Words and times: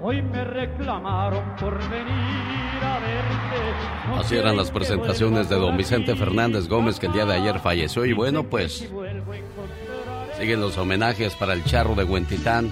Hoy 0.00 0.22
me 0.22 0.44
reclamaron 0.44 1.56
por 1.56 1.76
venir 1.90 2.84
a 2.84 3.00
verte. 3.00 4.20
Así 4.20 4.36
eran 4.36 4.56
las 4.56 4.70
presentaciones 4.70 5.48
de 5.48 5.56
don 5.56 5.76
Vicente 5.76 6.14
Fernández 6.14 6.68
Gómez 6.68 7.00
que 7.00 7.06
el 7.06 7.12
día 7.12 7.26
de 7.26 7.34
ayer 7.34 7.58
falleció 7.58 8.04
y 8.04 8.12
bueno 8.12 8.44
pues 8.44 8.88
siguen 10.38 10.60
los 10.60 10.78
homenajes 10.78 11.34
para 11.34 11.52
el 11.52 11.64
charro 11.64 11.96
de 11.96 12.04
Huentitán 12.04 12.70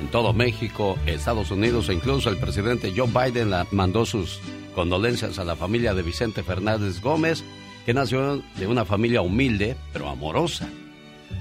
en 0.00 0.08
todo 0.08 0.32
México, 0.32 0.96
Estados 1.04 1.50
Unidos 1.50 1.90
e 1.90 1.94
incluso 1.94 2.30
el 2.30 2.38
presidente 2.38 2.92
Joe 2.96 3.08
Biden 3.08 3.52
mandó 3.72 4.06
sus 4.06 4.40
condolencias 4.74 5.38
a 5.38 5.44
la 5.44 5.56
familia 5.56 5.92
de 5.92 6.02
Vicente 6.02 6.42
Fernández 6.42 7.02
Gómez 7.02 7.44
que 7.84 7.92
nació 7.92 8.42
de 8.56 8.66
una 8.66 8.86
familia 8.86 9.20
humilde 9.20 9.76
pero 9.92 10.08
amorosa. 10.08 10.68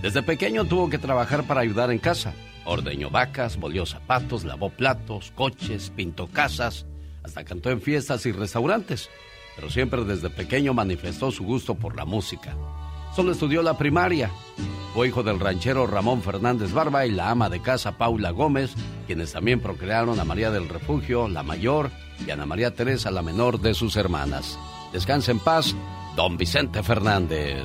Desde 0.02 0.24
pequeño 0.24 0.66
tuvo 0.66 0.90
que 0.90 0.98
trabajar 0.98 1.44
para 1.44 1.62
ayudar 1.62 1.90
en 1.90 2.00
casa 2.00 2.34
Ordeñó 2.66 3.10
vacas, 3.10 3.58
volvió 3.58 3.86
zapatos, 3.86 4.44
lavó 4.44 4.70
platos, 4.70 5.32
coches, 5.36 5.92
pintó 5.96 6.28
casas, 6.28 6.86
hasta 7.24 7.44
cantó 7.44 7.70
en 7.70 7.82
fiestas 7.82 8.26
y 8.26 8.32
restaurantes, 8.32 9.10
pero 9.56 9.70
siempre 9.70 10.04
desde 10.04 10.30
pequeño 10.30 10.74
manifestó 10.74 11.32
su 11.32 11.44
gusto 11.44 11.76
por 11.76 11.96
la 11.96 12.06
música. 12.06 12.56
Solo 13.16 13.32
estudió 13.32 13.62
la 13.62 13.78
primaria. 13.78 14.30
Fue 14.94 15.08
hijo 15.08 15.24
del 15.24 15.40
ranchero 15.40 15.88
Ramón 15.88 16.22
Fernández 16.22 16.74
Barba 16.74 17.06
y 17.06 17.12
la 17.12 17.30
ama 17.30 17.50
de 17.50 17.62
casa 17.62 17.98
Paula 17.98 18.32
Gómez, 18.32 18.74
quienes 19.08 19.32
también 19.32 19.60
procrearon 19.62 20.20
a 20.20 20.26
María 20.26 20.52
del 20.52 20.68
Refugio, 20.68 21.28
la 21.28 21.44
mayor, 21.44 21.92
y 22.26 22.32
Ana 22.32 22.46
María 22.46 22.74
Teresa, 22.74 23.12
la 23.12 23.22
menor 23.22 23.60
de 23.62 23.74
sus 23.74 23.96
hermanas. 23.96 24.58
Descanse 24.92 25.32
en 25.32 25.40
paz, 25.40 25.76
don 26.16 26.38
Vicente 26.38 26.82
Fernández. 26.82 27.64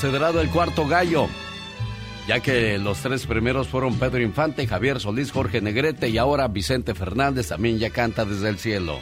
Considerado 0.00 0.40
el 0.40 0.48
cuarto 0.48 0.86
gallo, 0.86 1.28
ya 2.26 2.40
que 2.40 2.78
los 2.78 3.00
tres 3.00 3.26
primeros 3.26 3.68
fueron 3.68 3.98
Pedro 3.98 4.22
Infante, 4.22 4.66
Javier 4.66 4.98
Solís, 4.98 5.30
Jorge 5.30 5.60
Negrete 5.60 6.08
y 6.08 6.16
ahora 6.16 6.48
Vicente 6.48 6.94
Fernández 6.94 7.48
también 7.48 7.78
ya 7.78 7.90
canta 7.90 8.24
desde 8.24 8.48
el 8.48 8.56
cielo. 8.56 8.98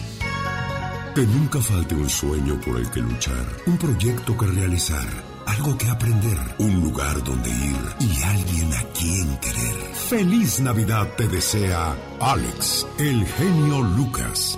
Que 1.14 1.24
nunca 1.24 1.60
falte 1.60 1.94
un 1.94 2.10
sueño 2.10 2.58
por 2.66 2.78
el 2.78 2.90
que 2.90 3.02
luchar, 3.02 3.46
un 3.66 3.78
proyecto 3.78 4.38
que 4.38 4.46
realizar 4.46 5.35
algo 5.46 5.78
que 5.78 5.90
aprender, 5.90 6.38
un 6.60 6.82
lugar 6.82 7.24
donde 7.24 7.50
ir 7.50 7.78
y 8.00 8.24
alguien 8.24 8.74
a 8.74 8.84
quien 8.98 9.38
querer. 9.38 9.76
Feliz 10.10 10.60
Navidad 10.60 11.08
te 11.18 11.28
desea 11.28 11.96
Alex, 12.20 12.86
el 12.98 13.26
genio 13.26 13.82
Lucas. 13.82 14.58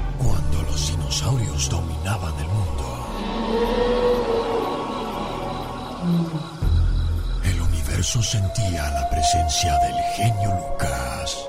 Dominaban 2.11 2.39
el 2.39 2.47
mundo. 2.47 2.83
El 7.43 7.61
universo 7.61 8.21
sentía 8.21 8.89
la 8.89 9.09
presencia 9.09 9.77
del 9.79 9.95
genio 10.15 10.49
Lucas. 10.55 11.47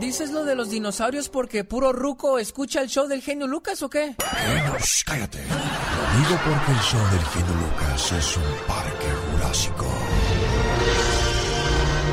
¿Dices 0.00 0.30
lo 0.30 0.44
de 0.44 0.54
los 0.54 0.70
dinosaurios 0.70 1.28
porque 1.28 1.64
puro 1.64 1.92
ruco 1.92 2.38
escucha 2.38 2.80
el 2.80 2.88
show 2.88 3.06
del 3.06 3.22
genio 3.22 3.46
Lucas 3.46 3.82
o 3.82 3.90
qué? 3.90 4.14
Bueno, 4.18 4.76
cállate. 5.04 5.38
Lo 5.38 6.18
digo 6.18 6.40
porque 6.44 6.72
el 6.72 6.80
show 6.80 7.00
del 7.10 7.24
genio 7.26 7.54
Lucas 7.54 8.12
es 8.12 8.36
un 8.36 8.66
parque 8.66 9.08
jurásico. 9.30 9.86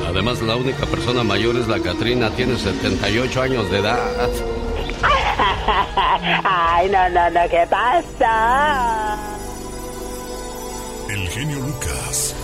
Además, 0.08 0.42
la 0.42 0.56
única 0.56 0.86
persona 0.86 1.24
mayor 1.24 1.56
es 1.58 1.68
la 1.68 1.80
Catrina, 1.80 2.30
tiene 2.32 2.58
78 2.58 3.42
años 3.42 3.70
de 3.72 3.80
edad. 3.80 4.00
Ay, 6.44 6.90
no, 6.90 7.10
no, 7.10 7.30
no, 7.30 7.50
¿qué 7.50 7.66
pasa? 7.70 9.18
El 11.10 11.30
genio 11.30 11.60
Lucas. 11.60 12.36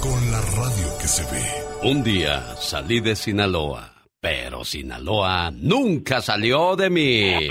Con 0.00 0.30
la 0.30 0.40
radio 0.40 0.98
que 1.00 1.08
se 1.08 1.22
ve. 1.24 1.42
Un 1.82 2.02
día 2.02 2.56
salí 2.58 3.00
de 3.00 3.16
Sinaloa, 3.16 3.92
pero 4.20 4.64
Sinaloa 4.64 5.50
nunca 5.52 6.20
salió 6.20 6.76
de 6.76 6.90
mí. 6.90 7.48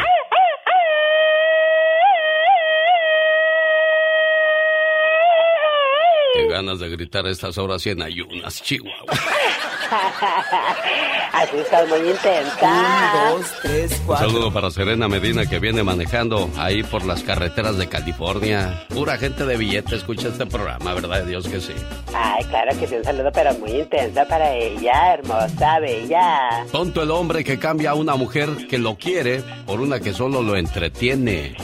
Qué 6.34 6.48
ganas 6.50 6.80
de 6.80 6.90
gritar 6.90 7.26
a 7.26 7.32
estas 7.32 7.58
horas 7.58 7.86
y 7.86 7.92
en 7.92 8.02
ayunas, 8.02 8.62
Chihuahua. 8.62 9.14
Así 11.34 11.58
estás 11.58 11.88
muy 11.90 12.10
intensa. 12.10 13.34
Un, 13.34 13.42
dos, 13.42 13.52
tres, 13.62 14.02
cuatro. 14.06 14.28
Un 14.28 14.34
saludo 14.34 14.54
para 14.54 14.72
Serena 14.72 15.08
Medina 15.08 15.46
que 15.46 15.60
viene 15.60 15.84
manejando 15.84 16.50
ahí 16.58 16.84
por 16.84 17.06
las 17.06 17.24
carreteras 17.24 17.78
de 17.78 17.88
California. 17.88 18.86
Pura 18.90 19.18
gente 19.18 19.46
de 19.46 19.58
billete 19.58 19.96
escucha 19.96 20.30
este 20.30 20.46
programa, 20.46 20.94
¿verdad? 20.94 21.24
Dios 21.26 21.48
que 21.48 21.60
sí. 21.60 21.74
Ay, 22.14 22.44
claro 22.46 22.78
que 22.80 22.88
sí, 22.88 22.96
un 22.96 23.04
saludo, 23.04 23.32
pero 23.34 23.54
muy 23.56 23.72
intensa 23.72 24.26
para 24.26 24.54
ella, 24.54 25.14
hermosa, 25.14 25.80
bella. 25.80 26.66
Tonto 26.72 27.04
el 27.04 27.12
hombre 27.12 27.44
que 27.44 27.60
cambia 27.60 27.92
a 27.92 27.96
una 27.96 28.16
mujer 28.16 28.68
que 28.68 28.78
lo 28.78 28.96
quiere 28.96 29.44
por 29.66 29.82
una 29.82 30.00
que 30.00 30.14
solo 30.14 30.42
lo 30.42 30.56
entretiene. 30.56 31.56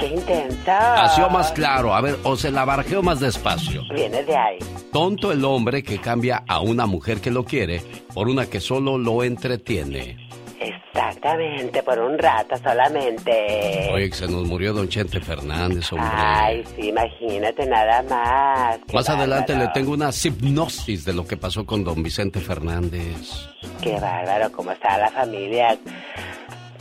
¡Qué 0.00 0.06
intensa! 0.06 1.26
O 1.26 1.30
más 1.30 1.52
claro, 1.52 1.94
a 1.94 2.00
ver, 2.00 2.18
o 2.24 2.34
se 2.34 2.50
la 2.50 2.64
barjeo 2.64 3.02
más 3.02 3.20
despacio. 3.20 3.82
Viene 3.94 4.24
de 4.24 4.36
ahí. 4.36 4.58
Tonto 4.92 5.30
el 5.30 5.44
hombre 5.44 5.82
que 5.82 6.00
cambia 6.00 6.42
a 6.48 6.60
una 6.60 6.86
mujer 6.86 7.20
que 7.20 7.30
lo 7.30 7.44
quiere 7.44 7.69
por 8.14 8.28
una 8.28 8.46
que 8.46 8.60
solo 8.60 8.98
lo 8.98 9.22
entretiene. 9.22 10.16
Exactamente, 10.60 11.82
por 11.82 11.98
un 11.98 12.18
rato 12.18 12.56
solamente. 12.56 13.88
Oye, 13.92 14.10
que 14.10 14.16
se 14.16 14.26
nos 14.26 14.44
murió 14.46 14.72
don 14.72 14.88
Chente 14.88 15.20
Fernández, 15.20 15.92
hombre. 15.92 16.08
Ay, 16.12 16.64
sí, 16.76 16.88
imagínate 16.88 17.66
nada 17.66 18.02
más. 18.02 18.78
Más 18.92 19.08
adelante 19.08 19.54
le 19.54 19.68
tengo 19.68 19.92
una 19.92 20.10
hipnosis 20.10 21.04
de 21.04 21.12
lo 21.12 21.26
que 21.26 21.36
pasó 21.36 21.64
con 21.64 21.84
don 21.84 22.02
Vicente 22.02 22.40
Fernández. 22.40 23.48
Qué 23.80 23.98
bárbaro, 23.98 24.50
cómo 24.52 24.72
está 24.72 24.98
la 24.98 25.10
familia 25.10 25.78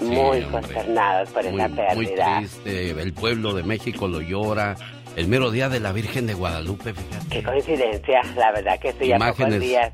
muy 0.02 0.42
consternados 0.44 1.30
por 1.30 1.46
esa 1.46 1.70
pérdida. 1.70 1.96
Muy 1.96 2.08
triste, 2.48 2.92
el 2.92 3.14
pueblo 3.14 3.54
de 3.54 3.64
México 3.64 4.08
lo 4.08 4.22
llora. 4.22 4.76
El 5.16 5.28
mero 5.28 5.52
día 5.52 5.70
de 5.70 5.80
la 5.80 5.92
Virgen 5.92 6.28
de 6.28 6.34
Guadalupe, 6.34 6.94
fíjate. 6.94 7.28
Qué 7.30 7.44
coincidencia, 7.44 8.22
la 8.36 8.52
verdad 8.52 8.80
que 8.80 8.90
estoy 8.90 9.12
a 9.12 9.18
pocos 9.18 9.60
días. 9.60 9.92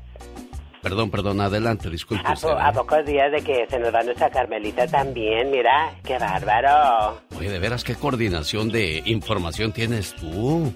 Perdón, 0.86 1.10
perdón, 1.10 1.40
adelante, 1.40 1.90
disculpe. 1.90 2.22
A, 2.24 2.30
a, 2.30 2.70
¿eh? 2.70 2.72
pocos 2.72 3.04
días 3.04 3.32
de 3.32 3.42
que 3.42 3.66
se 3.68 3.76
nos 3.80 3.92
va 3.92 4.04
nuestra 4.04 4.30
Carmelita 4.30 4.86
también, 4.86 5.50
mira, 5.50 5.92
qué 6.04 6.16
bárbaro. 6.16 7.22
Oye, 7.36 7.50
de 7.50 7.58
veras, 7.58 7.82
qué 7.82 7.96
coordinación 7.96 8.68
de 8.68 9.02
información 9.04 9.72
tienes 9.72 10.14
tú. 10.14 10.72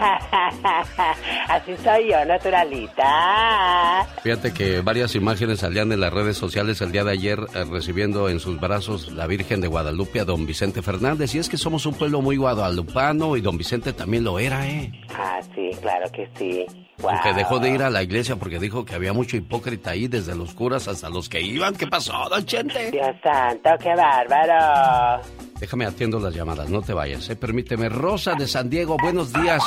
Así 1.48 1.76
soy 1.76 2.10
yo, 2.10 2.24
naturalita. 2.24 4.04
Fíjate 4.24 4.52
que 4.52 4.80
varias 4.80 5.14
imágenes 5.14 5.60
salían 5.60 5.92
en 5.92 6.00
las 6.00 6.12
redes 6.12 6.36
sociales 6.36 6.80
el 6.80 6.90
día 6.90 7.04
de 7.04 7.12
ayer 7.12 7.38
eh, 7.54 7.64
recibiendo 7.70 8.28
en 8.28 8.40
sus 8.40 8.58
brazos 8.58 9.12
la 9.12 9.28
Virgen 9.28 9.60
de 9.60 9.68
Guadalupe 9.68 10.18
a 10.18 10.24
don 10.24 10.44
Vicente 10.44 10.82
Fernández. 10.82 11.36
Y 11.36 11.38
es 11.38 11.48
que 11.48 11.56
somos 11.56 11.86
un 11.86 11.94
pueblo 11.94 12.20
muy 12.20 12.36
guadalupano 12.36 13.36
y 13.36 13.42
don 13.42 13.56
Vicente 13.56 13.92
también 13.92 14.24
lo 14.24 14.40
era, 14.40 14.66
¿eh? 14.66 14.90
Ah, 15.16 15.38
sí, 15.54 15.70
claro 15.80 16.10
que 16.10 16.28
sí. 16.36 16.66
Aunque 17.02 17.32
dejó 17.34 17.58
de 17.58 17.70
ir 17.70 17.82
a 17.82 17.90
la 17.90 18.02
iglesia 18.02 18.36
porque 18.36 18.58
dijo 18.58 18.84
que 18.84 18.94
había 18.94 19.12
mucho 19.12 19.36
hipócrita 19.36 19.90
ahí, 19.90 20.08
desde 20.08 20.34
los 20.34 20.54
curas 20.54 20.88
hasta 20.88 21.08
los 21.08 21.28
que 21.28 21.40
iban. 21.40 21.76
¿Qué 21.76 21.86
pasó, 21.86 22.28
don 22.28 22.44
Chente? 22.44 22.90
Dios 22.90 23.16
santo, 23.22 23.70
qué 23.80 23.94
bárbaro. 23.94 25.22
Déjame 25.60 25.86
atiendo 25.86 26.18
las 26.18 26.34
llamadas, 26.34 26.68
no 26.68 26.82
te 26.82 26.92
vayas. 26.92 27.28
¿eh? 27.30 27.36
Permíteme. 27.36 27.88
Rosa 27.88 28.34
de 28.34 28.46
San 28.46 28.68
Diego, 28.68 28.96
buenos 29.00 29.32
días. 29.32 29.62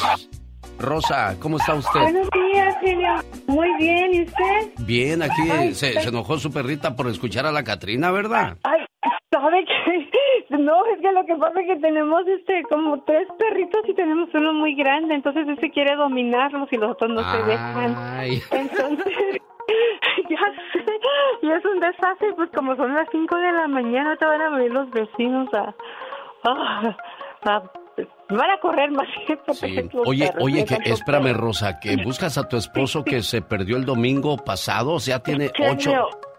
Rosa, 0.80 1.36
¿cómo 1.40 1.58
está 1.58 1.76
usted? 1.76 2.00
Buenos 2.00 2.28
días, 2.32 2.76
señor. 2.84 3.26
Muy 3.48 3.70
bien, 3.78 4.14
¿y 4.14 4.22
usted? 4.24 4.86
Bien, 4.86 5.22
aquí 5.22 5.74
se, 5.74 5.94
se, 5.94 6.10
enojó 6.10 6.40
su 6.40 6.52
perrita 6.52 6.96
por 6.96 7.08
escuchar 7.08 7.46
a 7.46 7.52
la 7.52 7.64
Catrina, 7.64 8.12
¿verdad? 8.12 8.58
Ay. 8.64 8.86
No, 10.60 10.86
es 10.86 11.00
que 11.02 11.12
lo 11.12 11.26
que 11.26 11.36
pasa 11.36 11.62
es 11.62 11.68
que 11.68 11.76
tenemos 11.78 12.28
este 12.28 12.64
como 12.64 13.02
tres 13.04 13.28
perritos 13.38 13.82
y 13.88 13.94
tenemos 13.94 14.30
uno 14.34 14.54
muy 14.54 14.76
grande, 14.76 15.16
entonces 15.16 15.48
ese 15.48 15.70
quiere 15.70 15.96
dominarlos 15.96 16.68
y 16.72 16.78
los 16.78 16.92
otros 16.92 17.12
no 17.12 17.24
se 17.32 17.44
dejan. 17.44 17.96
Entonces, 18.52 19.08
ya 20.30 20.40
sé, 20.74 20.86
y 21.42 21.52
es 21.52 21.66
un 21.66 21.80
desastre, 21.80 22.34
pues 22.36 22.50
como 22.52 22.76
son 22.76 22.94
las 22.94 23.08
cinco 23.12 23.38
de 23.38 23.52
la 23.52 23.68
mañana, 23.68 24.18
te 24.18 24.26
van 24.26 24.42
a 24.42 24.50
venir 24.50 24.72
los 24.72 24.90
vecinos 24.92 25.48
a... 25.54 25.74
a, 26.44 26.98
a 27.46 27.64
van 28.30 28.50
a 28.50 28.60
correr 28.60 28.92
más 28.92 29.08
sí. 29.54 29.90
Oye, 30.06 30.32
oye, 30.40 30.66
que 30.66 30.78
espérame, 30.86 31.34
Rosa, 31.34 31.80
que 31.80 31.98
buscas 31.98 32.38
a 32.38 32.48
tu 32.48 32.58
esposo 32.58 33.04
que 33.04 33.22
se 33.22 33.42
perdió 33.42 33.78
el 33.78 33.86
domingo 33.86 34.38
pasado, 34.38 34.94
o 34.94 35.00
sea, 35.00 35.20
tiene 35.20 35.52
ocho, 35.70 35.92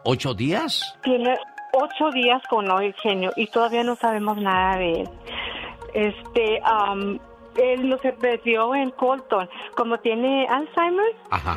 ocho 0.04 0.34
días. 0.34 0.98
Tiene 1.02 1.36
ocho 1.72 2.10
días 2.10 2.42
con 2.48 2.70
hoy, 2.70 2.94
genio, 3.02 3.32
y 3.36 3.46
todavía 3.46 3.82
no 3.82 3.96
sabemos 3.96 4.36
nada 4.36 4.76
de 4.76 4.92
él. 5.02 5.08
Este, 5.94 6.60
um, 6.62 7.18
él 7.56 7.88
no 7.88 7.98
se 7.98 8.12
perdió 8.12 8.74
en 8.74 8.90
Colton. 8.90 9.48
Como 9.74 9.98
tiene 9.98 10.46
Alzheimer, 10.46 11.14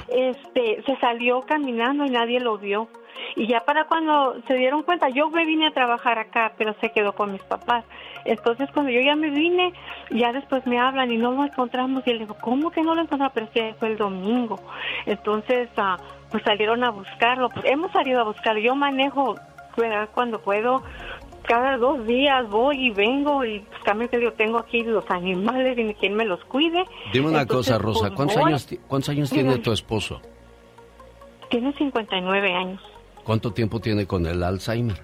este, 0.09 0.83
se 0.83 0.97
salió 0.97 1.41
caminando 1.41 2.05
y 2.05 2.09
nadie 2.09 2.39
lo 2.39 2.57
vio. 2.57 2.87
Y 3.35 3.47
ya 3.47 3.61
para 3.61 3.85
cuando 3.85 4.35
se 4.47 4.55
dieron 4.55 4.83
cuenta, 4.83 5.09
yo 5.09 5.29
me 5.29 5.45
vine 5.45 5.67
a 5.67 5.73
trabajar 5.73 6.19
acá, 6.19 6.53
pero 6.57 6.75
se 6.81 6.91
quedó 6.91 7.13
con 7.13 7.31
mis 7.31 7.43
papás. 7.43 7.85
Entonces 8.25 8.69
cuando 8.73 8.91
yo 8.91 9.01
ya 9.01 9.15
me 9.15 9.29
vine, 9.29 9.73
ya 10.11 10.33
después 10.33 10.65
me 10.65 10.79
hablan 10.79 11.11
y 11.11 11.17
no 11.17 11.31
lo 11.31 11.45
encontramos. 11.45 12.05
Y 12.07 12.13
le 12.13 12.19
digo, 12.19 12.35
¿cómo 12.41 12.71
que 12.71 12.81
no 12.81 12.93
lo 12.93 13.01
encontramos? 13.01 13.33
Pero 13.33 13.47
es 13.53 13.77
fue 13.77 13.89
el 13.89 13.97
domingo. 13.97 14.59
Entonces, 15.05 15.69
uh, 15.77 16.01
pues 16.29 16.43
salieron 16.43 16.83
a 16.83 16.89
buscarlo. 16.89 17.49
Pues 17.49 17.65
hemos 17.65 17.91
salido 17.91 18.19
a 18.19 18.23
buscarlo. 18.23 18.59
Yo 18.59 18.75
manejo 18.75 19.35
cuando 20.13 20.39
puedo 20.41 20.83
cada 21.45 21.77
dos 21.77 22.05
días 22.05 22.49
voy 22.49 22.87
y 22.87 22.89
vengo 22.91 23.43
y 23.45 23.59
pues 23.59 23.83
también 23.83 24.09
que 24.09 24.21
yo 24.21 24.33
tengo 24.33 24.57
aquí 24.57 24.83
los 24.83 25.09
animales 25.09 25.77
y 25.77 25.93
quien 25.93 26.15
me 26.15 26.25
los 26.25 26.43
cuide. 26.45 26.83
Dime 27.13 27.27
una 27.27 27.45
cosa, 27.45 27.77
Rosa, 27.77 28.11
¿cuántos 28.11 28.37
años, 28.37 28.67
¿cuántos 28.87 29.09
años 29.09 29.29
tiene 29.29 29.57
tu 29.59 29.71
esposo? 29.71 30.21
Tiene 31.49 31.71
59 31.73 32.53
años. 32.53 32.81
¿Cuánto 33.23 33.53
tiempo 33.53 33.79
tiene 33.79 34.05
con 34.05 34.25
el 34.25 34.43
Alzheimer? 34.43 35.01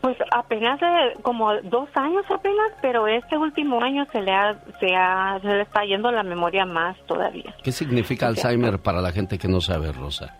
Pues 0.00 0.16
apenas 0.32 0.78
como 1.22 1.54
dos 1.62 1.88
años 1.94 2.24
apenas, 2.28 2.72
pero 2.82 3.06
este 3.06 3.38
último 3.38 3.82
año 3.82 4.06
se 4.12 4.20
le, 4.20 4.32
ha, 4.32 4.52
se, 4.78 4.94
ha, 4.94 5.38
se 5.40 5.48
le 5.48 5.62
está 5.62 5.84
yendo 5.84 6.10
la 6.12 6.22
memoria 6.22 6.66
más 6.66 6.96
todavía. 7.06 7.54
¿Qué 7.62 7.72
significa 7.72 8.26
Alzheimer 8.26 8.78
para 8.78 9.00
la 9.00 9.12
gente 9.12 9.38
que 9.38 9.48
no 9.48 9.60
sabe, 9.60 9.92
Rosa? 9.92 10.36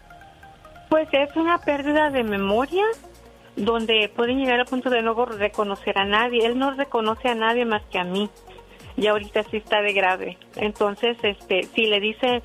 Pues 0.91 1.09
es 1.13 1.35
una 1.35 1.59
pérdida 1.59 2.11
de 2.11 2.25
memoria 2.25 2.85
donde 3.57 4.11
pueden 4.15 4.39
llegar 4.39 4.61
al 4.61 4.67
punto 4.67 4.91
de 4.91 5.03
no 5.03 5.15
reconocer 5.25 5.99
a 5.99 6.05
nadie. 6.05 6.47
Él 6.47 6.59
no 6.59 6.73
reconoce 6.73 7.29
a 7.29 7.35
nadie 7.35 7.65
más 7.65 7.83
que 7.91 7.99
a 7.99 8.05
mí. 8.05 8.29
Y 8.97 9.07
ahorita 9.07 9.43
sí 9.45 9.57
está 9.59 9.81
de 9.81 9.93
grave. 9.93 10.39
Entonces, 10.57 11.17
este, 11.23 11.65
si 11.75 11.87
le 11.87 12.01
dice, 12.01 12.43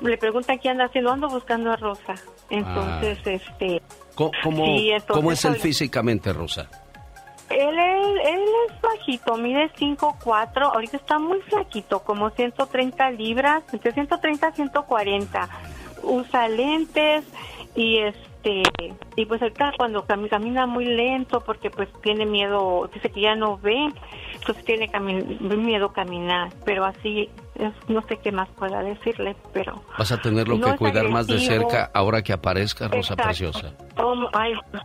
le 0.00 0.16
preguntan 0.16 0.58
qué 0.58 0.70
anda 0.70 0.86
haciendo, 0.86 1.12
ando 1.12 1.28
buscando 1.28 1.70
a 1.72 1.76
Rosa. 1.76 2.14
Entonces, 2.48 3.18
ah. 3.26 3.30
este... 3.30 3.82
¿Cómo, 4.14 4.32
cómo, 5.08 5.32
es 5.32 5.44
él 5.44 5.56
físicamente, 5.56 6.32
Rosa? 6.32 6.68
Él, 7.48 7.78
él, 7.78 8.44
es 8.68 8.80
bajito, 8.80 9.36
mide 9.36 9.70
5'4", 9.72 10.72
ahorita 10.74 10.96
está 10.98 11.18
muy 11.18 11.40
flaquito, 11.42 12.00
como 12.00 12.30
130 12.30 13.10
libras, 13.12 13.62
entre 13.72 13.92
130 13.92 14.46
a 14.46 14.52
140. 14.52 15.48
Usa 16.02 16.48
lentes 16.48 17.24
y 17.74 17.98
este 17.98 18.29
este 18.42 18.94
y 19.16 19.26
pues 19.26 19.42
ahorita 19.42 19.72
cuando 19.76 20.04
camina 20.04 20.66
muy 20.66 20.84
lento 20.84 21.40
porque 21.40 21.70
pues 21.70 21.88
tiene 22.02 22.26
miedo 22.26 22.88
dice 22.92 23.10
que 23.10 23.20
ya 23.20 23.34
no 23.34 23.58
ve 23.58 23.92
entonces 24.34 24.64
tiene 24.64 24.90
miedo 25.56 25.92
caminar 25.92 26.50
pero 26.64 26.84
así 26.84 27.28
no 27.88 28.02
sé 28.08 28.18
qué 28.18 28.32
más 28.32 28.48
pueda 28.50 28.82
decirle 28.82 29.36
pero 29.52 29.82
vas 29.98 30.12
a 30.12 30.20
tenerlo 30.20 30.58
que 30.60 30.76
cuidar 30.76 31.08
más 31.08 31.26
de 31.26 31.38
cerca 31.38 31.90
ahora 31.92 32.22
que 32.22 32.32
aparezca 32.32 32.88
Rosa 32.88 33.16
Preciosa. 33.16 33.74
Oh, 33.98 34.14
ay 34.32 34.54
pues, 34.70 34.82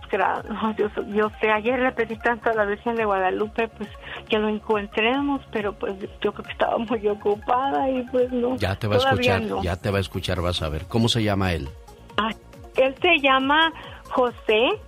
yo, 1.08 1.30
sé 1.40 1.50
ayer 1.50 1.80
le 1.80 1.92
pedí 1.94 2.18
tanto 2.18 2.50
a 2.50 2.54
la 2.54 2.66
Virgen 2.66 2.96
de 2.96 3.06
Guadalupe 3.06 3.70
pues 3.70 3.90
que 4.28 4.38
lo 4.38 4.50
encontremos 4.50 5.42
pero 5.52 5.74
pues 5.74 5.94
yo 6.22 6.34
creo 6.34 6.44
que 6.44 6.52
estaba 6.52 6.78
muy 6.78 7.08
ocupada 7.08 7.90
y 7.90 8.04
pues 8.12 8.32
no 8.32 8.58
ya 8.58 8.76
te 8.76 8.88
va 8.88 8.96
a 8.96 8.98
escuchar 8.98 9.42
ya 9.62 9.76
te 9.78 9.92
va 9.92 10.00
a 10.00 10.02
escuchar 10.02 10.42
vas 10.42 10.62
a 10.62 10.70
ver. 10.70 10.86
Cómo 10.88 11.08
se 11.08 11.24
llama 11.24 11.54
él 11.54 11.70
ay 12.18 12.36
él 12.78 12.96
se 13.02 13.20
llama 13.20 13.72
José 14.10 14.80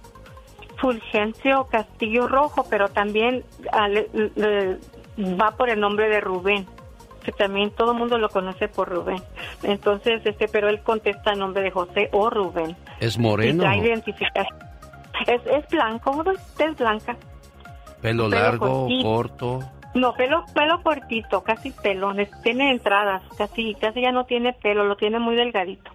Fulgencio 0.78 1.66
Castillo 1.66 2.28
Rojo, 2.28 2.66
pero 2.69 2.89
también 2.89 3.44
ah, 3.72 3.88
va 5.18 5.51
por 5.51 5.69
el 5.69 5.80
nombre 5.80 6.07
de 6.10 6.22
Rubén, 6.22 6.66
que 7.24 7.31
también 7.31 7.72
todo 7.72 7.92
el 7.92 7.98
mundo 7.98 8.18
lo 8.18 8.30
conoce 8.30 8.68
por 8.68 8.89
Rubén. 8.89 9.22
Entonces, 9.63 10.22
este, 10.25 10.48
pero 10.48 10.69
él 10.69 10.81
contesta 10.81 11.31
el 11.31 11.39
nombre 11.39 11.63
de 11.63 11.72
José 11.72 12.10
o 12.12 12.30
Rubén. 12.30 12.75
¿Es 13.00 13.18
moreno? 13.18 13.63
Es, 15.25 15.42
es 15.45 15.68
blanco, 15.69 16.24
es 16.60 16.78
blanca. 16.78 17.18
¿Pelo, 18.01 18.30
largo, 18.30 18.88
corto? 19.01 19.60
No, 19.95 20.13
pelo, 20.13 20.45
pelo 20.54 20.84
cortito, 20.84 21.42
casi 21.44 21.72
pelones. 21.72 22.30
Tiene 22.44 22.69
entradas, 22.69 23.24
casi, 23.36 23.74
casi 23.74 24.01
ya 24.01 24.12
no 24.12 24.25
tiene 24.25 24.54
pelo, 24.54 24.86
lo 24.86 24.95
tiene 24.95 25.18
muy 25.18 25.36
delgadito. 25.36 25.89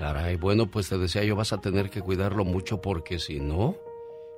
Caray, 0.00 0.36
bueno, 0.36 0.70
pues 0.70 0.88
te 0.88 0.96
decía 0.96 1.24
yo, 1.24 1.36
vas 1.36 1.52
a 1.52 1.60
tener 1.60 1.90
que 1.90 2.00
cuidarlo 2.00 2.46
mucho 2.46 2.80
porque 2.80 3.18
si 3.18 3.38
no, 3.38 3.76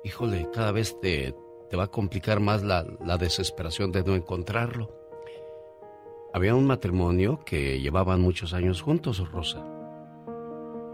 híjole, 0.03 0.49
cada 0.51 0.73
vez 0.73 0.99
te, 0.99 1.33
te 1.69 1.77
va 1.77 1.85
a 1.85 1.87
complicar 1.87 2.41
más 2.41 2.63
la, 2.63 2.85
la 2.99 3.17
desesperación 3.17 3.93
de 3.93 4.03
no 4.03 4.13
encontrarlo. 4.13 4.93
Había 6.33 6.53
un 6.53 6.65
matrimonio 6.67 7.39
que 7.45 7.79
llevaban 7.79 8.19
muchos 8.19 8.53
años 8.53 8.81
juntos, 8.81 9.25
Rosa. 9.31 9.65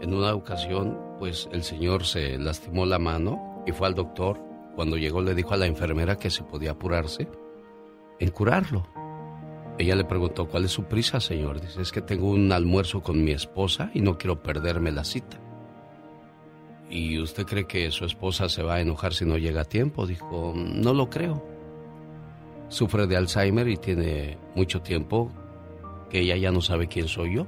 En 0.00 0.14
una 0.14 0.36
ocasión, 0.36 0.96
pues 1.18 1.48
el 1.50 1.64
señor 1.64 2.04
se 2.04 2.38
lastimó 2.38 2.86
la 2.86 3.00
mano 3.00 3.64
y 3.66 3.72
fue 3.72 3.88
al 3.88 3.96
doctor. 3.96 4.40
Cuando 4.76 4.96
llegó 4.96 5.20
le 5.20 5.34
dijo 5.34 5.52
a 5.52 5.56
la 5.56 5.66
enfermera 5.66 6.14
que 6.14 6.30
se 6.30 6.44
podía 6.44 6.70
apurarse 6.70 7.26
en 8.20 8.30
curarlo. 8.30 8.86
Ella 9.80 9.96
le 9.96 10.04
preguntó, 10.04 10.46
¿cuál 10.46 10.66
es 10.66 10.72
su 10.72 10.84
prisa, 10.84 11.20
señor? 11.20 11.58
Dice, 11.58 11.80
es 11.80 11.90
que 11.90 12.02
tengo 12.02 12.28
un 12.28 12.52
almuerzo 12.52 13.02
con 13.02 13.24
mi 13.24 13.30
esposa 13.30 13.90
y 13.94 14.02
no 14.02 14.18
quiero 14.18 14.42
perderme 14.42 14.92
la 14.92 15.04
cita. 15.04 15.38
¿Y 16.90 17.18
usted 17.18 17.46
cree 17.46 17.66
que 17.66 17.90
su 17.90 18.04
esposa 18.04 18.50
se 18.50 18.62
va 18.62 18.74
a 18.74 18.80
enojar 18.82 19.14
si 19.14 19.24
no 19.24 19.38
llega 19.38 19.62
a 19.62 19.64
tiempo? 19.64 20.06
Dijo, 20.06 20.52
no 20.54 20.92
lo 20.92 21.08
creo. 21.08 21.42
Sufre 22.68 23.06
de 23.06 23.16
Alzheimer 23.16 23.68
y 23.68 23.78
tiene 23.78 24.36
mucho 24.54 24.82
tiempo 24.82 25.32
que 26.10 26.20
ella 26.20 26.36
ya 26.36 26.52
no 26.52 26.60
sabe 26.60 26.86
quién 26.86 27.08
soy 27.08 27.36
yo. 27.36 27.46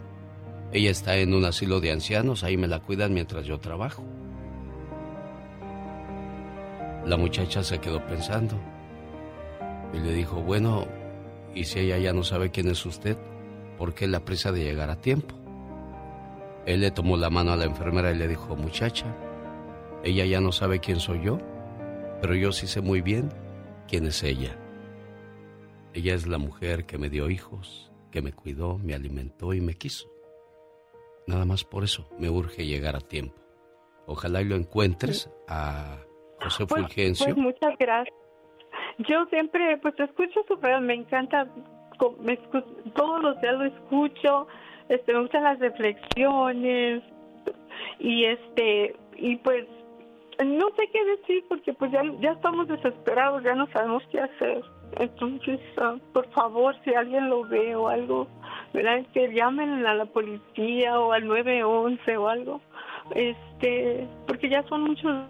Ella 0.72 0.90
está 0.90 1.18
en 1.18 1.34
un 1.34 1.44
asilo 1.44 1.80
de 1.80 1.92
ancianos, 1.92 2.44
ahí 2.44 2.56
me 2.56 2.66
la 2.66 2.80
cuidan 2.80 3.12
mientras 3.12 3.44
yo 3.44 3.60
trabajo. 3.60 4.02
La 7.04 7.18
muchacha 7.18 7.62
se 7.62 7.78
quedó 7.78 8.02
pensando 8.06 8.58
y 9.92 9.98
le 9.98 10.14
dijo, 10.14 10.40
bueno, 10.40 10.86
y 11.54 11.64
si 11.64 11.80
ella 11.80 11.99
ya 11.99 12.12
no 12.12 12.25
sabe 12.25 12.50
quién 12.50 12.68
es 12.68 12.85
usted, 12.87 13.16
¿por 13.78 13.94
qué 13.94 14.06
la 14.06 14.25
prisa 14.25 14.52
de 14.52 14.64
llegar 14.64 14.90
a 14.90 15.00
tiempo? 15.00 15.35
Él 16.66 16.80
le 16.80 16.90
tomó 16.90 17.16
la 17.16 17.30
mano 17.30 17.52
a 17.52 17.56
la 17.56 17.64
enfermera 17.64 18.12
y 18.12 18.16
le 18.16 18.28
dijo, 18.28 18.56
muchacha, 18.56 19.06
ella 20.04 20.25
ya 20.25 20.40
no 20.40 20.52
sabe 20.52 20.80
quién 20.80 21.00
soy 21.00 21.23
yo, 21.23 21.38
pero 22.21 22.35
yo 22.35 22.52
sí 22.52 22.66
sé 22.66 22.80
muy 22.80 23.00
bien 23.00 23.30
quién 23.88 24.06
es 24.06 24.23
ella. 24.23 24.56
Ella 25.92 26.14
es 26.14 26.26
la 26.26 26.38
mujer 26.38 26.87
que 26.87 26.99
me 26.99 27.11
dio 27.11 27.28
hijos, 27.28 27.92
que 28.11 28.23
me 28.23 28.32
cuidó, 28.32 28.78
me 28.78 28.94
alimentó 28.94 29.52
y 29.52 29.61
me 29.61 29.75
quiso. 29.75 30.11
Nada 31.26 31.44
más 31.44 31.64
por 31.64 31.85
eso 31.85 32.09
me 32.18 32.30
urge 32.30 32.64
llegar 32.64 32.97
a 32.97 33.00
tiempo. 33.00 33.35
Ojalá 34.06 34.42
y 34.42 34.44
lo 34.44 34.56
encuentres 34.56 35.30
a 35.49 35.99
José 36.40 36.66
pues, 36.66 36.82
Fulgencio. 36.82 37.26
Pues 37.26 37.37
muchas 37.37 37.76
gracias. 37.78 38.22
Yo 38.99 39.26
siempre, 39.26 39.76
pues 39.78 39.99
escucho 39.99 40.40
su 40.49 40.58
programa, 40.58 40.87
me 40.87 40.94
encanta 40.94 41.46
todos 42.94 43.22
los 43.22 43.40
días 43.40 43.54
lo 43.54 43.64
escucho, 43.64 44.46
este, 44.88 45.12
me 45.12 45.20
gustan 45.20 45.44
las 45.44 45.58
reflexiones 45.58 47.02
y 47.99 48.25
este, 48.25 48.96
y 49.16 49.37
pues 49.37 49.66
no 50.44 50.68
sé 50.76 50.88
qué 50.92 51.04
decir 51.04 51.44
porque 51.49 51.72
pues 51.72 51.92
ya, 51.92 52.02
ya 52.20 52.32
estamos 52.32 52.66
desesperados, 52.68 53.42
ya 53.42 53.54
no 53.54 53.66
sabemos 53.68 54.02
qué 54.11 54.20
hacer. 54.20 54.62
Entonces, 54.99 55.61
ah, 55.78 55.96
por 56.12 56.28
favor, 56.32 56.75
si 56.84 56.94
alguien 56.94 57.28
lo 57.28 57.44
ve 57.44 57.75
o 57.75 57.88
algo, 57.88 58.26
¿verdad? 58.72 59.04
Que 59.14 59.32
llamen 59.32 59.87
a 59.87 59.94
la 59.94 60.04
policía 60.06 60.99
o 61.00 61.12
al 61.12 61.26
911 61.26 62.16
o 62.16 62.28
algo. 62.28 62.61
Este, 63.14 64.06
porque 64.26 64.49
ya 64.49 64.62
son 64.64 64.82
muchos. 64.82 65.26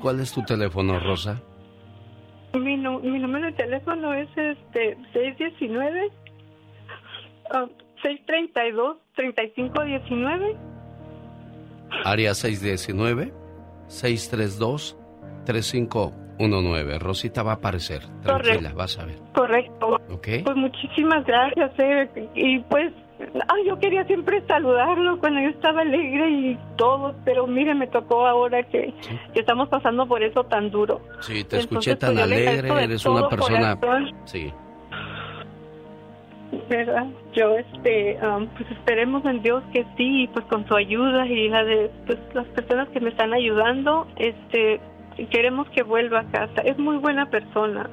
¿Cuál 0.00 0.20
es 0.20 0.32
tu 0.32 0.42
teléfono, 0.44 0.98
Rosa? 1.00 1.40
Mi, 2.54 2.76
mi 2.76 3.18
número 3.18 3.46
de 3.46 3.52
teléfono 3.52 4.12
es 4.14 4.28
este 4.36 4.96
619 5.12 6.10
632 8.02 8.96
3519 9.14 10.56
Área 12.04 12.34
619 12.34 13.32
632 13.88 14.96
3519. 15.44 16.98
Rosita 16.98 17.42
va 17.42 17.52
a 17.52 17.54
aparecer. 17.56 18.02
Tranquila, 18.22 18.72
vas 18.74 18.98
a 18.98 19.04
ver. 19.04 19.18
Correcto. 19.34 20.00
Ok. 20.10 20.28
Pues 20.44 20.56
muchísimas 20.56 21.24
gracias. 21.24 21.72
Eh. 21.78 22.28
Y 22.34 22.60
pues 22.60 22.92
Ay, 23.48 23.64
yo 23.66 23.78
quería 23.78 24.04
siempre 24.04 24.42
saludarlo 24.46 25.18
cuando 25.18 25.40
yo 25.40 25.48
estaba 25.48 25.82
alegre 25.82 26.30
y 26.30 26.58
todo, 26.76 27.14
pero 27.24 27.46
mire, 27.46 27.74
me 27.74 27.86
tocó 27.86 28.26
ahora 28.26 28.62
que, 28.64 28.92
estamos 29.34 29.68
pasando 29.68 30.06
por 30.06 30.22
eso 30.22 30.44
tan 30.44 30.70
duro. 30.70 31.00
Sí, 31.20 31.44
te 31.44 31.58
escuché 31.58 31.96
tan 31.96 32.14
pues, 32.14 32.24
alegre, 32.24 32.84
eres 32.84 33.04
una 33.06 33.28
persona... 33.28 33.78
Sí. 34.24 34.52
¿Verdad? 36.68 37.06
Yo, 37.32 37.56
este, 37.56 38.18
pues 38.56 38.70
esperemos 38.72 39.24
en 39.24 39.40
Dios 39.42 39.62
que 39.72 39.84
sí, 39.96 40.28
pues 40.32 40.44
con 40.46 40.66
su 40.66 40.74
ayuda 40.74 41.26
y 41.26 41.48
la 41.48 41.64
de 41.64 41.90
pues, 42.06 42.18
las 42.34 42.46
personas 42.48 42.88
que 42.88 43.00
me 43.00 43.10
están 43.10 43.32
ayudando, 43.32 44.08
este, 44.16 44.80
queremos 45.30 45.68
que 45.70 45.82
vuelva 45.84 46.20
a 46.20 46.30
casa. 46.30 46.62
Es 46.62 46.76
muy 46.78 46.96
buena 46.96 47.26
persona 47.30 47.88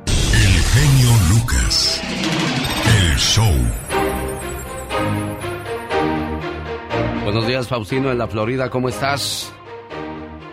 El 0.07 0.63
genio 0.73 1.11
Lucas. 1.31 2.01
El 2.87 3.19
show. 3.19 3.53
Buenos 7.25 7.47
días, 7.47 7.69
Faustino, 7.69 8.11
en 8.11 8.19
la 8.19 8.27
Florida, 8.27 8.71
¿cómo 8.71 8.89
estás? 8.89 9.55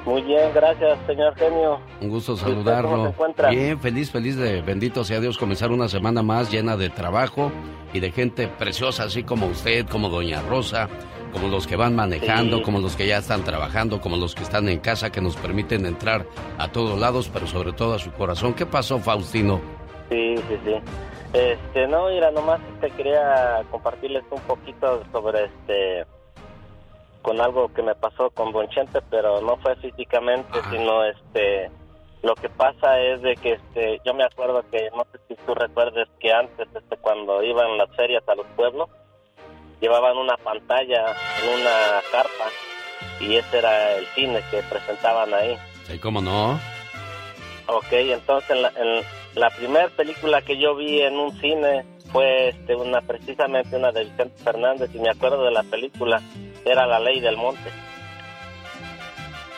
Muy 0.05 0.21
bien, 0.21 0.51
gracias, 0.53 0.99
señor 1.07 1.35
genio. 1.35 1.79
Un 2.01 2.09
gusto 2.09 2.35
saludarlo. 2.35 3.13
Bien, 3.49 3.79
feliz, 3.79 4.11
feliz 4.11 4.37
de 4.37 4.61
bendito 4.61 5.03
sea 5.03 5.19
Dios 5.19 5.37
comenzar 5.37 5.71
una 5.71 5.87
semana 5.87 6.21
más 6.23 6.51
llena 6.51 6.77
de 6.77 6.89
trabajo 6.89 7.51
y 7.93 7.99
de 7.99 8.11
gente 8.11 8.47
preciosa, 8.47 9.03
así 9.03 9.23
como 9.23 9.47
usted, 9.47 9.87
como 9.87 10.09
Doña 10.09 10.41
Rosa, 10.41 10.89
como 11.31 11.47
los 11.47 11.67
que 11.67 11.77
van 11.77 11.95
manejando, 11.95 12.61
como 12.61 12.79
los 12.79 12.95
que 12.95 13.07
ya 13.07 13.17
están 13.17 13.43
trabajando, 13.43 13.99
como 14.01 14.17
los 14.17 14.35
que 14.35 14.43
están 14.43 14.69
en 14.69 14.79
casa, 14.79 15.11
que 15.11 15.21
nos 15.21 15.35
permiten 15.35 15.85
entrar 15.85 16.25
a 16.57 16.71
todos 16.71 16.99
lados, 16.99 17.29
pero 17.33 17.47
sobre 17.47 17.71
todo 17.71 17.95
a 17.95 17.99
su 17.99 18.11
corazón. 18.11 18.53
¿Qué 18.53 18.65
pasó, 18.65 18.99
Faustino? 18.99 19.61
Sí, 20.09 20.35
sí, 20.37 20.57
sí. 20.63 20.75
Este, 21.33 21.87
no, 21.87 22.07
mira, 22.07 22.31
nomás 22.31 22.59
te 22.81 22.89
quería 22.91 23.61
compartirles 23.71 24.23
un 24.31 24.41
poquito 24.41 25.03
sobre 25.11 25.45
este 25.45 26.05
con 27.27 27.41
algo 27.41 27.67
que 27.73 27.83
me 27.83 27.93
pasó 27.93 28.29
con 28.29 28.53
Don 28.53 28.69
Chente, 28.69 29.01
pero 29.09 29.41
no 29.41 29.57
fue 29.57 29.75
físicamente, 29.75 30.61
sino 30.71 31.03
este 31.03 31.69
lo 32.23 32.33
que 32.35 32.47
pasa 32.47 33.01
es 33.01 33.21
de 33.21 33.35
que 33.35 33.51
este 33.51 33.99
yo 34.05 34.13
me 34.13 34.23
acuerdo 34.23 34.63
que 34.71 34.89
no 34.95 35.05
sé 35.11 35.19
si 35.27 35.35
tú 35.45 35.53
recuerdes 35.53 36.07
que 36.21 36.31
antes 36.31 36.69
este 36.73 36.95
cuando 36.95 37.43
iban 37.43 37.77
las 37.77 37.93
ferias 37.97 38.23
a 38.29 38.35
los 38.35 38.45
pueblos 38.55 38.89
llevaban 39.81 40.15
una 40.15 40.37
pantalla 40.37 41.17
en 41.43 41.59
una 41.59 42.01
carpa 42.13 42.45
y 43.19 43.35
ese 43.35 43.57
era 43.57 43.97
el 43.97 44.05
cine 44.15 44.41
que 44.49 44.63
presentaban 44.63 45.33
ahí. 45.33 45.57
Sí, 45.83 45.99
cómo 45.99 46.21
no. 46.21 46.57
Ok, 47.67 47.91
entonces 47.91 48.51
en 48.51 48.61
la, 48.61 48.69
en 48.69 49.03
la 49.35 49.49
primera 49.49 49.89
película 49.89 50.41
que 50.43 50.57
yo 50.57 50.77
vi 50.77 51.01
en 51.01 51.17
un 51.19 51.37
cine 51.41 51.85
fue 52.11 52.49
este, 52.49 52.75
una 52.75 53.01
precisamente 53.01 53.75
una 53.75 53.91
de 53.91 54.05
Vicente 54.05 54.43
Fernández 54.43 54.89
y 54.93 54.99
me 54.99 55.09
acuerdo 55.09 55.43
de 55.43 55.51
la 55.51 55.63
película 55.63 56.21
era 56.65 56.85
la 56.85 56.99
ley 56.99 57.19
del 57.19 57.37
monte. 57.37 57.69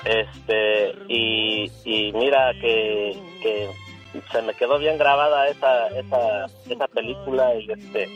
Este 0.05 0.95
y, 1.07 1.71
y 1.83 2.11
mira 2.13 2.53
que, 2.61 3.17
que 3.41 3.69
se 4.31 4.41
me 4.41 4.53
quedó 4.53 4.79
bien 4.79 4.97
grabada 4.97 5.47
esa 5.47 5.87
esa 5.87 6.45
esa 6.69 6.87
película 6.87 7.53
y 7.55 7.71
este 7.71 8.09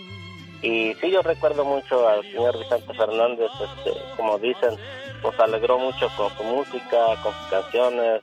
y 0.62 0.94
sí 0.96 1.12
yo 1.12 1.22
recuerdo 1.22 1.66
mucho 1.66 2.08
al 2.08 2.24
señor 2.24 2.58
Vicente 2.58 2.94
Fernández 2.94 3.52
este 3.62 4.00
como 4.16 4.40
dicen 4.40 4.76
nos 5.22 5.40
alegró 5.40 5.78
mucho 5.78 6.10
con 6.16 6.30
su 6.36 6.44
música 6.44 6.98
con 7.22 7.34
sus 7.34 7.48
canciones 7.50 8.22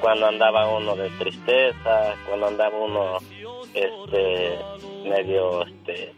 cuando 0.00 0.26
andaba 0.26 0.68
uno 0.76 0.96
de 0.96 1.10
tristeza 1.10 2.14
cuando 2.28 2.46
andaba 2.46 2.76
uno 2.78 3.18
este 3.74 4.58
medio 5.04 5.66
este 5.66 6.14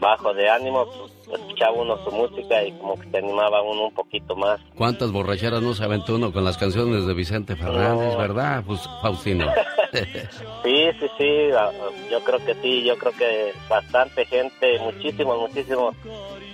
bajo 0.00 0.32
de 0.34 0.48
ánimo, 0.48 0.86
pues 0.86 1.40
escuchaba 1.40 1.72
uno 1.72 2.02
su 2.04 2.10
música 2.10 2.62
y 2.64 2.72
como 2.72 2.98
que 2.98 3.06
te 3.08 3.18
animaba 3.18 3.62
uno 3.62 3.86
un 3.86 3.94
poquito 3.94 4.36
más. 4.36 4.60
¿Cuántas 4.76 5.12
borracheras 5.12 5.62
no 5.62 5.74
se 5.74 5.84
aventó 5.84 6.14
uno 6.14 6.32
con 6.32 6.44
las 6.44 6.56
canciones 6.56 7.06
de 7.06 7.14
Vicente 7.14 7.56
Fernández, 7.56 8.16
verdad, 8.16 8.62
pues, 8.66 8.80
Faustino? 9.02 9.46
sí, 9.92 10.90
sí, 10.98 11.06
sí, 11.18 11.48
yo 12.10 12.20
creo 12.24 12.44
que 12.44 12.54
sí, 12.54 12.84
yo 12.84 12.96
creo 12.96 13.12
que 13.12 13.52
bastante 13.68 14.24
gente, 14.24 14.78
muchísimo, 14.80 15.36
muchísimo, 15.36 15.92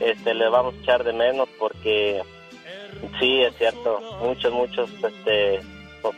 este, 0.01 0.35
le 0.35 0.49
vamos 0.49 0.75
a 0.75 0.79
echar 0.79 1.05
de 1.05 1.13
menos 1.13 1.49
porque 1.59 2.23
sí, 3.21 3.43
es 3.43 3.55
cierto, 3.57 4.01
muchos, 4.23 4.53
muchos, 4.53 4.91
este, 5.05 5.61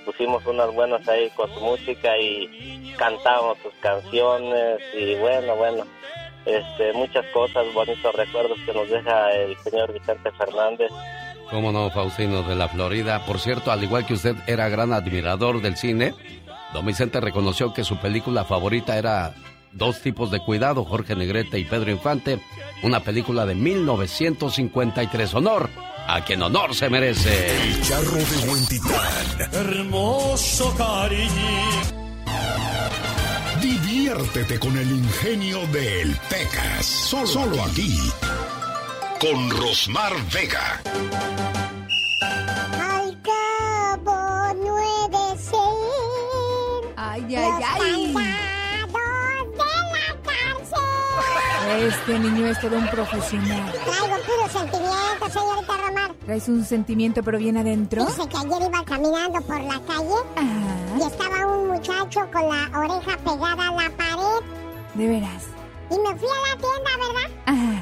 pusimos 0.05 0.45
unas 0.47 0.73
buenas 0.73 1.07
ahí 1.09 1.31
con 1.31 1.53
su 1.55 1.61
música 1.61 2.17
y 2.19 2.95
cantamos 2.97 3.59
sus 3.63 3.73
canciones 3.81 4.81
y 4.95 5.15
bueno, 5.17 5.57
bueno, 5.57 5.85
este, 6.45 6.93
muchas 6.93 7.25
cosas, 7.33 7.65
bonitos 7.75 8.15
recuerdos 8.15 8.59
que 8.65 8.73
nos 8.73 8.89
deja 8.89 9.33
el 9.33 9.57
señor 9.59 9.93
Vicente 9.93 10.31
Fernández. 10.33 10.91
Cómo 11.51 11.73
no, 11.73 11.91
Faustino 11.91 12.43
de 12.43 12.55
la 12.55 12.69
Florida. 12.69 13.25
Por 13.25 13.41
cierto, 13.41 13.73
al 13.73 13.83
igual 13.83 14.05
que 14.05 14.15
usted 14.15 14.37
era 14.47 14.69
gran 14.69 14.93
admirador 14.93 15.63
del 15.63 15.77
cine, 15.77 16.15
don 16.75 16.85
Vicente 16.85 17.21
reconoció 17.21 17.73
que 17.73 17.85
su 17.85 17.97
película 17.99 18.45
favorita 18.45 18.99
era 18.99 19.35
Dos 19.73 20.01
tipos 20.01 20.31
de 20.31 20.41
cuidado, 20.41 20.85
Jorge 20.85 21.15
Negrete 21.15 21.59
y 21.59 21.65
Pedro 21.65 21.91
Infante, 21.91 22.41
una 22.83 23.01
película 23.01 23.45
de 23.45 23.55
1953. 23.55 25.35
Honor 25.35 25.69
a 26.09 26.25
quien 26.25 26.43
honor 26.43 26.75
se 26.75 26.89
merece. 26.89 27.69
El 27.69 27.83
charro 27.83 28.17
de 28.17 28.49
Huentitán. 28.49 29.49
Hermoso 29.53 30.75
cariño 30.77 31.99
Diviértete 33.61 34.59
con 34.59 34.77
el 34.79 34.91
ingenio 34.91 35.67
del 35.67 36.17
Pecas. 36.31 36.87
Solo, 36.87 37.63
aquí. 37.63 37.99
Con 39.21 39.51
Rosmar 39.51 40.13
Vega. 40.33 40.81
Al 42.81 43.21
cabo 43.23 44.55
nueve 44.65 45.39
ser. 45.39 46.95
Ay, 46.97 47.37
ay, 47.37 47.63
ay. 47.81 48.38
Este 51.77 52.19
niño 52.19 52.47
es 52.47 52.61
todo 52.61 52.77
un 52.77 52.89
profesional. 52.89 53.73
Traigo 53.73 54.17
puro 54.25 54.49
sentimiento, 54.51 55.29
señorita 55.31 55.77
Romar. 55.77 56.15
¿Traes 56.25 56.49
un 56.49 56.65
sentimiento 56.65 57.23
pero 57.23 57.39
bien 57.39 57.57
adentro? 57.59 58.05
Dice 58.07 58.27
que 58.29 58.37
ayer 58.37 58.69
iba 58.69 58.85
caminando 58.85 59.41
por 59.43 59.61
la 59.61 59.81
calle 59.81 60.49
y 60.99 61.03
estaba 61.03 61.47
un 61.47 61.69
muchacho 61.69 62.21
con 62.33 62.49
la 62.49 62.79
oreja 62.79 63.17
pegada 63.19 63.69
a 63.69 63.73
la 63.73 63.91
pared. 63.97 64.45
¿De 64.95 65.07
veras? 65.07 65.45
Y 65.91 65.99
me 65.99 66.19
fui 66.19 66.29
a 66.29 66.49
la 66.49 66.61
tienda, 66.61 66.91
¿verdad? 66.97 67.31
Ajá. 67.47 67.78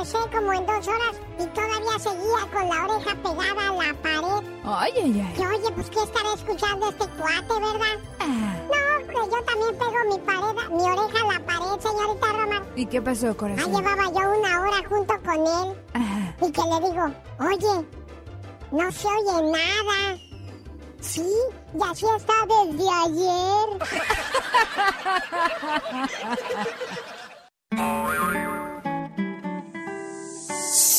Regresé 0.00 0.30
como 0.34 0.52
en 0.54 0.64
dos 0.64 0.88
horas 0.88 1.20
y 1.38 1.44
todavía 1.48 1.98
seguía 1.98 2.50
con 2.50 2.68
la 2.70 2.84
oreja 2.86 3.14
pegada 3.16 3.68
a 3.68 3.72
la 3.74 3.92
pared. 4.00 4.48
Ay, 4.64 4.92
ay, 4.96 5.20
ay. 5.20 5.34
Y 5.36 5.44
oye, 5.44 5.70
pues 5.74 5.90
¿qué 5.90 6.02
estará 6.02 6.32
escuchando 6.34 6.88
este 6.88 7.06
cuate, 7.06 7.54
verdad? 7.60 7.98
Ah. 8.18 8.56
No, 8.62 9.12
pues 9.12 9.28
yo 9.30 9.42
también 9.44 9.76
pego 9.76 9.98
mi 10.08 10.18
pared, 10.20 10.56
mi 10.70 10.82
oreja 10.84 11.20
a 11.20 11.32
la 11.32 11.38
pared, 11.44 11.80
señorita 11.82 12.26
Román. 12.32 12.62
¿Y 12.76 12.86
qué 12.86 13.02
pasó, 13.02 13.36
corazón? 13.36 13.74
Ah, 13.74 13.78
llevaba 13.78 14.04
yo 14.04 14.38
una 14.38 14.60
hora 14.62 14.82
junto 14.88 15.14
con 15.22 15.46
él. 15.46 15.76
Y 16.40 16.50
que 16.50 16.62
le 16.62 16.80
digo, 16.88 17.04
oye, 17.38 17.86
no 18.70 18.90
se 18.90 19.06
oye 19.06 19.52
nada. 19.52 20.18
Sí, 21.00 21.30
y 21.74 21.82
así 21.82 22.06
está 22.16 22.32
desde 22.48 22.88
ayer. 22.88 23.68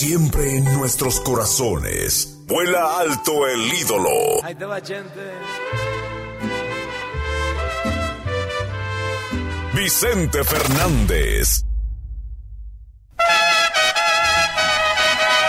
Siempre 0.01 0.57
en 0.57 0.63
nuestros 0.79 1.19
corazones. 1.19 2.39
Vuela 2.47 2.97
alto 2.97 3.45
el 3.45 3.71
ídolo. 3.71 4.43
Ahí 4.43 4.55
te 4.55 4.65
va, 4.65 4.77
gente. 4.77 5.31
Vicente 9.75 10.43
Fernández. 10.43 11.61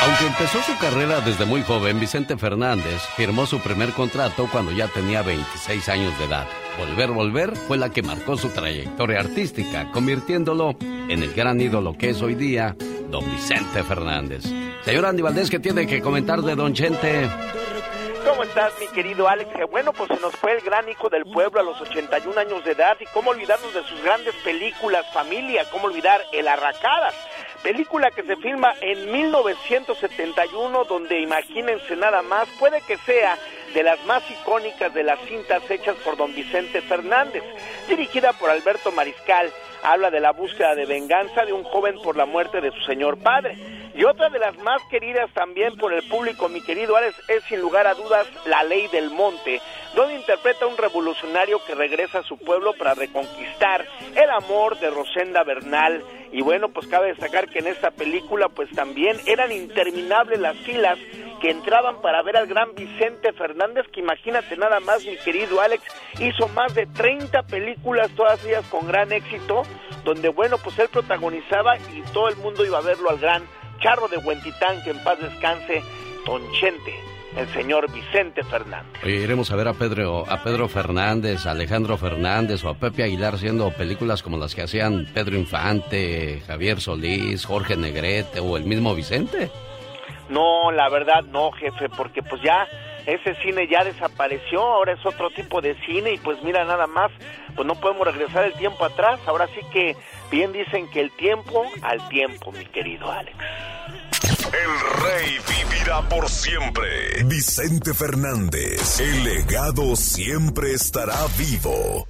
Aunque 0.04 0.26
empezó 0.26 0.60
su 0.62 0.76
carrera 0.78 1.20
desde 1.20 1.44
muy 1.44 1.62
joven, 1.62 2.00
Vicente 2.00 2.36
Fernández 2.36 3.00
firmó 3.16 3.46
su 3.46 3.60
primer 3.60 3.92
contrato 3.92 4.48
cuando 4.50 4.72
ya 4.72 4.88
tenía 4.88 5.22
26 5.22 5.88
años 5.88 6.18
de 6.18 6.24
edad. 6.24 6.44
Volver, 6.76 7.10
volver 7.10 7.54
fue 7.54 7.78
la 7.78 7.88
que 7.88 8.02
marcó 8.02 8.36
su 8.36 8.48
trayectoria 8.48 9.20
artística, 9.20 9.92
convirtiéndolo 9.92 10.74
en 10.80 11.22
el 11.22 11.32
gran 11.34 11.60
ídolo 11.60 11.96
que 11.96 12.10
es 12.10 12.20
hoy 12.20 12.34
día, 12.34 12.74
don 13.10 13.30
Vicente 13.30 13.84
Fernández. 13.84 14.42
Señor 14.84 15.06
Andy 15.06 15.22
Valdés, 15.22 15.48
¿qué 15.48 15.60
tiene 15.60 15.86
que 15.86 16.02
comentar 16.02 16.42
de 16.42 16.56
don 16.56 16.74
Chente? 16.74 17.28
¿Cómo 18.26 18.42
estás, 18.42 18.72
mi 18.80 18.88
querido 18.88 19.28
Alex? 19.28 19.50
bueno, 19.70 19.92
pues 19.92 20.08
se 20.08 20.20
nos 20.20 20.34
fue 20.36 20.52
el 20.52 20.62
gran 20.62 20.88
hijo 20.88 21.08
del 21.08 21.24
pueblo 21.24 21.60
a 21.60 21.62
los 21.62 21.80
81 21.80 22.40
años 22.40 22.64
de 22.64 22.72
edad. 22.72 22.96
¿Y 23.00 23.06
cómo 23.06 23.30
olvidarnos 23.30 23.72
de 23.72 23.84
sus 23.84 24.02
grandes 24.02 24.34
películas, 24.44 25.06
familia? 25.12 25.64
¿Cómo 25.70 25.86
olvidar 25.86 26.20
El 26.32 26.48
Arracadas? 26.48 27.14
Película 27.62 28.10
que 28.10 28.24
se 28.24 28.36
filma 28.36 28.74
en 28.80 29.12
1971, 29.12 30.84
donde 30.84 31.20
imagínense 31.20 31.94
nada 31.94 32.20
más, 32.22 32.48
puede 32.58 32.80
que 32.80 32.96
sea 32.98 33.38
de 33.72 33.82
las 33.84 34.04
más 34.04 34.28
icónicas 34.30 34.92
de 34.92 35.04
las 35.04 35.20
cintas 35.26 35.70
hechas 35.70 35.96
por 36.04 36.16
don 36.16 36.34
Vicente 36.34 36.82
Fernández, 36.82 37.42
dirigida 37.88 38.32
por 38.32 38.50
Alberto 38.50 38.90
Mariscal. 38.90 39.52
Habla 39.82 40.10
de 40.10 40.20
la 40.20 40.30
búsqueda 40.30 40.74
de 40.74 40.86
venganza 40.86 41.44
de 41.44 41.52
un 41.52 41.64
joven 41.64 41.96
por 42.02 42.16
la 42.16 42.24
muerte 42.24 42.60
de 42.60 42.70
su 42.70 42.80
señor 42.82 43.18
padre. 43.18 43.56
Y 43.94 44.04
otra 44.04 44.30
de 44.30 44.38
las 44.38 44.56
más 44.58 44.80
queridas 44.90 45.30
también 45.34 45.76
por 45.76 45.92
el 45.92 46.02
público, 46.08 46.48
mi 46.48 46.62
querido 46.62 46.96
Alex, 46.96 47.14
es 47.28 47.42
sin 47.44 47.60
lugar 47.60 47.86
a 47.86 47.94
dudas 47.94 48.26
La 48.46 48.62
Ley 48.62 48.88
del 48.88 49.10
Monte, 49.10 49.60
donde 49.94 50.14
interpreta 50.14 50.64
a 50.64 50.68
un 50.68 50.78
revolucionario 50.78 51.62
que 51.66 51.74
regresa 51.74 52.20
a 52.20 52.22
su 52.22 52.38
pueblo 52.38 52.72
para 52.74 52.94
reconquistar 52.94 53.84
el 54.14 54.30
amor 54.30 54.78
de 54.78 54.88
Rosenda 54.88 55.42
Bernal. 55.42 56.02
Y 56.30 56.40
bueno, 56.40 56.70
pues 56.70 56.86
cabe 56.86 57.08
destacar 57.08 57.48
que 57.48 57.58
en 57.58 57.66
esta 57.66 57.90
película 57.90 58.48
pues 58.48 58.70
también 58.70 59.18
eran 59.26 59.52
interminables 59.52 60.38
las 60.38 60.56
filas 60.58 60.98
que 61.42 61.50
entraban 61.50 62.00
para 62.00 62.22
ver 62.22 62.36
al 62.36 62.46
gran 62.46 62.72
Vicente 62.76 63.32
Fernández, 63.32 63.84
que 63.92 63.98
imagínate 63.98 64.56
nada 64.56 64.78
más, 64.78 65.04
mi 65.04 65.16
querido 65.16 65.60
Alex, 65.60 65.82
hizo 66.20 66.46
más 66.48 66.72
de 66.72 66.86
30 66.86 67.42
películas, 67.42 68.12
todas 68.14 68.42
ellas 68.44 68.64
con 68.70 68.86
gran 68.86 69.12
éxito, 69.12 69.62
donde 70.04 70.28
bueno, 70.28 70.56
pues 70.58 70.78
él 70.78 70.88
protagonizaba 70.88 71.76
y 71.78 72.02
todo 72.12 72.28
el 72.28 72.36
mundo 72.36 72.64
iba 72.64 72.78
a 72.78 72.82
verlo 72.82 73.10
al 73.10 73.18
gran 73.18 73.42
Charro 73.80 74.06
de 74.06 74.18
Huentitán, 74.18 74.84
que 74.84 74.90
en 74.90 75.02
paz 75.02 75.18
descanse, 75.18 75.82
Don 76.24 76.40
Chente 76.52 76.94
el 77.36 77.48
señor 77.54 77.90
Vicente 77.90 78.44
Fernández. 78.44 79.02
iremos 79.04 79.50
a 79.50 79.56
ver 79.56 79.66
a 79.66 79.72
Pedro, 79.72 80.30
a 80.30 80.42
Pedro 80.42 80.68
Fernández, 80.68 81.46
a 81.46 81.52
Alejandro 81.52 81.96
Fernández 81.96 82.62
o 82.62 82.68
a 82.68 82.74
Pepe 82.74 83.04
Aguilar 83.04 83.36
haciendo 83.36 83.70
películas 83.70 84.22
como 84.22 84.36
las 84.36 84.54
que 84.54 84.60
hacían 84.60 85.08
Pedro 85.14 85.38
Infante, 85.38 86.42
Javier 86.46 86.80
Solís, 86.80 87.46
Jorge 87.46 87.74
Negrete 87.74 88.38
o 88.38 88.58
el 88.58 88.64
mismo 88.64 88.94
Vicente. 88.94 89.50
No, 90.32 90.72
la 90.72 90.88
verdad 90.88 91.22
no, 91.24 91.52
jefe, 91.52 91.90
porque 91.90 92.22
pues 92.22 92.40
ya 92.42 92.66
ese 93.04 93.34
cine 93.42 93.68
ya 93.68 93.84
desapareció, 93.84 94.62
ahora 94.62 94.94
es 94.94 95.04
otro 95.04 95.28
tipo 95.30 95.60
de 95.60 95.74
cine 95.84 96.14
y 96.14 96.18
pues 96.18 96.42
mira 96.42 96.64
nada 96.64 96.86
más, 96.86 97.10
pues 97.54 97.66
no 97.66 97.74
podemos 97.74 98.06
regresar 98.06 98.44
el 98.44 98.54
tiempo 98.54 98.84
atrás, 98.84 99.20
ahora 99.26 99.46
sí 99.48 99.60
que 99.72 99.94
bien 100.30 100.52
dicen 100.52 100.88
que 100.90 101.00
el 101.00 101.10
tiempo 101.12 101.64
al 101.82 102.08
tiempo, 102.08 102.50
mi 102.52 102.64
querido 102.64 103.10
Alex. 103.10 103.36
El 104.46 105.02
rey 105.02 105.38
vivirá 105.48 106.00
por 106.08 106.28
siempre. 106.28 107.24
Vicente 107.24 107.92
Fernández, 107.92 109.00
el 109.00 109.24
legado 109.24 109.96
siempre 109.96 110.72
estará 110.72 111.16
vivo. 111.36 112.06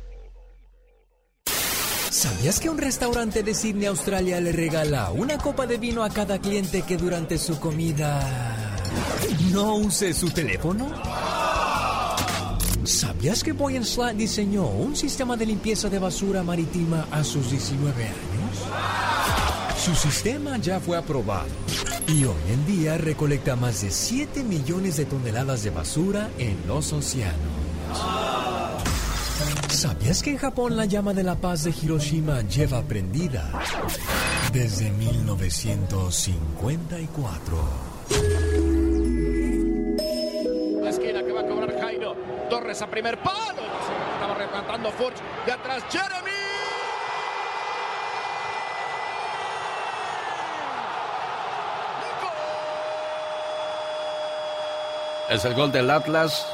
¿Sabías 2.13 2.61
que 2.61 2.69
un 2.69 2.77
restaurante 2.77 3.43
de 3.43 3.55
Sydney, 3.55 3.87
Australia, 3.87 4.39
le 4.39 4.53
regala 4.53 5.11
una 5.13 5.39
copa 5.39 5.67
de 5.67 5.79
vino 5.79 6.05
a 6.05 6.11
cada 6.11 6.39
cliente 6.39 6.83
que 6.83 6.99
durante 6.99 7.39
su 7.39 7.59
comida 7.59 8.77
no 9.51 9.77
use 9.77 10.13
su 10.13 10.29
teléfono? 10.29 10.91
¿Sabías 12.85 13.43
que 13.43 13.53
Boy 13.53 13.83
Slat 13.83 14.15
diseñó 14.15 14.67
un 14.67 14.95
sistema 14.95 15.39
de 15.39 15.47
limpieza 15.47 15.89
de 15.89 15.99
basura 15.99 16.43
marítima 16.43 17.07
a 17.11 17.25
sus 17.25 17.51
19 17.51 18.05
años? 18.05 18.15
Su 19.83 19.95
sistema 19.95 20.59
ya 20.59 20.81
fue 20.81 20.99
aprobado 20.99 21.49
y 22.09 22.25
hoy 22.25 22.37
en 22.51 22.67
día 22.67 22.99
recolecta 22.99 23.57
más 23.57 23.81
de 23.81 23.91
7 23.91 24.45
millones 24.45 24.99
de 24.99 25.07
toneladas 25.07 25.63
de 25.63 25.71
basura 25.71 26.29
en 26.37 26.59
los 26.69 26.93
océanos. 26.93 27.63
¿Sabías 29.73 30.23
que 30.23 30.31
en 30.31 30.37
Japón 30.37 30.77
la 30.77 30.85
llama 30.85 31.15
de 31.15 31.25
la 31.25 31.35
paz 31.35 31.65
de 31.65 31.71
Hiroshima 31.71 32.43
lleva 32.43 32.83
prendida 32.83 33.51
desde 34.53 34.91
1954? 34.91 37.57
La 40.83 40.91
esquina 40.91 41.25
que 41.25 41.33
va 41.33 41.41
a 41.41 41.47
cobrar 41.47 41.81
Jairo. 41.81 42.15
Torres 42.51 42.83
a 42.83 42.91
primer 42.91 43.17
palo. 43.23 43.63
Estaba 44.13 44.35
rematando 44.35 44.93
Furch. 44.93 45.17
De 45.47 45.53
atrás 45.53 45.83
Jeremy. 45.91 46.31
Es 55.31 55.43
el 55.47 55.55
gol 55.55 55.73
del 55.73 55.91
Atlas 55.91 56.47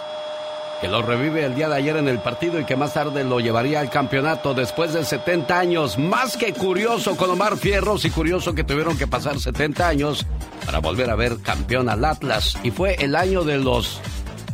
que 0.81 0.89
lo 0.89 1.03
revive 1.03 1.45
el 1.45 1.55
día 1.55 1.69
de 1.69 1.77
ayer 1.77 1.97
en 1.97 2.09
el 2.09 2.21
partido 2.21 2.61
y 2.61 2.65
que 2.65 2.77
más 2.77 2.95
tarde 2.95 3.25
lo 3.25 3.41
llevaría 3.41 3.81
al 3.81 3.91
campeonato 3.91 4.55
después 4.55 4.93
de 4.93 5.05
70 5.05 5.59
años. 5.59 5.99
Más 5.99 6.37
que 6.37 6.53
curioso 6.53 7.17
con 7.17 7.31
Omar 7.31 7.57
Fierros 7.57 8.05
y 8.05 8.11
curioso 8.11 8.55
que 8.55 8.65
tuvieron 8.65 8.97
que 8.97 9.07
pasar 9.07 9.39
70 9.39 9.89
años 9.89 10.27
para 10.65 10.79
volver 10.79 11.11
a 11.11 11.17
ver 11.17 11.39
campeón 11.43 11.89
al 11.89 12.05
Atlas. 12.05 12.57
Y 12.63 12.71
fue 12.71 12.95
el 12.95 13.17
año 13.17 13.43
de 13.45 13.59
los 13.59 14.01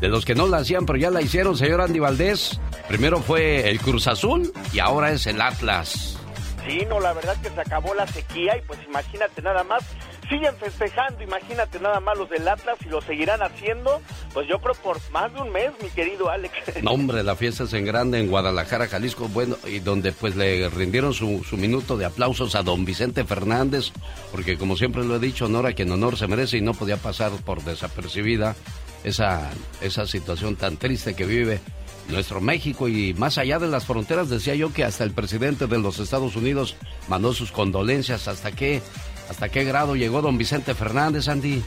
de 0.00 0.08
los 0.08 0.24
que 0.24 0.34
no 0.34 0.46
la 0.46 0.58
hacían, 0.58 0.86
pero 0.86 0.98
ya 0.98 1.10
la 1.10 1.22
hicieron, 1.22 1.56
señor 1.56 1.80
Andy 1.80 1.98
Valdés. 1.98 2.60
Primero 2.88 3.20
fue 3.20 3.70
el 3.70 3.80
Cruz 3.80 4.06
Azul 4.06 4.52
y 4.72 4.78
ahora 4.78 5.12
es 5.12 5.26
el 5.26 5.40
Atlas. 5.40 6.18
Sí, 6.66 6.84
no, 6.88 6.98
la 7.00 7.12
verdad 7.12 7.36
que 7.42 7.50
se 7.50 7.60
acabó 7.60 7.94
la 7.94 8.06
sequía 8.06 8.56
y 8.56 8.62
pues 8.62 8.80
imagínate 8.86 9.42
nada 9.42 9.64
más 9.64 9.84
siguen 10.28 10.56
festejando, 10.56 11.22
imagínate 11.22 11.78
nada 11.80 12.00
más 12.00 12.16
los 12.16 12.30
del 12.30 12.48
Atlas 12.48 12.78
y 12.84 12.88
lo 12.88 13.00
seguirán 13.02 13.42
haciendo, 13.42 14.00
pues 14.34 14.48
yo 14.48 14.60
creo 14.60 14.74
por 14.74 14.98
más 15.12 15.32
de 15.32 15.40
un 15.40 15.50
mes, 15.52 15.70
mi 15.80 15.88
querido 15.88 16.28
Alex. 16.28 16.52
No, 16.82 16.90
hombre, 16.90 17.22
la 17.22 17.36
fiesta 17.36 17.64
es 17.64 17.72
en 17.72 17.84
grande 17.84 18.18
en 18.18 18.28
Guadalajara, 18.28 18.88
Jalisco, 18.88 19.28
bueno, 19.28 19.56
y 19.64 19.78
donde 19.78 20.12
pues 20.12 20.34
le 20.36 20.68
rindieron 20.68 21.14
su, 21.14 21.44
su 21.48 21.56
minuto 21.56 21.96
de 21.96 22.04
aplausos 22.04 22.56
a 22.56 22.62
don 22.62 22.84
Vicente 22.84 23.24
Fernández, 23.24 23.92
porque 24.32 24.58
como 24.58 24.76
siempre 24.76 25.04
lo 25.04 25.16
he 25.16 25.20
dicho, 25.20 25.46
honor 25.46 25.66
a 25.66 25.72
quien 25.72 25.90
honor 25.92 26.18
se 26.18 26.26
merece 26.26 26.58
y 26.58 26.60
no 26.60 26.74
podía 26.74 26.96
pasar 26.96 27.30
por 27.44 27.62
desapercibida 27.62 28.56
esa, 29.04 29.50
esa 29.80 30.06
situación 30.06 30.56
tan 30.56 30.76
triste 30.76 31.14
que 31.14 31.24
vive 31.24 31.60
nuestro 32.08 32.42
México 32.42 32.88
y 32.88 33.14
más 33.14 33.38
allá 33.38 33.58
de 33.58 33.68
las 33.68 33.86
fronteras 33.86 34.28
decía 34.28 34.54
yo 34.54 34.72
que 34.74 34.84
hasta 34.84 35.04
el 35.04 35.12
presidente 35.12 35.66
de 35.66 35.78
los 35.78 36.00
Estados 36.00 36.36
Unidos 36.36 36.76
mandó 37.08 37.32
sus 37.32 37.50
condolencias 37.50 38.28
hasta 38.28 38.52
que 38.52 38.82
¿Hasta 39.28 39.48
qué 39.48 39.64
grado 39.64 39.96
llegó 39.96 40.22
don 40.22 40.36
Vicente 40.36 40.74
Fernández, 40.74 41.28
Andy? 41.28 41.62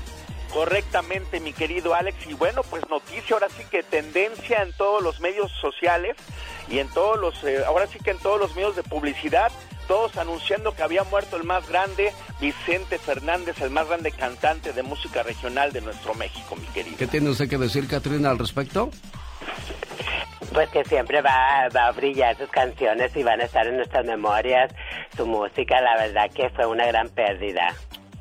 Correctamente, 0.52 1.40
mi 1.40 1.54
querido 1.54 1.94
Alex. 1.94 2.28
Y 2.28 2.34
bueno, 2.34 2.62
pues 2.64 2.88
noticia, 2.90 3.36
ahora 3.36 3.48
sí 3.50 3.64
que 3.70 3.84
tendencia 3.84 4.64
en 4.64 4.74
todos 4.74 5.04
los 5.04 5.20
medios 5.20 5.52
sociales 5.62 6.16
y 6.70 6.80
en 6.80 6.88
todos 6.90 7.20
los, 7.20 7.44
eh, 7.44 7.64
ahora 7.66 7.88
sí 7.88 8.00
que 8.00 8.12
en 8.12 8.20
todos 8.20 8.40
los 8.40 8.56
medios 8.56 8.76
de 8.76 8.84
publicidad, 8.84 9.52
todos 9.88 10.18
anunciando 10.18 10.76
que 10.76 10.84
había 10.84 11.04
muerto 11.06 11.38
el 11.38 11.44
más 11.44 11.68
grande, 11.68 12.12
Vicente 12.40 12.98
Fernández, 12.98 13.60
el 13.62 13.70
más 13.70 13.88
grande 13.88 14.12
cantante 14.12 14.74
de 14.74 14.84
música 14.84 15.24
regional 15.24 15.72
de 15.72 15.82
nuestro 15.82 16.14
México, 16.14 16.56
mi 16.56 16.68
querido. 16.68 16.98
¿Qué 16.98 17.08
tiene 17.08 17.30
usted 17.30 17.50
que 17.50 17.58
decir, 17.58 17.88
Catrina, 17.88 18.32
al 18.32 18.38
respecto? 18.38 18.90
Pues 20.54 20.70
que 20.70 20.84
siempre 20.86 21.22
va, 21.22 21.70
va 21.76 21.88
a 21.88 21.92
brillar 21.92 22.38
sus 22.38 22.50
canciones 22.50 23.16
y 23.16 23.24
van 23.24 23.42
a 23.42 23.46
estar 23.46 23.68
en 23.68 23.78
nuestras 23.78 24.06
memorias. 24.06 24.74
Su 25.16 25.26
música, 25.26 25.80
la 25.82 25.96
verdad 25.98 26.30
que 26.32 26.50
fue 26.50 26.66
una 26.66 26.86
gran 26.88 27.10
pérdida. 27.10 27.76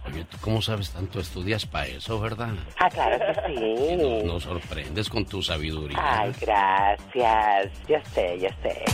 Oye, 0.07 0.25
¿tú 0.25 0.37
cómo 0.41 0.63
sabes 0.63 0.91
tanto? 0.91 1.21
Estudias 1.21 1.67
para 1.67 1.87
eso, 1.87 2.21
¿verdad? 2.21 2.51
Ah, 2.79 2.89
claro 2.89 3.19
que 3.19 3.59
sí. 3.59 3.97
Nos, 4.25 4.43
sorprendes 4.43 5.09
con 5.09 5.25
tu 5.25 5.43
sabiduría. 5.43 5.99
Ay, 6.01 6.33
gracias. 6.41 7.73
Yo 7.89 7.97
sé, 8.15 8.39
yo 8.41 8.49
sé. 8.63 8.85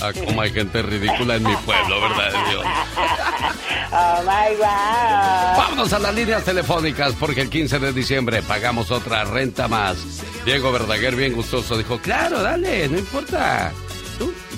Ah, 0.00 0.10
como 0.24 0.40
hay 0.42 0.50
gente 0.50 0.82
ridícula 0.82 1.36
en 1.36 1.44
mi 1.44 1.54
pueblo, 1.56 2.00
¿verdad, 2.00 2.32
Dios? 2.50 2.64
Oh 3.92 4.22
my 4.22 4.56
God. 4.56 5.58
Vámonos 5.58 5.92
a 5.92 5.98
las 6.00 6.14
líneas 6.14 6.44
telefónicas 6.44 7.14
porque 7.14 7.42
el 7.42 7.50
15 7.50 7.78
de 7.78 7.92
diciembre 7.92 8.42
pagamos 8.42 8.90
otra 8.90 9.24
renta 9.24 9.68
más. 9.68 10.24
Diego 10.44 10.72
Verdaguer, 10.72 11.14
bien 11.14 11.34
gustoso, 11.34 11.76
dijo: 11.78 11.98
Claro, 11.98 12.42
dale, 12.42 12.88
no 12.88 12.98
importa. 12.98 13.72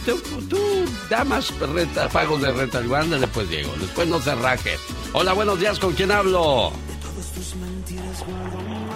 Tú, 0.04 0.18
tú, 0.20 0.42
tú 0.48 0.58
da 1.08 1.24
más 1.24 1.52
renta, 1.58 2.08
pagos 2.08 2.42
de 2.42 2.52
renta. 2.52 2.78
Ándale, 2.78 3.26
pues, 3.28 3.48
Diego. 3.48 3.72
Después 3.80 4.06
no 4.08 4.20
se 4.20 4.34
raje. 4.34 4.76
Hola, 5.12 5.32
buenos 5.32 5.58
días, 5.58 5.78
¿con 5.78 5.92
quién 5.94 6.10
hablo? 6.10 6.72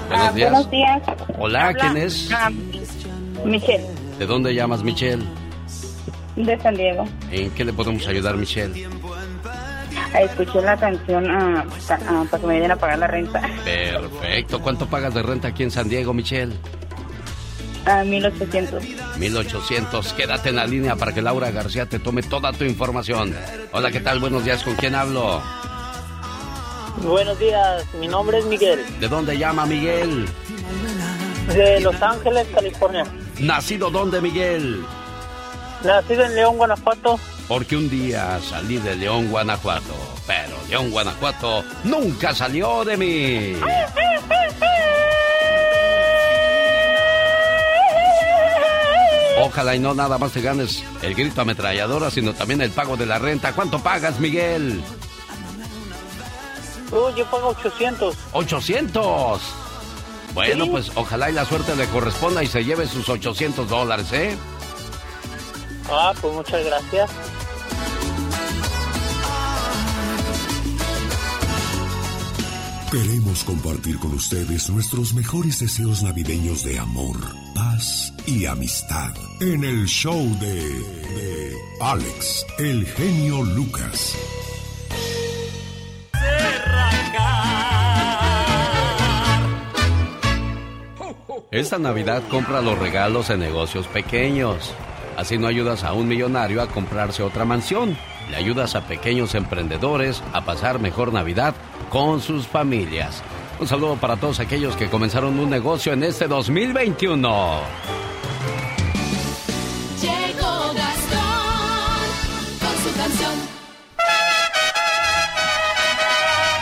Buenos 0.08 0.34
días. 0.34 0.50
buenos 0.50 0.70
días. 0.70 1.02
Hola, 1.38 1.74
¿quién 1.74 1.96
es? 1.96 2.30
Ah, 2.32 2.50
Michelle, 3.44 3.86
¿De 4.18 4.26
dónde 4.26 4.54
llamas, 4.54 4.82
Michelle? 4.82 5.24
de 6.36 6.60
San 6.60 6.74
Diego. 6.76 7.04
¿En 7.32 7.50
qué 7.50 7.64
le 7.64 7.72
podemos 7.72 8.06
ayudar, 8.06 8.36
Michelle? 8.36 8.86
Ah, 10.14 10.20
Escuché 10.22 10.60
la 10.62 10.76
canción 10.76 11.28
ah, 11.30 11.64
ah, 11.90 12.24
para 12.30 12.40
que 12.40 12.46
me 12.46 12.54
vayan 12.54 12.70
a 12.72 12.76
pagar 12.76 12.98
la 12.98 13.06
renta. 13.08 13.40
Perfecto. 13.64 14.60
¿Cuánto 14.60 14.86
pagas 14.86 15.14
de 15.14 15.22
renta 15.22 15.48
aquí 15.48 15.64
en 15.64 15.70
San 15.70 15.88
Diego, 15.88 16.14
Michelle? 16.14 16.54
A 17.86 18.04
1800. 18.04 18.82
1800. 19.18 20.12
Quédate 20.12 20.50
en 20.50 20.56
la 20.56 20.66
línea 20.66 20.96
para 20.96 21.12
que 21.12 21.22
Laura 21.22 21.50
García 21.50 21.86
te 21.86 21.98
tome 21.98 22.22
toda 22.22 22.52
tu 22.52 22.64
información. 22.64 23.34
Hola, 23.72 23.90
¿qué 23.90 24.00
tal? 24.00 24.18
Buenos 24.18 24.44
días. 24.44 24.62
¿Con 24.62 24.74
quién 24.76 24.94
hablo? 24.94 25.42
Buenos 27.02 27.38
días, 27.38 27.84
mi 28.00 28.08
nombre 28.08 28.38
es 28.38 28.44
Miguel, 28.46 28.84
¿De 28.98 29.06
dónde 29.06 29.38
llama 29.38 29.64
Miguel? 29.66 30.26
de 31.54 31.80
Los 31.80 31.94
Ángeles, 32.02 32.44
California. 32.52 33.04
¿Nacido 33.38 33.88
dónde, 33.88 34.20
Miguel? 34.20 34.84
Nacido 35.84 36.24
en 36.24 36.34
León, 36.34 36.56
Guanajuato. 36.56 37.20
Porque 37.46 37.76
un 37.76 37.88
día 37.88 38.40
salí 38.42 38.78
de 38.78 38.96
León, 38.96 39.30
Guanajuato. 39.30 39.94
Pero 40.26 40.56
León, 40.68 40.90
Guanajuato 40.90 41.64
nunca 41.84 42.34
salió 42.34 42.84
de 42.84 42.96
mí. 42.96 43.56
Ojalá 49.40 49.74
y 49.74 49.78
no 49.78 49.94
nada 49.94 50.18
más 50.18 50.32
te 50.32 50.40
ganes 50.40 50.82
el 51.02 51.14
grito 51.14 51.40
ametralladora, 51.40 52.10
sino 52.10 52.32
también 52.34 52.60
el 52.60 52.70
pago 52.70 52.96
de 52.96 53.06
la 53.06 53.18
renta. 53.18 53.52
¿Cuánto 53.52 53.78
pagas, 53.80 54.18
Miguel? 54.18 54.82
Oh, 56.90 57.10
yo 57.14 57.24
pago 57.26 57.48
800. 57.48 58.14
800. 58.32 59.40
Bueno, 60.34 60.64
Sí. 60.64 60.70
pues 60.70 60.92
ojalá 60.94 61.30
y 61.30 61.32
la 61.34 61.44
suerte 61.44 61.74
le 61.76 61.86
corresponda 61.86 62.42
y 62.42 62.46
se 62.46 62.64
lleve 62.64 62.86
sus 62.86 63.08
800 63.08 63.68
dólares, 63.68 64.06
¿eh? 64.12 64.36
Ah, 65.90 66.12
pues 66.20 66.32
muchas 66.34 66.64
gracias. 66.64 67.10
Queremos 72.90 73.27
compartir 73.44 73.98
con 73.98 74.12
ustedes 74.14 74.70
nuestros 74.70 75.14
mejores 75.14 75.60
deseos 75.60 76.02
navideños 76.02 76.64
de 76.64 76.78
amor, 76.78 77.16
paz 77.54 78.12
y 78.26 78.46
amistad 78.46 79.12
en 79.40 79.64
el 79.64 79.86
show 79.86 80.24
de, 80.40 81.56
Alex, 81.80 82.46
el 82.58 82.86
genio 82.86 83.42
Lucas. 83.42 84.16
Esta 91.50 91.78
Navidad 91.78 92.22
compra 92.30 92.60
los 92.60 92.78
regalos 92.78 93.30
en 93.30 93.40
negocios 93.40 93.86
pequeños. 93.88 94.72
Así 95.16 95.38
no 95.38 95.46
ayudas 95.46 95.82
a 95.84 95.92
un 95.92 96.08
millonario 96.08 96.62
a 96.62 96.68
comprarse 96.68 97.22
otra 97.22 97.44
mansión. 97.44 97.96
Le 98.30 98.36
ayudas 98.36 98.74
a 98.74 98.82
pequeños 98.82 99.34
emprendedores 99.34 100.22
a 100.32 100.44
pasar 100.44 100.78
mejor 100.80 101.12
Navidad 101.12 101.54
con 101.90 102.20
sus 102.20 102.46
familias. 102.46 103.22
Un 103.60 103.66
saludo 103.66 103.96
para 103.96 104.16
todos 104.16 104.38
aquellos 104.38 104.76
que 104.76 104.88
comenzaron 104.88 105.38
un 105.38 105.50
negocio 105.50 105.92
en 105.92 106.04
este 106.04 106.28
2021. 106.28 107.60
Llegó 110.00 110.72
Gastón 110.74 111.18
con 112.60 112.76
su 112.84 112.96
canción. 112.96 113.32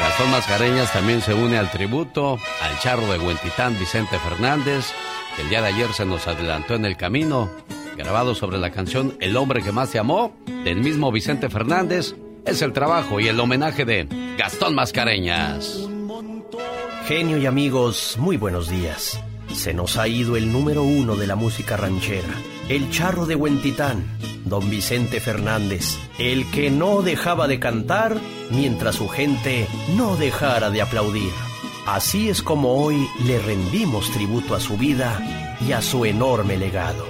Gastón 0.00 0.30
Mascareñas 0.30 0.92
también 0.92 1.20
se 1.20 1.34
une 1.34 1.58
al 1.58 1.70
tributo 1.70 2.38
al 2.62 2.78
charro 2.78 3.06
de 3.12 3.18
Huentitán 3.18 3.78
Vicente 3.78 4.18
Fernández, 4.18 4.92
que 5.34 5.42
el 5.42 5.50
día 5.50 5.60
de 5.60 5.68
ayer 5.68 5.92
se 5.92 6.06
nos 6.06 6.26
adelantó 6.26 6.74
en 6.74 6.86
el 6.86 6.96
camino, 6.96 7.50
grabado 7.96 8.34
sobre 8.34 8.58
la 8.58 8.70
canción 8.70 9.16
El 9.20 9.36
hombre 9.36 9.62
que 9.62 9.72
más 9.72 9.90
te 9.90 9.98
amó, 9.98 10.36
del 10.64 10.80
mismo 10.80 11.10
Vicente 11.10 11.48
Fernández. 11.48 12.14
Es 12.44 12.62
el 12.62 12.72
trabajo 12.72 13.18
y 13.18 13.28
el 13.28 13.40
homenaje 13.40 13.84
de 13.84 14.06
Gastón 14.38 14.74
Mascareñas. 14.74 15.88
Genio 17.06 17.38
y 17.38 17.46
amigos, 17.46 18.16
muy 18.18 18.36
buenos 18.36 18.68
días. 18.68 19.20
Se 19.52 19.72
nos 19.74 19.96
ha 19.96 20.06
ido 20.06 20.36
el 20.36 20.52
número 20.52 20.82
uno 20.82 21.16
de 21.16 21.26
la 21.26 21.36
música 21.36 21.76
ranchera, 21.76 22.28
el 22.68 22.90
charro 22.90 23.26
de 23.26 23.34
Huentitán, 23.34 24.04
don 24.44 24.68
Vicente 24.68 25.20
Fernández, 25.20 25.98
el 26.18 26.48
que 26.50 26.70
no 26.70 27.02
dejaba 27.02 27.48
de 27.48 27.58
cantar 27.58 28.20
mientras 28.50 28.96
su 28.96 29.08
gente 29.08 29.66
no 29.96 30.16
dejara 30.16 30.70
de 30.70 30.82
aplaudir. 30.82 31.32
Así 31.86 32.28
es 32.28 32.42
como 32.42 32.74
hoy 32.74 33.08
le 33.24 33.38
rendimos 33.38 34.10
tributo 34.10 34.54
a 34.54 34.60
su 34.60 34.76
vida 34.76 35.20
y 35.66 35.72
a 35.72 35.80
su 35.80 36.04
enorme 36.04 36.56
legado. 36.56 37.06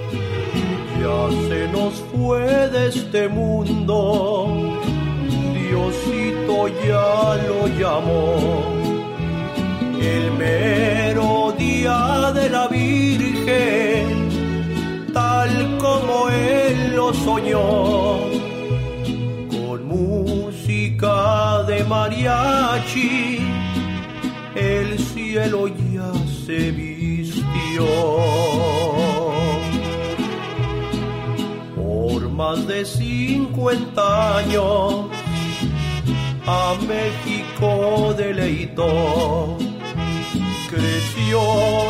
Ya 0.99 1.29
se 1.47 1.67
nos 1.67 1.93
fue 2.11 2.41
de 2.69 2.87
este 2.87 3.27
mundo, 3.27 4.47
Diosito 5.53 6.67
ya 6.85 7.35
lo 7.47 7.67
llamó. 7.79 8.35
El 10.01 10.31
mero 10.31 11.53
día 11.57 12.31
de 12.33 12.49
la 12.49 12.67
Virgen, 12.67 14.29
tal 15.13 15.77
como 15.77 16.29
él 16.29 16.95
lo 16.95 17.13
soñó, 17.13 18.19
con 19.51 19.87
música 19.87 21.63
de 21.63 21.83
mariachi, 21.83 23.39
el 24.55 24.97
cielo 24.97 25.67
ya 25.67 26.11
se 26.45 26.71
vistió. 26.71 27.85
Más 32.37 32.67
de 32.67 32.85
50 32.85 34.37
años 34.37 35.07
a 36.45 36.75
México 36.87 38.13
deleitó. 38.15 39.57
Creció 40.69 41.41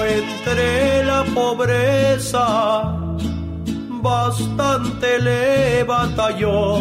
entre 0.05 1.03
la 1.03 1.25
pobreza, 1.35 2.95
bastante 4.01 5.19
le 5.19 5.83
batalló. 5.83 6.79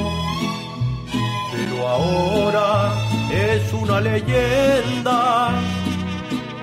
Pero 1.52 1.88
ahora 1.88 2.92
es 3.32 3.72
una 3.72 4.00
leyenda 4.00 5.50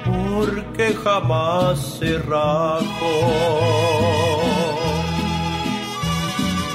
porque 0.05 0.95
jamás 1.03 1.97
se 1.99 2.17
rajó 2.19 3.63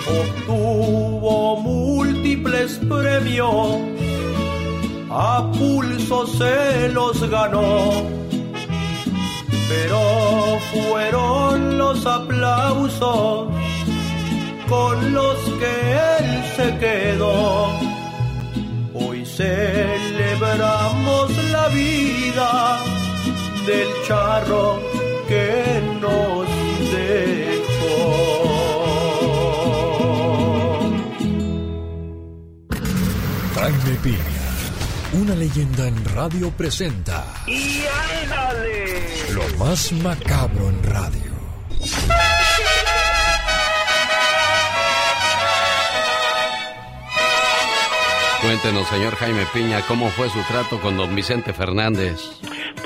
obtuvo 0.08 1.56
múltiples 1.56 2.78
premios, 2.88 3.80
a 5.10 5.50
pulso 5.58 6.26
se 6.26 6.88
los 6.90 7.28
ganó, 7.30 8.04
pero 9.68 10.00
fueron 10.72 11.78
los 11.78 12.04
aplausos 12.06 13.48
con 14.68 15.12
los 15.12 15.38
que 15.60 15.74
él 16.18 16.44
se 16.56 16.76
quedó. 16.78 17.66
Hoy 18.94 19.24
celebramos 19.24 21.30
la 21.52 21.68
vida 21.68 22.80
del 23.66 23.88
charro 24.06 24.80
que 25.28 25.80
nos 26.00 26.47
Piña, 34.02 34.18
una 35.12 35.34
leyenda 35.34 35.88
en 35.88 36.04
radio 36.04 36.50
presenta 36.50 37.24
¡Y 37.46 37.82
ándale! 38.22 39.32
lo 39.32 39.64
más 39.64 39.92
macabro 39.92 40.68
en 40.68 40.82
radio. 40.84 41.28
Cuéntenos, 48.40 48.86
señor 48.88 49.16
Jaime 49.16 49.46
Piña, 49.52 49.82
cómo 49.88 50.08
fue 50.10 50.30
su 50.30 50.40
trato 50.42 50.80
con 50.80 50.96
don 50.96 51.14
Vicente 51.14 51.52
Fernández. 51.52 52.20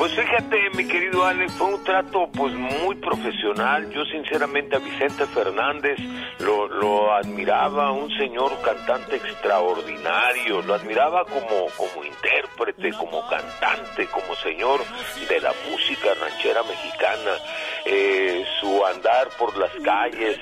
Pues 0.03 0.15
fíjate, 0.15 0.59
mi 0.75 0.85
querido 0.88 1.25
Alex, 1.25 1.53
fue 1.53 1.75
un 1.75 1.85
trato 1.85 2.29
pues 2.33 2.53
muy 2.55 2.97
profesional. 2.97 3.88
Yo 3.93 4.05
sinceramente 4.07 4.75
a 4.75 4.81
Vicente 4.81 5.25
Fernández 5.27 5.97
lo, 6.41 6.67
lo 6.67 7.12
admiraba, 7.12 7.93
un 7.93 8.11
señor 8.19 8.51
cantante 8.62 9.15
extraordinario, 9.15 10.61
lo 10.62 10.75
admiraba 10.75 11.25
como, 11.25 11.69
como 11.77 12.05
intérprete, 12.05 12.91
como 12.99 13.25
cantante, 13.29 14.09
como 14.09 14.35
señor 14.43 14.81
de 15.29 15.41
la 15.41 15.53
música 15.71 16.09
ranchera 16.21 16.65
mexicana. 16.65 17.37
Eh, 17.85 18.45
su 18.61 18.85
andar 18.85 19.29
por 19.38 19.57
las 19.57 19.71
calles 19.85 20.37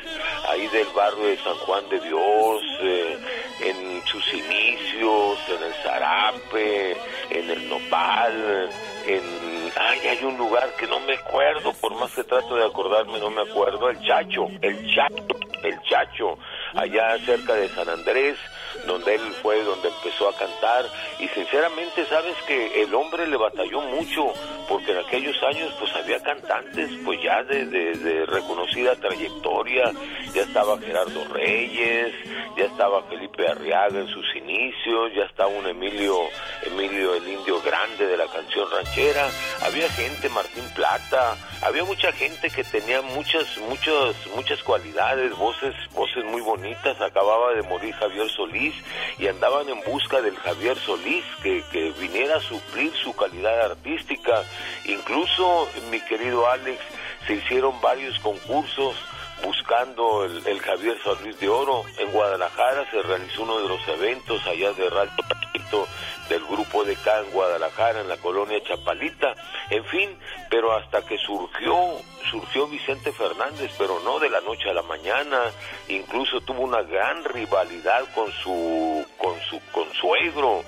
ahí 0.49 0.66
del 0.68 0.87
barrio 0.94 1.25
de 1.25 1.37
San 1.37 1.57
Juan 1.57 1.87
de 1.90 2.01
Dios, 2.01 2.62
eh, 2.81 3.18
en 3.61 4.07
sus 4.07 4.27
inicios, 4.33 5.38
en 5.49 5.62
el 5.62 5.75
Zarape, 5.83 6.96
en 7.31 7.51
el 7.51 7.68
Nopal, 7.68 8.70
en 9.16 9.23
ay 9.77 9.99
hay 10.09 10.25
un 10.25 10.37
lugar 10.37 10.68
que 10.79 10.87
no 10.87 11.01
me 11.01 11.14
acuerdo 11.14 11.73
por 11.75 11.94
más 11.99 12.12
que 12.14 12.25
trato 12.25 12.57
de 12.57 12.64
acordarme 12.64 13.18
no 13.18 13.31
me 13.31 13.42
acuerdo 13.42 13.88
el 13.90 14.01
Chacho 14.01 14.49
el 14.61 14.94
Chacho 14.94 15.25
el 15.62 15.81
Chacho 15.83 16.38
allá 16.75 17.18
cerca 17.25 17.55
de 17.55 17.68
San 17.68 17.88
Andrés 17.88 18.37
donde 18.90 19.14
él 19.14 19.20
fue 19.40 19.62
donde 19.62 19.88
empezó 19.88 20.29
a 20.29 20.35
cantar 20.35 20.85
y 21.20 21.29
sinceramente 21.29 22.05
sabes 22.07 22.35
que 22.46 22.83
el 22.83 22.92
hombre 22.94 23.26
le 23.26 23.37
batalló 23.37 23.81
mucho 23.83 24.33
porque 24.68 24.90
en 24.92 24.98
aquellos 24.98 25.40
años 25.44 25.72
pues 25.79 25.94
había 25.94 26.20
cantantes 26.20 26.90
pues 27.05 27.22
ya 27.22 27.42
de, 27.44 27.66
de, 27.66 28.26
reconocida 28.26 28.96
trayectoria. 28.96 29.92
Ya 30.35 30.42
estaba 30.42 30.79
Gerardo 30.79 31.24
Reyes 31.33 32.14
ya 32.57 32.64
estaba 32.64 33.03
Felipe 33.05 33.46
Arriaga 33.46 34.00
en 34.00 34.09
sus 34.09 34.26
inicios 34.37 35.12
ya 35.14 35.24
estaba 35.24 35.48
un 35.48 35.66
Emilio 35.66 36.18
Emilio 36.62 37.14
el 37.14 37.29
Indio 37.29 37.61
Grande 37.62 38.07
de 38.07 38.16
la 38.16 38.26
canción 38.26 38.68
ranchera. 38.70 39.29
Había 39.62 39.88
gente 39.90 40.29
Martín 40.31 40.64
Plata 40.74 41.37
había 41.62 41.85
mucha 41.85 42.11
gente 42.12 42.48
que 42.50 42.64
tenía 42.64 43.03
muchas 43.03 43.59
muchas 43.68 44.14
muchas 44.35 44.62
cualidades 44.62 45.37
voces 45.37 45.74
voces 45.94 46.24
muy 46.24 46.40
bonitas. 46.40 47.00
Acababa 47.00 47.53
de 47.55 47.62
morir 47.62 47.94
Javier 47.94 48.29
Solís 48.31 48.74
y 49.18 49.26
andaban 49.26 49.68
en 49.68 49.80
busca 49.82 50.20
del 50.20 50.36
Javier 50.36 50.78
Solís 50.78 51.24
que, 51.42 51.62
que 51.72 51.90
viniera 51.92 52.36
a 52.36 52.40
suplir 52.40 52.92
su 53.02 53.14
calidad 53.14 53.72
artística. 53.72 54.42
Incluso, 54.84 55.68
mi 55.90 56.00
querido 56.00 56.48
Alex, 56.48 56.80
se 57.26 57.34
hicieron 57.34 57.80
varios 57.80 58.18
concursos 58.20 58.96
buscando 59.44 60.24
el, 60.24 60.60
Javier 60.60 60.98
Solís 61.02 61.38
de 61.40 61.48
Oro. 61.48 61.82
En 61.98 62.10
Guadalajara 62.12 62.90
se 62.90 63.02
realizó 63.02 63.42
uno 63.42 63.60
de 63.60 63.68
los 63.68 63.88
eventos 63.88 64.46
allá 64.46 64.72
de 64.72 64.90
Radio 64.90 65.12
del 66.30 66.46
grupo 66.46 66.84
de 66.84 66.94
acá 66.94 67.18
en 67.18 67.32
Guadalajara, 67.32 68.00
en 68.00 68.08
la 68.08 68.16
colonia 68.16 68.62
Chapalita, 68.62 69.34
en 69.68 69.84
fin, 69.86 70.16
pero 70.48 70.72
hasta 70.72 71.04
que 71.04 71.18
surgió, 71.18 71.76
surgió 72.30 72.68
Vicente 72.68 73.12
Fernández, 73.12 73.72
pero 73.76 74.00
no 74.00 74.20
de 74.20 74.30
la 74.30 74.40
noche 74.40 74.70
a 74.70 74.74
la 74.74 74.82
mañana, 74.82 75.50
incluso 75.88 76.40
tuvo 76.40 76.62
una 76.62 76.82
gran 76.82 77.24
rivalidad 77.24 78.04
con 78.14 78.30
su, 78.30 79.04
con 79.18 79.38
su 79.42 79.60
consuegro, 79.72 80.62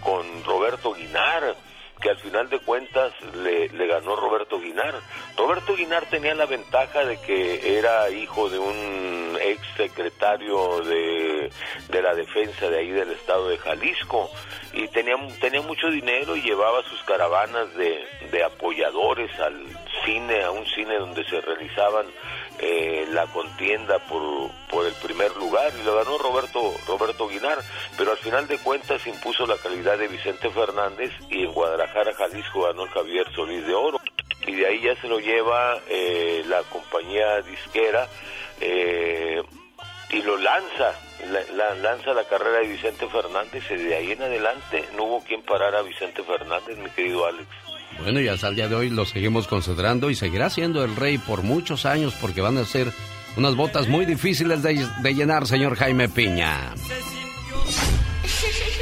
con 0.00 0.44
Roberto 0.44 0.94
Guinar, 0.94 1.56
que 2.00 2.10
al 2.10 2.18
final 2.18 2.48
de 2.48 2.60
cuentas 2.60 3.12
le, 3.34 3.68
le, 3.70 3.86
ganó 3.88 4.14
Roberto 4.14 4.60
Guinar. 4.60 4.94
Roberto 5.36 5.74
Guinar 5.74 6.06
tenía 6.06 6.32
la 6.36 6.46
ventaja 6.46 7.04
de 7.04 7.20
que 7.20 7.76
era 7.76 8.08
hijo 8.10 8.48
de 8.48 8.60
un 8.60 9.36
ex 9.40 9.60
secretario 9.76 10.80
de, 10.82 11.50
de 11.88 12.02
la 12.02 12.14
defensa 12.14 12.70
de 12.70 12.78
ahí 12.78 12.90
del 12.90 13.10
estado 13.10 13.48
de 13.48 13.58
Jalisco 13.58 14.30
y 14.72 14.88
tenía, 14.88 15.16
tenía 15.40 15.62
mucho 15.62 15.90
dinero 15.90 16.36
y 16.36 16.42
llevaba 16.42 16.82
sus 16.84 17.02
caravanas 17.04 17.74
de, 17.74 18.04
de 18.30 18.44
apoyadores 18.44 19.30
al 19.40 19.66
cine, 20.04 20.42
a 20.42 20.50
un 20.50 20.66
cine 20.66 20.98
donde 20.98 21.24
se 21.24 21.40
realizaban 21.40 22.06
eh, 22.60 23.06
la 23.10 23.26
contienda 23.26 23.98
por, 24.00 24.50
por 24.70 24.86
el 24.86 24.94
primer 24.94 25.34
lugar 25.36 25.72
y 25.78 25.84
lo 25.84 25.96
ganó 25.96 26.18
Roberto, 26.18 26.74
Roberto 26.86 27.28
Guinar, 27.28 27.58
pero 27.96 28.12
al 28.12 28.18
final 28.18 28.46
de 28.48 28.58
cuentas 28.58 29.06
impuso 29.06 29.46
la 29.46 29.56
calidad 29.56 29.96
de 29.98 30.08
Vicente 30.08 30.50
Fernández 30.50 31.12
y 31.30 31.44
en 31.44 31.52
Guadalajara, 31.52 32.14
Jalisco 32.14 32.62
ganó 32.62 32.84
el 32.84 32.90
Javier 32.90 33.26
Solís 33.34 33.66
de 33.66 33.74
Oro 33.74 34.00
y 34.46 34.54
de 34.54 34.66
ahí 34.66 34.80
ya 34.80 34.96
se 34.96 35.08
lo 35.08 35.18
lleva 35.18 35.78
eh, 35.88 36.42
la 36.46 36.62
compañía 36.64 37.40
disquera 37.42 38.08
eh, 38.60 39.42
y 40.10 40.22
lo 40.22 40.36
lanza, 40.38 40.94
la, 41.54 41.74
lanza 41.74 42.14
la 42.14 42.24
carrera 42.24 42.60
de 42.60 42.68
Vicente 42.68 43.06
Fernández 43.08 43.62
y 43.70 43.74
de 43.76 43.96
ahí 43.96 44.12
en 44.12 44.22
adelante 44.22 44.84
no 44.96 45.04
hubo 45.04 45.24
quien 45.24 45.42
parar 45.42 45.74
a 45.74 45.82
Vicente 45.82 46.22
Fernández, 46.22 46.78
mi 46.78 46.90
querido 46.90 47.26
Alex. 47.26 47.46
Bueno, 48.00 48.20
y 48.20 48.28
hasta 48.28 48.48
el 48.48 48.54
día 48.54 48.68
de 48.68 48.74
hoy 48.74 48.90
lo 48.90 49.04
seguimos 49.04 49.48
considerando 49.48 50.08
y 50.10 50.14
seguirá 50.14 50.50
siendo 50.50 50.84
el 50.84 50.94
rey 50.96 51.18
por 51.18 51.42
muchos 51.42 51.84
años 51.84 52.14
porque 52.20 52.40
van 52.40 52.56
a 52.56 52.64
ser 52.64 52.92
unas 53.36 53.56
botas 53.56 53.88
muy 53.88 54.06
difíciles 54.06 54.62
de, 54.62 54.86
de 55.02 55.14
llenar, 55.14 55.46
señor 55.46 55.76
Jaime 55.76 56.08
Piña. 56.08 56.74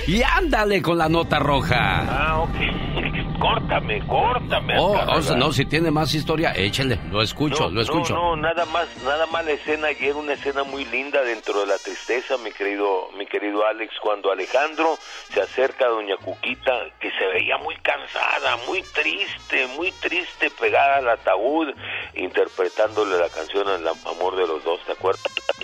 Y 0.07 0.23
ándale 0.23 0.83
con 0.83 0.99
la 0.99 1.09
nota 1.09 1.39
roja. 1.39 2.05
Ah, 2.09 2.41
ok 2.43 3.16
córtame, 3.39 4.07
córtame. 4.07 4.75
Oh, 4.79 5.21
no, 5.37 5.53
si 5.53 5.65
tiene 5.65 5.91
más 5.91 6.15
historia, 6.15 6.53
échale, 6.55 6.99
lo 7.11 7.23
escucho, 7.23 7.71
lo 7.71 7.81
escucho. 7.81 8.15
No, 8.15 8.37
no, 8.37 8.43
nada 8.43 8.65
más, 8.67 8.89
nada 9.05 9.27
más 9.27 9.45
la 9.45 9.53
escena 9.53 9.89
ayer, 9.89 10.15
una 10.15 10.35
escena 10.35 10.65
muy 10.65 10.85
linda 10.85 11.23
dentro 11.23 11.61
de 11.61 11.67
la 11.67 11.79
tristeza, 11.79 12.37
mi 12.39 12.53
querido, 12.53 13.11
mi 13.17 13.27
querido 13.27 13.67
Alex, 13.67 13.95
cuando 14.03 14.31
Alejandro 14.31 14.99
se 15.33 15.41
acerca 15.41 15.87
a 15.87 15.89
doña 15.89 16.17
Cuquita, 16.17 16.73
que 17.01 17.11
se 17.11 17.27
veía 17.27 17.59
muy 17.59 17.77
cansada, 17.77 18.57
muy 18.67 18.83
triste, 18.83 19.67
muy 19.77 19.91
triste, 19.93 20.51
pegada 20.51 20.97
al 20.97 21.09
ataúd, 21.09 21.69
interpretándole 22.15 23.19
la 23.19 23.29
canción 23.29 23.69
El 23.69 23.87
amor 23.89 24.37
de 24.37 24.47
los 24.47 24.65
dos, 24.65 24.81
¿te 24.87 24.93
acuerdas? 24.93 25.23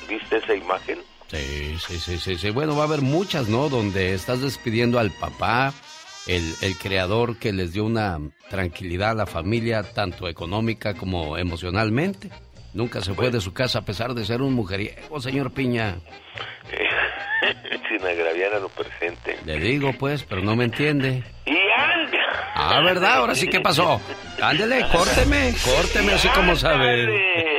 ¿Viste 0.08 0.36
esa 0.36 0.54
imagen? 0.54 1.02
Sí, 1.28 1.78
sí, 1.78 1.98
sí, 1.98 2.18
sí, 2.18 2.36
sí. 2.36 2.50
Bueno, 2.50 2.76
va 2.76 2.82
a 2.82 2.86
haber 2.86 3.00
muchas, 3.00 3.48
¿no? 3.48 3.70
Donde 3.70 4.12
estás 4.12 4.42
despidiendo 4.42 4.98
al 4.98 5.10
papá, 5.10 5.72
el, 6.26 6.54
el, 6.60 6.76
creador 6.76 7.38
que 7.38 7.52
les 7.52 7.72
dio 7.72 7.84
una 7.84 8.18
tranquilidad 8.50 9.10
a 9.10 9.14
la 9.14 9.26
familia, 9.26 9.82
tanto 9.82 10.28
económica 10.28 10.94
como 10.94 11.36
emocionalmente. 11.36 12.30
Nunca 12.74 13.02
se 13.02 13.12
fue 13.12 13.30
de 13.30 13.40
su 13.40 13.52
casa 13.52 13.80
a 13.80 13.84
pesar 13.84 14.14
de 14.14 14.24
ser 14.24 14.40
un 14.40 14.54
mujeriego, 14.54 15.20
señor 15.20 15.52
Piña. 15.52 15.96
Sin 17.88 18.06
agraviar 18.06 18.54
a 18.54 18.60
lo 18.60 18.68
presente. 18.70 19.38
Le 19.44 19.58
digo, 19.58 19.92
pues, 19.98 20.24
pero 20.24 20.42
no 20.42 20.56
me 20.56 20.64
entiende. 20.64 21.22
Y 21.44 21.50
anda. 21.50 22.52
Ah, 22.54 22.80
¿verdad? 22.82 23.14
Ahora 23.16 23.34
sí, 23.34 23.48
¿qué 23.48 23.60
pasó? 23.60 24.00
Ándele, 24.40 24.86
córteme, 24.90 25.54
córteme 25.64 26.12
así 26.12 26.28
como 26.28 26.56
sabe. 26.56 27.51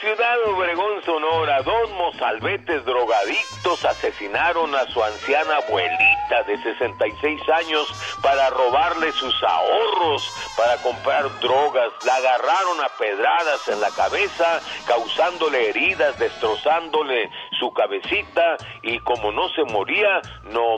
Ciudad 0.00 0.36
Obregón, 0.46 1.02
Sonora, 1.04 1.60
dos 1.62 1.90
mozalbetes 1.90 2.84
drogadictos 2.84 3.84
asesinaron 3.84 4.72
a 4.76 4.84
su 4.92 5.02
anciana 5.02 5.56
abuelita 5.56 6.44
de 6.46 6.56
66 6.62 7.40
años 7.48 8.16
para 8.22 8.48
robarle 8.50 9.10
sus 9.10 9.34
ahorros 9.42 10.32
para 10.56 10.76
comprar 10.82 11.24
drogas. 11.40 11.90
La 12.06 12.14
agarraron 12.14 12.80
a 12.80 12.88
pedradas 12.96 13.66
en 13.66 13.80
la 13.80 13.90
cabeza, 13.90 14.60
causándole 14.86 15.70
heridas, 15.70 16.16
destrozándole 16.16 17.28
su 17.58 17.72
cabecita 17.72 18.56
y 18.82 19.00
como 19.00 19.32
no 19.32 19.48
se 19.48 19.64
moría, 19.64 20.20
no 20.44 20.76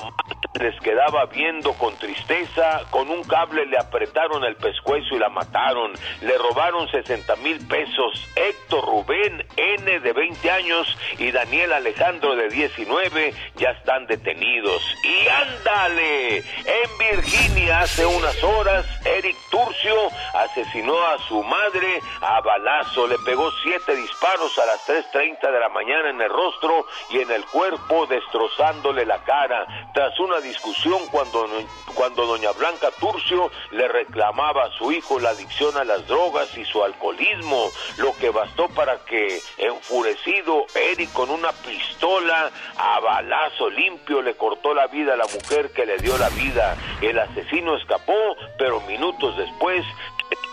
les 0.58 0.78
quedaba 0.80 1.26
viendo 1.26 1.74
con 1.74 1.94
tristeza, 1.96 2.86
con 2.90 3.10
un 3.10 3.22
cable 3.24 3.66
le 3.66 3.78
apretaron 3.78 4.44
el 4.44 4.56
pescuezo 4.56 5.14
y 5.14 5.18
la 5.18 5.28
mataron, 5.28 5.92
le 6.22 6.38
robaron 6.38 6.88
60 6.88 7.36
mil 7.36 7.66
pesos. 7.68 8.26
Héctor 8.34 8.84
Rubén 8.86 9.09
N 9.12 10.00
de 10.00 10.12
20 10.12 10.50
años 10.50 10.96
y 11.18 11.30
Daniel 11.30 11.72
Alejandro 11.72 12.36
de 12.36 12.48
19 12.48 13.34
ya 13.56 13.70
están 13.70 14.06
detenidos. 14.06 14.82
Y 15.02 15.28
ándale, 15.28 16.38
en 16.38 16.98
Virginia 16.98 17.80
hace 17.80 18.06
unas 18.06 18.42
horas, 18.42 18.86
Eric 19.04 19.36
Turcio 19.50 19.96
asesinó 20.34 21.00
a 21.06 21.18
su 21.28 21.42
madre 21.42 22.00
a 22.20 22.40
balazo, 22.40 23.06
le 23.06 23.18
pegó 23.18 23.50
siete 23.62 23.96
disparos 23.96 24.58
a 24.58 24.66
las 24.66 24.86
3.30 24.86 25.52
de 25.52 25.60
la 25.60 25.68
mañana 25.68 26.10
en 26.10 26.20
el 26.20 26.30
rostro 26.30 26.86
y 27.10 27.20
en 27.20 27.30
el 27.30 27.44
cuerpo, 27.46 28.06
destrozándole 28.06 29.04
la 29.06 29.18
cara. 29.24 29.66
Tras 29.94 30.18
una 30.20 30.40
discusión 30.40 31.00
cuando, 31.10 31.46
cuando 31.94 32.26
doña 32.26 32.52
Blanca 32.52 32.90
Turcio 33.00 33.50
le 33.72 33.88
reclamaba 33.88 34.64
a 34.64 34.70
su 34.78 34.92
hijo 34.92 35.18
la 35.18 35.30
adicción 35.30 35.76
a 35.76 35.84
las 35.84 36.06
drogas 36.06 36.56
y 36.56 36.64
su 36.64 36.82
alcoholismo, 36.82 37.70
lo 37.98 38.14
que 38.16 38.30
bastó 38.30 38.68
para 38.68 38.99
que, 39.04 39.40
enfurecido, 39.58 40.66
Eric 40.74 41.12
con 41.12 41.30
una 41.30 41.52
pistola 41.52 42.50
a 42.76 43.00
balazo 43.00 43.70
limpio 43.70 44.22
le 44.22 44.34
cortó 44.34 44.74
la 44.74 44.86
vida 44.86 45.14
a 45.14 45.16
la 45.16 45.26
mujer 45.26 45.70
que 45.72 45.86
le 45.86 45.98
dio 45.98 46.16
la 46.18 46.28
vida. 46.30 46.76
El 47.00 47.18
asesino 47.18 47.76
escapó, 47.76 48.36
pero 48.58 48.80
minutos 48.82 49.36
después 49.36 49.84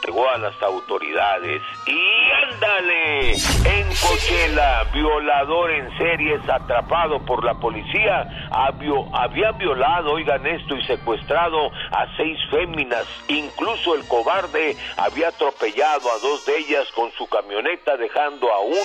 entregó 0.07 0.29
a 0.29 0.37
las 0.37 0.61
autoridades. 0.61 1.61
Y 1.85 2.53
ándale, 2.53 3.31
en 3.33 3.87
Cochela, 4.01 4.85
violador 4.93 5.71
en 5.71 5.97
series 5.97 6.47
atrapado 6.49 7.19
por 7.25 7.43
la 7.43 7.53
policía, 7.55 8.27
había 8.51 9.51
violado, 9.53 10.13
oigan 10.13 10.45
esto, 10.45 10.75
y 10.75 10.85
secuestrado 10.85 11.71
a 11.91 12.07
seis 12.15 12.37
féminas. 12.49 13.05
Incluso 13.27 13.95
el 13.95 14.07
cobarde 14.07 14.77
había 14.97 15.29
atropellado 15.29 16.09
a 16.11 16.19
dos 16.19 16.45
de 16.45 16.57
ellas 16.57 16.87
con 16.95 17.11
su 17.13 17.27
camioneta, 17.27 17.97
dejando 17.97 18.51
a 18.53 18.59
una 18.61 18.77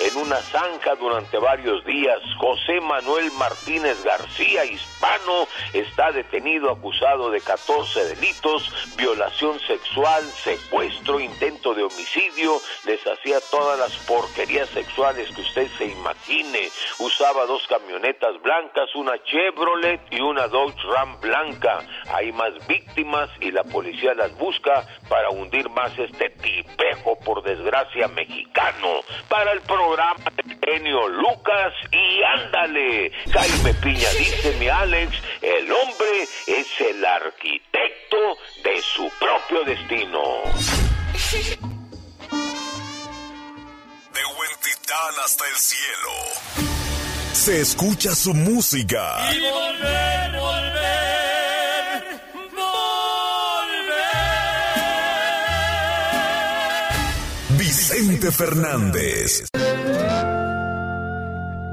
en 0.00 0.16
una 0.16 0.36
zanja 0.36 0.94
durante 0.96 1.38
varios 1.38 1.84
días. 1.84 2.18
José 2.38 2.80
Manuel 2.80 3.30
Martínez 3.32 4.02
García, 4.02 4.64
hispano, 4.64 5.46
está 5.72 6.12
detenido 6.12 6.70
acusado 6.70 7.30
de 7.30 7.40
14 7.40 8.16
delitos, 8.16 8.72
violación 8.96 9.58
sexual, 9.60 10.24
secuestro, 10.56 11.20
intento 11.20 11.74
de 11.74 11.82
homicidio, 11.82 12.60
les 12.84 13.00
hacía 13.06 13.38
todas 13.50 13.78
las 13.78 13.92
porquerías 14.06 14.68
sexuales 14.70 15.28
que 15.34 15.42
usted 15.42 15.68
se 15.78 15.86
imagine. 15.86 16.68
Usaba 16.98 17.46
dos 17.46 17.66
camionetas 17.68 18.40
blancas, 18.42 18.94
una 18.94 19.22
Chevrolet 19.24 20.00
y 20.10 20.20
una 20.20 20.48
Dodge 20.48 20.82
Ram 20.84 21.20
blanca. 21.20 21.80
Hay 22.12 22.32
más 22.32 22.52
víctimas 22.66 23.30
y 23.40 23.50
la 23.50 23.64
policía 23.64 24.14
las 24.14 24.36
busca 24.38 24.86
para 25.08 25.30
hundir 25.30 25.68
más 25.70 25.96
este 25.98 26.30
tipejo, 26.30 27.18
por 27.20 27.42
desgracia, 27.42 28.08
mexicano. 28.08 29.00
Para 29.28 29.52
el 29.52 29.60
programa 29.62 30.30
de 30.36 30.56
genio 30.64 31.08
Lucas 31.08 31.72
y 31.92 32.22
ándale. 32.22 33.12
Jaime 33.32 33.74
Piña 33.82 34.08
dice 34.18 34.56
mi 34.58 34.68
Alex, 34.68 35.12
el 35.42 35.70
hombre 35.70 36.22
es 36.46 36.80
el 36.80 37.04
arquitecto 37.04 38.16
de 38.66 38.82
su 38.82 39.08
propio 39.20 39.62
destino. 39.64 40.42
De 44.12 44.22
Huentitán 44.34 45.14
hasta 45.24 45.44
el 45.46 45.56
cielo. 45.56 46.14
Se 47.32 47.60
escucha 47.60 48.12
su 48.16 48.34
música. 48.34 49.32
Y 49.32 49.38
volver, 49.38 50.32
volver, 50.40 52.02
volver. 52.56 52.82
Vicente 57.50 58.32
Fernández. 58.32 59.44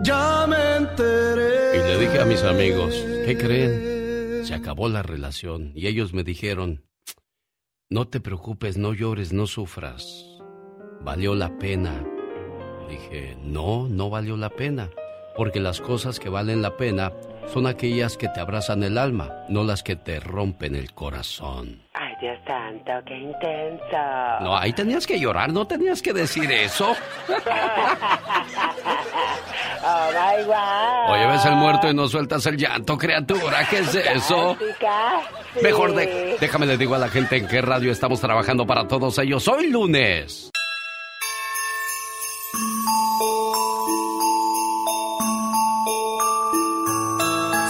Ya 0.04 0.46
me 0.48 0.76
enteré. 0.76 1.76
Y 1.76 1.80
le 1.80 1.98
dije 1.98 2.20
a 2.20 2.26
mis 2.26 2.44
amigos, 2.44 2.94
¿qué 3.26 3.36
creen? 3.36 4.03
Se 4.44 4.54
acabó 4.54 4.90
la 4.90 5.04
relación 5.04 5.72
y 5.74 5.88
ellos 5.88 6.14
me 6.14 6.24
dijeron, 6.24 6.84
no 7.90 8.10
te 8.10 8.20
preocupes, 8.20 8.78
no 8.78 8.94
llores, 8.94 9.32
no 9.32 9.48
sufras. 9.48 10.26
Valió 11.00 11.34
la 11.34 11.58
pena. 11.58 12.04
Dije, 12.90 13.38
no, 13.42 13.88
no 13.88 14.10
valió 14.10 14.36
la 14.36 14.50
pena, 14.50 14.90
porque 15.38 15.62
las 15.62 15.80
cosas 15.80 16.20
que 16.20 16.28
valen 16.28 16.62
la 16.62 16.76
pena 16.76 17.14
son 17.54 17.68
aquellas 17.68 18.18
que 18.18 18.28
te 18.28 18.42
abrazan 18.42 18.84
el 18.84 18.98
alma, 18.98 19.32
no 19.48 19.64
las 19.64 19.82
que 19.82 19.96
te 19.96 20.20
rompen 20.20 20.76
el 20.76 20.94
corazón. 20.94 21.82
Ay, 21.94 22.14
Dios 22.20 22.38
santo, 22.46 22.92
qué 23.06 23.18
intenso. 23.18 23.98
No, 24.42 24.58
ahí 24.58 24.74
tenías 24.74 25.08
que 25.08 25.18
llorar, 25.22 25.54
no 25.54 25.66
tenías 25.66 26.02
que 26.02 26.12
decir 26.12 26.52
eso. 26.52 26.94
oh, 29.86 30.10
my 30.12 30.43
God. 30.46 31.12
Oye, 31.13 31.28
ves 31.28 31.46
el 31.46 31.56
muerto 31.56 31.89
y 31.89 31.93
no 31.93 32.08
sueltas 32.08 32.46
el 32.46 32.58
llanto, 32.58 32.98
criatura, 32.98 33.67
¿qué 33.69 33.80
es 33.80 33.96
eso? 34.15 34.58
Mejor 35.62 35.93
de- 35.96 36.38
déjame 36.39 36.65
le 36.65 36.78
digo 36.78 36.96
a 36.96 37.00
la 37.00 37.10
gente 37.10 37.38
en 37.38 37.48
qué 37.48 37.62
radio 37.62 37.91
estamos 37.91 38.19
trabajando 38.19 38.65
para 38.65 38.88
todos 38.88 39.17
ellos 39.19 39.48
hoy 39.48 39.69
lunes. 39.69 40.50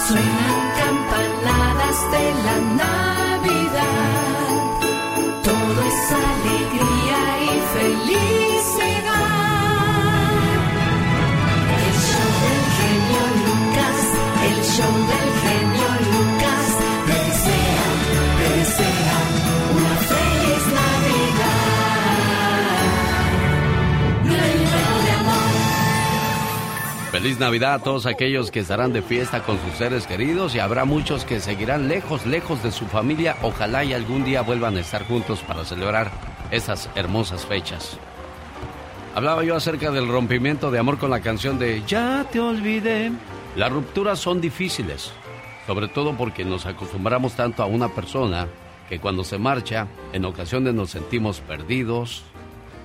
Suenan 0.08 0.62
campanadas 0.80 1.97
de 2.12 2.26
la 2.45 2.58
Navidad. 2.84 4.49
Todo 5.43 5.82
es 5.91 6.12
alegría 6.12 7.21
y 7.41 7.54
felicidad. 7.73 8.53
Del 14.76 14.82
genio 14.82 15.88
Lucas. 16.00 16.66
Desea, 17.06 17.86
desea 18.40 19.18
una 19.72 19.96
feliz 19.98 20.64
Navidad. 20.74 21.62
Feliz 27.12 27.38
Navidad 27.40 27.74
a 27.76 27.80
todos 27.80 28.08
aquellos 28.08 28.50
que 28.50 28.62
estarán 28.62 28.94
de 28.94 29.04
fiesta 29.04 29.44
con 29.44 29.60
sus 29.62 29.74
seres 29.78 30.08
queridos 30.08 30.56
y 30.56 30.60
habrá 30.60 30.86
muchos 30.86 31.24
que 31.24 31.40
seguirán 31.40 31.88
lejos, 31.88 32.26
lejos 32.26 32.64
de 32.64 32.72
su 32.72 32.88
familia. 32.88 33.38
Ojalá 33.44 33.84
y 33.84 33.94
algún 33.94 34.26
día 34.26 34.42
vuelvan 34.42 34.78
a 34.78 34.80
estar 34.80 35.06
juntos 35.06 35.42
para 35.42 35.66
celebrar 35.66 36.10
esas 36.50 36.90
hermosas 36.96 37.46
fechas. 37.46 38.00
Hablaba 39.14 39.44
yo 39.44 39.56
acerca 39.56 39.92
del 39.92 40.08
rompimiento 40.08 40.72
de 40.72 40.80
amor 40.80 40.98
con 40.98 41.12
la 41.12 41.20
canción 41.20 41.60
de 41.60 41.84
Ya 41.86 42.26
te 42.32 42.40
olvidé. 42.40 43.12
Las 43.56 43.72
rupturas 43.72 44.20
son 44.20 44.42
difíciles, 44.42 45.13
sobre 45.68 45.88
todo 45.88 46.13
porque 46.18 46.44
nos 46.44 46.66
acostumbramos 46.66 47.36
tanto 47.36 47.62
a 47.62 47.68
una 47.68 47.89
persona 47.89 48.48
que 48.89 49.00
cuando 49.00 49.24
se 49.24 49.38
marcha, 49.38 49.88
en 50.12 50.26
ocasiones 50.26 50.74
nos 50.74 50.89
sentimos 50.89 51.39
perdidos, 51.42 52.24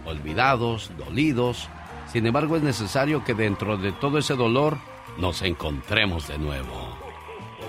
olvidados, 0.04 0.90
dolidos. 0.98 1.68
Sin 2.12 2.26
embargo, 2.26 2.57
es 2.57 2.62
necesario 2.62 3.24
que 3.24 3.35
dentro 3.35 3.78
de 3.78 3.92
todo 3.92 4.18
ese 4.18 4.35
dolor 4.35 4.76
nos 5.16 5.42
encontremos 5.42 6.28
de 6.28 6.38
nuevo. 6.38 6.96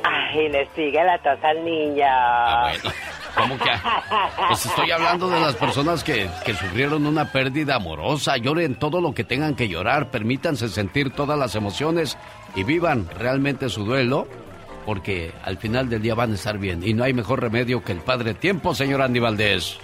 Ay, 0.04 0.50
le 0.50 0.68
sigue 0.76 1.04
la 1.04 1.18
tos 1.20 1.44
al 1.44 1.64
niño. 1.64 2.06
Ah, 2.08 2.72
bueno. 2.72 2.96
¿Cómo 3.36 3.58
que? 3.58 3.72
Pues 4.48 4.66
estoy 4.66 4.92
hablando 4.92 5.30
de 5.30 5.40
las 5.40 5.56
personas 5.56 6.04
que, 6.04 6.30
que 6.46 6.54
sufrieron 6.54 7.06
una 7.06 7.32
pérdida 7.32 7.76
amorosa. 7.76 8.38
Lloren 8.38 8.76
todo 8.76 9.02
lo 9.02 9.14
que 9.14 9.24
tengan 9.24 9.56
que 9.56 9.68
llorar, 9.68 10.10
permítanse 10.10 10.68
sentir 10.70 11.12
todas 11.12 11.38
las 11.38 11.56
emociones 11.56 12.18
y 12.56 12.64
vivan 12.64 13.08
realmente 13.18 13.70
su 13.70 13.86
duelo, 13.86 14.28
porque 14.86 15.32
al 15.44 15.58
final 15.58 15.90
del 15.90 16.02
día 16.02 16.16
van 16.16 16.32
a 16.32 16.36
estar 16.36 16.58
bien. 16.58 16.82
Y 16.84 16.94
no 16.94 17.04
hay 17.04 17.14
mejor 17.14 17.42
remedio 17.42 17.84
que 17.84 17.92
el 17.92 18.00
Padre 18.00 18.34
Tiempo, 18.34 18.74
señor 18.74 19.02
Andy 19.02 19.20
Valdés. 19.20 19.78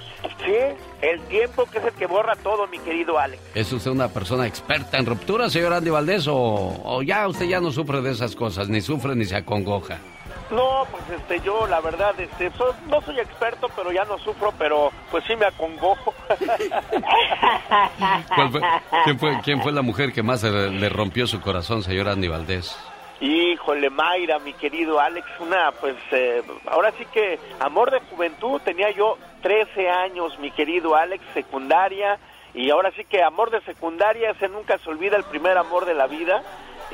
Sí, 0.43 0.53
el 1.01 1.21
tiempo 1.27 1.65
que 1.65 1.77
es 1.79 1.85
el 1.85 1.93
que 1.93 2.07
borra 2.07 2.35
todo, 2.35 2.67
mi 2.67 2.79
querido 2.79 3.19
Alex. 3.19 3.41
¿Es 3.53 3.71
usted 3.71 3.91
una 3.91 4.07
persona 4.09 4.47
experta 4.47 4.97
en 4.97 5.05
rupturas, 5.05 5.51
señor 5.51 5.73
Andy 5.73 5.89
Valdés, 5.89 6.27
o, 6.27 6.35
o 6.83 7.01
ya 7.01 7.27
usted 7.27 7.45
ya 7.45 7.59
no 7.61 7.71
sufre 7.71 8.01
de 8.01 8.11
esas 8.11 8.35
cosas, 8.35 8.69
ni 8.69 8.81
sufre 8.81 9.15
ni 9.15 9.25
se 9.25 9.35
acongoja? 9.35 9.97
No, 10.51 10.85
pues 10.91 11.03
este, 11.19 11.39
yo 11.43 11.65
la 11.65 11.81
verdad, 11.81 12.13
este, 12.19 12.51
so- 12.51 12.75
no 12.87 13.01
soy 13.01 13.19
experto, 13.19 13.67
pero 13.75 13.91
ya 13.91 14.05
no 14.05 14.19
sufro, 14.19 14.53
pero 14.59 14.91
pues 15.09 15.23
sí 15.25 15.35
me 15.35 15.47
acongojo. 15.47 16.13
¿Cuál 18.35 18.51
fue- 18.51 18.61
quién, 19.03 19.19
fue, 19.19 19.39
quién 19.43 19.61
fue 19.61 19.71
la 19.71 19.81
mujer 19.81 20.11
que 20.13 20.23
más 20.23 20.43
le, 20.43 20.69
le 20.69 20.89
rompió 20.89 21.27
su 21.27 21.41
corazón, 21.41 21.83
señor 21.83 22.07
Andy 22.09 22.27
Valdés? 22.27 22.75
Híjole, 23.25 23.89
Mayra, 23.89 24.37
mi 24.37 24.53
querido 24.53 24.99
Alex, 24.99 25.25
una, 25.39 25.71
pues, 25.71 25.95
eh, 26.11 26.43
ahora 26.67 26.91
sí 26.91 27.07
que 27.11 27.39
amor 27.59 27.89
de 27.89 27.99
juventud, 28.01 28.61
tenía 28.63 28.91
yo 28.91 29.17
13 29.41 29.89
años, 29.89 30.37
mi 30.37 30.51
querido 30.51 30.95
Alex, 30.95 31.23
secundaria, 31.33 32.19
y 32.53 32.69
ahora 32.69 32.91
sí 32.91 33.03
que 33.03 33.23
amor 33.23 33.49
de 33.49 33.61
secundaria, 33.61 34.29
ese 34.29 34.47
nunca 34.47 34.77
se 34.77 34.87
olvida 34.91 35.17
el 35.17 35.23
primer 35.23 35.57
amor 35.57 35.85
de 35.85 35.95
la 35.95 36.05
vida, 36.05 36.43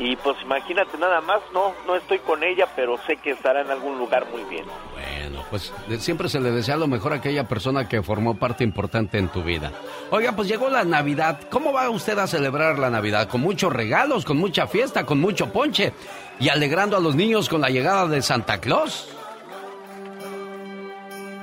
y 0.04 0.16
pues 0.16 0.36
imagínate 0.42 0.98
nada 0.98 1.22
más, 1.22 1.42
no, 1.54 1.76
no 1.86 1.96
estoy 1.96 2.18
con 2.20 2.44
ella, 2.44 2.68
pero 2.76 2.98
sé 3.06 3.18
que 3.18 3.32
estará 3.32 3.62
en 3.62 3.70
algún 3.70 4.00
lugar 4.00 4.26
muy 4.32 4.44
bien. 4.46 4.66
Bueno, 4.94 5.46
pues 5.52 5.72
siempre 6.00 6.28
se 6.28 6.40
le 6.40 6.50
desea 6.50 6.76
lo 6.76 6.88
mejor 6.88 7.14
a 7.14 7.18
aquella 7.18 7.48
persona 7.48 7.88
que 7.88 8.02
formó 8.02 8.36
parte 8.36 8.64
importante 8.64 9.20
en 9.20 9.28
tu 9.28 9.44
vida. 9.44 9.72
Oiga, 10.10 10.32
pues 10.32 10.48
llegó 10.48 10.70
la 10.70 10.84
Navidad. 10.84 11.42
¿Cómo 11.52 11.72
va 11.72 11.88
usted 11.92 12.18
a 12.18 12.26
celebrar 12.26 12.80
la 12.80 12.90
Navidad? 12.90 13.30
¿Con 13.30 13.42
muchos 13.42 13.72
regalos, 13.72 14.26
con 14.26 14.38
mucha 14.38 14.66
fiesta, 14.66 15.06
con 15.06 15.22
mucho 15.22 15.54
ponche 15.54 15.94
y 16.40 16.50
alegrando 16.50 16.98
a 16.98 17.00
los 17.00 17.14
niños 17.14 17.48
con 17.48 17.62
la 17.62 17.70
llegada 17.70 18.08
de 18.08 18.24
Santa 18.24 18.60
Claus? 18.60 19.08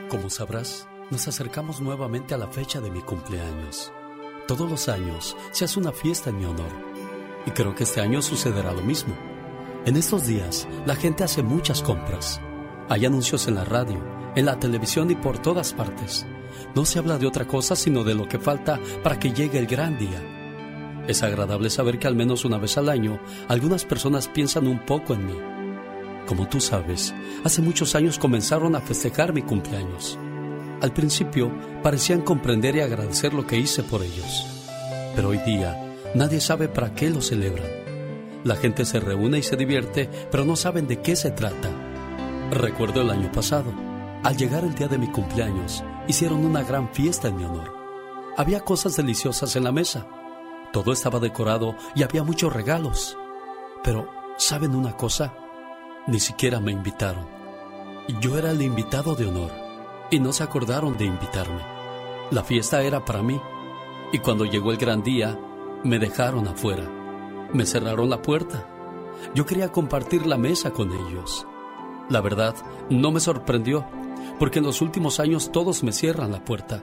Como 0.08 0.30
sabrás, 0.30 0.88
nos 1.10 1.28
acercamos 1.28 1.80
nuevamente 1.80 2.34
a 2.34 2.38
la 2.38 2.48
fecha 2.48 2.80
de 2.80 2.90
mi 2.90 3.02
cumpleaños. 3.02 3.92
Todos 4.48 4.68
los 4.68 4.88
años 4.88 5.36
se 5.52 5.64
hace 5.64 5.78
una 5.78 5.92
fiesta 5.92 6.30
en 6.30 6.38
mi 6.38 6.44
honor. 6.44 6.97
Y 7.46 7.50
creo 7.50 7.74
que 7.74 7.84
este 7.84 8.00
año 8.00 8.22
sucederá 8.22 8.72
lo 8.72 8.82
mismo. 8.82 9.14
En 9.86 9.96
estos 9.96 10.26
días, 10.26 10.68
la 10.84 10.96
gente 10.96 11.24
hace 11.24 11.42
muchas 11.42 11.82
compras. 11.82 12.40
Hay 12.88 13.06
anuncios 13.06 13.48
en 13.48 13.54
la 13.54 13.64
radio, 13.64 14.02
en 14.34 14.44
la 14.44 14.58
televisión 14.58 15.10
y 15.10 15.14
por 15.14 15.38
todas 15.38 15.72
partes. 15.72 16.26
No 16.74 16.84
se 16.84 16.98
habla 16.98 17.18
de 17.18 17.26
otra 17.26 17.46
cosa 17.46 17.76
sino 17.76 18.04
de 18.04 18.14
lo 18.14 18.28
que 18.28 18.38
falta 18.38 18.78
para 19.02 19.18
que 19.18 19.32
llegue 19.32 19.58
el 19.58 19.66
gran 19.66 19.98
día. 19.98 20.22
Es 21.06 21.22
agradable 21.22 21.70
saber 21.70 21.98
que 21.98 22.06
al 22.06 22.14
menos 22.14 22.44
una 22.44 22.58
vez 22.58 22.76
al 22.76 22.88
año 22.88 23.18
algunas 23.48 23.84
personas 23.84 24.28
piensan 24.28 24.66
un 24.66 24.84
poco 24.84 25.14
en 25.14 25.26
mí. 25.26 25.38
Como 26.26 26.46
tú 26.48 26.60
sabes, 26.60 27.14
hace 27.44 27.62
muchos 27.62 27.94
años 27.94 28.18
comenzaron 28.18 28.76
a 28.76 28.80
festejar 28.80 29.32
mi 29.32 29.40
cumpleaños. 29.40 30.18
Al 30.82 30.92
principio 30.92 31.50
parecían 31.82 32.20
comprender 32.20 32.76
y 32.76 32.80
agradecer 32.80 33.32
lo 33.32 33.46
que 33.46 33.56
hice 33.56 33.82
por 33.82 34.02
ellos. 34.02 34.46
Pero 35.16 35.30
hoy 35.30 35.38
día 35.38 35.87
nadie 36.18 36.40
sabe 36.40 36.68
para 36.68 36.94
qué 36.94 37.10
lo 37.10 37.22
celebran. 37.22 37.68
La 38.44 38.56
gente 38.56 38.84
se 38.84 38.98
reúne 38.98 39.38
y 39.38 39.42
se 39.42 39.56
divierte, 39.56 40.10
pero 40.30 40.44
no 40.44 40.56
saben 40.56 40.88
de 40.88 41.00
qué 41.00 41.14
se 41.14 41.30
trata. 41.30 41.70
Recuerdo 42.50 43.02
el 43.02 43.10
año 43.10 43.30
pasado. 43.30 43.72
Al 44.24 44.36
llegar 44.36 44.64
el 44.64 44.74
día 44.74 44.88
de 44.88 44.98
mi 44.98 45.06
cumpleaños, 45.06 45.84
hicieron 46.08 46.44
una 46.44 46.64
gran 46.64 46.88
fiesta 46.92 47.28
en 47.28 47.36
mi 47.36 47.44
honor. 47.44 47.72
Había 48.36 48.64
cosas 48.64 48.96
deliciosas 48.96 49.54
en 49.54 49.62
la 49.62 49.70
mesa. 49.70 50.08
Todo 50.72 50.92
estaba 50.92 51.20
decorado 51.20 51.76
y 51.94 52.02
había 52.02 52.24
muchos 52.24 52.52
regalos. 52.52 53.16
Pero, 53.84 54.08
¿saben 54.38 54.74
una 54.74 54.96
cosa? 54.96 55.34
Ni 56.08 56.18
siquiera 56.18 56.58
me 56.58 56.72
invitaron. 56.72 57.28
Yo 58.20 58.36
era 58.36 58.50
el 58.50 58.60
invitado 58.62 59.14
de 59.14 59.26
honor 59.26 59.52
y 60.10 60.18
no 60.18 60.32
se 60.32 60.42
acordaron 60.42 60.96
de 60.98 61.04
invitarme. 61.04 61.62
La 62.32 62.42
fiesta 62.42 62.82
era 62.82 63.04
para 63.04 63.22
mí 63.22 63.40
y 64.12 64.18
cuando 64.18 64.44
llegó 64.44 64.72
el 64.72 64.78
gran 64.78 65.02
día, 65.02 65.38
me 65.84 65.98
dejaron 65.98 66.48
afuera. 66.48 66.84
Me 67.52 67.64
cerraron 67.64 68.10
la 68.10 68.22
puerta. 68.22 68.66
Yo 69.34 69.46
quería 69.46 69.70
compartir 69.72 70.26
la 70.26 70.36
mesa 70.36 70.70
con 70.70 70.92
ellos. 70.92 71.46
La 72.08 72.20
verdad, 72.20 72.54
no 72.90 73.10
me 73.10 73.20
sorprendió, 73.20 73.86
porque 74.38 74.58
en 74.58 74.64
los 74.64 74.80
últimos 74.80 75.20
años 75.20 75.52
todos 75.52 75.82
me 75.82 75.92
cierran 75.92 76.32
la 76.32 76.44
puerta. 76.44 76.82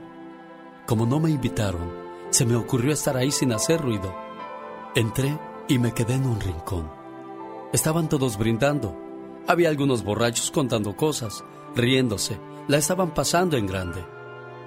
Como 0.86 1.06
no 1.06 1.20
me 1.20 1.30
invitaron, 1.30 1.90
se 2.30 2.46
me 2.46 2.56
ocurrió 2.56 2.92
estar 2.92 3.16
ahí 3.16 3.30
sin 3.30 3.52
hacer 3.52 3.80
ruido. 3.80 4.14
Entré 4.94 5.38
y 5.68 5.78
me 5.78 5.92
quedé 5.92 6.14
en 6.14 6.26
un 6.26 6.40
rincón. 6.40 6.90
Estaban 7.72 8.08
todos 8.08 8.38
brindando. 8.38 8.96
Había 9.46 9.68
algunos 9.68 10.04
borrachos 10.04 10.50
contando 10.50 10.96
cosas, 10.96 11.44
riéndose. 11.74 12.38
La 12.68 12.78
estaban 12.78 13.12
pasando 13.14 13.56
en 13.56 13.66
grande. 13.66 14.04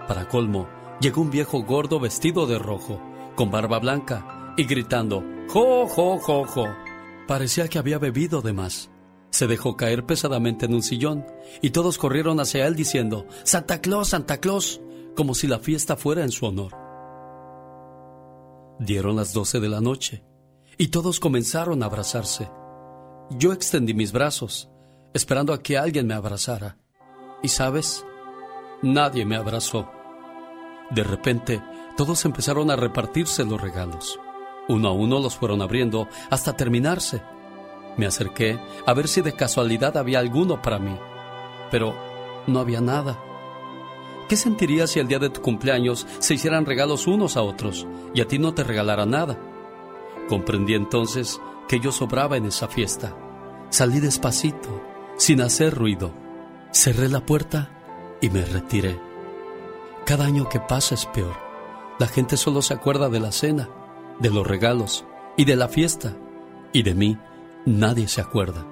Para 0.07 0.27
colmo, 0.27 0.67
llegó 0.99 1.21
un 1.21 1.31
viejo 1.31 1.63
gordo 1.63 1.99
vestido 1.99 2.47
de 2.47 2.59
rojo, 2.59 3.01
con 3.39 3.51
barba 3.51 3.79
blanca, 3.79 4.53
y 4.57 4.65
gritando, 4.65 5.23
¡Jo, 5.47 5.87
jo, 5.87 6.19
jo, 6.19 6.43
jo! 6.45 6.65
Parecía 7.25 7.69
que 7.69 7.79
había 7.79 7.97
bebido 7.97 8.41
de 8.41 8.51
más. 8.51 8.89
Se 9.29 9.47
dejó 9.47 9.77
caer 9.77 10.05
pesadamente 10.05 10.65
en 10.65 10.73
un 10.73 10.83
sillón 10.83 11.25
y 11.61 11.69
todos 11.69 11.97
corrieron 11.97 12.41
hacia 12.41 12.67
él 12.67 12.75
diciendo, 12.75 13.27
Santa 13.45 13.79
Claus, 13.79 14.09
Santa 14.09 14.41
Claus, 14.41 14.81
como 15.15 15.35
si 15.35 15.47
la 15.47 15.59
fiesta 15.59 15.95
fuera 15.95 16.21
en 16.23 16.31
su 16.31 16.47
honor. 16.47 16.73
Dieron 18.77 19.15
las 19.15 19.31
doce 19.31 19.61
de 19.61 19.69
la 19.69 19.79
noche 19.79 20.21
y 20.77 20.89
todos 20.89 21.21
comenzaron 21.21 21.81
a 21.81 21.85
abrazarse. 21.85 22.51
Yo 23.29 23.53
extendí 23.53 23.93
mis 23.93 24.11
brazos, 24.11 24.69
esperando 25.13 25.53
a 25.53 25.63
que 25.63 25.77
alguien 25.77 26.07
me 26.07 26.13
abrazara. 26.13 26.77
Y 27.41 27.47
sabes, 27.47 28.05
nadie 28.81 29.23
me 29.23 29.37
abrazó. 29.37 29.89
De 30.91 31.05
repente, 31.05 31.61
todos 31.99 32.23
empezaron 32.23 32.71
a 32.71 32.77
repartirse 32.77 33.43
los 33.43 33.59
regalos. 33.59 34.21
Uno 34.69 34.87
a 34.87 34.93
uno 34.93 35.19
los 35.19 35.35
fueron 35.35 35.61
abriendo 35.61 36.07
hasta 36.29 36.55
terminarse. 36.55 37.21
Me 37.97 38.05
acerqué 38.05 38.57
a 38.85 38.93
ver 38.93 39.09
si 39.09 39.19
de 39.19 39.33
casualidad 39.33 39.97
había 39.97 40.19
alguno 40.19 40.61
para 40.61 40.79
mí, 40.79 40.95
pero 41.69 41.93
no 42.47 42.61
había 42.61 42.79
nada. 42.79 43.21
¿Qué 44.29 44.37
sentirías 44.37 44.91
si 44.91 45.01
el 45.01 45.09
día 45.09 45.19
de 45.19 45.29
tu 45.29 45.41
cumpleaños 45.41 46.07
se 46.19 46.35
hicieran 46.35 46.65
regalos 46.65 47.05
unos 47.05 47.35
a 47.35 47.41
otros 47.41 47.85
y 48.13 48.21
a 48.21 48.27
ti 48.29 48.39
no 48.39 48.53
te 48.53 48.63
regalara 48.63 49.05
nada? 49.05 49.37
Comprendí 50.29 50.75
entonces 50.75 51.41
que 51.67 51.81
yo 51.81 51.91
sobraba 51.91 52.37
en 52.37 52.45
esa 52.45 52.69
fiesta. 52.69 53.13
Salí 53.71 53.99
despacito, 53.99 54.81
sin 55.17 55.41
hacer 55.41 55.75
ruido. 55.75 56.13
Cerré 56.71 57.09
la 57.09 57.25
puerta 57.25 58.17
y 58.21 58.29
me 58.29 58.45
retiré. 58.45 58.97
Cada 60.05 60.23
año 60.23 60.47
que 60.47 60.61
pasa 60.61 60.95
es 60.95 61.05
peor. 61.07 61.48
La 61.99 62.07
gente 62.07 62.37
solo 62.37 62.61
se 62.61 62.73
acuerda 62.73 63.09
de 63.09 63.19
la 63.19 63.33
cena, 63.33 63.69
de 64.19 64.29
los 64.29 64.47
regalos 64.47 65.05
y 65.35 65.43
de 65.43 65.57
la 65.57 65.67
fiesta. 65.67 66.15
Y 66.71 66.83
de 66.83 66.95
mí 66.95 67.17
nadie 67.65 68.07
se 68.07 68.21
acuerda. 68.21 68.65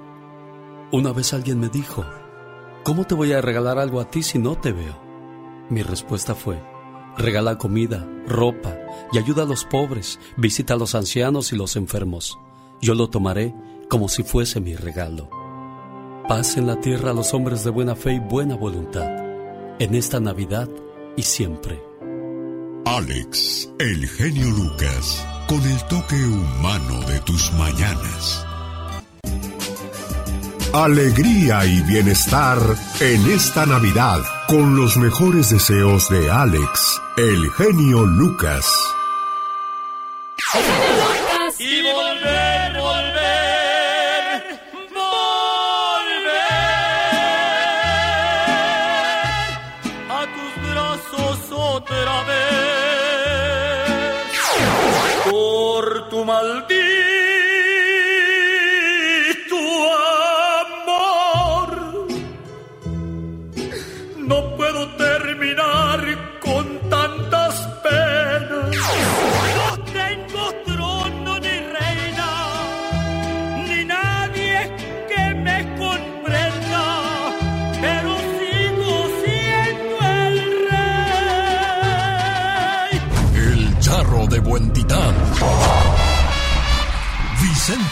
Una 0.92 1.12
vez 1.12 1.34
alguien 1.34 1.60
me 1.60 1.68
dijo, 1.68 2.06
¿cómo 2.84 3.04
te 3.04 3.14
voy 3.14 3.32
a 3.32 3.42
regalar 3.42 3.78
algo 3.78 4.00
a 4.00 4.10
ti 4.10 4.22
si 4.22 4.38
no 4.38 4.56
te 4.56 4.72
veo? 4.72 4.98
Mi 5.68 5.82
respuesta 5.82 6.34
fue, 6.34 6.58
regala 7.18 7.58
comida, 7.58 8.08
ropa 8.26 8.74
y 9.12 9.18
ayuda 9.18 9.42
a 9.42 9.46
los 9.46 9.66
pobres, 9.66 10.18
visita 10.38 10.72
a 10.72 10.78
los 10.78 10.94
ancianos 10.94 11.52
y 11.52 11.56
los 11.56 11.76
enfermos. 11.76 12.38
Yo 12.80 12.94
lo 12.94 13.10
tomaré 13.10 13.54
como 13.90 14.08
si 14.08 14.22
fuese 14.22 14.60
mi 14.60 14.74
regalo. 14.74 15.28
Paz 16.26 16.56
en 16.56 16.66
la 16.66 16.80
tierra 16.80 17.10
a 17.10 17.14
los 17.14 17.34
hombres 17.34 17.62
de 17.62 17.70
buena 17.70 17.94
fe 17.94 18.14
y 18.14 18.20
buena 18.20 18.56
voluntad, 18.56 19.10
en 19.78 19.94
esta 19.94 20.18
Navidad 20.18 20.70
y 21.14 21.22
siempre. 21.22 21.87
Alex, 22.96 23.68
el 23.78 24.08
genio 24.08 24.48
Lucas, 24.48 25.22
con 25.46 25.60
el 25.62 25.78
toque 25.88 26.16
humano 26.16 27.00
de 27.06 27.20
tus 27.20 27.52
mañanas. 27.52 28.46
Alegría 30.72 31.66
y 31.66 31.82
bienestar 31.82 32.58
en 33.00 33.30
esta 33.30 33.66
Navidad 33.66 34.22
con 34.48 34.74
los 34.74 34.96
mejores 34.96 35.50
deseos 35.50 36.08
de 36.08 36.30
Alex, 36.30 37.02
el 37.18 37.50
genio 37.50 38.06
Lucas. 38.06 38.64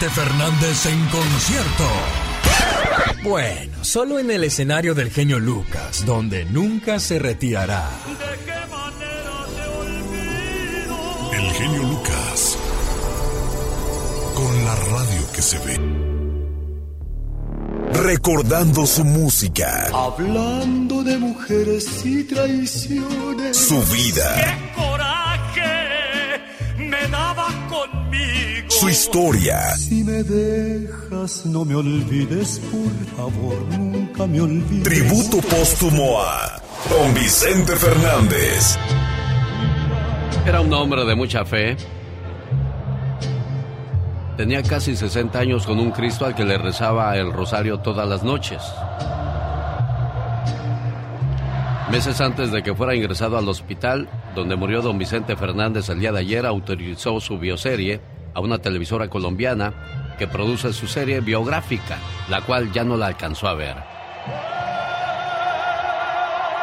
Vicente 0.07 0.09
Fernández 0.09 0.85
en 0.85 1.05
concierto. 1.07 1.83
Bueno, 3.23 3.83
solo 3.83 4.19
en 4.19 4.31
el 4.31 4.43
escenario 4.43 4.95
del 4.95 5.11
genio 5.11 5.39
Lucas, 5.39 6.05
donde 6.05 6.45
nunca 6.45 6.99
se 6.99 7.19
retirará. 7.19 7.89
El 11.33 11.51
genio 11.51 11.83
Lucas. 11.83 12.57
Con 14.35 14.65
la 14.65 14.75
radio 14.75 15.31
que 15.33 15.41
se 15.41 15.59
ve. 15.59 15.79
Recordando 17.93 18.85
su 18.85 19.03
música, 19.03 19.89
Hablando 19.93 21.03
de 21.03 21.17
mujeres 21.17 22.05
y 22.05 22.23
traiciones. 22.25 23.57
su 23.57 23.81
vida, 23.85 24.57
su 28.77 28.89
historia. 28.89 29.59
Si 29.75 30.03
me 30.03 30.21
dejas, 30.21 31.47
no 31.47 31.65
me 31.65 31.73
olvides, 31.73 32.59
por 32.59 33.17
favor, 33.17 33.57
nunca 33.75 34.27
me 34.27 34.39
olvides. 34.39 34.83
Tributo 34.83 35.37
póstumo 35.47 36.21
a 36.21 36.61
Don 36.87 37.11
Vicente 37.15 37.75
Fernández. 37.75 38.77
Era 40.45 40.61
un 40.61 40.71
hombre 40.73 41.05
de 41.05 41.15
mucha 41.15 41.43
fe. 41.43 41.75
Tenía 44.37 44.61
casi 44.61 44.95
60 44.95 45.39
años 45.39 45.65
con 45.65 45.79
un 45.79 45.89
Cristo 45.89 46.25
al 46.25 46.35
que 46.35 46.45
le 46.45 46.59
rezaba 46.59 47.17
el 47.17 47.33
rosario 47.33 47.79
todas 47.79 48.07
las 48.07 48.23
noches. 48.23 48.61
Meses 51.89 52.21
antes 52.21 52.51
de 52.51 52.61
que 52.61 52.75
fuera 52.75 52.93
ingresado 52.93 53.39
al 53.39 53.49
hospital, 53.49 54.07
donde 54.35 54.55
murió 54.55 54.83
don 54.83 54.99
Vicente 54.99 55.35
Fernández 55.35 55.89
el 55.89 55.99
día 55.99 56.11
de 56.11 56.19
ayer, 56.19 56.45
autorizó 56.45 57.19
su 57.19 57.39
bioserie 57.39 58.16
a 58.37 58.39
una 58.39 58.59
televisora 58.59 59.07
colombiana 59.09 59.73
que 60.19 60.27
produce 60.27 60.71
su 60.71 60.85
serie 60.85 61.21
biográfica, 61.21 61.97
la 62.29 62.41
cual 62.41 62.71
ya 62.71 62.83
no 62.83 62.95
la 62.95 63.07
alcanzó 63.07 63.47
a 63.47 63.55
ver. 63.55 63.75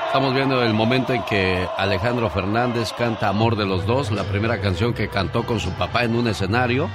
Estamos 0.06 0.32
viendo 0.32 0.62
el 0.62 0.72
momento 0.72 1.12
en 1.12 1.24
que 1.24 1.66
Alejandro 1.76 2.30
Fernández 2.30 2.92
canta 2.96 3.28
Amor 3.28 3.56
de 3.56 3.66
los 3.66 3.84
Dos, 3.86 4.12
la 4.12 4.22
primera 4.22 4.60
canción 4.60 4.94
que 4.94 5.08
cantó 5.08 5.44
con 5.44 5.58
su 5.58 5.70
papá 5.70 6.04
en 6.04 6.14
un 6.14 6.28
escenario. 6.28 6.88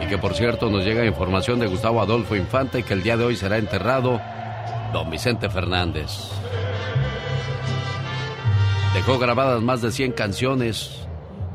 Y 0.00 0.06
que 0.06 0.18
por 0.18 0.34
cierto 0.34 0.70
nos 0.70 0.84
llega 0.84 1.04
información 1.04 1.58
de 1.58 1.66
Gustavo 1.66 2.00
Adolfo 2.00 2.36
Infante 2.36 2.84
que 2.84 2.94
el 2.94 3.02
día 3.02 3.16
de 3.16 3.24
hoy 3.24 3.34
será 3.34 3.58
enterrado 3.58 4.20
don 4.92 5.10
Vicente 5.10 5.50
Fernández. 5.50 6.30
Dejó 8.94 9.18
grabadas 9.18 9.60
más 9.62 9.82
de 9.82 9.90
100 9.90 10.12
canciones. 10.12 11.07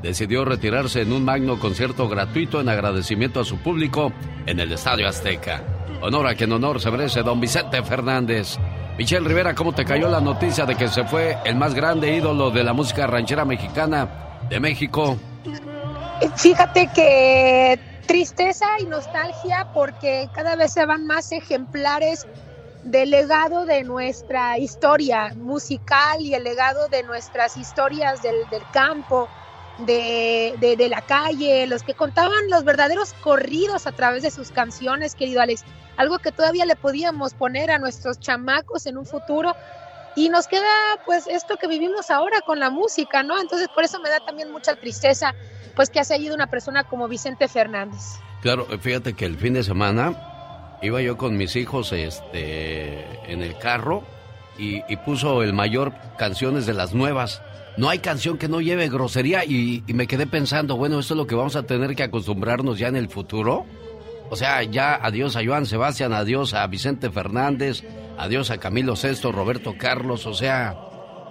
Decidió 0.03 0.43
retirarse 0.43 1.01
en 1.01 1.13
un 1.13 1.23
magno 1.23 1.57
concierto 1.57 2.09
gratuito 2.09 2.59
en 2.59 2.67
agradecimiento 2.67 3.39
a 3.39 3.45
su 3.45 3.57
público 3.59 4.11
en 4.45 4.59
el 4.59 4.73
Estadio 4.73 5.07
Azteca. 5.07 5.63
Honor 6.01 6.27
a 6.27 6.35
quien 6.35 6.51
honor 6.51 6.81
se 6.81 6.91
merece, 6.91 7.23
don 7.23 7.39
Vicente 7.39 7.81
Fernández. 7.81 8.57
Michelle 8.97 9.25
Rivera, 9.25 9.55
¿cómo 9.55 9.73
te 9.73 9.85
cayó 9.85 10.09
la 10.09 10.19
noticia 10.19 10.65
de 10.65 10.75
que 10.75 10.89
se 10.89 11.05
fue 11.05 11.37
el 11.45 11.55
más 11.55 11.73
grande 11.73 12.13
ídolo 12.13 12.51
de 12.51 12.65
la 12.65 12.73
música 12.73 13.07
ranchera 13.07 13.45
mexicana 13.45 14.41
de 14.49 14.59
México? 14.59 15.17
Fíjate 16.35 16.89
que 16.93 17.79
tristeza 18.05 18.65
y 18.79 18.85
nostalgia 18.85 19.69
porque 19.73 20.29
cada 20.33 20.57
vez 20.57 20.73
se 20.73 20.85
van 20.85 21.07
más 21.07 21.31
ejemplares 21.31 22.27
del 22.83 23.11
legado 23.11 23.65
de 23.65 23.83
nuestra 23.83 24.57
historia 24.57 25.33
musical 25.35 26.21
y 26.21 26.33
el 26.33 26.43
legado 26.43 26.89
de 26.89 27.03
nuestras 27.03 27.55
historias 27.57 28.21
del, 28.21 28.35
campo, 28.71 29.29
de, 29.79 30.55
de, 30.77 30.89
la 30.89 31.01
calle, 31.01 31.67
los 31.67 31.83
que 31.83 31.93
contaban 31.93 32.49
los 32.49 32.63
verdaderos 32.63 33.13
corridos 33.21 33.87
a 33.87 33.91
través 33.91 34.23
de 34.23 34.31
sus 34.31 34.51
canciones, 34.51 35.15
querido 35.15 35.41
Alex. 35.41 35.63
Algo 35.97 36.19
que 36.19 36.31
todavía 36.31 36.65
le 36.65 36.75
podíamos 36.75 37.33
poner 37.33 37.71
a 37.71 37.79
nuestros 37.79 38.19
chamacos 38.19 38.85
en 38.85 38.97
un 38.97 39.05
futuro. 39.05 39.55
Y 40.15 40.29
nos 40.29 40.47
queda 40.47 40.69
pues 41.05 41.25
esto 41.25 41.57
que 41.57 41.67
vivimos 41.67 42.11
ahora 42.11 42.41
con 42.41 42.59
la 42.59 42.69
música, 42.69 43.23
¿no? 43.23 43.39
Entonces 43.41 43.67
por 43.73 43.83
eso 43.83 43.99
me 43.99 44.09
da 44.09 44.19
también 44.23 44.51
mucha 44.51 44.75
tristeza 44.75 45.33
pues 45.75 45.89
que 45.89 45.99
ha 45.99 46.17
ido 46.17 46.35
una 46.35 46.47
persona 46.47 46.83
como 46.83 47.07
Vicente 47.07 47.47
Fernández. 47.47 48.19
Claro, 48.41 48.67
fíjate 48.79 49.13
que 49.13 49.25
el 49.25 49.37
fin 49.37 49.53
de 49.53 49.63
semana 49.63 50.77
iba 50.81 51.01
yo 51.01 51.17
con 51.17 51.37
mis 51.37 51.55
hijos 51.55 51.91
este, 51.93 53.31
en 53.31 53.41
el 53.41 53.57
carro 53.57 54.03
y, 54.57 54.81
puso 54.97 55.41
el 55.41 55.53
mayor 55.53 55.93
canciones 56.17 56.65
de 56.65 56.73
las 56.73 56.93
nuevas. 56.93 57.41
No 57.75 57.89
hay 57.89 57.99
canción 57.99 58.37
que 58.37 58.47
no 58.47 58.61
lleve 58.61 58.87
grosería 58.87 59.45
y, 59.45 59.83
me 59.87 60.05
quedé 60.05 60.27
pensando, 60.27 60.77
bueno, 60.77 60.99
esto 60.99 61.15
es 61.15 61.17
lo 61.17 61.27
que 61.27 61.35
vamos 61.35 61.55
a 61.55 61.63
tener 61.63 61.95
que 61.95 62.03
acostumbrarnos 62.03 62.77
ya 62.77 62.87
en 62.87 62.95
el 62.95 63.09
futuro. 63.09 63.65
O 64.29 64.35
sea, 64.35 64.63
ya 64.63 64.95
adiós 64.95 65.35
a 65.35 65.45
Joan 65.45 65.65
Sebastián, 65.65 66.13
adiós 66.13 66.53
a 66.53 66.65
Vicente 66.67 67.09
Fernández, 67.09 67.83
adiós 68.17 68.51
a 68.51 68.57
Camilo 68.57 68.95
Sesto, 68.95 69.31
Roberto 69.31 69.75
Carlos, 69.77 70.25
o 70.25 70.33
sea, 70.33 70.75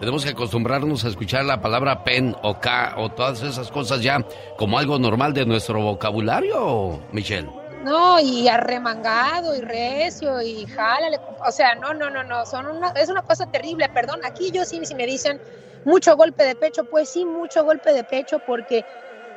tenemos 0.03 0.24
que 0.24 0.30
acostumbrarnos 0.30 1.05
a 1.05 1.09
escuchar 1.09 1.45
la 1.45 1.61
palabra 1.61 2.03
pen 2.03 2.34
o 2.43 2.59
K 2.59 2.95
o 2.99 3.11
todas 3.11 3.43
esas 3.43 3.70
cosas 3.70 4.03
ya 4.03 4.18
como 4.59 4.78
algo 4.78 4.99
normal 4.99 5.32
de 5.32 5.47
nuestro 5.47 5.80
vocabulario, 5.80 7.01
Michelle. 7.12 7.49
No, 7.84 8.18
y 8.20 8.49
arremangado 8.49 9.57
y 9.57 9.61
recio 9.61 10.43
y 10.43 10.66
jálale. 10.66 11.20
O 11.47 11.53
sea, 11.53 11.74
no, 11.76 11.95
no, 11.95 12.11
no, 12.11 12.22
no. 12.24 12.45
Son 12.47 12.66
una, 12.66 12.90
es 12.90 13.09
una 13.09 13.22
cosa 13.22 13.47
terrible. 13.47 13.88
Perdón, 13.88 14.20
aquí 14.24 14.51
yo 14.51 14.64
sí, 14.64 14.80
me 14.97 15.07
dicen 15.07 15.40
mucho 15.85 16.16
golpe 16.16 16.45
de 16.45 16.55
pecho, 16.55 16.85
pues 16.85 17.09
sí, 17.09 17.24
mucho 17.24 17.64
golpe 17.64 17.93
de 17.93 18.05
pecho 18.05 18.41
porque 18.47 18.85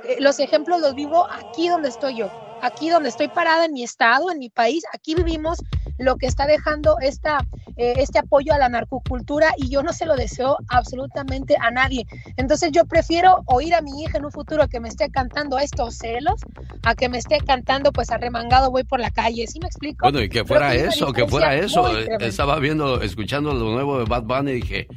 eh, 0.04 0.18
los 0.20 0.40
ejemplos 0.40 0.82
los 0.82 0.96
vivo 0.96 1.28
aquí 1.32 1.70
donde 1.70 1.90
estoy 1.90 2.18
yo 2.18 2.30
aquí 2.62 2.90
donde 2.90 3.10
estoy 3.10 3.28
parada, 3.28 3.66
en 3.66 3.74
mi 3.74 3.84
estado, 3.84 4.32
en 4.32 4.40
mi 4.40 4.50
país, 4.50 4.84
aquí 4.94 5.16
vivimos 5.16 5.60
lo 5.98 6.18
que 6.18 6.26
está 6.26 6.46
dejando 6.46 6.98
esta, 7.00 7.46
eh, 7.78 7.94
este 7.98 8.20
apoyo 8.20 8.54
a 8.54 8.58
la 8.58 8.68
narcocultura 8.68 9.54
y 9.56 9.70
yo 9.70 9.82
no 9.82 9.94
se 9.94 10.06
lo 10.06 10.16
deseo 10.16 10.58
absolutamente 10.68 11.56
a 11.60 11.72
nadie. 11.72 12.06
Entonces 12.36 12.72
yo 12.72 12.86
prefiero 12.86 13.44
oír 13.46 13.74
a 13.74 13.82
mi 13.82 14.04
hija 14.04 14.18
en 14.18 14.26
un 14.26 14.32
futuro 14.32 14.68
que 14.68 14.80
me 14.80 14.90
esté 14.90 15.10
cantando 15.10 15.58
estos 15.58 15.96
celos 15.96 16.42
a 16.84 16.96
que 16.96 17.08
me 17.08 17.18
esté 17.18 17.38
cantando 17.38 17.92
pues 17.94 18.12
arremangado 18.12 18.72
voy 18.72 18.84
por 18.84 19.00
la 19.00 19.12
calle. 19.12 19.48
¿Sí 19.48 19.60
me 19.60 19.68
explico? 19.68 20.06
Bueno, 20.06 20.22
y 20.22 20.28
que 20.28 20.44
fuera 20.44 20.76
eso, 20.76 21.14
que 21.14 21.28
fuera 21.28 21.56
eso. 21.56 21.98
Eh, 21.98 22.18
estaba 22.22 22.60
viendo, 22.60 23.02
escuchando 23.02 23.54
lo 23.54 23.72
nuevo 23.72 24.00
de 24.00 24.06
Bad 24.06 24.24
Bunny 24.24 24.52
y 24.52 24.56
dije, 24.56 24.88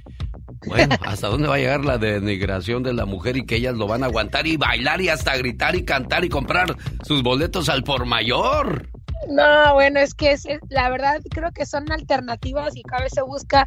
bueno, 0.67 0.97
¿hasta 1.01 1.29
dónde 1.29 1.49
va 1.49 1.57
a 1.57 1.59
llegar 1.59 1.85
la 1.85 1.99
denigración 1.99 2.83
de 2.83 2.93
la 2.93 3.07
mujer 3.07 3.37
y 3.37 3.47
que 3.47 3.57
ellas 3.57 3.75
lo 3.75 3.87
van 3.87 4.03
a 4.03 4.07
aguantar 4.07 4.47
y 4.47 4.57
bailar 4.57 5.01
y 5.01 5.09
hasta 5.09 5.37
gritar 5.37 5.77
y 5.77 5.85
cantar 5.85 6.25
y 6.25 6.29
comprar 6.29 6.77
sus 7.05 7.23
boletos 7.23 7.69
al 7.69 7.85
por 7.85 8.07
mayor? 8.07 8.89
No, 9.27 9.75
bueno, 9.75 9.99
es 10.01 10.15
que 10.15 10.33
es, 10.33 10.47
la 10.69 10.89
verdad 10.91 11.21
creo 11.31 11.51
que 11.53 11.67
son 11.67 11.91
alternativas 11.91 12.77
y 12.77 12.83
cada 12.83 13.03
vez 13.03 13.13
se 13.13 13.23
busca, 13.23 13.67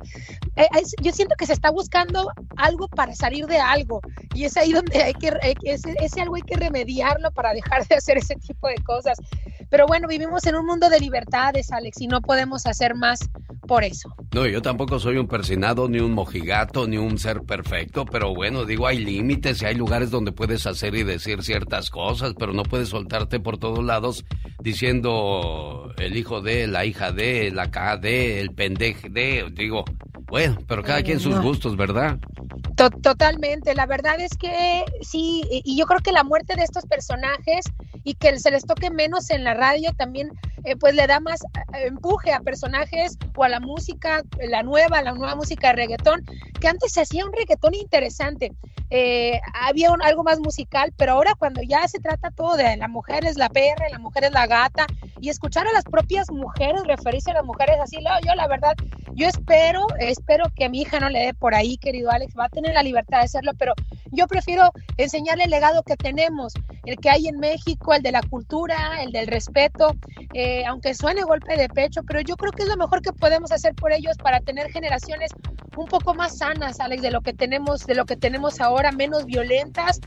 eh, 0.56 0.68
yo 1.02 1.12
siento 1.12 1.36
que 1.38 1.46
se 1.46 1.54
está 1.54 1.72
buscando 1.72 2.32
algo 2.56 2.88
para 2.88 3.14
salir 3.16 3.48
de 3.48 3.60
algo 3.60 4.02
y 4.34 4.46
es 4.46 4.56
ahí 4.56 4.72
donde 4.72 5.04
hay 5.04 5.14
que, 5.14 5.34
ese, 5.64 6.22
algo 6.22 6.36
hay 6.36 6.42
que 6.44 6.56
remediarlo 6.56 7.32
para 7.32 7.54
dejar 7.54 7.86
de 7.88 7.96
hacer 7.96 8.18
ese 8.18 8.36
tipo 8.36 8.68
de 8.68 8.76
cosas. 8.76 9.18
Pero 9.70 9.88
bueno, 9.88 10.08
vivimos 10.08 10.46
en 10.46 10.56
un 10.56 10.66
mundo 10.66 10.90
de 10.90 11.00
libertades, 11.00 11.72
Alex, 11.72 12.02
y 12.02 12.08
no 12.08 12.22
podemos 12.22 12.66
hacer 12.66 12.96
más 12.96 13.20
por 13.68 13.84
eso. 13.84 14.14
No, 14.34 14.46
yo 14.46 14.62
tampoco 14.62 15.00
soy 15.00 15.18
un 15.18 15.28
persinado, 15.28 15.88
ni 15.88 16.00
un 16.00 16.14
mojigato, 16.14 16.88
ni 16.88 16.98
un 16.98 17.18
ser 17.18 17.44
perfecto, 17.44 18.06
pero 18.06 18.34
bueno, 18.34 18.66
digo, 18.66 18.88
hay 18.88 19.00
límites 19.00 19.62
y 19.62 19.66
hay 19.66 19.76
lugares 19.76 20.12
donde 20.12 20.32
puedes 20.32 20.66
hacer 20.66 20.96
y 20.96 21.04
decir 21.04 21.44
ciertas 21.44 21.90
cosas, 21.90 22.34
pero 22.38 22.54
no 22.54 22.64
puedes 22.64 22.90
soltarte 22.90 23.40
por 23.40 23.58
todos 23.58 23.84
lados 23.84 24.26
diciendo 24.62 25.41
el 25.98 26.18
hijo 26.18 26.42
de, 26.42 26.68
la 26.68 26.86
hija 26.86 27.12
de, 27.12 27.52
la 27.52 27.70
K 27.70 27.98
de, 27.98 28.42
el 28.42 28.54
pendejo 28.54 29.08
de, 29.10 29.48
digo, 29.52 29.86
bueno, 30.28 30.58
pero 30.68 30.84
cada 30.84 31.04
quien 31.04 31.20
sus 31.20 31.40
gustos, 31.40 31.76
¿verdad? 31.76 32.18
Totalmente, 32.76 33.76
la 33.76 33.86
verdad 33.86 34.20
es 34.20 34.38
que 34.38 34.84
sí, 35.02 35.44
y 35.50 35.78
yo 35.78 35.86
creo 35.86 36.00
que 36.00 36.12
la 36.12 36.24
muerte 36.24 36.56
de 36.56 36.64
estos 36.64 36.86
personajes 36.86 37.66
y 38.04 38.16
que 38.16 38.40
se 38.40 38.50
les 38.50 38.66
toque 38.66 38.90
menos 38.90 39.30
en 39.30 39.44
la 39.44 39.54
radio 39.54 39.92
también 39.94 40.32
eh, 40.64 40.76
pues 40.76 40.94
le 40.94 41.08
da 41.08 41.20
más 41.20 41.42
eh, 41.44 41.88
empuje 41.88 42.32
a 42.32 42.40
personajes 42.40 43.18
o 43.36 43.44
a 43.44 43.50
la 43.50 43.60
música, 43.60 44.24
la 44.48 44.62
nueva, 44.64 45.02
la 45.02 45.14
nueva 45.14 45.36
música 45.36 45.70
de 45.70 45.74
reggaetón, 45.74 46.24
que 46.60 46.68
antes 46.68 46.92
se 46.94 47.02
hacía 47.02 47.26
un 47.26 47.34
reggaetón 47.34 47.74
interesante, 47.74 48.52
eh, 48.92 49.40
había 49.54 49.92
un, 49.92 50.04
algo 50.04 50.24
más 50.24 50.40
musical, 50.40 50.94
pero 50.98 51.14
ahora 51.14 51.34
cuando 51.36 51.62
ya 51.64 51.88
se 51.88 52.00
trata 52.00 52.30
todo 52.30 52.58
de 52.58 52.78
la 52.78 52.88
mujer 52.88 53.26
es 53.26 53.38
la 53.38 53.50
perra, 53.50 53.90
la 53.90 54.00
mujer 54.00 54.26
es 54.26 54.32
la 54.32 54.46
gata, 54.46 54.86
y 55.20 55.30
escuchar 55.32 55.68
a 55.68 55.72
las 55.72 55.84
propias 55.84 56.30
mujeres 56.32 56.84
referirse 56.86 57.32
a 57.32 57.36
las 57.36 57.46
mujeres 57.46 57.78
así, 57.82 57.98
yo 58.26 58.36
la 58.36 58.48
verdad, 58.48 58.74
yo 59.14 59.28
espero, 59.28 59.86
espero 60.00 60.46
que 60.56 60.70
mi 60.70 60.82
hija 60.82 61.00
no 61.00 61.10
le 61.10 61.20
dé 61.20 61.34
por 61.34 61.56
ahí, 61.56 61.78
querido 61.78 62.12
Alex, 62.12 62.34
va 62.38 62.46
a 62.46 62.50
tener 62.50 62.74
la 62.74 62.84
libertad 62.84 63.20
de 63.20 63.26
hacerlo, 63.26 63.52
pero 63.58 63.74
yo 64.12 64.28
prefiero 64.28 64.72
enseñarle 64.98 65.46
el 65.46 65.50
legado 65.50 65.84
que 65.84 65.96
tenemos, 65.96 66.54
el 66.86 66.98
que 66.98 67.10
hay 67.10 67.28
en 67.28 67.40
México, 67.40 67.94
el 67.94 68.04
de 68.04 68.12
la 68.12 68.22
cultura, 68.22 69.02
el 69.02 69.12
del 69.12 69.28
respeto, 69.28 69.96
eh, 70.34 70.64
aunque 70.66 70.94
suene 70.94 71.24
golpe 71.24 71.58
de 71.58 71.70
pecho, 71.70 72.02
pero 72.08 72.22
yo 72.22 72.36
creo 72.36 72.52
que 72.52 72.64
es 72.64 72.70
lo 72.70 72.78
mejor 72.78 73.02
que 73.02 73.14
podemos 73.14 73.52
hacer 73.52 73.74
por 73.76 73.92
ellos 73.92 74.18
para 74.18 74.40
tener 74.42 74.72
generaciones 74.72 75.32
un 75.78 75.86
poco 75.86 76.14
más 76.14 76.38
sanas, 76.38 76.80
Alex, 76.80 77.02
de 77.02 77.12
lo 77.12 77.22
que 77.22 77.34
tenemos, 77.34 77.86
de 77.86 77.96
lo 77.96 78.06
que 78.06 78.18
tenemos 78.18 78.60
ahora, 78.60 78.92
menos 78.92 79.26
violentas 79.26 80.00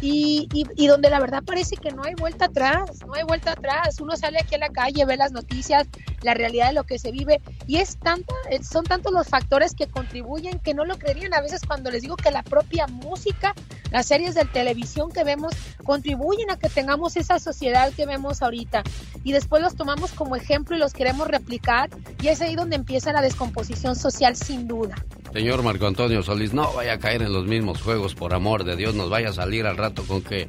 y, 0.00 0.48
y, 0.52 0.86
donde 0.88 1.10
la 1.10 1.20
verdad 1.20 1.42
parece 1.46 1.76
que 1.76 1.92
no 1.92 2.02
hay 2.02 2.14
vuelta 2.14 2.46
atrás, 2.46 2.90
no 3.06 3.14
hay 3.14 3.22
vuelta 3.22 3.52
atrás. 3.52 4.00
Uno 4.00 4.16
sale 4.16 4.38
aquí 4.40 4.56
a 4.56 4.58
la 4.58 4.70
calle, 4.72 5.04
ve 5.04 5.16
las 5.16 5.32
noticias, 5.32 5.86
la 6.22 6.34
realidad 6.34 6.68
de 6.68 6.74
lo 6.74 6.84
que 6.84 6.98
se 6.98 7.10
vive 7.10 7.40
y 7.66 7.76
es 7.76 7.96
tanta, 7.96 8.34
son 8.62 8.84
tantos 8.84 9.12
los 9.12 9.26
factores 9.26 9.74
que 9.74 9.86
contribuyen 9.86 10.58
que 10.60 10.74
no 10.74 10.84
lo 10.84 10.98
creerían 10.98 11.34
a 11.34 11.40
veces 11.40 11.60
cuando 11.66 11.90
les 11.90 12.02
digo 12.02 12.16
que 12.16 12.30
la 12.30 12.42
propia 12.42 12.86
música, 12.86 13.54
las 13.90 14.06
series 14.06 14.34
de 14.34 14.44
televisión 14.44 15.10
que 15.10 15.24
vemos 15.24 15.54
contribuyen 15.84 16.50
a 16.50 16.56
que 16.56 16.68
tengamos 16.68 17.16
esa 17.16 17.38
sociedad 17.38 17.92
que 17.92 18.06
vemos 18.06 18.42
ahorita 18.42 18.82
y 19.24 19.32
después 19.32 19.62
los 19.62 19.76
tomamos 19.76 20.12
como 20.12 20.36
ejemplo 20.36 20.76
y 20.76 20.78
los 20.78 20.92
queremos 20.92 21.28
replicar 21.28 21.90
y 22.20 22.28
es 22.28 22.40
ahí 22.40 22.54
donde 22.54 22.76
empieza 22.76 23.12
la 23.12 23.22
descomposición 23.22 23.96
social 23.96 24.36
sin 24.36 24.66
duda. 24.68 24.96
Señor 25.32 25.62
Marco 25.62 25.86
Antonio 25.86 26.22
Solís, 26.22 26.52
no 26.52 26.72
vaya 26.74 26.94
a 26.94 26.98
caer 26.98 27.22
en 27.22 27.32
los 27.32 27.46
mismos 27.46 27.80
juegos, 27.80 28.14
por 28.14 28.34
amor 28.34 28.64
de 28.64 28.76
Dios, 28.76 28.94
nos 28.94 29.08
vaya 29.08 29.30
a 29.30 29.32
salir 29.32 29.66
al 29.66 29.78
rato 29.78 30.04
con 30.04 30.22
que 30.22 30.48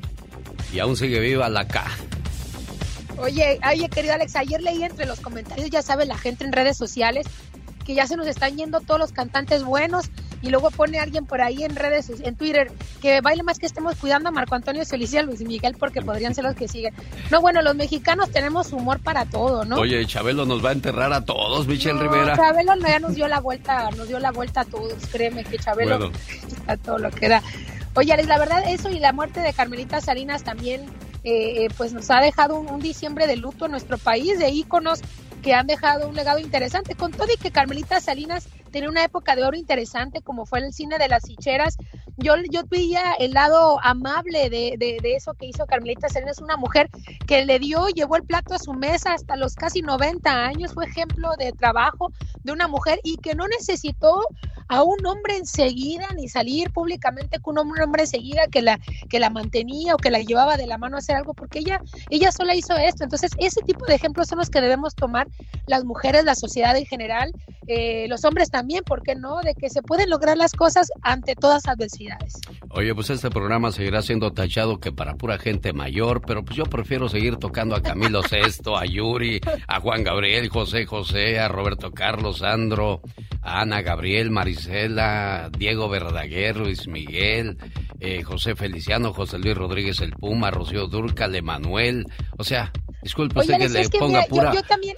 y 0.73 0.79
aún 0.79 0.97
sigue 0.97 1.19
viva 1.19 1.47
la 1.49 1.67
K. 1.67 1.85
Oye, 3.17 3.59
oye, 3.69 3.89
querido 3.89 4.13
Alex, 4.13 4.35
ayer 4.35 4.61
leí 4.61 4.83
entre 4.83 5.05
los 5.05 5.19
comentarios, 5.19 5.69
ya 5.69 5.81
sabe 5.81 6.05
la 6.05 6.17
gente 6.17 6.43
en 6.43 6.51
redes 6.51 6.77
sociales, 6.77 7.25
que 7.83 7.93
ya 7.93 8.07
se 8.07 8.17
nos 8.17 8.27
están 8.27 8.55
yendo 8.57 8.79
todos 8.79 8.99
los 8.99 9.11
cantantes 9.11 9.63
buenos 9.63 10.09
y 10.41 10.49
luego 10.49 10.71
pone 10.71 10.99
alguien 10.99 11.25
por 11.25 11.41
ahí 11.41 11.63
en 11.63 11.75
redes, 11.75 12.11
en 12.21 12.35
Twitter, 12.35 12.71
que 13.01 13.21
baile 13.21 13.43
más 13.43 13.59
que 13.59 13.65
estemos 13.65 13.95
cuidando 13.95 14.29
a 14.29 14.31
Marco 14.31 14.55
Antonio 14.55 14.83
Solís 14.83 15.13
y 15.13 15.17
a 15.17 15.23
Luis 15.23 15.41
Miguel 15.41 15.75
porque 15.79 16.01
podrían 16.01 16.35
ser 16.35 16.43
los 16.43 16.55
que 16.55 16.67
siguen. 16.67 16.93
No, 17.31 17.39
bueno, 17.39 17.61
los 17.61 17.75
mexicanos 17.75 18.29
tenemos 18.29 18.73
humor 18.73 18.99
para 18.99 19.25
todo, 19.25 19.63
¿no? 19.63 19.77
Oye, 19.77 20.05
Chabelo 20.05 20.45
nos 20.45 20.63
va 20.63 20.69
a 20.69 20.73
enterrar 20.73 21.13
a 21.13 21.23
todos, 21.23 21.65
Michelle 21.65 21.99
Rivera. 21.99 22.35
Chabelo 22.35 22.73
ya 22.75 22.99
nos 22.99 23.15
dio 23.15 23.27
la 23.29 23.39
vuelta, 23.39 23.89
nos 23.91 24.07
dio 24.07 24.19
la 24.19 24.31
vuelta 24.31 24.61
a 24.61 24.65
todos, 24.65 24.93
créeme 25.11 25.45
que 25.45 25.57
Chabelo 25.57 26.11
a 26.67 26.77
todo 26.77 26.97
lo 26.97 27.09
que 27.09 27.29
da. 27.29 27.41
Oye, 27.95 28.21
la 28.23 28.39
verdad, 28.39 28.63
eso 28.67 28.89
y 28.89 28.99
la 28.99 29.13
muerte 29.13 29.39
de 29.39 29.53
Carmelita 29.53 30.01
Salinas 30.01 30.43
también 30.43 30.89
eh, 31.23 31.67
pues 31.77 31.93
nos 31.93 32.09
ha 32.11 32.19
dejado 32.19 32.59
un, 32.59 32.79
diciembre 32.79 33.27
de 33.27 33.37
luto 33.37 33.65
en 33.65 33.71
nuestro 33.71 33.97
país, 33.97 34.39
de 34.39 34.49
íconos 34.49 35.01
que 35.41 35.53
han 35.53 35.67
dejado 35.67 36.07
un 36.07 36.15
legado 36.15 36.39
interesante, 36.39 36.95
con 36.95 37.11
todo 37.11 37.27
y 37.33 37.37
que 37.37 37.51
Carmelita 37.51 37.99
Salinas 37.99 38.47
tenía 38.73 38.89
una 38.89 39.05
época 39.05 39.35
de 39.35 39.45
oro 39.45 39.55
interesante, 39.55 40.21
como 40.21 40.45
fue 40.45 40.59
el 40.59 40.73
cine 40.73 40.97
de 40.97 41.07
las 41.07 41.29
Hicheras, 41.29 41.77
yo, 42.17 42.33
yo 42.51 42.63
veía 42.69 43.13
el 43.19 43.31
lado 43.31 43.79
amable 43.83 44.49
de, 44.49 44.75
de, 44.77 44.97
de 45.01 45.15
eso 45.15 45.33
que 45.35 45.45
hizo 45.45 45.65
Carmelita 45.65 46.09
Serena, 46.09 46.31
es 46.31 46.41
una 46.41 46.57
mujer 46.57 46.89
que 47.27 47.45
le 47.45 47.59
dio, 47.59 47.87
llevó 47.89 48.17
el 48.17 48.23
plato 48.23 48.55
a 48.55 48.59
su 48.59 48.73
mesa 48.73 49.13
hasta 49.13 49.35
los 49.35 49.53
casi 49.53 49.81
90 49.81 50.29
años, 50.29 50.73
fue 50.73 50.85
ejemplo 50.85 51.29
de 51.37 51.51
trabajo 51.53 52.11
de 52.43 52.51
una 52.51 52.67
mujer 52.67 52.99
y 53.03 53.17
que 53.17 53.35
no 53.35 53.47
necesitó 53.47 54.27
a 54.69 54.81
un 54.81 55.05
hombre 55.05 55.37
enseguida 55.37 56.07
ni 56.15 56.27
salir 56.27 56.71
públicamente 56.71 57.39
con 57.39 57.59
un 57.59 57.79
hombre 57.79 58.03
enseguida 58.03 58.47
que 58.47 58.61
la 58.61 58.79
que 59.09 59.19
la 59.19 59.29
mantenía 59.29 59.93
o 59.93 59.97
que 59.97 60.09
la 60.09 60.19
llevaba 60.19 60.57
de 60.57 60.67
la 60.67 60.77
mano 60.77 60.95
a 60.95 60.99
hacer 60.99 61.15
algo 61.15 61.33
porque 61.33 61.59
ella 61.59 61.79
ella 62.09 62.31
sola 62.31 62.55
hizo 62.55 62.75
esto. 62.77 63.03
Entonces 63.03 63.31
ese 63.37 63.61
tipo 63.61 63.85
de 63.85 63.95
ejemplos 63.95 64.29
son 64.29 64.39
los 64.39 64.49
que 64.49 64.61
debemos 64.61 64.95
tomar 64.95 65.27
las 65.67 65.83
mujeres 65.83 66.23
la 66.23 66.35
sociedad 66.35 66.75
en 66.77 66.85
general 66.85 67.31
eh, 67.67 68.07
los 68.09 68.25
hombres 68.25 68.49
también 68.49 68.62
por 68.85 69.03
qué 69.03 69.15
no 69.15 69.41
de 69.41 69.55
que 69.55 69.69
se 69.69 69.81
pueden 69.81 70.09
lograr 70.09 70.37
las 70.37 70.53
cosas 70.53 70.89
ante 71.01 71.35
todas 71.35 71.67
adversidades 71.67 72.33
oye 72.69 72.93
pues 72.95 73.09
este 73.09 73.29
programa 73.29 73.71
seguirá 73.71 74.01
siendo 74.01 74.33
tachado 74.33 74.79
que 74.79 74.91
para 74.91 75.15
pura 75.15 75.37
gente 75.37 75.73
mayor 75.73 76.21
pero 76.25 76.43
pues 76.43 76.57
yo 76.57 76.65
prefiero 76.65 77.09
seguir 77.09 77.37
tocando 77.37 77.75
a 77.75 77.81
Camilo 77.81 78.23
Sesto 78.33 78.77
a 78.77 78.85
Yuri 78.85 79.41
a 79.67 79.79
Juan 79.79 80.03
Gabriel 80.03 80.49
José 80.49 80.85
José 80.85 81.39
a 81.39 81.47
Roberto 81.47 81.91
Carlos 81.91 82.39
Sandro 82.39 83.01
a 83.43 83.61
Ana 83.61 83.81
Gabriel 83.81 84.31
Marisela, 84.31 85.49
Diego 85.57 85.89
Verdaguer, 85.89 86.57
Luis 86.57 86.87
Miguel, 86.87 87.57
eh, 87.99 88.23
José 88.23 88.55
Feliciano, 88.55 89.13
José 89.13 89.37
Luis 89.37 89.55
Rodríguez 89.55 89.99
el 89.99 90.11
Puma, 90.11 90.49
Rocío 90.49 90.87
Durcal, 90.87 91.35
Emanuel. 91.35 92.07
O 92.37 92.43
sea, 92.43 92.71
disculpe 93.01 93.39
usted 93.39 93.57
que 93.57 93.69
le 93.69 93.89
ponga 93.89 94.23
pura. 94.29 94.53
Yo, 94.53 94.63
también, 94.63 94.95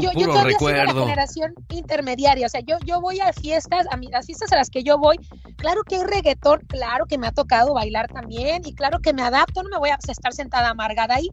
yo, 0.00 0.12
yo 0.12 0.26
todavía 0.26 0.52
recuerdo. 0.52 0.84
Soy 0.86 0.94
la 0.94 1.00
generación 1.00 1.54
intermediaria, 1.68 2.46
o 2.46 2.48
sea, 2.48 2.60
yo, 2.60 2.76
yo 2.84 3.00
voy 3.00 3.20
a 3.20 3.32
fiestas, 3.32 3.86
a 3.90 3.96
las 3.96 4.26
fiestas 4.26 4.52
a 4.52 4.56
las 4.56 4.70
que 4.70 4.82
yo 4.82 4.98
voy, 4.98 5.16
claro 5.56 5.82
que 5.82 5.96
hay 5.96 6.04
reggaetón, 6.04 6.60
claro 6.68 7.06
que 7.06 7.18
me 7.18 7.26
ha 7.26 7.32
tocado 7.32 7.74
bailar 7.74 8.08
también, 8.08 8.62
y 8.64 8.74
claro 8.74 9.00
que 9.00 9.12
me 9.12 9.22
adapto, 9.22 9.62
no 9.62 9.70
me 9.70 9.78
voy 9.78 9.90
a 9.90 9.98
estar 10.06 10.32
sentada 10.32 10.70
amargada 10.70 11.14
ahí, 11.16 11.30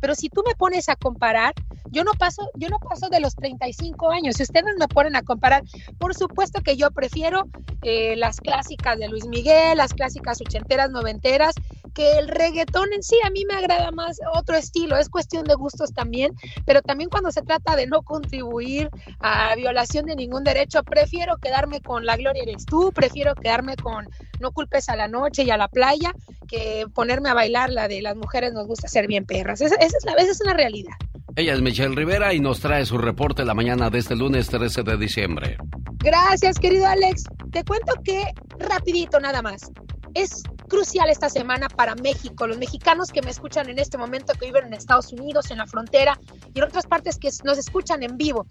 pero 0.00 0.14
si 0.14 0.28
tú 0.28 0.42
me 0.46 0.54
pones 0.54 0.88
a 0.88 0.96
comparar, 0.96 1.54
yo 1.90 2.04
no 2.04 2.12
paso, 2.12 2.50
yo 2.56 2.68
no 2.68 2.78
paso 2.78 3.08
de 3.08 3.20
los 3.20 3.34
35 3.36 4.10
años. 4.10 4.36
Si 4.36 4.42
ustedes 4.42 4.74
me 4.78 4.88
ponen 4.88 5.16
a 5.16 5.22
comparar, 5.22 5.62
por 5.98 6.14
supuesto 6.14 6.60
que 6.60 6.76
yo 6.76 6.90
prefiero 6.90 7.46
eh, 7.82 8.16
las 8.16 8.40
clásicas 8.40 8.98
de 8.98 9.08
Luis 9.08 9.26
Miguel, 9.26 9.78
las 9.78 9.94
clásicas 9.94 10.40
ochenteras, 10.40 10.90
noventeras, 10.90 11.54
que 11.94 12.18
el 12.18 12.28
reggaetón 12.28 12.92
en 12.92 13.02
sí 13.02 13.16
a 13.24 13.30
mí 13.30 13.44
me 13.48 13.54
agrada 13.54 13.90
más 13.92 14.18
otro 14.34 14.56
estilo, 14.56 14.96
es 14.96 15.08
cuestión 15.08 15.44
de 15.44 15.54
gustos 15.54 15.92
también, 15.94 16.32
pero 16.66 16.82
también 16.82 17.08
cuando 17.08 17.30
se 17.30 17.42
trata 17.42 17.76
de 17.76 17.86
no 17.86 18.02
contribuir 18.02 18.90
a 19.20 19.54
violación 19.54 20.06
de 20.06 20.16
ningún 20.16 20.44
derecho, 20.44 20.82
prefiero 20.82 21.36
quedarme 21.38 21.80
con 21.80 22.04
La 22.04 22.16
Gloria 22.16 22.42
eres 22.42 22.66
tú, 22.66 22.92
prefiero 22.92 23.34
quedarme 23.34 23.76
con 23.76 24.08
No 24.40 24.52
culpes 24.52 24.88
a 24.88 24.96
la 24.96 25.08
noche 25.08 25.44
y 25.44 25.50
a 25.50 25.56
la 25.56 25.68
playa, 25.68 26.12
que 26.48 26.86
ponerme 26.92 27.30
a 27.30 27.34
bailar 27.34 27.70
la 27.70 27.88
de 27.88 28.02
las 28.02 28.16
mujeres 28.16 28.52
nos 28.52 28.66
gusta 28.66 28.88
ser 28.88 29.06
bien 29.06 29.24
perras. 29.24 29.60
Esa, 29.60 29.76
es, 29.76 29.94
la, 30.04 30.12
esa 30.12 30.32
es 30.32 30.40
una 30.40 30.54
realidad. 30.54 30.94
Ella 31.36 31.54
es 31.54 31.62
Michelle 31.62 31.94
Rivera 31.94 32.32
y 32.32 32.40
nos 32.40 32.60
trae 32.60 32.86
su 32.86 32.96
reporte 32.98 33.44
la 33.44 33.54
mañana 33.54 33.90
de 33.90 33.98
este 33.98 34.14
lunes 34.14 34.48
13 34.48 34.82
de 34.82 34.96
diciembre. 34.96 35.56
Gracias, 35.98 36.58
querido 36.58 36.86
Alex. 36.86 37.24
Te 37.50 37.64
cuento 37.64 37.94
que 38.04 38.24
rapidito 38.58 39.18
nada 39.18 39.42
más. 39.42 39.70
Es 40.14 40.44
crucial 40.68 41.10
esta 41.10 41.28
semana 41.28 41.68
para 41.68 41.94
México, 41.94 42.46
los 42.46 42.58
mexicanos 42.58 43.12
que 43.12 43.22
me 43.22 43.30
escuchan 43.30 43.68
en 43.68 43.78
este 43.78 43.98
momento, 43.98 44.32
que 44.34 44.46
viven 44.46 44.66
en 44.66 44.74
Estados 44.74 45.12
Unidos, 45.12 45.50
en 45.50 45.58
la 45.58 45.66
frontera 45.66 46.18
y 46.54 46.58
en 46.58 46.64
otras 46.64 46.86
partes 46.86 47.18
que 47.18 47.30
nos 47.44 47.58
escuchan 47.58 48.02
en 48.02 48.16
vivo 48.16 48.46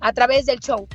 a 0.00 0.12
través 0.12 0.46
del 0.46 0.60
show. 0.60 0.86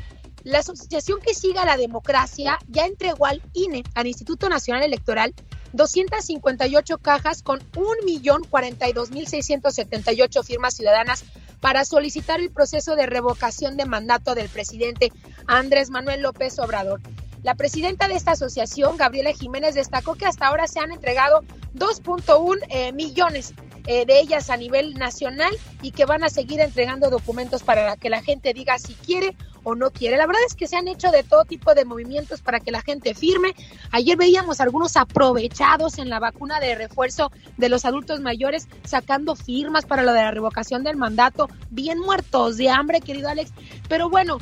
La 0.43 0.59
asociación 0.59 1.19
que 1.22 1.34
siga 1.36 1.65
la 1.65 1.78
democracia 1.78 2.57
ya 2.67 2.86
entregó 2.86 3.28
al 3.28 3.41
INE, 3.53 3.84
al 3.93 4.07
Instituto 4.07 4.49
Nacional 4.49 4.84
Electoral, 4.84 5.36
258 5.74 6.97
cajas 6.97 7.43
con 7.43 7.59
1.042.678 7.72 10.43
firmas 10.43 10.76
ciudadanas 10.76 11.24
para 11.59 11.86
solicitar 11.86 12.41
el 12.41 12.51
proceso 12.51 12.95
de 12.95 13.05
revocación 13.05 13.78
de 13.78 13.86
mandato 13.86 14.34
del 14.34 14.49
presidente 14.49 15.11
Andrés 15.45 15.91
Manuel 15.91 16.24
López 16.24 16.57
Obrador. 16.59 17.01
La 17.44 17.56
presidenta 17.56 18.08
de 18.08 18.16
esta 18.16 18.32
asociación, 18.32 18.98
Gabriela 18.98 19.34
Jiménez, 19.34 19.74
destacó 19.74 20.16
que 20.16 20.26
hasta 20.26 20.48
ahora 20.48 20.68
se 20.68 20.80
han 20.80 20.92
entregado 20.92 21.42
2.1 21.76 22.60
eh, 22.70 22.92
millones 22.92 23.54
eh, 23.88 24.06
de 24.06 24.20
ellas 24.20 24.52
a 24.52 24.58
nivel 24.58 24.94
nacional 24.94 25.52
y 25.82 25.92
que 25.92 26.06
van 26.06 26.24
a 26.24 26.30
seguir 26.30 26.60
entregando 26.60 27.10
documentos 27.10 27.64
para 27.64 27.98
que 27.98 28.12
la 28.12 28.22
gente 28.22 28.54
diga 28.54 28.78
si 28.78 28.94
quiere 28.94 29.36
o 29.64 29.74
no 29.74 29.89
quiere. 29.89 30.18
La 30.18 30.28
verdad 30.28 30.44
es 30.46 30.56
que 30.56 30.68
se 30.68 30.76
han 30.76 30.88
hecho 30.88 31.10
de 31.10 31.24
todo 31.24 31.46
tipo 31.46 31.74
de 31.74 31.86
movimientos 31.86 32.42
para 32.42 32.60
que 32.60 32.72
la 32.72 32.82
gente 32.82 33.16
firme. 33.16 33.56
Ayer 33.92 34.18
veíamos 34.18 34.62
algunos 34.62 34.98
aprovechados 34.98 35.98
en 35.98 36.10
la 36.10 36.20
vacuna 36.20 36.60
de 36.60 36.76
refuerzo 36.76 37.32
de 37.58 37.70
los 37.70 37.86
adultos 37.86 38.20
mayores 38.22 38.68
sacando 38.84 39.36
firmas 39.36 39.86
para 39.86 40.04
lo 40.04 40.14
de 40.14 40.22
la 40.22 40.32
revocación 40.32 40.84
del 40.84 40.98
mandato, 40.98 41.50
bien 41.72 42.00
muertos 42.00 42.58
de 42.58 42.70
hambre, 42.70 43.02
querido 43.02 43.30
Alex. 43.30 43.52
Pero 43.88 44.10
bueno, 44.10 44.38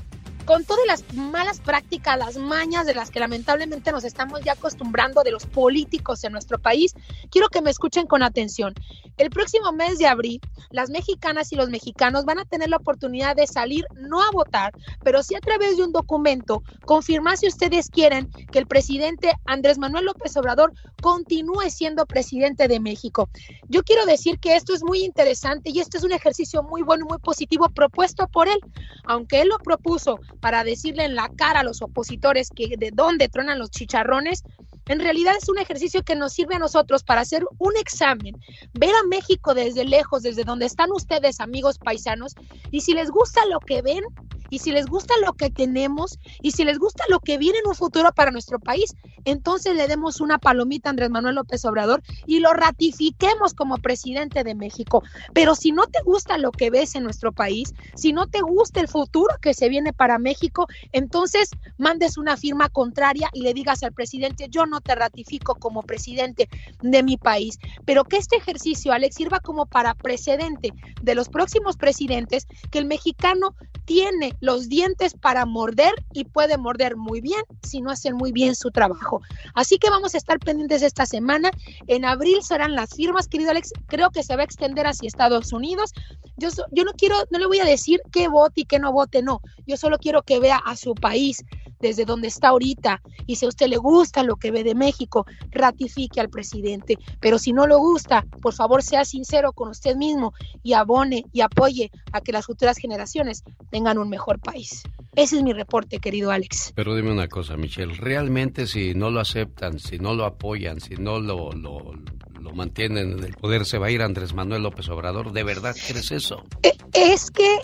con 0.50 0.66
todas 0.66 0.88
las 0.88 1.14
malas 1.14 1.60
prácticas, 1.62 2.18
las 2.18 2.38
mañas 2.38 2.88
de 2.88 2.96
las 2.96 3.12
que 3.12 3.20
lamentablemente 3.20 3.92
nos 3.92 4.04
estamos 4.04 4.42
ya 4.44 4.54
acostumbrando 4.54 5.22
de 5.22 5.30
los 5.30 5.46
políticos 5.46 6.24
en 6.24 6.32
nuestro 6.32 6.58
país, 6.58 6.96
quiero 7.30 7.50
que 7.50 7.62
me 7.62 7.70
escuchen 7.70 8.08
con 8.08 8.24
atención. 8.24 8.74
El 9.18 9.30
próximo 9.30 9.72
mes 9.74 10.00
de 10.00 10.08
abril, 10.08 10.42
las 10.72 10.90
mexicanas 10.90 11.52
y 11.52 11.56
los 11.56 11.70
mexicanos 11.70 12.26
van 12.26 12.40
a 12.40 12.46
tener 12.46 12.68
la 12.68 12.78
oportunidad 12.78 13.36
de 13.36 13.46
salir 13.46 13.86
no 13.94 14.24
a 14.24 14.32
votar, 14.32 14.74
pero 15.04 15.22
sí 15.22 15.36
a 15.36 15.40
través 15.40 15.78
de 15.78 15.84
un 15.84 15.92
documento, 15.92 16.64
confirmar 16.84 17.38
si 17.38 17.48
ustedes 17.48 17.88
quieren 17.88 18.32
que 18.52 18.58
el 18.58 18.66
presidente 18.66 19.34
Andrés 19.46 19.78
Manuel 19.78 20.06
López 20.06 20.36
Obrador 20.36 20.74
continúe 21.00 21.70
siendo 21.70 22.08
presidente 22.08 22.68
de 22.68 22.80
México. 22.80 23.30
Yo 23.68 23.84
quiero 23.84 24.08
decir 24.08 24.40
que 24.40 24.56
esto 24.56 24.74
es 24.74 24.84
muy 24.84 25.04
interesante 25.04 25.70
y 25.70 25.80
este 25.80 26.00
es 26.00 26.04
un 26.04 26.12
ejercicio 26.12 26.64
muy 26.64 26.82
bueno, 26.82 27.06
muy 27.08 27.20
positivo 27.20 27.70
propuesto 27.70 28.28
por 28.28 28.48
él, 28.48 28.60
aunque 29.06 29.42
él 29.42 29.50
lo 29.50 29.60
propuso 29.60 30.20
para 30.40 30.64
decirle 30.64 31.06
en 31.06 31.16
la 31.16 31.30
cara 31.36 31.62
a 31.62 31.64
los 31.64 31.82
opositores 31.82 32.50
que 32.50 32.76
de 32.78 32.92
dónde 32.94 33.30
tronan 33.30 33.60
los 33.60 33.72
chicharrones, 33.72 34.44
en 34.88 35.00
realidad 35.00 35.36
es 35.38 35.48
un 35.50 35.60
ejercicio 35.60 36.04
que 36.04 36.16
nos 36.16 36.34
sirve 36.34 36.56
a 36.56 36.60
nosotros 36.60 37.04
para 37.04 37.22
hacer 37.22 37.46
un 37.60 37.78
examen, 37.78 38.36
ver 38.74 38.94
a 38.96 39.08
México 39.08 39.54
desde 39.54 39.86
lejos, 39.86 40.24
desde 40.24 40.44
donde 40.44 40.66
están 40.66 40.92
ustedes, 40.92 41.40
amigos 41.40 41.78
paisanos, 41.78 42.34
y 42.72 42.82
si 42.82 42.94
les 42.94 43.12
gusta 43.12 43.46
lo 43.46 43.60
que 43.60 43.84
ven, 43.84 44.04
y 44.50 44.60
si 44.60 44.72
les 44.72 44.88
gusta 44.88 45.14
lo 45.24 45.34
que 45.34 45.50
tenemos, 45.50 46.18
y 46.42 46.52
si 46.52 46.64
les 46.64 46.80
gusta 46.80 47.04
lo 47.10 47.20
que 47.20 47.38
viene 47.38 47.60
en 47.60 47.68
un 47.68 47.76
futuro 47.76 48.12
para 48.14 48.32
nuestro 48.32 48.60
país, 48.60 48.96
entonces 49.26 49.76
le 49.76 49.88
demos 49.88 50.22
una 50.22 50.40
palomita 50.40 50.90
a 50.90 50.92
Andrés 50.92 51.10
Manuel 51.10 51.36
López 51.36 51.64
Obrador 51.66 52.02
y 52.26 52.40
lo 52.40 52.54
ratifiquemos 52.54 53.54
como 53.54 53.78
presidente 53.78 54.44
de 54.44 54.56
México. 54.56 55.04
Pero 55.34 55.56
si 55.56 55.72
no 55.72 55.86
te 55.88 56.02
gusta 56.04 56.38
lo 56.38 56.52
que 56.52 56.70
ves 56.70 56.96
en 56.96 57.04
nuestro 57.04 57.32
país, 57.32 57.74
si 57.96 58.14
no 58.14 58.28
te 58.28 58.42
gusta 58.42 58.80
el 58.80 58.88
futuro 58.88 59.36
que 59.42 59.54
se 59.54 59.70
viene 59.70 59.94
para 59.94 60.19
México, 60.20 60.68
entonces 60.92 61.50
mandes 61.78 62.18
una 62.18 62.38
firma 62.38 62.70
contraria 62.70 63.30
y 63.34 63.42
le 63.42 63.54
digas 63.54 63.84
al 63.84 63.94
presidente, 63.94 64.48
yo 64.50 64.66
no 64.66 64.82
te 64.82 64.96
ratifico 64.96 65.56
como 65.56 65.84
presidente 65.84 66.50
de 66.82 67.04
mi 67.04 67.18
país, 67.18 67.60
pero 67.86 68.04
que 68.04 68.18
este 68.18 68.38
ejercicio, 68.38 68.92
Alex, 68.92 69.16
sirva 69.16 69.40
como 69.40 69.66
para 69.66 69.94
precedente 69.96 70.74
de 71.02 71.16
los 71.16 71.30
próximos 71.30 71.78
presidentes, 71.78 72.48
que 72.72 72.80
el 72.80 72.86
mexicano 72.86 73.56
tiene 73.86 74.36
los 74.40 74.70
dientes 74.70 75.16
para 75.16 75.46
morder 75.46 75.94
y 76.14 76.26
puede 76.26 76.58
morder 76.58 76.96
muy 76.96 77.22
bien 77.22 77.42
si 77.64 77.82
no 77.82 77.90
hacen 77.90 78.16
muy 78.16 78.32
bien 78.32 78.56
su 78.56 78.72
trabajo. 78.72 79.22
Así 79.56 79.78
que 79.78 79.90
vamos 79.90 80.14
a 80.14 80.18
estar 80.18 80.40
pendientes 80.40 80.82
esta 80.82 81.06
semana. 81.06 81.52
En 81.88 82.06
abril 82.06 82.44
serán 82.44 82.76
las 82.76 82.92
firmas, 82.96 83.28
querido 83.28 83.52
Alex. 83.52 83.74
Creo 83.88 84.10
que 84.12 84.24
se 84.24 84.36
va 84.36 84.42
a 84.42 84.46
extender 84.46 84.86
hacia 84.86 85.08
Estados 85.08 85.54
Unidos. 85.54 85.92
Yo, 86.38 86.50
yo 86.72 86.84
no 86.84 86.94
quiero, 86.94 87.16
no 87.32 87.40
le 87.40 87.48
voy 87.48 87.60
a 87.60 87.66
decir 87.66 88.02
qué 88.12 88.28
vote 88.28 88.62
y 88.62 88.66
qué 88.66 88.80
no 88.80 88.92
vote, 88.92 89.22
no. 89.22 89.42
Yo 89.66 89.78
solo 89.78 89.98
quiero 89.98 90.09
que 90.24 90.40
vea 90.40 90.58
a 90.58 90.76
su 90.76 90.96
país 90.96 91.44
desde 91.80 92.06
donde 92.06 92.28
está 92.28 92.50
ahorita 92.50 93.02
y 93.26 93.36
si 93.38 93.46
a 93.46 93.50
usted 93.50 93.68
le 93.68 93.78
gusta 93.78 94.24
lo 94.24 94.36
que 94.36 94.52
ve 94.52 94.64
de 94.64 94.76
México, 94.76 95.26
ratifique 95.52 96.20
al 96.20 96.30
presidente. 96.30 96.98
Pero 97.20 97.40
si 97.40 97.54
no 97.54 97.68
le 97.68 97.76
gusta, 97.76 98.26
por 98.42 98.54
favor 98.54 98.84
sea 98.84 99.06
sincero 99.06 99.54
con 99.54 99.70
usted 99.70 99.96
mismo 99.96 100.34
y 100.62 100.74
abone 100.74 101.26
y 101.32 101.42
apoye 101.42 101.92
a 102.12 102.22
que 102.22 102.32
las 102.32 102.46
futuras 102.46 102.78
generaciones 102.78 103.44
tengan 103.72 103.98
un 103.98 104.10
mejor 104.10 104.40
país. 104.40 104.84
Ese 105.16 105.38
es 105.38 105.44
mi 105.44 105.54
reporte, 105.54 106.00
querido 106.00 106.32
Alex. 106.32 106.74
Pero 106.76 106.96
dime 106.96 107.12
una 107.12 107.28
cosa, 107.28 107.58
Michelle, 107.58 107.94
realmente 107.94 108.68
si 108.68 108.94
no 108.94 109.10
lo 109.10 109.20
aceptan, 109.20 109.80
si 109.80 109.98
no 109.98 110.14
lo 110.14 110.26
apoyan, 110.26 110.80
si 110.82 110.96
no 110.96 111.20
lo, 111.20 111.52
lo, 111.52 111.94
lo 112.40 112.52
mantienen 112.54 113.14
en 113.14 113.24
el 113.24 113.34
poder, 113.34 113.66
se 113.66 113.78
va 113.78 113.88
a 113.88 113.92
ir 113.92 114.02
Andrés 114.02 114.34
Manuel 114.34 114.64
López 114.64 114.88
Obrador, 114.90 115.32
¿de 115.32 115.44
verdad 115.44 115.76
crees 115.88 116.12
eso? 116.12 116.44
Eh, 116.64 116.76
es 116.94 117.32
que 117.32 117.60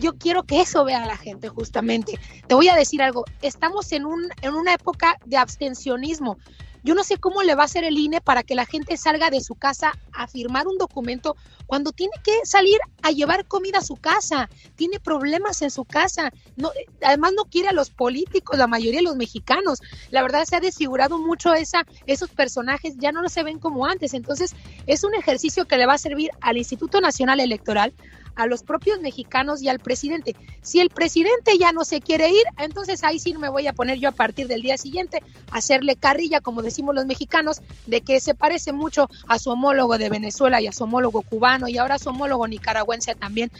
yo 0.00 0.16
quiero 0.16 0.44
que 0.44 0.60
eso 0.60 0.84
vea 0.84 1.06
la 1.06 1.16
gente 1.16 1.48
justamente. 1.48 2.18
Te 2.46 2.54
voy 2.54 2.68
a 2.68 2.76
decir 2.76 3.02
algo, 3.02 3.24
estamos 3.42 3.92
en, 3.92 4.04
un, 4.04 4.28
en 4.42 4.54
una 4.54 4.74
época 4.74 5.18
de 5.24 5.36
abstencionismo. 5.36 6.38
Yo 6.84 6.94
no 6.94 7.02
sé 7.02 7.16
cómo 7.16 7.42
le 7.42 7.54
va 7.54 7.62
a 7.62 7.64
hacer 7.64 7.82
el 7.82 7.96
INE 7.96 8.20
para 8.20 8.42
que 8.42 8.54
la 8.54 8.66
gente 8.66 8.98
salga 8.98 9.30
de 9.30 9.40
su 9.40 9.54
casa 9.54 9.98
a 10.12 10.26
firmar 10.26 10.66
un 10.66 10.76
documento 10.76 11.34
cuando 11.66 11.92
tiene 11.92 12.12
que 12.22 12.44
salir 12.44 12.78
a 13.00 13.10
llevar 13.10 13.46
comida 13.46 13.78
a 13.78 13.82
su 13.82 13.96
casa, 13.96 14.50
tiene 14.76 15.00
problemas 15.00 15.62
en 15.62 15.70
su 15.70 15.86
casa, 15.86 16.30
no, 16.56 16.70
además 17.02 17.32
no 17.34 17.46
quiere 17.46 17.68
a 17.68 17.72
los 17.72 17.88
políticos, 17.88 18.58
la 18.58 18.66
mayoría 18.66 18.98
de 18.98 19.04
los 19.04 19.16
mexicanos. 19.16 19.80
La 20.10 20.20
verdad 20.20 20.44
se 20.44 20.56
ha 20.56 20.60
desfigurado 20.60 21.18
mucho 21.18 21.54
esa, 21.54 21.86
esos 22.04 22.28
personajes, 22.28 22.96
ya 22.98 23.12
no 23.12 23.26
se 23.30 23.42
ven 23.42 23.58
como 23.58 23.86
antes. 23.86 24.12
Entonces, 24.12 24.54
es 24.86 25.04
un 25.04 25.14
ejercicio 25.14 25.66
que 25.66 25.78
le 25.78 25.86
va 25.86 25.94
a 25.94 25.98
servir 25.98 26.32
al 26.42 26.58
Instituto 26.58 27.00
Nacional 27.00 27.40
Electoral, 27.40 27.94
a 28.36 28.46
los 28.46 28.62
propios 28.62 29.00
mexicanos 29.00 29.62
y 29.62 29.68
al 29.68 29.78
presidente. 29.78 30.36
Si 30.62 30.80
el 30.80 30.90
presidente 30.90 31.58
ya 31.58 31.72
no 31.72 31.84
se 31.84 32.00
quiere 32.00 32.30
ir, 32.30 32.44
entonces 32.58 33.04
ahí 33.04 33.18
sí 33.18 33.34
me 33.34 33.48
voy 33.48 33.66
a 33.66 33.72
poner 33.72 33.98
yo 33.98 34.08
a 34.08 34.12
partir 34.12 34.48
del 34.48 34.62
día 34.62 34.78
siguiente 34.78 35.22
a 35.50 35.58
hacerle 35.58 35.96
carrilla, 35.96 36.40
como 36.40 36.62
decimos 36.62 36.94
los 36.94 37.06
mexicanos, 37.06 37.60
de 37.86 38.00
que 38.00 38.20
se 38.20 38.34
parece 38.34 38.72
mucho 38.72 39.08
a 39.28 39.38
su 39.38 39.50
homólogo 39.50 39.98
de 39.98 40.08
Venezuela 40.08 40.60
y 40.60 40.66
a 40.66 40.72
su 40.72 40.84
homólogo 40.84 41.22
cubano 41.22 41.68
y 41.68 41.78
ahora 41.78 41.96
a 41.96 41.98
su 41.98 42.10
homólogo 42.10 42.46
nicaragüense 42.48 43.14
también, 43.14 43.50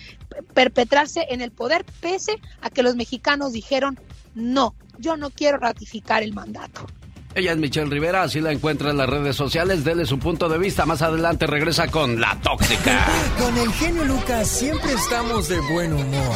perpetrarse 0.55 1.27
en 1.31 1.41
el 1.41 1.51
poder 1.51 1.85
pese 2.01 2.41
a 2.61 2.71
que 2.71 2.83
los 2.83 2.97
mexicanos 2.97 3.53
dijeron 3.53 3.99
no, 4.35 4.75
yo 4.99 5.17
no 5.17 5.31
quiero 5.31 5.59
ratificar 5.59 6.23
el 6.23 6.33
mandato. 6.33 6.87
Ella 7.37 7.51
es 7.53 7.59
Michelle 7.59 7.91
Rivera, 7.91 8.23
así 8.23 8.41
la 8.41 8.53
encuentra 8.53 8.91
en 8.91 8.97
las 8.97 9.09
redes 9.09 9.35
sociales. 9.35 9.83
Dele 9.83 10.07
su 10.07 10.19
punto 10.21 10.49
de 10.49 10.57
vista. 10.57 10.87
Más 10.87 11.03
adelante 11.03 11.47
regresa 11.47 11.89
con 11.89 12.21
La 12.21 12.39
Tóxica. 12.41 13.07
Con 13.39 13.57
el 13.59 13.73
genio 13.73 14.05
Lucas 14.05 14.47
siempre 14.49 14.93
estamos 14.93 15.49
de 15.49 15.59
buen 15.61 15.93
humor. 15.93 16.35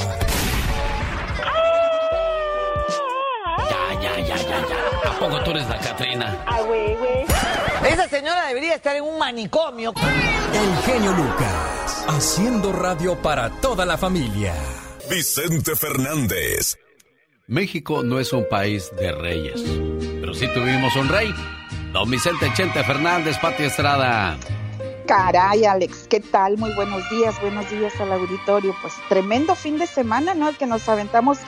Ya, 3.71 4.01
ya, 4.03 4.19
ya, 4.27 4.37
ya, 4.37 4.69
ya. 4.69 5.11
¿A 5.11 5.19
poco 5.21 5.41
tú 5.45 5.51
eres 5.53 5.69
la 5.69 5.79
Catrina? 5.79 6.45
Ah, 6.47 6.63
güey, 6.63 6.97
güey. 6.97 7.25
Esa 7.93 8.09
señora 8.09 8.47
debería 8.49 8.75
estar 8.75 8.97
en 8.97 9.05
un 9.05 9.19
manicomio. 9.19 9.95
El 10.53 10.83
genio 10.85 11.13
Lucas, 11.13 12.05
haciendo 12.09 12.73
radio 12.73 13.17
para 13.17 13.51
toda 13.61 13.87
la 13.87 13.97
familia. 13.97 14.53
Vicente 15.09 15.77
Fernández. 15.77 16.77
México 17.49 18.03
no 18.03 18.21
es 18.21 18.35
un 18.35 18.47
país 18.47 18.93
de 18.99 19.11
reyes, 19.11 19.65
pero 20.21 20.35
sí 20.35 20.47
tuvimos 20.53 20.95
un 20.97 21.09
rey. 21.09 21.33
Don 21.95 22.11
Vicente 22.11 22.47
Chente 22.53 22.85
Fernández, 22.85 23.39
Pati 23.39 23.63
Estrada. 23.63 24.37
Caray, 25.07 25.65
Alex, 25.65 26.07
¿qué 26.09 26.21
tal? 26.21 26.59
Muy 26.59 26.75
buenos 26.75 27.09
días, 27.09 27.41
buenos 27.41 27.71
días 27.71 27.99
al 28.03 28.13
auditorio. 28.13 28.75
Pues 28.83 28.93
tremendo 29.09 29.55
fin 29.55 29.79
de 29.79 29.87
semana, 29.87 30.35
¿no? 30.35 30.51
El 30.51 30.59
que 30.59 30.67
nos 30.67 30.87
aventamos 30.91 31.39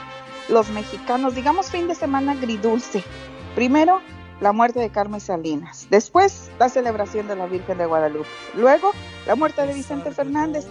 los 0.48 0.70
mexicanos, 0.70 1.34
digamos 1.34 1.70
fin 1.70 1.86
de 1.86 1.94
semana 1.94 2.32
agridulce. 2.32 3.04
Primero, 3.54 4.00
la 4.40 4.52
muerte 4.52 4.80
de 4.80 4.88
Carmen 4.88 5.20
Salinas. 5.20 5.86
Después, 5.90 6.50
la 6.58 6.70
celebración 6.70 7.28
de 7.28 7.36
la 7.36 7.44
Virgen 7.44 7.76
de 7.76 7.84
Guadalupe. 7.84 8.26
Luego, 8.54 8.92
la 9.26 9.34
muerte 9.34 9.66
de 9.66 9.74
Vicente 9.74 10.10
Fernández. 10.12 10.64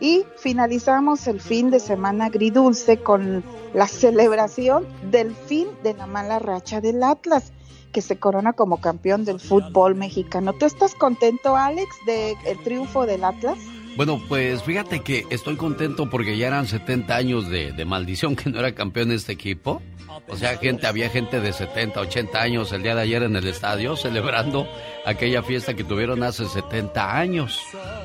Y 0.00 0.24
finalizamos 0.36 1.26
el 1.26 1.40
fin 1.40 1.70
de 1.70 1.80
semana 1.80 2.26
agridulce 2.26 2.98
con 2.98 3.42
la 3.74 3.88
celebración 3.88 4.86
del 5.10 5.34
fin 5.34 5.66
de 5.82 5.94
la 5.94 6.06
mala 6.06 6.38
racha 6.38 6.80
del 6.80 7.02
Atlas, 7.02 7.52
que 7.92 8.00
se 8.00 8.18
corona 8.18 8.52
como 8.52 8.80
campeón 8.80 9.24
del 9.24 9.40
fútbol 9.40 9.94
mexicano. 9.94 10.52
¿Tú 10.52 10.66
estás 10.66 10.94
contento, 10.94 11.56
Alex, 11.56 11.88
del 12.06 12.36
el 12.46 12.62
triunfo 12.62 13.06
del 13.06 13.24
Atlas? 13.24 13.58
Bueno, 13.96 14.22
pues 14.28 14.62
fíjate 14.62 15.00
que 15.00 15.26
estoy 15.30 15.56
contento 15.56 16.08
porque 16.08 16.38
ya 16.38 16.46
eran 16.46 16.66
70 16.66 17.16
años 17.16 17.48
de, 17.48 17.72
de 17.72 17.84
maldición 17.84 18.36
que 18.36 18.48
no 18.48 18.60
era 18.60 18.72
campeón 18.72 19.10
este 19.10 19.32
equipo. 19.32 19.82
O 20.26 20.36
sea, 20.36 20.56
gente, 20.58 20.86
había 20.86 21.08
gente 21.10 21.40
de 21.40 21.52
70, 21.52 22.00
80 22.00 22.40
años 22.40 22.72
el 22.72 22.82
día 22.82 22.94
de 22.94 23.02
ayer 23.02 23.22
en 23.22 23.36
el 23.36 23.46
estadio 23.46 23.96
celebrando 23.96 24.68
aquella 25.04 25.42
fiesta 25.42 25.74
que 25.74 25.84
tuvieron 25.84 26.22
hace 26.22 26.46
70 26.46 27.16
años. 27.16 27.60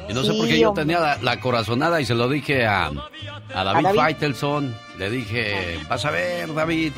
Y 0.08 0.14
no 0.14 0.24
sé 0.24 0.34
por 0.34 0.48
qué 0.48 0.60
yo 0.60 0.74
tenía 0.74 1.18
la, 1.22 1.40
corazonada 1.40 2.00
y 2.00 2.06
se 2.06 2.16
lo 2.16 2.30
dije 2.30 2.66
a, 2.66 2.92
a 3.54 3.64
David, 3.64 3.88
Faitelson. 3.96 4.76
Le 4.98 5.10
dije, 5.10 5.80
vas 5.90 6.06
a 6.06 6.12
ver, 6.12 6.54
David, 6.54 6.94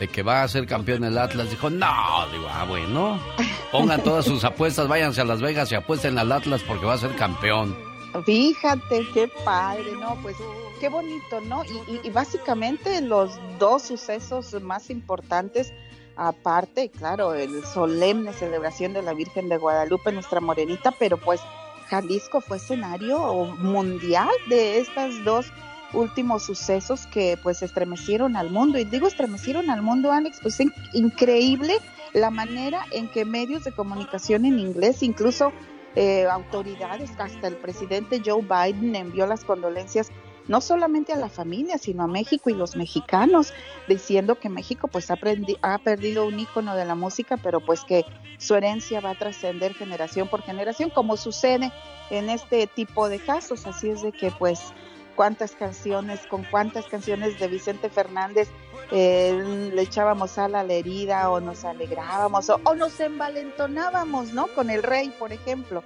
de 0.00 0.08
que 0.08 0.22
va 0.22 0.42
a 0.42 0.48
ser 0.48 0.66
campeón 0.66 1.04
el 1.04 1.16
Atlas. 1.16 1.50
Dijo, 1.50 1.70
no, 1.70 2.26
digo, 2.32 2.48
ah, 2.50 2.64
bueno, 2.68 3.20
pongan 3.72 4.02
todas 4.02 4.24
sus 4.24 4.44
apuestas, 4.44 4.88
váyanse 4.88 5.20
a 5.20 5.24
Las 5.24 5.40
Vegas 5.40 5.70
y 5.72 5.74
apuesten 5.74 6.18
al 6.18 6.32
Atlas 6.32 6.62
porque 6.66 6.86
va 6.86 6.94
a 6.94 6.98
ser 6.98 7.14
campeón. 7.16 7.76
Fíjate, 8.24 9.06
qué 9.12 9.28
padre, 9.44 9.92
¿no? 10.00 10.16
Pues 10.22 10.36
qué 10.78 10.88
bonito, 10.88 11.40
¿no? 11.40 11.62
Y, 12.04 12.10
básicamente 12.10 13.00
los 13.00 13.38
dos 13.58 13.82
sucesos 13.82 14.60
más 14.62 14.90
importantes, 14.90 15.72
aparte, 16.16 16.90
claro, 16.90 17.34
el 17.34 17.64
solemne 17.64 18.32
celebración 18.32 18.92
de 18.92 19.02
la 19.02 19.14
Virgen 19.14 19.48
de 19.48 19.56
Guadalupe, 19.56 20.12
nuestra 20.12 20.40
morenita, 20.40 20.92
pero 20.92 21.16
pues 21.16 21.40
Jalisco 21.88 22.40
fue 22.40 22.58
escenario 22.58 23.18
mundial 23.58 24.30
de 24.48 24.78
estas 24.78 25.24
dos 25.24 25.46
últimos 25.92 26.42
sucesos 26.42 27.06
que 27.06 27.38
pues 27.42 27.62
estremecieron 27.62 28.36
al 28.36 28.50
mundo. 28.50 28.78
Y 28.78 28.84
digo 28.84 29.06
estremecieron 29.06 29.70
al 29.70 29.82
mundo, 29.82 30.12
Alex, 30.12 30.38
pues 30.42 30.58
increíble 30.92 31.78
la 32.12 32.30
manera 32.30 32.84
en 32.90 33.08
que 33.08 33.24
medios 33.24 33.64
de 33.64 33.72
comunicación 33.72 34.44
en 34.44 34.58
inglés, 34.58 35.02
incluso 35.02 35.52
eh, 35.94 36.26
autoridades, 36.26 37.10
hasta 37.18 37.48
el 37.48 37.56
presidente 37.56 38.22
Joe 38.24 38.42
Biden 38.42 38.94
envió 38.94 39.26
las 39.26 39.44
condolencias 39.44 40.10
no 40.48 40.60
solamente 40.60 41.12
a 41.12 41.16
la 41.16 41.28
familia, 41.28 41.78
sino 41.78 42.02
a 42.02 42.06
México 42.06 42.50
y 42.50 42.54
los 42.54 42.74
mexicanos, 42.74 43.52
diciendo 43.86 44.36
que 44.36 44.48
México 44.48 44.88
pues 44.88 45.10
ha, 45.10 45.18
ha 45.62 45.78
perdido 45.78 46.26
un 46.26 46.40
ícono 46.40 46.74
de 46.74 46.84
la 46.84 46.94
música, 46.94 47.36
pero 47.36 47.60
pues 47.60 47.82
que 47.84 48.04
su 48.38 48.54
herencia 48.54 49.00
va 49.00 49.10
a 49.10 49.18
trascender 49.18 49.74
generación 49.74 50.28
por 50.28 50.42
generación, 50.42 50.90
como 50.90 51.16
sucede 51.16 51.70
en 52.10 52.30
este 52.30 52.66
tipo 52.66 53.08
de 53.08 53.18
casos. 53.18 53.66
Así 53.66 53.90
es 53.90 54.02
de 54.02 54.12
que 54.12 54.30
pues 54.30 54.72
cuántas 55.16 55.52
canciones, 55.52 56.20
con 56.28 56.44
cuántas 56.44 56.86
canciones 56.86 57.38
de 57.38 57.48
Vicente 57.48 57.90
Fernández 57.90 58.48
eh, 58.90 59.70
le 59.74 59.82
echábamos 59.82 60.38
a 60.38 60.48
la 60.48 60.62
herida 60.62 61.28
o 61.30 61.40
nos 61.40 61.64
alegrábamos 61.64 62.48
o, 62.48 62.60
o, 62.64 62.74
nos 62.74 62.98
envalentonábamos, 63.00 64.32
¿no? 64.32 64.46
Con 64.46 64.70
el 64.70 64.82
rey, 64.82 65.12
por 65.18 65.32
ejemplo. 65.32 65.82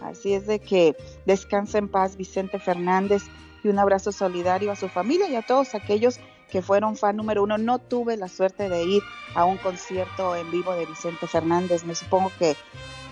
Así 0.00 0.32
es 0.32 0.46
de 0.46 0.58
que 0.58 0.96
descansa 1.26 1.78
en 1.78 1.88
paz 1.88 2.16
Vicente 2.16 2.58
Fernández 2.58 3.24
y 3.62 3.68
un 3.68 3.78
abrazo 3.78 4.12
solidario 4.12 4.72
a 4.72 4.76
su 4.76 4.88
familia 4.88 5.28
y 5.28 5.36
a 5.36 5.42
todos 5.42 5.74
aquellos 5.74 6.20
que 6.50 6.62
fueron 6.62 6.96
fan 6.96 7.16
número 7.16 7.42
uno. 7.42 7.58
No 7.58 7.78
tuve 7.78 8.16
la 8.16 8.28
suerte 8.28 8.68
de 8.68 8.82
ir 8.84 9.02
a 9.34 9.44
un 9.44 9.56
concierto 9.58 10.34
en 10.36 10.50
vivo 10.50 10.74
de 10.74 10.86
Vicente 10.86 11.26
Fernández. 11.26 11.84
Me 11.84 11.94
supongo 11.94 12.32
que, 12.38 12.56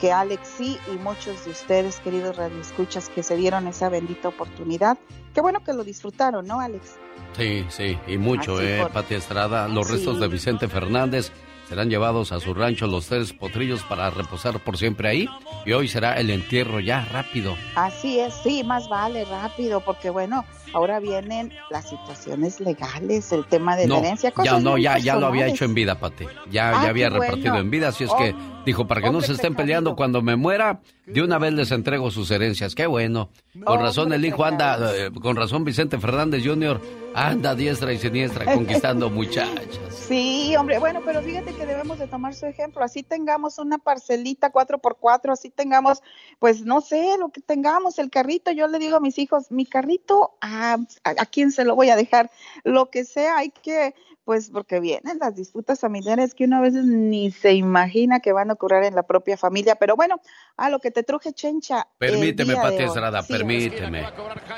que 0.01 0.13
Alex 0.13 0.49
sí 0.57 0.79
y 0.93 0.97
muchos 0.99 1.45
de 1.45 1.53
ustedes, 1.53 2.01
queridos 2.01 2.37
radioescuchas, 2.37 3.09
que 3.09 3.23
se 3.23 3.37
dieron 3.37 3.67
esa 3.69 3.89
bendita 3.89 4.29
oportunidad. 4.29 4.99
Qué 5.35 5.41
bueno 5.41 5.63
que 5.63 5.73
lo 5.73 5.85
disfrutaron, 5.85 6.47
¿no, 6.47 6.61
Alex? 6.61 6.97
Sí, 7.37 7.65
sí, 7.69 7.99
y 8.07 8.19
mucho, 8.19 8.61
¿eh, 8.61 8.87
Pati 8.93 9.15
Estrada? 9.15 9.69
Los 9.69 9.91
restos 9.91 10.19
de 10.19 10.29
Vicente 10.29 10.67
Fernández 10.67 11.31
serán 11.69 11.91
llevados 11.91 12.33
a 12.33 12.41
su 12.41 12.55
rancho 12.55 12.87
los 12.87 13.07
tres 13.07 13.33
potrillos 13.33 13.83
para 13.83 14.09
reposar 14.11 14.59
por 14.65 14.79
siempre 14.79 15.09
ahí 15.09 15.29
y 15.67 15.73
hoy 15.73 15.87
será 15.87 16.15
el 16.15 16.31
entierro 16.31 16.81
ya 16.81 17.05
rápido. 17.05 17.57
Así 17.75 18.19
es, 18.19 18.33
sí, 18.43 18.65
más 18.65 18.89
vale 18.89 19.25
rápido 19.27 19.81
porque 19.81 20.09
bueno, 20.09 20.45
ahora 20.73 21.01
vienen 21.01 21.53
las 21.71 21.89
situaciones 21.89 22.61
legales, 22.61 23.33
el 23.33 23.47
tema 23.47 23.77
de 23.77 23.89
la 23.89 23.99
herencia. 23.99 24.33
ya 24.45 24.61
no, 24.61 24.79
ya, 24.79 24.99
ya 24.99 25.17
lo 25.17 25.27
había 25.27 25.47
hecho 25.47 25.65
en 25.65 25.75
vida, 25.75 25.99
Pati. 25.99 26.25
Ya, 26.47 26.73
ya 26.73 26.81
ah, 26.81 26.89
había 26.89 27.11
repartido 27.11 27.57
en 27.59 27.71
vida, 27.71 27.89
así 27.89 28.05
es 28.05 28.11
que 28.15 28.33
oh, 28.33 28.65
dijo, 28.65 28.87
para 28.87 29.01
que 29.01 29.11
no 29.11 29.21
se 29.21 29.33
estén 29.33 29.55
peleando 29.55 29.97
cuando 29.97 30.23
me 30.23 30.37
muera, 30.37 30.81
de 31.07 31.23
una 31.23 31.39
vez 31.39 31.53
les 31.55 31.71
entrego 31.73 32.11
sus 32.11 32.31
herencias. 32.31 32.75
Qué 32.75 32.87
bueno. 32.87 33.31
Con 33.65 33.81
razón 33.81 34.13
el 34.13 34.25
hijo 34.25 34.45
anda, 34.45 34.95
eh, 34.95 35.11
con 35.21 35.37
razón 35.37 35.65
Vicente 35.65 35.99
Fernández 35.99 36.43
Jr. 36.45 36.81
anda 37.15 37.55
diestra 37.55 37.93
y 37.93 37.99
siniestra 37.99 38.45
conquistando 38.55 39.11
muchachas. 39.11 39.79
Sí, 40.09 40.57
hombre, 40.57 40.79
bueno, 40.79 41.03
pero 41.05 41.21
fíjate 41.21 41.53
que 41.55 41.67
debemos 41.67 41.99
de 41.99 42.07
tomar 42.07 42.35
su 42.35 42.47
ejemplo. 42.47 42.83
Así 42.83 43.03
tengamos 43.03 43.59
una 43.59 43.77
parcelita 43.77 44.51
cuatro 44.51 44.79
por 44.79 44.97
cuatro, 44.97 45.35
así 45.35 45.51
tengamos, 45.51 46.03
pues 46.39 46.63
no 46.63 46.81
sé, 46.81 47.17
lo 47.19 47.29
que 47.29 47.43
tengamos, 47.43 47.99
el 47.99 48.09
carrito. 48.09 48.51
Yo 48.51 48.69
le 48.69 48.79
digo 48.79 48.97
a 48.97 49.01
mis 49.01 49.19
hijos, 49.19 49.51
mi 49.51 49.67
carrito, 49.67 50.33
¿a, 50.59 50.77
a 51.05 51.27
quién 51.27 51.53
se 51.53 51.65
lo 51.65 51.75
voy 51.75 51.91
a 51.91 51.97
dejar? 51.97 52.31
Lo 52.65 52.91
que 52.91 53.05
sea, 53.05 53.39
hay 53.39 53.51
que 53.51 53.95
pues 54.29 54.51
porque 54.51 54.79
vienen 54.79 55.17
las 55.19 55.35
disputas 55.35 55.81
familiares 55.81 56.35
que 56.35 56.45
uno 56.45 56.59
a 56.59 56.61
veces 56.61 56.85
ni 56.85 57.31
se 57.31 57.55
imagina 57.55 58.21
que 58.21 58.35
van 58.35 58.51
a 58.51 58.53
ocurrir 58.53 58.83
en 58.83 58.95
la 58.95 59.03
propia 59.03 59.39
familia. 59.39 59.77
Pero 59.77 59.97
bueno, 59.97 60.21
a 60.59 60.69
lo 60.69 60.81
que 60.81 60.91
te 60.91 61.03
truje, 61.03 61.33
Chencha. 61.33 61.89
Permíteme, 61.97 62.55
Pati 62.55 62.83
Estrada, 62.83 63.23
permíteme. 63.23 64.05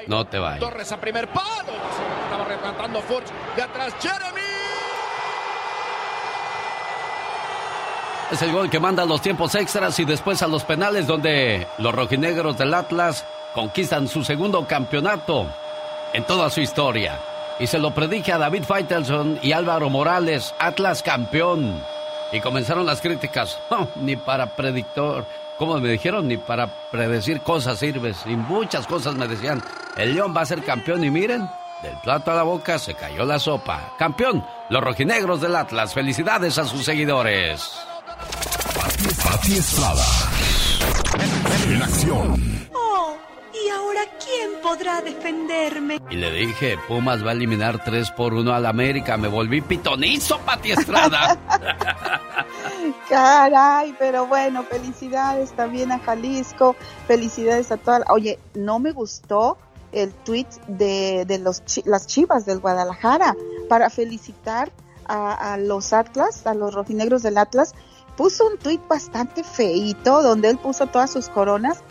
No 0.08 0.26
te 0.26 0.40
vayas. 0.40 0.58
Torres 0.58 0.90
a 0.90 1.00
primer 1.00 1.28
palo. 1.28 1.70
Estaba 2.24 2.44
rematando 2.46 3.00
Furch. 3.02 3.28
De 3.54 3.62
atrás, 3.62 3.94
Jeremy. 4.00 4.40
Es 8.32 8.42
el 8.42 8.50
gol 8.50 8.68
que 8.68 8.80
manda 8.80 9.04
a 9.04 9.06
los 9.06 9.22
tiempos 9.22 9.54
extras 9.54 9.96
y 10.00 10.04
después 10.04 10.42
a 10.42 10.48
los 10.48 10.64
penales 10.64 11.06
donde 11.06 11.68
los 11.78 11.94
rojinegros 11.94 12.58
del 12.58 12.74
Atlas 12.74 13.24
conquistan 13.54 14.08
su 14.08 14.24
segundo 14.24 14.66
campeonato 14.66 15.46
en 16.12 16.24
toda 16.24 16.50
su 16.50 16.60
historia. 16.60 17.18
Y 17.58 17.66
se 17.66 17.78
lo 17.78 17.94
predije 17.94 18.32
a 18.32 18.38
David 18.38 18.64
Faitelson 18.64 19.38
y 19.42 19.52
Álvaro 19.52 19.90
Morales, 19.90 20.54
Atlas 20.58 21.02
campeón. 21.02 21.82
Y 22.32 22.40
comenzaron 22.40 22.86
las 22.86 23.00
críticas. 23.00 23.58
ni 23.96 24.16
para 24.16 24.56
predictor, 24.56 25.26
como 25.58 25.78
me 25.78 25.90
dijeron, 25.90 26.28
ni 26.28 26.38
para 26.38 26.68
predecir 26.90 27.42
cosas 27.42 27.78
sirves. 27.78 28.18
Y 28.26 28.36
muchas 28.36 28.86
cosas 28.86 29.14
me 29.14 29.28
decían, 29.28 29.62
el 29.96 30.14
León 30.14 30.34
va 30.34 30.40
a 30.40 30.46
ser 30.46 30.64
campeón 30.64 31.04
y 31.04 31.10
miren, 31.10 31.48
del 31.82 31.96
plato 32.02 32.30
a 32.30 32.34
la 32.34 32.42
boca 32.42 32.78
se 32.78 32.94
cayó 32.94 33.24
la 33.24 33.38
sopa. 33.38 33.94
Campeón, 33.98 34.44
los 34.68 34.82
rojinegros 34.82 35.40
del 35.40 35.56
Atlas. 35.56 35.92
Felicidades 35.92 36.56
a 36.58 36.64
sus 36.64 36.84
seguidores. 36.84 37.72
Pati 39.22 39.56
Estrada. 39.56 40.04
En 41.68 41.82
acción. 41.82 42.70
Podrá 44.70 45.00
defenderme? 45.00 46.00
Y 46.10 46.16
le 46.16 46.30
dije, 46.30 46.78
Pumas 46.86 47.24
va 47.24 47.30
a 47.30 47.32
eliminar 47.32 47.82
3 47.82 48.12
por 48.12 48.34
1 48.34 48.52
al 48.52 48.66
América. 48.66 49.16
Me 49.16 49.26
volví 49.26 49.60
pitonizo, 49.60 50.38
Pati 50.38 50.70
Estrada. 50.70 51.36
Caray, 53.08 53.96
pero 53.98 54.26
bueno, 54.26 54.62
felicidades 54.62 55.50
también 55.52 55.90
a 55.90 55.98
Jalisco, 55.98 56.76
felicidades 57.08 57.72
a 57.72 57.78
toda 57.78 58.04
Oye, 58.10 58.38
no 58.54 58.78
me 58.78 58.92
gustó 58.92 59.58
el 59.90 60.12
tweet 60.12 60.46
de, 60.68 61.24
de 61.26 61.38
los 61.40 61.62
las 61.84 62.06
chivas 62.06 62.46
del 62.46 62.60
Guadalajara 62.60 63.34
para 63.68 63.90
felicitar 63.90 64.70
a, 65.06 65.54
a, 65.54 65.56
los 65.56 65.92
Atlas, 65.92 66.46
a 66.46 66.54
los 66.54 66.74
rojinegros 66.74 67.24
del 67.24 67.38
Atlas. 67.38 67.74
Puso 68.16 68.46
un 68.46 68.56
tweet 68.56 68.80
bastante 68.88 69.42
feito 69.42 70.22
donde 70.22 70.48
él 70.48 70.58
puso 70.58 70.86
todas 70.86 71.10
sus 71.10 71.28
coronas 71.28 71.82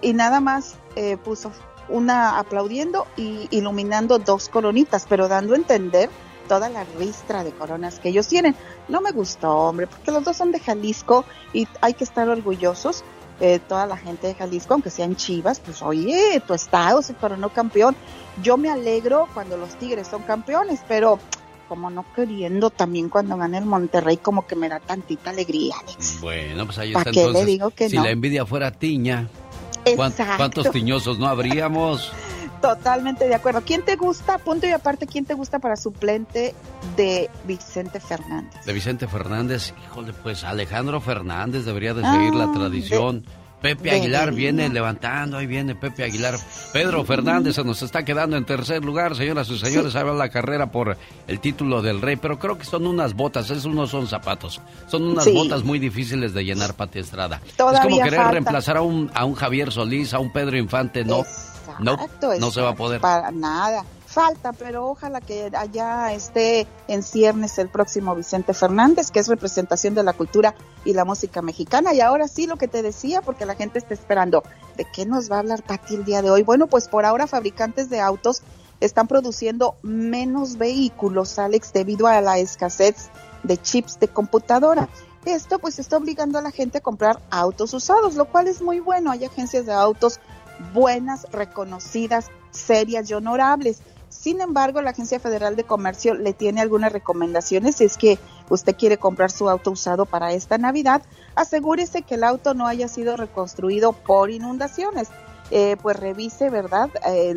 y 0.00 0.14
nada 0.14 0.40
más 0.40 0.76
eh, 0.96 1.18
puso 1.18 1.52
una 1.92 2.38
aplaudiendo 2.38 3.06
y 3.16 3.48
iluminando 3.50 4.18
dos 4.18 4.48
coronitas, 4.48 5.06
pero 5.08 5.28
dando 5.28 5.54
a 5.54 5.56
entender 5.56 6.10
toda 6.48 6.68
la 6.68 6.84
ristra 6.98 7.44
de 7.44 7.52
coronas 7.52 7.98
que 7.98 8.08
ellos 8.08 8.28
tienen. 8.28 8.56
No 8.88 9.00
me 9.00 9.12
gustó, 9.12 9.50
hombre, 9.50 9.86
porque 9.86 10.10
los 10.10 10.24
dos 10.24 10.36
son 10.36 10.52
de 10.52 10.60
Jalisco 10.60 11.24
y 11.52 11.68
hay 11.80 11.94
que 11.94 12.04
estar 12.04 12.28
orgullosos. 12.28 13.04
Eh, 13.40 13.58
toda 13.58 13.86
la 13.86 13.96
gente 13.96 14.28
de 14.28 14.34
Jalisco, 14.34 14.74
aunque 14.74 14.90
sean 14.90 15.16
chivas, 15.16 15.58
pues 15.58 15.82
oye, 15.82 16.40
tu 16.46 16.54
estado 16.54 17.02
se 17.02 17.14
coronó 17.14 17.48
campeón. 17.48 17.96
Yo 18.42 18.56
me 18.56 18.70
alegro 18.70 19.28
cuando 19.34 19.56
los 19.56 19.70
Tigres 19.76 20.06
son 20.06 20.22
campeones, 20.22 20.80
pero 20.86 21.18
como 21.68 21.88
no 21.88 22.04
queriendo 22.14 22.68
también 22.68 23.08
cuando 23.08 23.36
gana 23.36 23.56
el 23.56 23.64
Monterrey, 23.64 24.18
como 24.18 24.46
que 24.46 24.54
me 24.54 24.68
da 24.68 24.78
tantita 24.78 25.30
alegría, 25.30 25.74
Alex. 25.80 26.20
Bueno, 26.20 26.66
pues 26.66 26.78
ahí 26.78 26.92
está 26.92 27.08
entonces. 27.08 27.46
Le 27.46 27.50
digo 27.50 27.70
que 27.70 27.88
si 27.88 27.96
no? 27.96 28.04
la 28.04 28.10
envidia 28.10 28.44
fuera 28.44 28.70
tiña, 28.70 29.28
¿cuántos 30.36 30.70
tiñosos 30.70 31.18
no 31.18 31.26
habríamos? 31.26 32.12
Totalmente 32.60 33.26
de 33.26 33.34
acuerdo. 33.34 33.62
¿Quién 33.62 33.84
te 33.84 33.96
gusta, 33.96 34.38
punto 34.38 34.66
y 34.66 34.70
aparte, 34.70 35.06
quién 35.06 35.24
te 35.24 35.34
gusta 35.34 35.58
para 35.58 35.76
suplente 35.76 36.54
de 36.96 37.28
Vicente 37.44 37.98
Fernández? 37.98 38.64
De 38.64 38.72
Vicente 38.72 39.08
Fernández, 39.08 39.74
híjole, 39.84 40.12
pues 40.12 40.44
Alejandro 40.44 41.00
Fernández 41.00 41.64
debería 41.64 41.92
de 41.92 42.02
seguir 42.02 42.30
ah, 42.34 42.46
la 42.46 42.52
tradición. 42.52 43.22
De, 43.22 43.41
Pepe 43.62 43.92
Aguilar 43.92 44.30
de, 44.30 44.36
viene 44.36 44.68
levantando, 44.68 45.38
ahí 45.38 45.46
viene 45.46 45.74
Pepe 45.74 46.04
Aguilar. 46.04 46.34
Pedro 46.72 47.04
Fernández 47.04 47.54
se 47.54 47.64
nos 47.64 47.80
está 47.82 48.04
quedando 48.04 48.36
en 48.36 48.44
tercer 48.44 48.84
lugar, 48.84 49.16
señoras 49.16 49.48
y 49.48 49.58
señores, 49.58 49.94
va 49.96 50.12
la 50.12 50.28
carrera 50.28 50.70
por 50.70 50.96
el 51.28 51.40
título 51.40 51.80
del 51.80 52.00
rey, 52.00 52.16
pero 52.16 52.38
creo 52.38 52.58
que 52.58 52.64
son 52.64 52.86
unas 52.86 53.14
botas, 53.14 53.48
esos 53.50 53.72
no 53.72 53.86
son 53.86 54.08
zapatos, 54.08 54.60
son 54.88 55.04
unas 55.04 55.24
sí. 55.24 55.32
botas 55.32 55.62
muy 55.62 55.78
difíciles 55.78 56.34
de 56.34 56.44
llenar 56.44 56.74
Pati 56.74 56.98
Estrada. 56.98 57.40
Todavía 57.56 57.80
es 57.80 57.84
como 57.86 57.96
querer 57.98 58.16
falta. 58.16 58.30
reemplazar 58.32 58.76
a 58.76 58.82
un, 58.82 59.10
a 59.14 59.24
un 59.24 59.34
Javier 59.34 59.70
Solís, 59.70 60.12
a 60.12 60.18
un 60.18 60.32
Pedro 60.32 60.58
Infante, 60.58 61.04
no. 61.04 61.24
No, 61.78 61.96
no 62.38 62.50
se 62.50 62.60
va 62.60 62.70
a 62.70 62.74
poder. 62.74 63.00
Para 63.00 63.30
nada. 63.30 63.84
Falta, 64.12 64.52
pero 64.52 64.88
ojalá 64.88 65.22
que 65.22 65.50
allá 65.56 66.12
esté 66.12 66.66
en 66.86 67.02
ciernes 67.02 67.58
el 67.58 67.70
próximo 67.70 68.14
Vicente 68.14 68.52
Fernández, 68.52 69.10
que 69.10 69.20
es 69.20 69.26
representación 69.26 69.94
de 69.94 70.02
la 70.02 70.12
cultura 70.12 70.54
y 70.84 70.92
la 70.92 71.06
música 71.06 71.40
mexicana. 71.40 71.94
Y 71.94 72.02
ahora 72.02 72.28
sí, 72.28 72.46
lo 72.46 72.56
que 72.56 72.68
te 72.68 72.82
decía, 72.82 73.22
porque 73.22 73.46
la 73.46 73.54
gente 73.54 73.78
está 73.78 73.94
esperando, 73.94 74.42
¿de 74.76 74.84
qué 74.84 75.06
nos 75.06 75.32
va 75.32 75.36
a 75.36 75.38
hablar 75.38 75.62
Pati 75.62 75.94
el 75.94 76.04
día 76.04 76.20
de 76.20 76.28
hoy? 76.28 76.42
Bueno, 76.42 76.66
pues 76.66 76.88
por 76.88 77.06
ahora 77.06 77.26
fabricantes 77.26 77.88
de 77.88 78.00
autos 78.00 78.42
están 78.80 79.08
produciendo 79.08 79.76
menos 79.80 80.58
vehículos, 80.58 81.38
Alex, 81.38 81.72
debido 81.72 82.06
a 82.06 82.20
la 82.20 82.36
escasez 82.36 83.08
de 83.44 83.56
chips 83.56 83.98
de 83.98 84.08
computadora. 84.08 84.90
Esto 85.24 85.58
pues 85.58 85.78
está 85.78 85.96
obligando 85.96 86.38
a 86.38 86.42
la 86.42 86.50
gente 86.50 86.78
a 86.78 86.82
comprar 86.82 87.18
autos 87.30 87.72
usados, 87.72 88.16
lo 88.16 88.26
cual 88.26 88.46
es 88.46 88.60
muy 88.60 88.78
bueno. 88.78 89.10
Hay 89.10 89.24
agencias 89.24 89.64
de 89.64 89.72
autos 89.72 90.20
buenas, 90.74 91.26
reconocidas, 91.32 92.26
serias 92.50 93.08
y 93.08 93.14
honorables. 93.14 93.80
Sin 94.12 94.40
embargo, 94.40 94.82
la 94.82 94.90
Agencia 94.90 95.18
Federal 95.18 95.56
de 95.56 95.64
Comercio 95.64 96.14
le 96.14 96.32
tiene 96.32 96.60
algunas 96.60 96.92
recomendaciones. 96.92 97.76
Si 97.76 97.84
es 97.84 97.96
que 97.96 98.18
usted 98.50 98.76
quiere 98.76 98.98
comprar 98.98 99.30
su 99.30 99.48
auto 99.48 99.70
usado 99.70 100.06
para 100.06 100.32
esta 100.32 100.58
Navidad, 100.58 101.02
asegúrese 101.34 102.02
que 102.02 102.14
el 102.16 102.24
auto 102.24 102.54
no 102.54 102.66
haya 102.66 102.88
sido 102.88 103.16
reconstruido 103.16 103.92
por 103.92 104.30
inundaciones. 104.30 105.08
Eh, 105.50 105.76
pues 105.82 105.98
revise, 105.98 106.50
¿verdad?, 106.50 106.88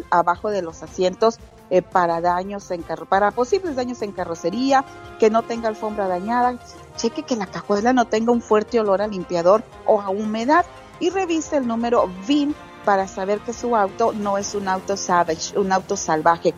abajo 0.09 0.49
de 0.49 0.61
los 0.61 0.83
asientos 0.83 1.39
eh, 1.69 1.81
para 1.81 2.21
daños 2.21 2.69
en 2.69 2.83
carro, 2.83 3.07
para 3.07 3.31
posibles 3.31 3.75
daños 3.75 4.01
en 4.03 4.11
carrocería, 4.11 4.85
que 5.19 5.31
no 5.31 5.41
tenga 5.41 5.67
alfombra 5.67 6.07
dañada, 6.07 6.59
cheque 6.95 7.23
que 7.23 7.35
la 7.35 7.47
cajuela 7.47 7.91
no 7.91 8.05
tenga 8.05 8.31
un 8.31 8.41
fuerte 8.41 8.79
olor 8.79 9.01
a 9.01 9.07
limpiador 9.07 9.63
o 9.85 9.99
a 9.99 10.09
humedad 10.09 10.65
y 10.99 11.09
revise 11.09 11.57
el 11.57 11.67
número 11.67 12.07
VIN 12.27 12.55
para 12.85 13.07
saber 13.07 13.39
que 13.39 13.51
su 13.51 13.75
auto 13.75 14.13
no 14.13 14.37
es 14.37 14.53
un 14.55 14.67
auto 14.67 14.95
savage, 14.95 15.57
un 15.57 15.71
auto 15.71 15.97
salvaje. 15.97 16.53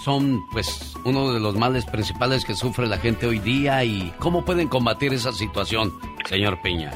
son 0.03 0.45
pues 0.51 0.95
uno 1.05 1.31
de 1.31 1.39
los 1.39 1.55
males 1.55 1.85
principales 1.85 2.43
que 2.43 2.55
sufre 2.55 2.87
la 2.87 2.97
gente 2.97 3.25
hoy 3.25 3.39
día 3.39 3.83
y 3.85 4.13
cómo 4.19 4.43
pueden 4.43 4.67
combatir 4.67 5.13
esa 5.13 5.31
situación, 5.31 5.93
señor 6.27 6.61
Peña. 6.61 6.91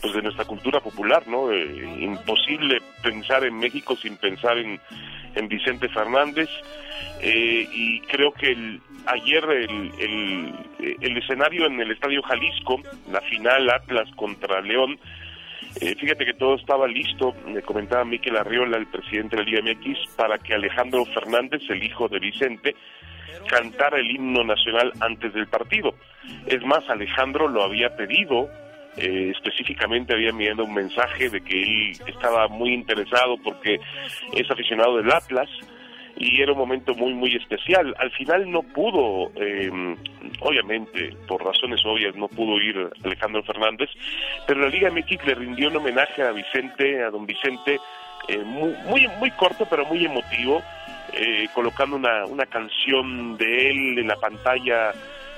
pues 0.00 0.12
de 0.12 0.22
nuestra 0.22 0.44
cultura 0.44 0.80
popular, 0.80 1.26
¿no? 1.26 1.50
Eh, 1.50 1.96
imposible 2.00 2.78
pensar 3.02 3.44
en 3.44 3.56
México 3.58 3.96
sin 3.96 4.16
pensar 4.16 4.58
en, 4.58 4.78
en 5.34 5.48
Vicente 5.48 5.88
Fernández. 5.88 6.48
Eh, 7.22 7.66
y 7.72 8.00
creo 8.00 8.32
que 8.32 8.52
el- 8.52 8.80
ayer 9.06 9.44
el, 9.44 9.92
el, 9.98 10.52
el 11.00 11.16
escenario 11.16 11.66
en 11.66 11.80
el 11.80 11.90
Estadio 11.92 12.22
Jalisco, 12.22 12.80
la 13.10 13.20
final 13.22 13.70
Atlas 13.70 14.08
contra 14.16 14.60
León, 14.60 14.98
eh, 15.80 15.94
fíjate 15.98 16.24
que 16.24 16.34
todo 16.34 16.54
estaba 16.56 16.86
listo, 16.86 17.34
me 17.46 17.62
comentaba 17.62 18.04
Miquel 18.04 18.36
Arriola, 18.36 18.76
el 18.76 18.86
presidente 18.86 19.36
de 19.36 19.42
la 19.44 19.48
Liga 19.50 19.62
MX, 19.74 20.14
para 20.16 20.38
que 20.38 20.54
Alejandro 20.54 21.04
Fernández, 21.06 21.62
el 21.68 21.82
hijo 21.82 22.08
de 22.08 22.18
Vicente, 22.20 22.76
cantara 23.48 23.98
el 23.98 24.10
himno 24.10 24.44
nacional 24.44 24.92
antes 25.00 25.32
del 25.34 25.46
partido. 25.46 25.94
Es 26.46 26.62
más, 26.64 26.88
Alejandro 26.88 27.48
lo 27.48 27.62
había 27.62 27.96
pedido, 27.96 28.48
eh, 28.96 29.32
específicamente 29.34 30.14
había 30.14 30.30
enviado 30.30 30.64
un 30.64 30.74
mensaje 30.74 31.28
de 31.28 31.40
que 31.40 31.62
él 31.62 31.92
estaba 32.06 32.48
muy 32.48 32.72
interesado 32.72 33.36
porque 33.42 33.80
es 34.32 34.50
aficionado 34.50 34.96
del 34.98 35.12
Atlas 35.12 35.48
y 36.16 36.40
era 36.40 36.52
un 36.52 36.58
momento 36.58 36.94
muy 36.94 37.12
muy 37.12 37.34
especial. 37.34 37.94
Al 37.98 38.10
final 38.12 38.50
no 38.50 38.62
pudo, 38.62 39.32
eh, 39.36 39.70
obviamente, 40.40 41.14
por 41.26 41.44
razones 41.44 41.84
obvias, 41.84 42.14
no 42.14 42.28
pudo 42.28 42.60
ir 42.60 42.88
Alejandro 43.04 43.42
Fernández, 43.42 43.90
pero 44.46 44.60
la 44.60 44.68
Liga 44.68 44.90
MX 44.90 45.26
le 45.26 45.34
rindió 45.34 45.68
un 45.68 45.76
homenaje 45.76 46.22
a 46.22 46.32
Vicente, 46.32 47.02
a 47.02 47.10
don 47.10 47.26
Vicente, 47.26 47.78
eh, 48.28 48.38
muy, 48.38 48.74
muy, 48.86 49.08
muy 49.18 49.30
corto 49.32 49.66
pero 49.68 49.84
muy 49.86 50.04
emotivo, 50.04 50.62
eh, 51.12 51.48
colocando 51.54 51.96
una, 51.96 52.24
una 52.26 52.46
canción 52.46 53.36
de 53.36 53.70
él 53.70 53.98
en 53.98 54.08
la 54.08 54.16
pantalla, 54.16 54.90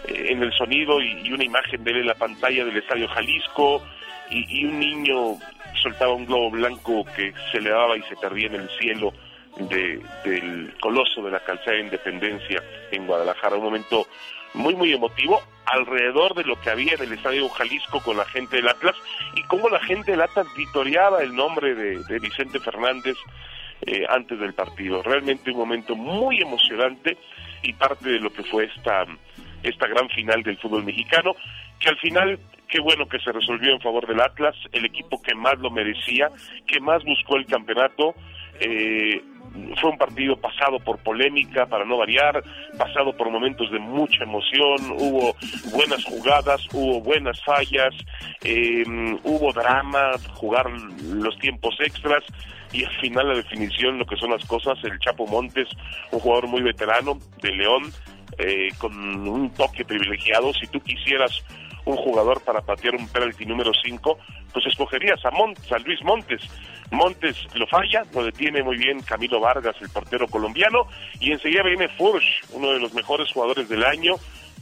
eh, 0.09 0.27
en 0.31 0.43
el 0.43 0.53
sonido 0.53 1.01
y, 1.01 1.21
y 1.27 1.33
una 1.33 1.45
imagen 1.45 1.83
de 1.85 1.91
él 1.91 1.97
en 1.99 2.07
la 2.07 2.15
pantalla 2.15 2.65
del 2.65 2.77
Estadio 2.77 3.09
Jalisco 3.09 3.83
y, 4.31 4.61
y 4.61 4.65
un 4.65 4.79
niño 4.79 5.35
soltaba 5.83 6.13
un 6.15 6.27
globo 6.27 6.51
blanco 6.51 7.05
que 7.17 7.33
se 7.51 7.59
elevaba 7.59 7.97
y 7.97 8.03
se 8.03 8.17
perdía 8.17 8.47
en 8.47 8.55
el 8.57 8.69
cielo 8.79 9.13
de- 9.59 10.01
del 10.25 10.75
coloso 10.81 11.23
de 11.23 11.31
la 11.31 11.41
calzada 11.41 11.73
de 11.73 11.81
Independencia 11.85 12.63
en 12.91 13.07
Guadalajara. 13.07 13.57
Un 13.57 13.65
momento 13.65 14.07
muy, 14.55 14.75
muy 14.75 14.93
emotivo 14.93 15.41
alrededor 15.67 16.35
de 16.35 16.45
lo 16.45 16.59
que 16.61 16.71
había 16.71 16.95
en 16.95 17.03
el 17.03 17.13
Estadio 17.13 17.49
Jalisco 17.51 18.01
con 18.03 18.17
la 18.17 18.25
gente 18.25 18.57
del 18.57 18.69
Atlas 18.69 18.95
y 19.35 19.43
cómo 19.45 19.69
la 19.69 19.81
gente 19.81 20.13
del 20.13 20.23
Atlas 20.23 20.47
vitoreaba 20.57 21.23
el 21.23 21.35
nombre 21.35 21.75
de, 21.75 21.99
de 22.05 22.19
Vicente 22.21 22.61
Fernández 22.61 23.17
eh, 23.87 24.05
antes 24.09 24.39
del 24.39 24.53
partido. 24.55 25.03
Realmente 25.03 25.51
un 25.51 25.59
momento 25.59 25.95
muy 25.95 26.41
emocionante 26.41 27.17
y 27.63 27.73
parte 27.73 28.09
de 28.09 28.21
lo 28.21 28.33
que 28.33 28.43
fue 28.45 28.65
esta, 28.65 29.05
esta 29.63 29.87
gran 29.87 30.09
final 30.11 30.43
del 30.43 30.59
fútbol 30.59 30.85
mexicano, 30.85 31.35
que 31.79 31.89
al 31.89 31.99
final, 31.99 32.39
qué 32.69 32.81
bueno 32.81 33.07
que 33.07 33.19
se 33.21 33.33
resolvió 33.33 33.73
en 33.73 33.81
favor 33.81 34.07
del 34.07 34.21
Atlas, 34.21 34.57
el 34.73 34.85
equipo 34.85 35.21
que 35.23 35.35
más 35.35 35.59
lo 35.59 35.71
merecía, 35.71 36.31
que 36.67 36.81
más 36.81 37.05
buscó 37.05 37.37
el 37.37 37.47
campeonato. 37.47 38.15
eh, 38.59 39.23
fue 39.81 39.91
un 39.91 39.99
partido 39.99 40.37
pasado 40.37 40.79
por 40.81 40.99
polémica, 40.99 41.67
para 41.67 41.85
no 41.85 41.97
variar, 41.97 42.43
pasado 42.77 43.17
por 43.17 43.31
momentos 43.31 43.71
de 43.71 43.79
mucha 43.79 44.25
emoción, 44.25 44.77
hubo 44.99 45.35
buenas 45.73 46.05
jugadas, 46.05 46.67
hubo 46.73 47.01
buenas 47.01 47.43
fallas, 47.43 47.95
eh, 48.43 48.85
hubo 49.23 49.53
drama, 49.53 50.13
jugar 50.35 50.67
los 51.11 51.39
tiempos 51.39 51.75
extras 51.81 52.25
y 52.73 52.85
al 52.85 52.97
final 53.01 53.29
la 53.29 53.35
definición, 53.35 53.99
lo 53.99 54.07
que 54.07 54.17
son 54.17 54.31
las 54.31 54.45
cosas, 54.47 54.79
el 54.85 54.99
Chapo 54.99 55.27
Montes, 55.27 55.69
un 56.13 56.21
jugador 56.21 56.49
muy 56.49 56.63
veterano 56.63 57.19
de 57.43 57.53
León, 57.53 57.93
eh, 58.39 58.69
con 58.79 58.95
un 59.29 59.51
toque 59.55 59.85
privilegiado, 59.85 60.53
si 60.53 60.67
tú 60.67 60.81
quisieras 60.81 61.43
un 61.87 61.97
jugador 61.97 62.43
para 62.43 62.61
patear 62.61 62.97
un 62.97 63.09
penalti 63.09 63.47
número 63.47 63.71
5, 63.73 64.19
pues 64.53 64.67
escogerías 64.67 65.25
a 65.25 65.31
Montes, 65.31 65.71
a 65.73 65.79
Luis 65.79 66.03
Montes. 66.03 66.43
Montes 66.91 67.37
lo 67.55 67.67
falla, 67.67 68.03
lo 68.13 68.25
detiene 68.25 68.63
muy 68.63 68.77
bien 68.77 69.01
Camilo 69.01 69.41
Vargas, 69.41 69.77
el 69.81 69.89
portero 69.89 70.27
colombiano, 70.27 70.89
y 71.21 71.33
enseguida 71.33 71.63
viene 71.63 71.89
Furch, 71.89 72.43
uno 72.53 72.73
de 72.73 72.81
los 72.81 72.93
mejores 72.93 73.31
jugadores 73.33 73.69
del 73.69 73.85
año, 73.85 74.15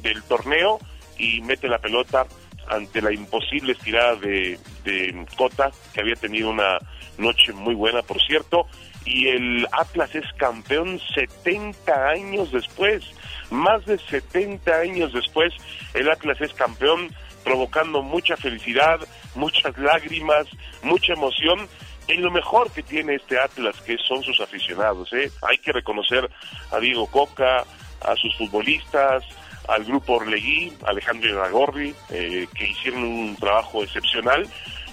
del 0.02 0.22
torneo, 0.24 0.78
y 1.18 1.40
mete 1.40 1.66
la 1.68 1.78
pelota 1.78 2.26
ante 2.68 3.02
la 3.02 3.12
imposible 3.12 3.72
estirada 3.72 4.16
de, 4.16 4.58
de 4.84 5.26
Cota, 5.36 5.70
que 5.92 6.00
había 6.00 6.16
tenido 6.16 6.50
una 6.50 6.78
noche 7.18 7.52
muy 7.52 7.74
buena, 7.74 8.02
por 8.02 8.20
cierto, 8.20 8.66
y 9.04 9.28
el 9.28 9.66
Atlas 9.72 10.14
es 10.14 10.24
campeón 10.36 11.00
70 11.14 12.08
años 12.08 12.50
después, 12.52 13.04
más 13.50 13.84
de 13.84 13.98
70 13.98 14.74
años 14.74 15.12
después, 15.12 15.52
el 15.92 16.10
Atlas 16.10 16.40
es 16.40 16.52
campeón, 16.54 17.10
provocando 17.44 18.02
mucha 18.02 18.36
felicidad, 18.36 19.00
muchas 19.34 19.76
lágrimas, 19.78 20.46
mucha 20.82 21.12
emoción, 21.12 21.68
en 22.08 22.22
lo 22.22 22.30
mejor 22.30 22.70
que 22.70 22.82
tiene 22.82 23.16
este 23.16 23.38
Atlas, 23.38 23.80
que 23.82 23.96
son 23.98 24.22
sus 24.22 24.40
aficionados. 24.40 25.12
¿eh? 25.12 25.30
Hay 25.42 25.58
que 25.58 25.72
reconocer 25.72 26.30
a 26.70 26.78
Diego 26.78 27.06
Coca, 27.06 27.64
a 28.00 28.16
sus 28.16 28.36
futbolistas, 28.36 29.24
al 29.68 29.84
grupo 29.84 30.14
Orlegui, 30.14 30.72
Alejandro 30.86 31.30
Iragorri, 31.30 31.94
eh, 32.10 32.46
que 32.54 32.68
hicieron 32.68 33.04
un 33.04 33.36
trabajo 33.36 33.82
excepcional, 33.82 34.46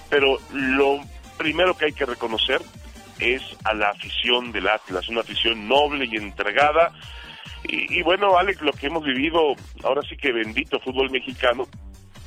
pero 0.08 0.38
lo 0.52 1.00
primero 1.36 1.76
que 1.76 1.86
hay 1.86 1.92
que 1.92 2.06
reconocer 2.06 2.60
es 3.18 3.42
a 3.64 3.74
la 3.74 3.90
afición 3.90 4.52
del 4.52 4.68
Atlas, 4.68 5.08
una 5.08 5.20
afición 5.20 5.68
noble 5.68 6.06
y 6.10 6.16
entregada. 6.16 6.92
Y, 7.64 8.02
bueno, 8.02 8.36
Alex, 8.36 8.60
lo 8.60 8.72
que 8.72 8.88
hemos 8.88 9.04
vivido, 9.04 9.54
ahora 9.84 10.02
sí 10.08 10.16
que 10.16 10.32
bendito 10.32 10.80
fútbol 10.80 11.10
mexicano, 11.10 11.68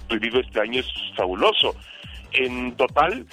vivido 0.09 0.39
este 0.39 0.61
año 0.61 0.79
es 0.79 0.87
fabuloso. 1.15 1.75
En 2.31 2.75
total, 2.77 3.25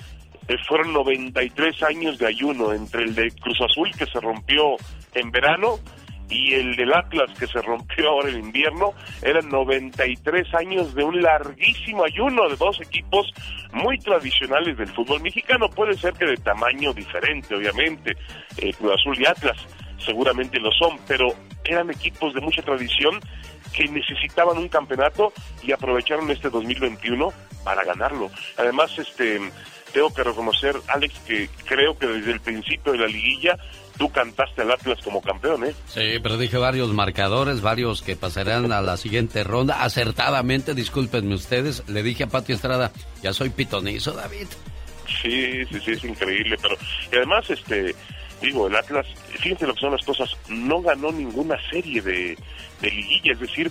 eh, 0.49 0.57
fueron 0.67 0.93
93 0.93 1.83
años 1.85 2.19
de 2.19 2.27
ayuno 2.27 2.73
entre 2.73 3.05
el 3.05 3.15
de 3.15 3.31
Cruz 3.31 3.61
Azul, 3.61 3.93
que 3.97 4.07
se 4.07 4.21
rompió 4.21 4.77
en 5.15 5.31
verano, 5.31 5.79
y 6.33 6.55
el 6.55 6.76
del 6.76 6.93
Atlas 6.93 7.30
que 7.39 7.47
se 7.47 7.61
rompió 7.61 8.09
ahora 8.09 8.30
en 8.30 8.47
invierno, 8.47 8.95
eran 9.22 9.49
93 9.49 10.55
años 10.55 10.95
de 10.95 11.05
un 11.05 11.20
larguísimo 11.22 12.05
ayuno 12.05 12.49
de 12.49 12.57
dos 12.57 12.80
equipos 12.80 13.33
muy 13.72 13.99
tradicionales 13.99 14.76
del 14.76 14.89
fútbol 14.89 15.20
mexicano. 15.20 15.68
Puede 15.68 15.95
ser 15.95 16.14
que 16.14 16.24
de 16.24 16.37
tamaño 16.37 16.93
diferente, 16.93 17.55
obviamente, 17.55 18.16
eh, 18.57 18.72
Cruz 18.72 18.93
Azul 18.95 19.20
y 19.20 19.26
Atlas 19.26 19.57
seguramente 19.99 20.59
lo 20.59 20.72
son, 20.72 20.99
pero 21.07 21.28
eran 21.64 21.91
equipos 21.91 22.35
de 22.35 22.41
mucha 22.41 22.62
tradición 22.62 23.20
que 23.72 23.85
necesitaban 23.85 24.59
un 24.59 24.68
campeonato 24.68 25.33
y 25.62 25.72
aprovecharon 25.72 26.30
este 26.30 26.51
2021 26.51 27.33
para 27.64 27.85
ganarlo. 27.85 28.30
Además, 28.57 28.99
este 28.99 29.41
tengo 29.93 30.12
que 30.12 30.24
reconocer, 30.24 30.74
Alex, 30.89 31.18
que 31.20 31.49
creo 31.66 31.97
que 31.99 32.07
desde 32.07 32.33
el 32.33 32.41
principio 32.41 32.93
de 32.93 32.99
la 32.99 33.07
liguilla 33.07 33.59
tú 33.99 34.11
cantaste 34.11 34.62
al 34.62 34.70
Atlas 34.72 34.99
como 35.03 35.20
campeón, 35.20 35.64
¿eh? 35.64 35.74
Sí, 35.86 36.18
pero 36.22 36.36
dije 36.36 36.57
varios 36.57 36.93
marcadores, 36.93 37.61
varios 37.61 38.03
que 38.03 38.16
pasarán 38.16 38.72
a 38.72 38.80
la 38.80 38.97
siguiente 38.97 39.45
ronda. 39.45 39.82
Acertadamente, 39.82 40.74
discúlpenme 40.74 41.34
ustedes, 41.34 41.82
le 41.88 42.03
dije 42.03 42.24
a 42.24 42.28
Patio 42.28 42.55
Estrada, 42.55 42.93
ya 43.22 43.32
soy 43.32 43.51
pitonizo, 43.51 44.12
David. 44.12 44.47
Sí, 45.22 45.64
sí, 45.66 45.80
sí, 45.84 45.90
es 45.93 46.05
increíble, 46.05 46.57
pero... 46.61 46.76
Y 47.12 47.16
además, 47.16 47.49
este, 47.51 47.95
digo, 48.40 48.66
el 48.66 48.76
Atlas, 48.76 49.07
fíjense 49.38 49.66
lo 49.66 49.74
que 49.74 49.80
son 49.80 49.93
las 49.93 50.05
cosas, 50.05 50.30
no 50.49 50.80
ganó 50.80 51.12
ninguna 51.12 51.57
serie 51.70 52.01
de, 52.01 52.36
de 52.80 52.90
liguilla, 52.90 53.32
es 53.32 53.40
decir, 53.40 53.70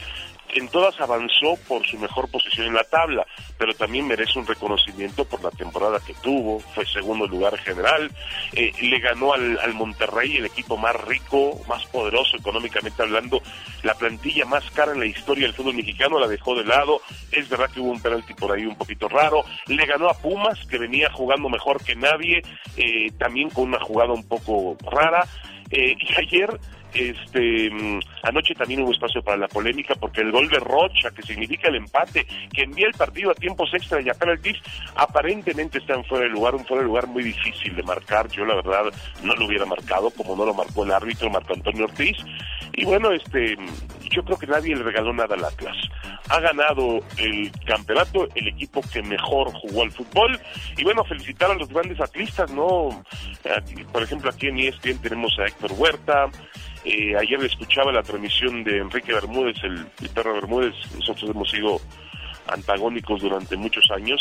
en 0.54 0.68
todas 0.68 1.00
avanzó 1.00 1.56
por 1.68 1.86
su 1.86 1.98
mejor 1.98 2.30
posición 2.30 2.68
en 2.68 2.74
la 2.74 2.84
tabla, 2.84 3.26
pero 3.58 3.74
también 3.74 4.08
merece 4.08 4.40
un 4.40 4.48
reconocimiento 4.48 5.26
por 5.26 5.44
la 5.44 5.52
temporada 5.52 6.00
que 6.06 6.14
tuvo, 6.16 6.60
fue 6.60 6.86
segundo 6.86 7.28
lugar 7.28 7.58
general, 7.58 8.12
eh, 8.54 8.72
le 8.82 9.00
ganó 9.00 9.34
al, 9.34 9.74
Monterrey, 9.74 10.38
el 10.38 10.46
equipo 10.46 10.78
más 10.78 10.96
rico, 11.06 11.62
más 11.68 11.86
poderoso 11.88 12.38
económicamente 12.38 13.02
hablando, 13.02 13.42
la 13.84 13.94
plantilla 13.96 14.46
más 14.46 14.70
cara 14.72 14.92
en 14.92 15.00
la 15.00 15.06
historia 15.06 15.46
del 15.46 15.56
fútbol 15.56 15.76
mexicano, 15.76 16.20
la 16.20 16.28
dejó 16.28 16.56
de 16.56 16.66
lado, 16.66 17.02
es 17.32 17.48
verdad 17.50 17.70
que 17.72 17.80
hubo 17.80 17.92
un 17.92 18.02
penalti 18.02 18.34
por 18.34 18.52
ahí 18.52 18.66
un 18.66 18.76
poquito 18.76 19.08
raro, 19.08 19.44
le 19.68 19.86
ganó 19.86 20.10
a 20.10 20.14
Pumas, 20.14 20.66
que 20.68 20.78
venía 20.78 21.10
jugando 21.12 21.50
mejor 21.50 21.84
que 21.84 21.96
nadie, 21.96 22.42
eh, 22.78 23.12
también 23.18 23.50
con 23.50 23.70
una 23.70 23.80
jugada 23.80 24.14
un 24.14 24.28
poco 24.28 24.78
rara, 24.84 25.26
eh, 25.72 25.96
y 25.98 26.20
ayer 26.20 26.60
este 26.94 27.70
mm, 27.70 28.00
anoche 28.24 28.54
también 28.56 28.82
hubo 28.82 28.92
espacio 28.92 29.22
para 29.22 29.38
la 29.38 29.48
polémica 29.48 29.96
porque 29.96 30.22
el 30.22 30.32
gol 30.32 30.50
de 30.50 30.60
Rocha, 30.60 31.12
que 31.12 31.22
significa 31.22 31.70
el 31.70 31.76
empate, 31.76 32.26
que 32.54 32.64
envía 32.64 32.88
el 32.88 32.94
partido 32.94 33.32
a 33.32 33.36
tiempos 33.36 33.74
extra 33.74 34.02
y 34.02 34.10
a 34.10 34.14
penaltis, 34.14 34.58
aparentemente 34.96 35.78
está 35.78 35.96
en 35.96 36.06
fuera 36.06 36.26
de 36.26 36.32
lugar, 36.32 36.56
un 36.56 36.66
fuera 36.66 36.82
de 36.82 36.88
lugar 36.88 37.08
muy 37.08 37.24
difícil 37.24 37.76
de 37.76 37.84
marcar. 37.84 38.28
Yo 38.30 38.46
la 38.46 38.56
verdad 38.56 38.94
no 39.24 39.36
lo 39.36 39.46
hubiera 39.46 39.66
marcado, 39.66 40.10
como 40.12 40.36
no 40.36 40.46
lo 40.46 40.54
marcó 40.54 40.84
el 40.84 40.92
árbitro 40.92 41.30
Marco 41.30 41.54
Antonio 41.54 41.86
Ortiz. 41.86 42.18
Y 42.74 42.86
bueno, 42.86 43.12
este 43.12 43.58
yo 44.12 44.24
creo 44.24 44.38
que 44.38 44.48
nadie 44.48 44.76
le 44.76 44.84
regaló 44.84 45.14
nada 45.14 45.36
al 45.36 45.46
Atlas. 45.46 45.78
Ha 46.30 46.40
ganado 46.40 47.00
el 47.18 47.52
campeonato, 47.66 48.28
el 48.36 48.50
equipo 48.50 48.82
que 48.92 49.02
mejor 49.02 49.52
jugó 49.54 49.84
al 49.84 49.92
fútbol. 49.92 50.40
Y 50.78 50.84
bueno, 50.84 51.04
felicitar 51.06 51.52
a 51.52 51.56
los 51.56 51.70
grandes 51.70 52.00
atlistas, 52.00 52.52
¿no? 52.52 53.04
Por 53.92 54.04
ejemplo, 54.04 54.30
aquí 54.30 54.48
en 54.48 54.60
ESPN 54.60 55.02
tenemos 55.02 55.38
a 55.40 55.46
Héctor 55.46 55.72
Huerta, 55.74 56.30
eh, 56.84 57.16
ayer 57.16 57.44
escuchaba 57.46 57.92
la 57.92 58.02
transmisión 58.02 58.64
de 58.64 58.78
Enrique 58.78 59.14
Bermúdez, 59.14 59.58
el, 59.64 59.86
perro 60.10 60.34
Bermúdez. 60.34 60.74
Nosotros 60.96 61.30
hemos 61.30 61.50
sido 61.50 61.80
antagónicos 62.48 63.22
durante 63.22 63.56
muchos 63.56 63.84
años, 63.92 64.20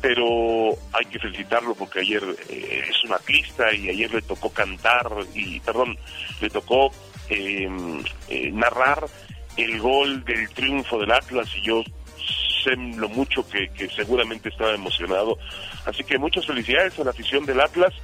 pero 0.00 0.70
hay 0.92 1.06
que 1.10 1.18
felicitarlo 1.18 1.74
porque 1.74 2.00
ayer 2.00 2.22
eh, 2.50 2.84
es 2.88 3.04
un 3.04 3.12
atlista 3.12 3.72
y 3.74 3.88
ayer 3.88 4.12
le 4.12 4.22
tocó 4.22 4.50
cantar 4.50 5.06
y, 5.34 5.58
perdón, 5.60 5.96
le 6.40 6.50
tocó 6.50 6.90
eh, 7.30 7.68
narrar 8.52 9.06
el 9.56 9.80
gol 9.80 10.22
del 10.24 10.50
triunfo 10.50 10.98
del 10.98 11.12
Atlas 11.12 11.48
y 11.56 11.66
yo 11.66 11.82
sé 12.62 12.76
lo 12.76 13.08
mucho 13.08 13.48
que 13.48 13.88
seguramente 13.94 14.50
estaba 14.50 14.74
emocionado. 14.74 15.38
Así 15.86 16.04
que 16.04 16.18
muchas 16.18 16.44
felicidades 16.44 16.98
a 16.98 17.04
la 17.04 17.10
afición 17.10 17.46
del 17.46 17.60
Atlas 17.60 17.94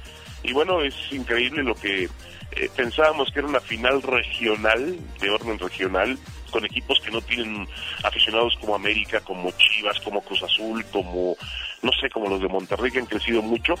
y 0.43 0.51
bueno, 0.51 0.81
es 0.81 0.93
increíble 1.11 1.63
lo 1.63 1.73
que 1.73 2.09
eh, 2.55 2.69
pensábamos 2.75 3.29
que 3.31 3.39
era 3.39 3.47
una 3.47 3.59
final 3.59 4.01
regional, 4.01 4.97
de 5.19 5.29
orden 5.29 5.59
regional, 5.59 6.17
con 6.51 6.65
equipos 6.65 6.99
que 6.99 7.11
no 7.11 7.21
tienen 7.21 7.67
aficionados 8.03 8.55
como 8.59 8.75
América, 8.75 9.19
como 9.21 9.51
Chivas, 9.51 9.99
como 10.01 10.21
Cruz 10.21 10.43
Azul, 10.43 10.85
como, 10.91 11.35
no 11.81 11.91
sé, 11.99 12.09
como 12.09 12.29
los 12.29 12.41
de 12.41 12.47
Monterrey, 12.47 12.91
que 12.91 12.99
han 12.99 13.05
crecido 13.05 13.41
mucho, 13.41 13.73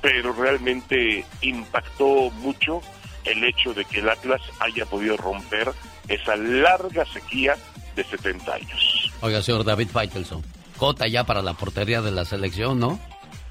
pero 0.00 0.32
realmente 0.32 1.24
impactó 1.42 2.30
mucho 2.30 2.80
el 3.24 3.44
hecho 3.44 3.74
de 3.74 3.84
que 3.84 4.00
el 4.00 4.08
Atlas 4.08 4.40
haya 4.60 4.86
podido 4.86 5.16
romper 5.16 5.72
esa 6.08 6.36
larga 6.36 7.04
sequía 7.06 7.56
de 7.94 8.04
70 8.04 8.54
años. 8.54 9.12
Oiga, 9.20 9.42
señor 9.42 9.64
David 9.64 9.88
Faitelson, 9.88 10.42
cota 10.76 11.06
ya 11.08 11.24
para 11.24 11.42
la 11.42 11.54
portería 11.54 12.00
de 12.00 12.12
la 12.12 12.24
selección, 12.24 12.78
¿no? 12.78 13.00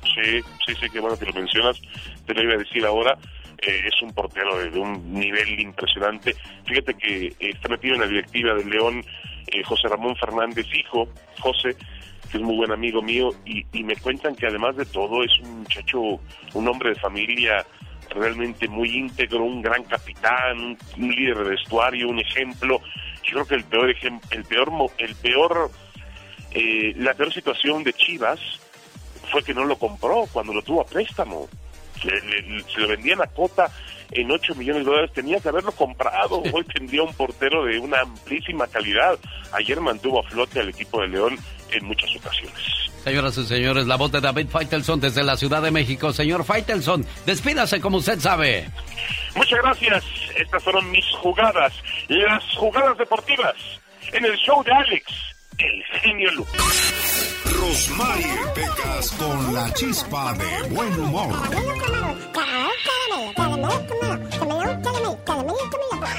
Sí, 0.03 0.39
sí, 0.66 0.74
sí, 0.80 0.89
qué 0.91 0.99
bueno 0.99 1.18
que 1.18 1.26
lo 1.26 1.34
mencionas. 1.34 1.80
Te 2.26 2.34
lo 2.34 2.43
iba 2.43 2.53
a 2.53 2.57
decir 2.57 2.86
ahora. 2.86 3.18
Eh, 3.61 3.81
es 3.87 4.01
un 4.01 4.13
portero 4.13 4.57
de, 4.57 4.77
un 4.79 5.13
nivel 5.13 5.59
impresionante. 5.59 6.35
Fíjate 6.65 6.93
que 6.95 7.27
eh, 7.27 7.35
está 7.39 7.69
metido 7.69 7.95
en 7.95 8.01
la 8.01 8.07
directiva 8.07 8.53
del 8.53 8.69
León 8.69 9.03
eh, 9.47 9.63
José 9.63 9.87
Ramón 9.87 10.15
Fernández, 10.15 10.65
hijo, 10.73 11.07
José, 11.39 11.75
que 12.31 12.37
es 12.37 12.43
muy 12.43 12.55
buen 12.55 12.71
amigo 12.71 13.01
mío, 13.01 13.29
y, 13.45 13.65
me 13.83 13.95
cuentan 13.95 14.35
que 14.35 14.47
además 14.47 14.75
de 14.75 14.85
todo 14.85 15.23
es 15.23 15.39
un 15.39 15.59
muchacho, 15.59 16.19
un 16.53 16.67
hombre 16.67 16.89
de 16.89 16.95
familia 16.95 17.65
realmente 18.09 18.67
muy 18.67 18.89
íntegro, 18.89 19.43
un 19.43 19.61
gran 19.61 19.83
capitán, 19.83 20.59
un, 20.59 20.77
un 20.97 21.11
líder 21.11 21.37
de 21.37 21.49
vestuario, 21.51 22.09
un 22.09 22.19
ejemplo. 22.19 22.81
Yo 23.23 23.33
creo 23.33 23.45
que 23.45 23.55
el 23.55 23.63
peor 23.63 23.89
ejemplo, 23.89 24.29
el 24.31 24.43
peor, 24.45 24.71
el 24.97 25.15
peor, 25.15 25.71
eh, 26.51 26.93
la 26.97 27.13
peor 27.13 27.33
situación 27.33 27.83
de 27.83 27.93
Chivas 27.93 28.39
fue 29.31 29.43
que 29.43 29.53
no 29.53 29.65
lo 29.65 29.77
compró 29.77 30.25
cuando 30.31 30.53
lo 30.53 30.61
tuvo 30.61 30.81
a 30.81 30.85
préstamo. 30.85 31.47
Le, 32.03 32.63
se 32.63 32.79
lo 32.79 32.87
vendían 32.87 33.21
a 33.21 33.27
cota 33.27 33.71
en 34.11 34.31
8 34.31 34.55
millones 34.55 34.85
de 34.85 34.91
dólares, 34.91 35.11
tenía 35.13 35.39
que 35.39 35.49
haberlo 35.49 35.71
comprado. 35.71 36.43
Hoy 36.53 36.63
tendría 36.73 37.03
un 37.03 37.13
portero 37.13 37.65
de 37.65 37.79
una 37.79 38.01
amplísima 38.01 38.67
calidad. 38.67 39.17
Ayer 39.51 39.79
mantuvo 39.81 40.19
a 40.19 40.29
flote 40.29 40.59
al 40.59 40.69
equipo 40.69 41.01
de 41.01 41.07
León 41.07 41.37
en 41.71 41.85
muchas 41.85 42.15
ocasiones. 42.15 42.85
Señoras 43.03 43.37
y 43.37 43.45
señores, 43.45 43.85
la 43.85 43.97
voz 43.97 44.11
de 44.11 44.19
David 44.19 44.47
Faitelson 44.49 44.99
desde 44.99 45.23
la 45.23 45.37
Ciudad 45.37 45.61
de 45.61 45.69
México. 45.69 46.11
Señor 46.11 46.43
Faitelson, 46.43 47.05
despídase 47.25 47.79
como 47.79 47.97
usted 47.97 48.19
sabe. 48.19 48.67
Muchas 49.35 49.59
gracias. 49.61 50.03
Estas 50.35 50.63
fueron 50.63 50.89
mis 50.89 51.05
jugadas, 51.21 51.73
las 52.09 52.43
jugadas 52.55 52.97
deportivas 52.97 53.55
en 54.11 54.25
el 54.25 54.35
show 54.37 54.63
de 54.63 54.71
Alex, 54.71 55.05
el 55.57 55.83
genio 56.01 56.31
Lucas. 56.31 57.44
Rosmarie 57.66 58.38
Pecas 58.53 59.11
con 59.18 59.53
la 59.55 59.74
chispa 59.74 60.34
de 60.34 60.70
buen 60.70 60.99
humor. 60.99 61.36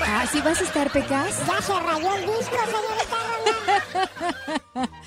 ¿Ah, 0.09 0.27
sí 0.33 0.41
vas 0.41 0.61
a 0.61 0.65
estar, 0.65 0.91
Pecas? 0.91 1.47
Ya 1.47 1.63
se 1.63 1.79
rayó 1.79 2.15
el 2.17 2.27
disco, 2.27 2.57
señorita 2.67 3.17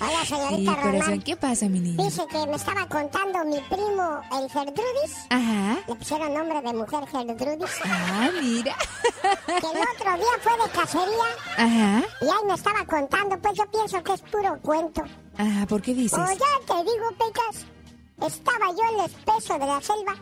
Hola, 0.00 0.24
señorita 0.24 0.72
sí, 0.74 0.80
corazón, 0.80 1.22
¿qué 1.22 1.36
pasa, 1.36 1.68
mi 1.68 1.80
niña? 1.80 2.04
Dice 2.04 2.26
que 2.26 2.46
me 2.46 2.56
estaba 2.56 2.88
contando 2.88 3.44
mi 3.44 3.60
primo, 3.60 4.22
el 4.32 4.50
Gertrudis. 4.50 5.26
Ajá. 5.28 5.78
Le 5.86 5.94
pusieron 5.94 6.32
nombre 6.32 6.62
de 6.62 6.72
mujer 6.72 7.06
Gertrudis. 7.06 7.70
Ah, 7.84 8.30
mira. 8.40 8.76
Que 9.20 9.66
el 9.66 9.82
otro 9.82 10.16
día 10.16 10.34
fue 10.40 10.52
de 10.56 10.70
cacería. 10.72 11.30
Ajá. 11.58 12.02
Y 12.22 12.24
ahí 12.24 12.44
me 12.46 12.54
estaba 12.54 12.84
contando, 12.86 13.38
pues 13.38 13.58
yo 13.58 13.70
pienso 13.70 14.02
que 14.02 14.14
es 14.14 14.22
puro 14.22 14.58
cuento. 14.62 15.04
Ah, 15.42 15.64
¿por 15.66 15.80
qué 15.80 15.94
dices? 15.94 16.18
Oh, 16.18 16.30
ya 16.32 16.66
te 16.66 16.74
digo, 16.84 17.08
Pecas. 17.18 17.64
Estaba 18.20 18.66
yo 18.76 18.82
en 18.92 19.00
el 19.00 19.06
espeso 19.06 19.58
de 19.58 19.66
la 19.66 19.80
selva, 19.80 20.14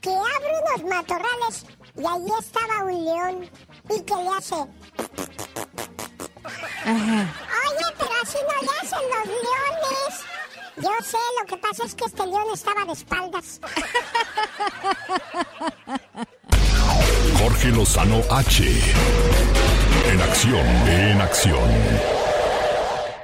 que 0.00 0.10
abre 0.10 0.52
unos 0.64 0.90
matorrales 0.90 1.64
y 1.96 2.04
ahí 2.04 2.26
estaba 2.40 2.82
un 2.82 3.04
león 3.04 3.50
y 3.88 4.02
que 4.02 4.14
le 4.16 4.28
hace... 4.36 4.56
Ajá. 6.84 7.34
Oye, 7.62 7.86
pero 7.98 8.10
así 8.20 8.38
no 8.42 8.62
le 8.62 8.70
hacen 8.82 8.98
los 9.14 9.26
leones. 9.26 10.12
Yo 10.78 10.90
sé, 11.04 11.18
lo 11.40 11.46
que 11.46 11.56
pasa 11.58 11.84
es 11.84 11.94
que 11.94 12.06
este 12.06 12.26
león 12.26 12.46
estaba 12.52 12.84
de 12.84 12.92
espaldas. 12.94 13.60
Jorge 17.38 17.68
Lozano 17.68 18.20
H. 18.28 18.64
En 20.10 20.20
acción, 20.20 20.66
en 20.88 21.20
acción. 21.20 22.23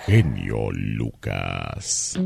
Genio 0.07 0.71
Lucas. 0.73 2.19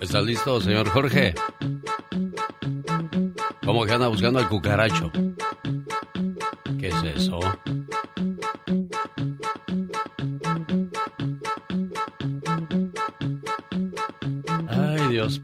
¿Está 0.00 0.20
listo, 0.20 0.60
señor 0.60 0.88
Jorge? 0.90 1.34
¿Cómo 3.64 3.84
que 3.84 3.92
anda 3.92 4.08
buscando 4.08 4.38
al 4.38 4.48
cucaracho? 4.48 5.10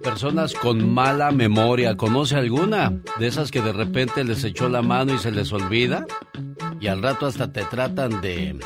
Personas 0.03 0.55
con 0.55 0.93
mala 0.93 1.31
memoria. 1.31 1.97
¿Conoce 1.97 2.37
alguna? 2.37 2.93
De 3.19 3.27
esas 3.27 3.51
que 3.51 3.61
de 3.61 3.73
repente 3.73 4.25
les 4.25 4.45
echó 4.45 4.69
la 4.69 4.83
mano 4.83 5.15
y 5.15 5.19
se 5.19 5.31
les 5.31 5.53
olvida. 5.53 6.07
Y 6.81 6.87
al 6.87 7.03
rato 7.03 7.27
hasta 7.27 7.53
te 7.53 7.65
tratan 7.65 8.21
de, 8.21 8.59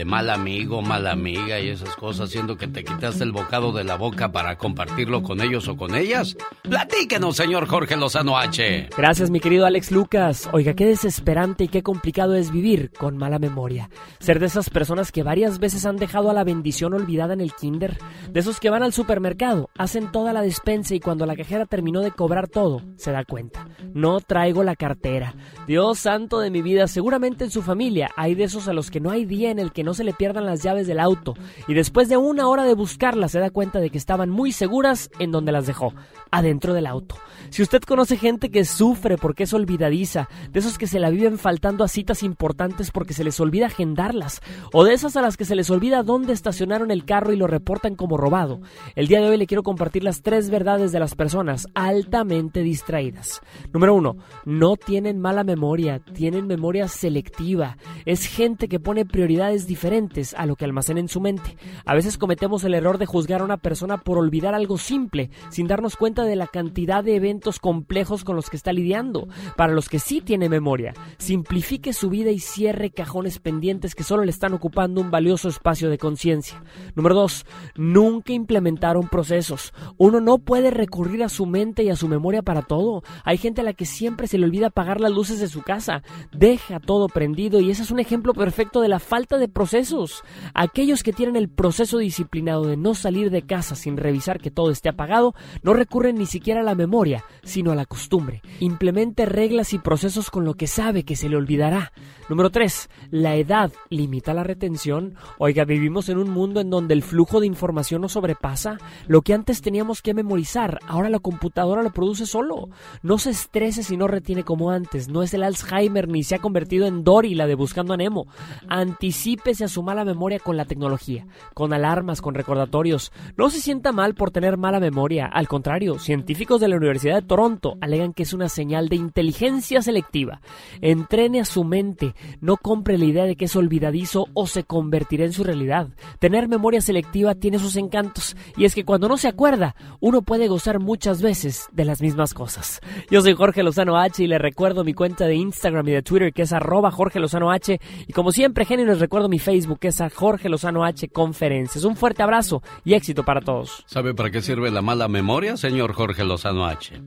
de 0.00 0.06
mal 0.06 0.30
amigo, 0.30 0.80
mala 0.80 1.12
amiga 1.12 1.60
y 1.60 1.68
esas 1.68 1.94
cosas, 1.94 2.30
siendo 2.30 2.56
que 2.56 2.66
te 2.66 2.84
quitaste 2.84 3.22
el 3.22 3.32
bocado 3.32 3.70
de 3.70 3.84
la 3.84 3.96
boca 3.96 4.32
para 4.32 4.56
compartirlo 4.56 5.22
con 5.22 5.42
ellos 5.42 5.68
o 5.68 5.76
con 5.76 5.94
ellas. 5.94 6.38
Platíquenos, 6.62 7.36
señor 7.36 7.66
Jorge 7.66 7.98
Lozano 7.98 8.38
H. 8.38 8.88
Gracias, 8.96 9.28
mi 9.28 9.40
querido 9.40 9.66
Alex 9.66 9.92
Lucas. 9.92 10.48
Oiga, 10.54 10.72
qué 10.72 10.86
desesperante 10.86 11.64
y 11.64 11.68
qué 11.68 11.82
complicado 11.82 12.34
es 12.34 12.50
vivir 12.50 12.90
con 12.92 13.18
mala 13.18 13.38
memoria. 13.38 13.90
Ser 14.20 14.40
de 14.40 14.46
esas 14.46 14.70
personas 14.70 15.12
que 15.12 15.22
varias 15.22 15.58
veces 15.58 15.84
han 15.84 15.96
dejado 15.96 16.30
a 16.30 16.32
la 16.32 16.44
bendición 16.44 16.94
olvidada 16.94 17.34
en 17.34 17.42
el 17.42 17.52
kinder. 17.52 17.98
De 18.30 18.40
esos 18.40 18.58
que 18.58 18.70
van 18.70 18.82
al 18.82 18.94
supermercado, 18.94 19.68
hacen 19.76 20.10
toda 20.12 20.32
la 20.32 20.40
despensa 20.40 20.94
y 20.94 21.00
cuando 21.00 21.26
la 21.26 21.36
cajera 21.36 21.66
terminó 21.66 22.00
de 22.00 22.12
cobrar 22.12 22.48
todo, 22.48 22.80
se 22.96 23.12
da 23.12 23.26
cuenta. 23.26 23.68
No 23.92 24.22
traigo 24.22 24.64
la 24.64 24.76
cartera. 24.76 25.34
Dios 25.66 25.98
santo 25.98 26.40
de 26.40 26.48
mi 26.48 26.62
vida, 26.62 26.88
seguramente 26.88 27.44
en 27.44 27.50
su 27.50 27.60
familia 27.60 28.08
hay 28.16 28.34
de 28.34 28.44
esos 28.44 28.66
a 28.66 28.72
los 28.72 28.90
que 28.90 29.00
no 29.00 29.10
hay 29.10 29.26
día 29.26 29.50
en 29.50 29.58
el 29.58 29.72
que 29.72 29.84
no 29.84 29.89
se 29.94 30.04
le 30.04 30.12
pierdan 30.12 30.46
las 30.46 30.62
llaves 30.62 30.86
del 30.86 31.00
auto. 31.00 31.34
Y 31.68 31.74
después 31.74 32.08
de 32.08 32.16
una 32.16 32.48
hora 32.48 32.64
de 32.64 32.74
buscarlas 32.74 33.32
se 33.32 33.40
da 33.40 33.50
cuenta 33.50 33.80
de 33.80 33.90
que 33.90 33.98
estaban 33.98 34.30
muy 34.30 34.52
seguras 34.52 35.10
en 35.18 35.30
donde 35.32 35.52
las 35.52 35.66
dejó, 35.66 35.94
adentro 36.30 36.74
del 36.74 36.86
auto. 36.86 37.16
Si 37.50 37.62
usted 37.62 37.82
conoce 37.82 38.16
gente 38.16 38.50
que 38.50 38.64
sufre 38.64 39.16
porque 39.16 39.42
es 39.42 39.52
olvidadiza, 39.52 40.28
de 40.52 40.60
esos 40.60 40.78
que 40.78 40.86
se 40.86 41.00
la 41.00 41.10
viven 41.10 41.36
faltando 41.36 41.82
a 41.82 41.88
citas 41.88 42.22
importantes 42.22 42.92
porque 42.92 43.12
se 43.12 43.24
les 43.24 43.40
olvida 43.40 43.66
agendarlas, 43.66 44.40
o 44.72 44.84
de 44.84 44.94
esas 44.94 45.16
a 45.16 45.22
las 45.22 45.36
que 45.36 45.44
se 45.44 45.56
les 45.56 45.68
olvida 45.70 46.04
dónde 46.04 46.32
estacionaron 46.32 46.90
el 46.92 47.04
carro 47.04 47.32
y 47.32 47.36
lo 47.36 47.48
reportan 47.48 47.96
como 47.96 48.16
robado, 48.16 48.60
el 48.94 49.08
día 49.08 49.20
de 49.20 49.28
hoy 49.28 49.36
le 49.36 49.46
quiero 49.46 49.64
compartir 49.64 50.04
las 50.04 50.22
tres 50.22 50.48
verdades 50.48 50.92
de 50.92 51.00
las 51.00 51.16
personas 51.16 51.66
altamente 51.74 52.62
distraídas. 52.62 53.40
Número 53.72 53.94
uno, 53.94 54.16
no 54.44 54.76
tienen 54.76 55.18
mala 55.18 55.42
memoria, 55.42 55.98
tienen 55.98 56.46
memoria 56.46 56.86
selectiva. 56.86 57.78
Es 58.04 58.26
gente 58.26 58.68
que 58.68 58.80
pone 58.80 59.04
prioridades 59.04 59.66
diferentes 59.66 60.34
a 60.34 60.46
lo 60.46 60.54
que 60.54 60.64
almacena 60.64 61.00
en 61.00 61.08
su 61.08 61.20
mente. 61.20 61.56
A 61.84 61.94
veces 61.94 62.18
cometemos 62.18 62.62
el 62.64 62.74
error 62.74 62.98
de 62.98 63.06
juzgar 63.06 63.40
a 63.40 63.44
una 63.44 63.56
persona 63.56 63.98
por 63.98 64.18
olvidar 64.18 64.54
algo 64.54 64.78
simple, 64.78 65.30
sin 65.50 65.66
darnos 65.66 65.96
cuenta 65.96 66.19
de 66.24 66.36
la 66.36 66.46
cantidad 66.46 67.04
de 67.04 67.16
eventos 67.16 67.58
complejos 67.58 68.24
con 68.24 68.36
los 68.36 68.50
que 68.50 68.56
está 68.56 68.72
lidiando. 68.72 69.28
Para 69.56 69.72
los 69.72 69.88
que 69.88 69.98
sí 69.98 70.20
tiene 70.20 70.48
memoria, 70.48 70.94
simplifique 71.18 71.92
su 71.92 72.10
vida 72.10 72.30
y 72.30 72.38
cierre 72.38 72.90
cajones 72.90 73.38
pendientes 73.38 73.94
que 73.94 74.04
solo 74.04 74.24
le 74.24 74.30
están 74.30 74.54
ocupando 74.54 75.00
un 75.00 75.10
valioso 75.10 75.48
espacio 75.48 75.90
de 75.90 75.98
conciencia. 75.98 76.62
Número 76.94 77.14
dos, 77.14 77.46
nunca 77.76 78.32
implementaron 78.32 79.08
procesos. 79.08 79.72
Uno 79.96 80.20
no 80.20 80.38
puede 80.38 80.70
recurrir 80.70 81.22
a 81.22 81.28
su 81.28 81.46
mente 81.46 81.82
y 81.82 81.90
a 81.90 81.96
su 81.96 82.08
memoria 82.08 82.42
para 82.42 82.62
todo. 82.62 83.02
Hay 83.24 83.38
gente 83.38 83.60
a 83.60 83.64
la 83.64 83.72
que 83.72 83.86
siempre 83.86 84.26
se 84.26 84.38
le 84.38 84.46
olvida 84.46 84.68
apagar 84.68 85.00
las 85.00 85.12
luces 85.12 85.40
de 85.40 85.48
su 85.48 85.62
casa. 85.62 86.02
Deja 86.32 86.80
todo 86.80 87.08
prendido 87.08 87.60
y 87.60 87.70
ese 87.70 87.82
es 87.82 87.90
un 87.90 88.00
ejemplo 88.00 88.34
perfecto 88.34 88.80
de 88.80 88.88
la 88.88 88.98
falta 88.98 89.38
de 89.38 89.48
procesos. 89.48 90.22
Aquellos 90.54 91.02
que 91.02 91.12
tienen 91.12 91.36
el 91.36 91.48
proceso 91.48 91.98
disciplinado 91.98 92.66
de 92.66 92.76
no 92.76 92.94
salir 92.94 93.30
de 93.30 93.42
casa 93.42 93.74
sin 93.74 93.96
revisar 93.96 94.40
que 94.40 94.50
todo 94.50 94.70
esté 94.70 94.88
apagado, 94.88 95.34
no 95.62 95.74
recurren 95.74 96.09
ni 96.14 96.26
siquiera 96.26 96.60
a 96.60 96.64
la 96.64 96.74
memoria, 96.74 97.24
sino 97.42 97.72
a 97.72 97.74
la 97.74 97.86
costumbre. 97.86 98.42
Implemente 98.60 99.26
reglas 99.26 99.72
y 99.72 99.78
procesos 99.78 100.30
con 100.30 100.44
lo 100.44 100.54
que 100.54 100.66
sabe 100.66 101.04
que 101.04 101.16
se 101.16 101.28
le 101.28 101.36
olvidará. 101.36 101.92
Número 102.28 102.50
3. 102.50 102.88
La 103.10 103.36
edad 103.36 103.72
limita 103.88 104.34
la 104.34 104.44
retención. 104.44 105.16
Oiga, 105.38 105.64
vivimos 105.64 106.08
en 106.08 106.18
un 106.18 106.30
mundo 106.30 106.60
en 106.60 106.70
donde 106.70 106.94
el 106.94 107.02
flujo 107.02 107.40
de 107.40 107.46
información 107.46 108.02
nos 108.02 108.12
sobrepasa. 108.12 108.78
Lo 109.06 109.22
que 109.22 109.34
antes 109.34 109.62
teníamos 109.62 110.02
que 110.02 110.14
memorizar, 110.14 110.78
ahora 110.86 111.10
la 111.10 111.18
computadora 111.18 111.82
lo 111.82 111.90
produce 111.90 112.26
solo. 112.26 112.68
No 113.02 113.18
se 113.18 113.30
estrese 113.30 113.82
si 113.82 113.96
no 113.96 114.06
retiene 114.06 114.44
como 114.44 114.70
antes. 114.70 115.08
No 115.08 115.22
es 115.22 115.34
el 115.34 115.42
Alzheimer 115.42 116.08
ni 116.08 116.22
se 116.22 116.34
ha 116.34 116.38
convertido 116.38 116.86
en 116.86 117.04
Dory, 117.04 117.34
la 117.34 117.46
de 117.46 117.54
Buscando 117.54 117.94
a 117.94 117.96
Nemo. 117.96 118.26
Anticípese 118.68 119.64
a 119.64 119.68
su 119.68 119.82
mala 119.82 120.04
memoria 120.04 120.38
con 120.38 120.56
la 120.56 120.64
tecnología, 120.64 121.26
con 121.54 121.72
alarmas, 121.72 122.20
con 122.20 122.34
recordatorios. 122.34 123.12
No 123.36 123.50
se 123.50 123.60
sienta 123.60 123.92
mal 123.92 124.14
por 124.14 124.30
tener 124.30 124.56
mala 124.56 124.80
memoria. 124.80 125.26
Al 125.26 125.48
contrario, 125.48 125.98
científicos 126.00 126.60
de 126.60 126.68
la 126.68 126.76
Universidad 126.76 127.16
de 127.16 127.26
Toronto 127.26 127.76
alegan 127.80 128.12
que 128.12 128.22
es 128.22 128.32
una 128.32 128.48
señal 128.48 128.88
de 128.88 128.96
inteligencia 128.96 129.82
selectiva. 129.82 130.40
Entrene 130.80 131.40
a 131.40 131.44
su 131.44 131.64
mente, 131.64 132.14
no 132.40 132.56
compre 132.56 132.98
la 132.98 133.04
idea 133.04 133.24
de 133.24 133.36
que 133.36 133.44
es 133.44 133.56
olvidadizo 133.56 134.28
o 134.34 134.46
se 134.46 134.64
convertirá 134.64 135.24
en 135.24 135.32
su 135.32 135.44
realidad. 135.44 135.88
Tener 136.18 136.48
memoria 136.48 136.80
selectiva 136.80 137.34
tiene 137.34 137.58
sus 137.58 137.76
encantos 137.76 138.36
y 138.56 138.64
es 138.64 138.74
que 138.74 138.84
cuando 138.84 139.08
no 139.08 139.16
se 139.16 139.28
acuerda, 139.28 139.74
uno 140.00 140.22
puede 140.22 140.48
gozar 140.48 140.80
muchas 140.80 141.22
veces 141.22 141.68
de 141.72 141.84
las 141.84 142.00
mismas 142.00 142.34
cosas. 142.34 142.80
Yo 143.10 143.20
soy 143.20 143.34
Jorge 143.34 143.62
Lozano 143.62 143.98
H 143.98 144.22
y 144.22 144.26
le 144.26 144.38
recuerdo 144.38 144.84
mi 144.84 144.94
cuenta 144.94 145.26
de 145.26 145.34
Instagram 145.34 145.88
y 145.88 145.92
de 145.92 146.02
Twitter 146.02 146.32
que 146.32 146.42
es 146.42 146.52
arroba 146.52 146.90
Jorge 146.90 147.20
Lozano 147.20 147.50
H 147.50 147.80
y 148.06 148.12
como 148.12 148.32
siempre, 148.32 148.64
genio, 148.64 148.86
les 148.86 149.00
recuerdo 149.00 149.28
mi 149.28 149.38
Facebook 149.38 149.78
que 149.78 149.88
es 149.88 150.00
a 150.00 150.10
Jorge 150.10 150.48
Lozano 150.48 150.84
H 150.84 151.08
Conferencias. 151.08 151.84
Un 151.84 151.96
fuerte 151.96 152.22
abrazo 152.22 152.62
y 152.84 152.94
éxito 152.94 153.24
para 153.24 153.40
todos. 153.40 153.84
¿Sabe 153.86 154.14
para 154.14 154.30
qué 154.30 154.42
sirve 154.42 154.70
la 154.70 154.82
mala 154.82 155.08
memoria, 155.08 155.56
señor 155.56 155.89
Jorge 155.94 156.24
Lozano 156.24 156.66
H? 156.66 157.02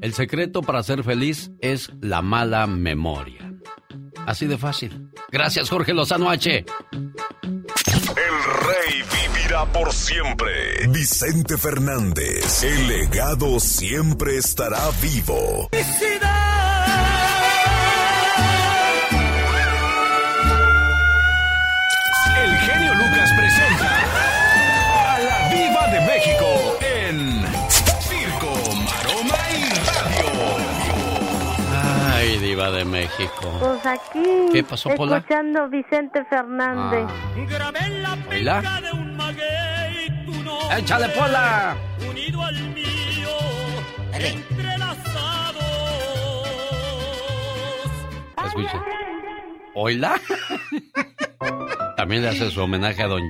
El 0.00 0.14
secreto 0.14 0.62
para 0.62 0.82
ser 0.82 1.04
feliz 1.04 1.50
es 1.60 1.90
la 2.00 2.22
mala 2.22 2.66
memoria. 2.66 3.52
Así 4.26 4.46
de 4.46 4.58
fácil. 4.58 5.10
Gracias, 5.30 5.70
Jorge 5.70 5.94
Lozano 5.94 6.30
H. 6.30 6.64
El 6.92 8.36
rey 8.66 9.02
vivirá 9.32 9.64
por 9.66 9.92
siempre. 9.92 10.86
Vicente 10.88 11.56
Fernández. 11.56 12.62
El 12.62 12.88
legado 12.88 13.58
siempre 13.60 14.36
estará 14.36 14.90
vivo. 15.00 15.68
El 15.72 15.84
diva 32.62 32.70
de 32.70 32.84
México. 32.84 33.58
Pues 33.58 33.86
aquí. 33.86 34.48
¿Qué 34.52 34.62
pasó, 34.62 34.90
Pola? 34.90 35.18
Escuchando 35.18 35.68
Vicente 35.68 36.24
Fernández. 36.26 37.06
Oíla. 38.28 38.62
¡Échale, 40.76 41.08
Pola! 41.10 41.76
Unido 42.08 42.42
al 42.42 42.60
mío, 42.70 43.28
Escucha. 48.44 48.84
¿Oíla? 49.74 50.20
También 51.96 52.22
le 52.22 52.28
hace 52.28 52.50
su 52.50 52.62
homenaje 52.62 53.02
a 53.02 53.06
don 53.06 53.22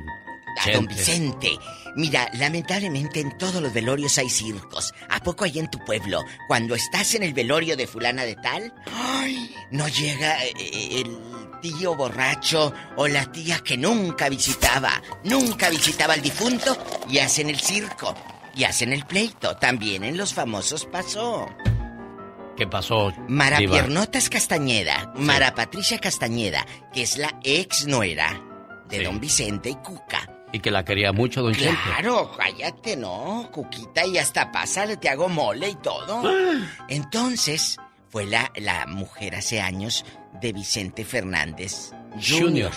A 0.60 0.70
don. 0.72 0.86
Vicente. 0.86 1.50
Mira, 1.94 2.28
lamentablemente 2.34 3.20
en 3.20 3.36
todos 3.36 3.60
los 3.62 3.72
velorios 3.72 4.16
hay 4.18 4.30
circos. 4.30 4.94
¿A 5.10 5.20
poco 5.20 5.44
hay 5.44 5.58
en 5.58 5.70
tu 5.70 5.78
pueblo? 5.84 6.22
Cuando 6.48 6.74
estás 6.74 7.14
en 7.14 7.22
el 7.22 7.34
velorio 7.34 7.76
de 7.76 7.86
fulana 7.86 8.24
de 8.24 8.34
tal, 8.36 8.72
¡ay! 8.94 9.54
no 9.70 9.86
llega 9.88 10.42
eh, 10.44 10.54
el 11.00 11.18
tío 11.60 11.94
borracho 11.94 12.72
o 12.96 13.06
la 13.08 13.30
tía 13.30 13.60
que 13.60 13.76
nunca 13.76 14.28
visitaba, 14.30 15.02
nunca 15.24 15.68
visitaba 15.68 16.14
al 16.14 16.22
difunto 16.22 16.76
y 17.08 17.18
hacen 17.18 17.50
el 17.50 17.60
circo. 17.60 18.14
Y 18.54 18.64
hacen 18.64 18.92
el 18.92 19.06
pleito. 19.06 19.56
También 19.56 20.04
en 20.04 20.16
los 20.18 20.34
famosos 20.34 20.84
pasó. 20.84 21.48
¿Qué 22.56 22.66
pasó? 22.66 23.10
Mara 23.28 23.58
diva? 23.58 23.72
Piernotas 23.72 24.28
Castañeda, 24.28 25.10
Mara 25.16 25.54
Patricia 25.54 25.98
Castañeda, 25.98 26.66
que 26.92 27.02
es 27.02 27.16
la 27.16 27.38
ex 27.42 27.86
nuera 27.86 28.42
de 28.88 28.98
Sí. 28.98 29.04
don 29.04 29.20
Vicente 29.20 29.70
y 29.70 29.74
Cuca. 29.76 30.28
Y 30.52 30.60
que 30.60 30.70
la 30.70 30.84
quería 30.84 31.12
mucho, 31.12 31.42
don 31.42 31.54
Chente. 31.54 31.78
Claro, 31.84 32.30
cállate, 32.36 32.96
no, 32.96 33.48
Cuquita, 33.52 34.04
y 34.06 34.18
hasta 34.18 34.52
pásale, 34.52 34.96
te 34.98 35.08
hago 35.08 35.28
mole 35.28 35.70
y 35.70 35.74
todo. 35.76 36.22
Entonces, 36.88 37.78
fue 38.10 38.26
la, 38.26 38.52
la 38.56 38.86
mujer 38.86 39.34
hace 39.34 39.60
años 39.60 40.04
de 40.40 40.52
Vicente 40.52 41.04
Fernández 41.04 41.92
Jr. 42.12 42.40
Junior. 42.40 42.72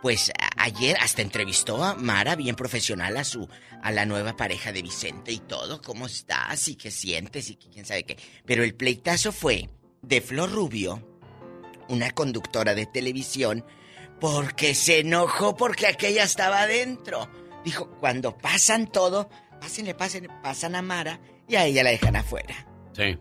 Pues 0.00 0.30
a- 0.30 0.62
ayer 0.62 0.96
hasta 1.00 1.22
entrevistó 1.22 1.82
a 1.82 1.94
Mara, 1.94 2.36
bien 2.36 2.54
profesional, 2.54 3.16
a 3.16 3.24
su 3.24 3.48
a 3.82 3.90
la 3.92 4.06
nueva 4.06 4.36
pareja 4.36 4.70
de 4.72 4.82
Vicente 4.82 5.32
y 5.32 5.38
todo, 5.38 5.80
cómo 5.82 6.06
estás 6.06 6.66
y 6.68 6.74
qué 6.76 6.90
sientes 6.90 7.48
y 7.50 7.56
quién 7.56 7.84
sabe 7.84 8.04
qué. 8.04 8.16
Pero 8.44 8.62
el 8.64 8.74
pleitazo 8.74 9.32
fue 9.32 9.68
de 10.02 10.20
Flor 10.20 10.50
Rubio, 10.52 11.18
una 11.88 12.10
conductora 12.12 12.74
de 12.74 12.86
televisión, 12.86 13.64
porque 14.20 14.74
se 14.74 15.00
enojó 15.00 15.56
porque 15.56 15.86
aquella 15.86 16.24
estaba 16.24 16.62
adentro. 16.62 17.28
Dijo, 17.64 17.88
cuando 18.00 18.36
pasan 18.36 18.86
todo, 18.86 19.28
pásenle, 19.60 19.94
pásenle, 19.94 20.28
pasan 20.42 20.74
a 20.74 20.82
Mara 20.82 21.20
y 21.48 21.56
a 21.56 21.64
ella 21.64 21.82
la 21.82 21.90
dejan 21.90 22.16
afuera. 22.16 22.66
Sí. 22.92 23.18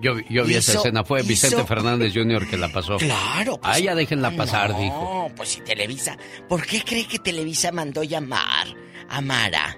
Yo, 0.00 0.14
vi- 0.14 0.24
yo 0.30 0.44
vi 0.44 0.54
esa 0.54 0.72
escena. 0.78 1.04
Fue 1.04 1.20
hizo- 1.20 1.28
Vicente 1.28 1.64
Fernández 1.64 2.12
Jr. 2.14 2.48
que 2.48 2.56
la 2.56 2.68
pasó. 2.70 2.96
Claro. 2.96 3.58
pues, 3.60 3.74
A 3.74 3.78
ella 3.78 3.94
déjenla 3.94 4.30
pasar, 4.34 4.70
no, 4.70 4.78
dijo. 4.80 5.32
pues 5.36 5.50
si 5.50 5.60
Televisa. 5.60 6.16
¿Por 6.48 6.64
qué 6.66 6.82
cree 6.82 7.06
que 7.06 7.18
Televisa 7.18 7.70
mandó 7.70 8.02
llamar 8.02 8.66
a 9.10 9.20
Mara? 9.20 9.76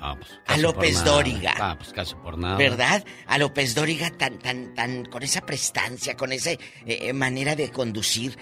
Ah, 0.00 0.14
pues, 0.18 0.30
a 0.46 0.56
López. 0.58 1.02
Dóriga. 1.04 1.54
Ah, 1.58 1.74
pues 1.76 1.92
casi 1.92 2.14
por 2.16 2.38
nada. 2.38 2.56
¿Verdad? 2.56 3.04
A 3.26 3.38
López 3.38 3.74
Dóriga 3.74 4.10
tan, 4.10 4.38
tan, 4.38 4.74
tan, 4.74 5.04
con 5.06 5.22
esa 5.22 5.40
prestancia, 5.42 6.16
con 6.16 6.32
esa 6.32 6.52
eh, 6.52 6.58
eh, 6.86 7.12
manera 7.12 7.54
de 7.56 7.70
conducir. 7.70 8.36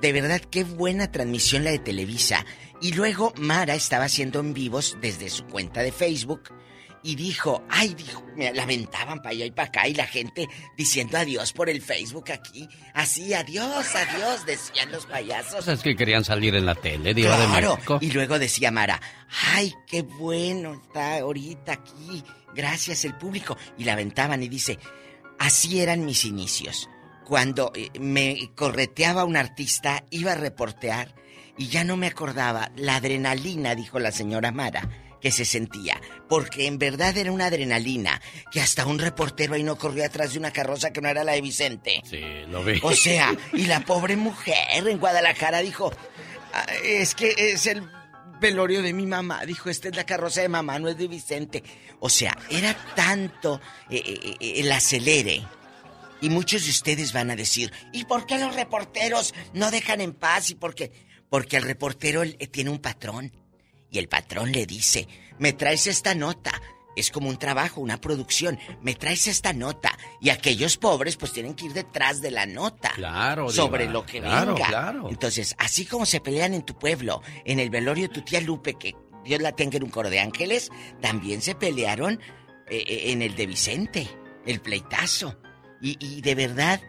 De 0.00 0.12
verdad, 0.12 0.40
qué 0.40 0.64
buena 0.64 1.10
transmisión 1.12 1.64
la 1.64 1.70
de 1.70 1.78
Televisa. 1.78 2.44
Y 2.80 2.92
luego 2.92 3.32
Mara 3.36 3.74
estaba 3.74 4.04
haciendo 4.04 4.40
en 4.40 4.54
vivos 4.54 4.96
desde 5.00 5.28
su 5.30 5.44
cuenta 5.46 5.82
de 5.82 5.92
Facebook 5.92 6.42
y 7.02 7.14
dijo, 7.14 7.64
ay, 7.70 7.94
dijo, 7.94 8.24
me 8.36 8.52
la 8.52 8.64
aventaban 8.64 9.18
para 9.18 9.30
allá 9.30 9.44
y 9.46 9.50
para 9.52 9.68
acá 9.68 9.86
y 9.88 9.94
la 9.94 10.06
gente 10.06 10.48
diciendo 10.76 11.16
adiós 11.16 11.52
por 11.52 11.70
el 11.70 11.80
Facebook 11.80 12.30
aquí. 12.32 12.68
Así, 12.94 13.34
adiós, 13.34 13.86
adiós, 13.94 14.44
decían 14.46 14.90
los 14.90 15.06
payasos. 15.06 15.66
Es 15.68 15.80
que 15.80 15.94
querían 15.94 16.24
salir 16.24 16.54
en 16.56 16.66
la 16.66 16.74
tele, 16.74 17.14
de 17.14 17.22
Claro. 17.22 17.74
México. 17.76 17.98
Y 18.00 18.10
luego 18.10 18.38
decía 18.38 18.70
Mara, 18.72 19.00
ay, 19.54 19.72
qué 19.86 20.02
bueno 20.02 20.74
está 20.74 21.18
ahorita 21.18 21.72
aquí. 21.72 22.22
Gracias 22.54 23.04
el 23.04 23.14
público. 23.16 23.56
Y 23.76 23.84
la 23.84 23.92
aventaban 23.92 24.42
y 24.42 24.48
dice, 24.48 24.78
así 25.38 25.80
eran 25.80 26.04
mis 26.04 26.24
inicios. 26.24 26.88
Cuando 27.28 27.72
eh, 27.74 27.90
me 28.00 28.50
correteaba 28.54 29.24
un 29.24 29.36
artista, 29.36 30.02
iba 30.10 30.32
a 30.32 30.34
reportear 30.34 31.14
y 31.58 31.68
ya 31.68 31.84
no 31.84 31.98
me 31.98 32.06
acordaba 32.06 32.70
la 32.74 32.96
adrenalina, 32.96 33.74
dijo 33.74 33.98
la 33.98 34.12
señora 34.12 34.50
Mara, 34.50 34.88
que 35.20 35.30
se 35.30 35.44
sentía. 35.44 36.00
Porque 36.26 36.66
en 36.66 36.78
verdad 36.78 37.14
era 37.18 37.30
una 37.30 37.46
adrenalina 37.46 38.18
que 38.50 38.62
hasta 38.62 38.86
un 38.86 38.98
reportero 38.98 39.54
ahí 39.54 39.62
no 39.62 39.76
corrió 39.76 40.06
atrás 40.06 40.32
de 40.32 40.38
una 40.38 40.52
carroza 40.52 40.90
que 40.90 41.02
no 41.02 41.08
era 41.10 41.22
la 41.22 41.32
de 41.32 41.42
Vicente. 41.42 42.00
Sí, 42.08 42.20
lo 42.48 42.64
vi. 42.64 42.80
O 42.82 42.92
sea, 42.94 43.36
y 43.52 43.66
la 43.66 43.80
pobre 43.80 44.16
mujer 44.16 44.88
en 44.88 44.98
Guadalajara 44.98 45.58
dijo, 45.58 45.92
"Ah, 46.54 46.64
es 46.82 47.14
que 47.14 47.34
es 47.36 47.66
el 47.66 47.82
velorio 48.40 48.80
de 48.80 48.92
mi 48.94 49.04
mamá. 49.04 49.44
Dijo, 49.44 49.68
esta 49.68 49.88
es 49.88 49.96
la 49.96 50.06
carroza 50.06 50.40
de 50.40 50.48
mamá, 50.48 50.78
no 50.78 50.88
es 50.88 50.96
de 50.96 51.08
Vicente. 51.08 51.62
O 52.00 52.08
sea, 52.08 52.34
era 52.48 52.74
tanto 52.94 53.60
eh, 53.90 54.02
eh, 54.06 54.36
eh, 54.40 54.52
el 54.60 54.72
acelere. 54.72 55.42
Y 56.20 56.30
muchos 56.30 56.64
de 56.64 56.70
ustedes 56.70 57.12
van 57.12 57.30
a 57.30 57.36
decir, 57.36 57.72
¿y 57.92 58.04
por 58.04 58.26
qué 58.26 58.38
los 58.38 58.54
reporteros 58.54 59.34
no 59.52 59.70
dejan 59.70 60.00
en 60.00 60.12
paz? 60.14 60.50
¿Y 60.50 60.54
por 60.54 60.74
qué? 60.74 60.92
Porque 61.30 61.56
el 61.56 61.62
reportero 61.62 62.22
tiene 62.50 62.70
un 62.70 62.78
patrón. 62.78 63.32
Y 63.90 63.98
el 63.98 64.08
patrón 64.08 64.52
le 64.52 64.66
dice, 64.66 65.06
me 65.38 65.52
traes 65.52 65.86
esta 65.86 66.14
nota. 66.14 66.52
Es 66.96 67.12
como 67.12 67.28
un 67.28 67.38
trabajo, 67.38 67.80
una 67.80 68.00
producción. 68.00 68.58
Me 68.82 68.94
traes 68.96 69.28
esta 69.28 69.52
nota. 69.52 69.96
Y 70.20 70.30
aquellos 70.30 70.76
pobres 70.76 71.16
pues 71.16 71.32
tienen 71.32 71.54
que 71.54 71.66
ir 71.66 71.72
detrás 71.72 72.20
de 72.20 72.32
la 72.32 72.44
nota. 72.46 72.90
Claro, 72.96 73.48
Sobre 73.50 73.82
Diva. 73.84 73.92
lo 73.92 74.04
que 74.06 74.20
Claro, 74.20 74.54
venga. 74.54 74.66
claro. 74.68 75.08
Entonces, 75.08 75.54
así 75.58 75.86
como 75.86 76.04
se 76.04 76.20
pelean 76.20 76.54
en 76.54 76.62
tu 76.64 76.76
pueblo, 76.76 77.22
en 77.44 77.60
el 77.60 77.70
velorio 77.70 78.08
de 78.08 78.14
tu 78.14 78.22
tía 78.22 78.40
Lupe, 78.40 78.74
que 78.74 78.96
Dios 79.24 79.40
la 79.40 79.52
tenga 79.52 79.76
en 79.76 79.84
un 79.84 79.90
coro 79.90 80.10
de 80.10 80.18
ángeles, 80.18 80.70
también 81.00 81.40
se 81.40 81.54
pelearon 81.54 82.14
eh, 82.68 82.82
eh, 82.86 83.12
en 83.12 83.22
el 83.22 83.36
de 83.36 83.46
Vicente, 83.46 84.08
el 84.44 84.60
pleitazo. 84.60 85.38
Y, 85.80 86.20
de 86.22 86.34
verdad, 86.34 86.80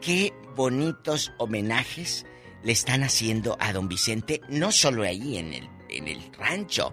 qué 0.00 0.32
bonitos 0.54 1.32
homenajes 1.38 2.26
le 2.62 2.72
están 2.72 3.02
haciendo 3.02 3.56
a 3.60 3.72
don 3.72 3.88
Vicente, 3.88 4.40
no 4.48 4.72
solo 4.72 5.02
ahí 5.02 5.38
en 5.38 5.52
el, 5.54 5.68
en 5.88 6.08
el 6.08 6.32
rancho. 6.34 6.92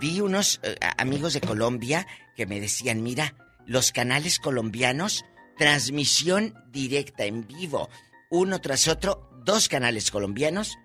Vi 0.00 0.20
unos 0.20 0.60
eh, 0.62 0.76
amigos 0.98 1.34
de 1.34 1.40
Colombia 1.40 2.06
que 2.36 2.46
me 2.46 2.60
decían, 2.60 3.02
mira, 3.02 3.34
los 3.66 3.92
canales 3.92 4.38
colombianos, 4.38 5.24
transmisión 5.56 6.54
directa 6.70 7.24
en 7.24 7.46
vivo, 7.46 7.88
uno 8.30 8.60
tras 8.60 8.88
otro, 8.88 9.30
dos 9.44 9.68
canales 9.68 10.10
colombianos, 10.10 10.76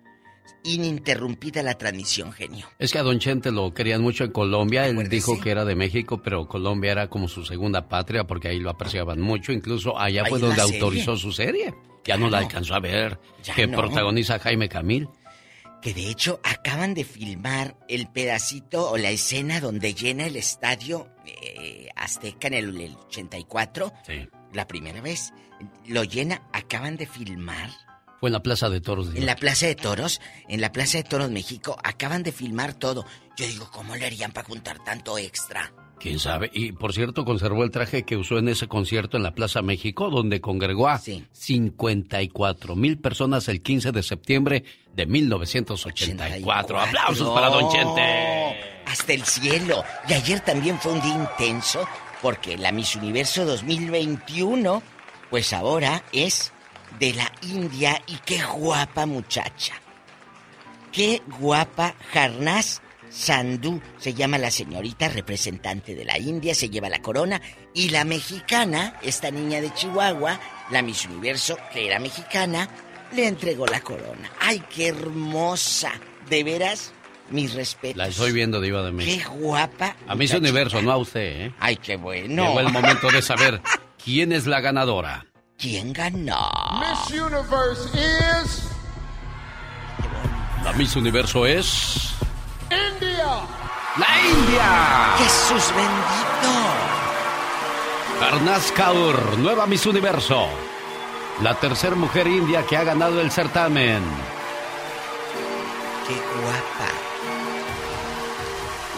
ininterrumpida 0.64 1.62
la 1.62 1.74
transmisión, 1.74 2.32
genio. 2.32 2.66
Es 2.78 2.92
que 2.92 2.98
a 2.98 3.02
Don 3.02 3.18
Chente 3.18 3.50
lo 3.50 3.72
querían 3.72 4.02
mucho 4.02 4.24
en 4.24 4.32
Colombia. 4.32 4.86
Él 4.86 5.08
dijo 5.08 5.40
que 5.40 5.50
era 5.50 5.64
de 5.64 5.74
México, 5.74 6.22
pero 6.22 6.46
Colombia 6.46 6.92
era 6.92 7.08
como 7.08 7.28
su 7.28 7.44
segunda 7.44 7.88
patria 7.88 8.24
porque 8.24 8.48
ahí 8.48 8.58
lo 8.58 8.70
apreciaban 8.70 9.20
mucho. 9.20 9.52
Incluso 9.52 9.98
allá 9.98 10.24
fue 10.26 10.38
donde 10.38 10.60
serie. 10.60 10.80
autorizó 10.80 11.16
su 11.16 11.32
serie. 11.32 11.74
Ya 12.04 12.16
no 12.16 12.30
la 12.30 12.38
alcanzó 12.38 12.74
a 12.74 12.80
ver. 12.80 13.18
Ya 13.42 13.54
que 13.54 13.66
no. 13.66 13.78
protagoniza 13.78 14.38
Jaime 14.38 14.68
Camil. 14.68 15.08
Que 15.82 15.94
de 15.94 16.10
hecho 16.10 16.40
acaban 16.44 16.92
de 16.92 17.04
filmar 17.04 17.76
el 17.88 18.06
pedacito 18.08 18.90
o 18.90 18.98
la 18.98 19.10
escena 19.10 19.60
donde 19.60 19.94
llena 19.94 20.26
el 20.26 20.36
estadio 20.36 21.08
eh, 21.24 21.88
Azteca 21.96 22.48
en 22.48 22.54
el, 22.54 22.80
el 22.80 22.96
84. 22.96 23.92
Sí. 24.06 24.28
La 24.52 24.66
primera 24.66 25.00
vez. 25.00 25.32
Lo 25.86 26.04
llena, 26.04 26.42
acaban 26.52 26.96
de 26.96 27.06
filmar. 27.06 27.70
Fue 28.20 28.28
en 28.28 28.34
la 28.34 28.42
Plaza 28.42 28.68
de 28.68 28.80
Toros. 28.80 29.08
En 29.08 29.14
Diva. 29.14 29.26
la 29.26 29.36
Plaza 29.36 29.66
de 29.66 29.74
Toros, 29.74 30.20
en 30.48 30.60
la 30.60 30.72
Plaza 30.72 30.98
de 30.98 31.04
Toros 31.04 31.30
México, 31.30 31.76
acaban 31.82 32.22
de 32.22 32.32
filmar 32.32 32.74
todo. 32.74 33.06
Yo 33.36 33.46
digo, 33.46 33.68
¿cómo 33.72 33.96
le 33.96 34.04
harían 34.06 34.30
para 34.32 34.46
juntar 34.46 34.84
tanto 34.84 35.16
extra? 35.16 35.72
¿Quién 36.00 36.18
sabe? 36.18 36.50
Y 36.54 36.72
por 36.72 36.94
cierto, 36.94 37.26
conservó 37.26 37.62
el 37.62 37.70
traje 37.70 38.04
que 38.04 38.16
usó 38.16 38.38
en 38.38 38.48
ese 38.48 38.68
concierto 38.68 39.18
en 39.18 39.22
la 39.22 39.34
Plaza 39.34 39.60
México, 39.60 40.08
donde 40.08 40.40
congregó 40.40 40.88
a 40.88 40.98
54 40.98 42.74
mil 42.74 42.98
personas 42.98 43.48
el 43.48 43.60
15 43.60 43.92
de 43.92 44.02
septiembre 44.02 44.64
de 44.94 45.06
1984. 45.06 46.80
¡Aplausos 46.80 47.28
para 47.30 47.50
Don 47.50 47.70
Chente! 47.70 48.82
Hasta 48.86 49.12
el 49.12 49.24
cielo. 49.24 49.84
Y 50.08 50.14
ayer 50.14 50.40
también 50.40 50.78
fue 50.78 50.92
un 50.92 51.02
día 51.02 51.14
intenso 51.14 51.86
porque 52.22 52.56
la 52.56 52.72
Miss 52.72 52.96
Universo 52.96 53.44
2021, 53.44 54.82
pues 55.28 55.52
ahora 55.52 56.02
es 56.12 56.52
de 56.98 57.14
la 57.14 57.30
India 57.42 58.00
y 58.06 58.16
qué 58.24 58.42
guapa 58.42 59.06
muchacha. 59.06 59.74
Qué 60.92 61.22
guapa 61.38 61.94
Jarnás 62.12 62.82
Sandú 63.10 63.80
se 63.98 64.14
llama 64.14 64.38
la 64.38 64.50
señorita 64.52 65.08
representante 65.08 65.94
de 65.96 66.04
la 66.04 66.16
India, 66.18 66.54
se 66.54 66.70
lleva 66.70 66.88
la 66.88 67.02
corona 67.02 67.40
y 67.74 67.88
la 67.90 68.04
mexicana, 68.04 68.96
esta 69.02 69.30
niña 69.32 69.60
de 69.60 69.74
Chihuahua, 69.74 70.38
la 70.70 70.82
Miss 70.82 71.06
Universo 71.06 71.58
que 71.72 71.86
era 71.86 71.98
mexicana, 71.98 72.68
le 73.12 73.26
entregó 73.26 73.66
la 73.66 73.80
corona. 73.80 74.30
¡Ay, 74.40 74.62
qué 74.72 74.88
hermosa! 74.88 75.92
De 76.28 76.44
veras, 76.44 76.92
mis 77.30 77.54
respetos. 77.54 77.96
La 77.96 78.06
estoy 78.06 78.30
viendo, 78.30 78.60
Diva 78.60 78.82
de 78.82 78.90
Qué 78.90 78.94
México. 78.96 79.30
guapa. 79.32 79.96
A 80.06 80.14
Miss. 80.14 80.32
Universo, 80.32 80.80
no 80.80 80.92
a 80.92 80.96
usted, 80.96 81.46
¿eh? 81.46 81.54
Ay, 81.58 81.76
qué 81.76 81.96
bueno. 81.96 82.46
Llegó 82.46 82.60
el 82.60 82.72
momento 82.72 83.10
de 83.10 83.22
saber 83.22 83.60
quién 84.04 84.30
es 84.30 84.46
la 84.46 84.60
ganadora. 84.60 85.26
¿Quién 85.58 85.92
ganó? 85.92 86.48
Miss 87.00 87.20
Universe 87.20 87.86
is 87.94 88.70
La 90.64 90.72
Miss 90.74 90.96
Universo 90.96 91.46
es. 91.46 92.14
India. 92.70 93.40
¡La 93.96 94.20
India! 94.28 95.14
¡Jesús 95.18 95.72
bendito! 95.74 96.50
Arnaz 98.22 98.70
Kaur, 98.72 99.38
nueva 99.38 99.66
Miss 99.66 99.86
Universo. 99.86 100.46
La 101.42 101.54
tercera 101.54 101.96
mujer 101.96 102.26
india 102.26 102.66
que 102.66 102.76
ha 102.76 102.84
ganado 102.84 103.20
el 103.20 103.30
certamen. 103.30 104.02
¡Qué 106.06 106.14
guapa! 106.14 106.92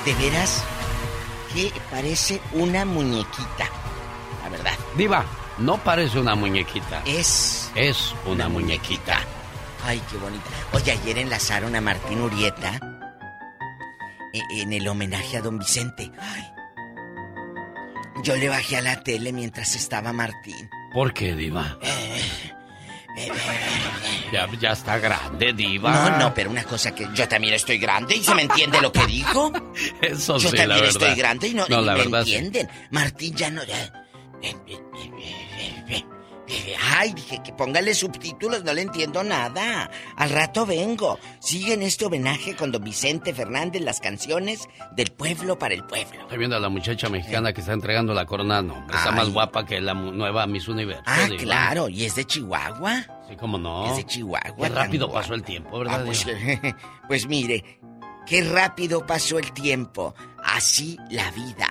De 0.04 0.14
veras, 0.14 0.64
que 1.54 1.72
parece 1.90 2.40
una 2.52 2.84
muñequita. 2.84 3.68
La 4.42 4.48
verdad. 4.50 4.74
Diva, 4.96 5.24
no 5.58 5.78
parece 5.78 6.18
una 6.18 6.34
muñequita. 6.34 7.02
Es. 7.06 7.61
Es 7.74 8.14
una 8.26 8.48
muñequita. 8.48 9.20
Ay, 9.84 10.00
qué 10.10 10.16
bonita. 10.18 10.44
Oye, 10.72 10.92
ayer 10.92 11.18
enlazaron 11.18 11.74
a 11.74 11.80
Martín 11.80 12.20
Urieta 12.20 12.78
e- 14.32 14.60
en 14.62 14.72
el 14.72 14.86
homenaje 14.86 15.38
a 15.38 15.40
don 15.42 15.58
Vicente. 15.58 16.10
Ay. 16.20 16.44
Yo 18.22 18.36
le 18.36 18.48
bajé 18.48 18.76
a 18.76 18.82
la 18.82 19.02
tele 19.02 19.32
mientras 19.32 19.74
estaba 19.74 20.12
Martín. 20.12 20.68
¿Por 20.92 21.12
qué, 21.12 21.34
Diva? 21.34 21.78
Ya, 24.32 24.48
ya 24.60 24.70
está 24.72 24.98
grande, 24.98 25.52
Diva. 25.52 25.92
No, 26.10 26.18
no, 26.18 26.34
pero 26.34 26.50
una 26.50 26.62
cosa 26.64 26.94
que 26.94 27.08
yo 27.14 27.26
también 27.28 27.54
estoy 27.54 27.78
grande 27.78 28.16
y 28.16 28.22
se 28.22 28.34
me 28.34 28.42
entiende 28.42 28.80
lo 28.80 28.92
que 28.92 29.04
dijo. 29.06 29.50
Eso 30.00 30.34
yo 30.38 30.50
sí, 30.50 30.56
también 30.56 30.68
la 30.68 30.74
verdad. 30.76 30.90
estoy 30.90 31.14
grande 31.16 31.48
y 31.48 31.54
no, 31.54 31.66
No, 31.68 31.80
y 31.80 31.84
la 31.84 31.92
me 31.94 31.98
verdad, 32.04 32.24
sí. 32.24 32.34
entienden. 32.36 32.68
Martín 32.90 33.34
ya 33.34 33.50
no. 33.50 33.62
Ay, 36.94 37.12
dije 37.14 37.40
que 37.42 37.52
póngale 37.52 37.94
subtítulos, 37.94 38.64
no 38.64 38.74
le 38.74 38.82
entiendo 38.82 39.22
nada. 39.22 39.90
Al 40.16 40.30
rato 40.30 40.66
vengo. 40.66 41.18
Siguen 41.40 41.82
este 41.82 42.04
homenaje 42.04 42.56
con 42.56 42.72
don 42.72 42.82
Vicente 42.82 43.32
Fernández, 43.32 43.82
las 43.82 44.00
canciones 44.00 44.68
del 44.94 45.12
pueblo 45.12 45.58
para 45.58 45.74
el 45.74 45.84
pueblo. 45.84 46.20
Estoy 46.20 46.38
viendo 46.38 46.56
a 46.56 46.60
la 46.60 46.68
muchacha 46.68 47.08
mexicana 47.08 47.52
que 47.52 47.60
está 47.60 47.72
entregando 47.72 48.12
la 48.12 48.26
corona. 48.26 48.60
No, 48.60 48.84
está 48.86 49.10
Ay. 49.10 49.16
más 49.16 49.30
guapa 49.30 49.64
que 49.64 49.80
la 49.80 49.94
nueva 49.94 50.46
Miss 50.46 50.68
Universo. 50.68 51.02
Ah, 51.06 51.28
claro, 51.38 51.88
y 51.88 52.04
es 52.04 52.16
de 52.16 52.24
Chihuahua. 52.24 53.06
Sí, 53.28 53.36
cómo 53.36 53.56
no. 53.56 53.90
Es 53.90 53.96
de 53.96 54.04
Chihuahua. 54.04 54.68
Qué 54.68 54.74
rápido 54.74 55.06
guapa. 55.06 55.20
pasó 55.20 55.34
el 55.34 55.44
tiempo, 55.44 55.78
¿verdad? 55.78 56.00
Ah, 56.00 56.04
pues, 56.04 56.26
pues 57.08 57.26
mire, 57.26 57.80
qué 58.26 58.42
rápido 58.42 59.06
pasó 59.06 59.38
el 59.38 59.52
tiempo. 59.52 60.14
Así 60.42 60.98
la 61.10 61.30
vida. 61.30 61.68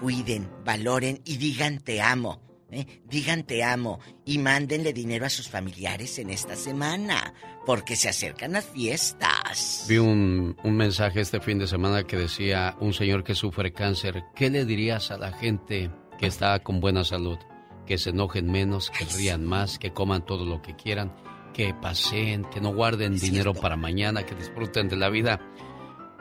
Cuiden, 0.00 0.50
valoren 0.64 1.20
y 1.24 1.36
digan 1.38 1.78
te 1.78 2.02
amo. 2.02 2.47
¿Eh? 2.70 3.02
digan 3.04 3.44
te 3.44 3.62
amo 3.64 4.00
y 4.24 4.38
mándenle 4.38 4.92
dinero 4.92 5.26
a 5.26 5.30
sus 5.30 5.48
familiares 5.48 6.18
en 6.18 6.30
esta 6.30 6.56
semana, 6.56 7.34
porque 7.66 7.96
se 7.96 8.08
acercan 8.08 8.52
las 8.52 8.66
fiestas. 8.66 9.86
Vi 9.88 9.98
un, 9.98 10.56
un 10.62 10.76
mensaje 10.76 11.20
este 11.20 11.40
fin 11.40 11.58
de 11.58 11.66
semana 11.66 12.04
que 12.04 12.16
decía 12.16 12.76
un 12.80 12.92
señor 12.92 13.24
que 13.24 13.34
sufre 13.34 13.72
cáncer, 13.72 14.24
¿qué 14.34 14.50
le 14.50 14.64
dirías 14.64 15.10
a 15.10 15.18
la 15.18 15.32
gente 15.32 15.90
que 16.18 16.26
está 16.26 16.58
con 16.60 16.80
buena 16.80 17.04
salud? 17.04 17.38
Que 17.86 17.96
se 17.98 18.10
enojen 18.10 18.50
menos, 18.50 18.90
que 18.90 19.04
rían 19.16 19.44
más, 19.46 19.78
que 19.78 19.92
coman 19.92 20.24
todo 20.26 20.44
lo 20.44 20.60
que 20.60 20.76
quieran, 20.76 21.14
que 21.54 21.72
paseen, 21.74 22.44
que 22.44 22.60
no 22.60 22.74
guarden 22.74 23.18
dinero 23.18 23.54
para 23.54 23.76
mañana, 23.76 24.24
que 24.26 24.34
disfruten 24.34 24.88
de 24.88 24.96
la 24.96 25.08
vida. 25.08 25.40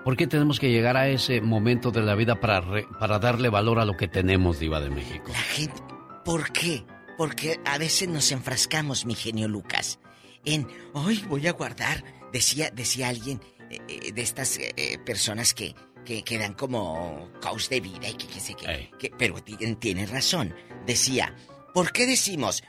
¿Por 0.05 0.15
qué 0.15 0.27
tenemos 0.27 0.59
que 0.61 0.71
llegar 0.71 0.95
a 0.95 1.09
ese 1.09 1.41
momento 1.41 1.91
de 1.91 2.01
la 2.01 2.15
vida 2.15 2.39
para, 2.39 2.61
re- 2.61 2.87
para 2.99 3.19
darle 3.19 3.49
valor 3.49 3.79
a 3.79 3.85
lo 3.85 3.97
que 3.97 4.07
tenemos, 4.07 4.59
Diva 4.59 4.79
de 4.79 4.89
México? 4.89 5.29
La 5.33 5.39
gente, 5.39 5.81
¿por 6.27 6.51
qué? 6.51 6.85
Porque 7.17 7.59
a 7.65 7.77
veces 7.77 8.07
nos 8.09 8.31
enfrascamos, 8.31 9.05
mi 9.05 9.15
genio 9.15 9.47
Lucas, 9.47 9.97
en, 10.45 10.67
hoy 10.93 11.23
voy 11.29 11.47
a 11.47 11.53
guardar, 11.53 12.03
decía, 12.33 12.69
decía 12.69 13.07
alguien 13.09 13.41
eh, 13.71 13.79
eh, 13.87 14.11
de 14.11 14.21
estas 14.21 14.57
eh, 14.59 14.99
personas 15.05 15.53
que, 15.53 15.73
que, 16.05 16.23
que 16.23 16.37
dan 16.37 16.53
como 16.53 17.31
caos 17.41 17.69
de 17.69 17.79
vida 17.79 18.09
y 18.09 18.13
que 18.15 18.27
qué, 18.27 18.89
que- 18.99 19.11
pero 19.17 19.41
ti- 19.41 19.57
tiene 19.79 20.05
razón, 20.05 20.53
decía, 20.85 21.33
¿por 21.73 21.91
qué 21.93 22.05
decimos, 22.05 22.61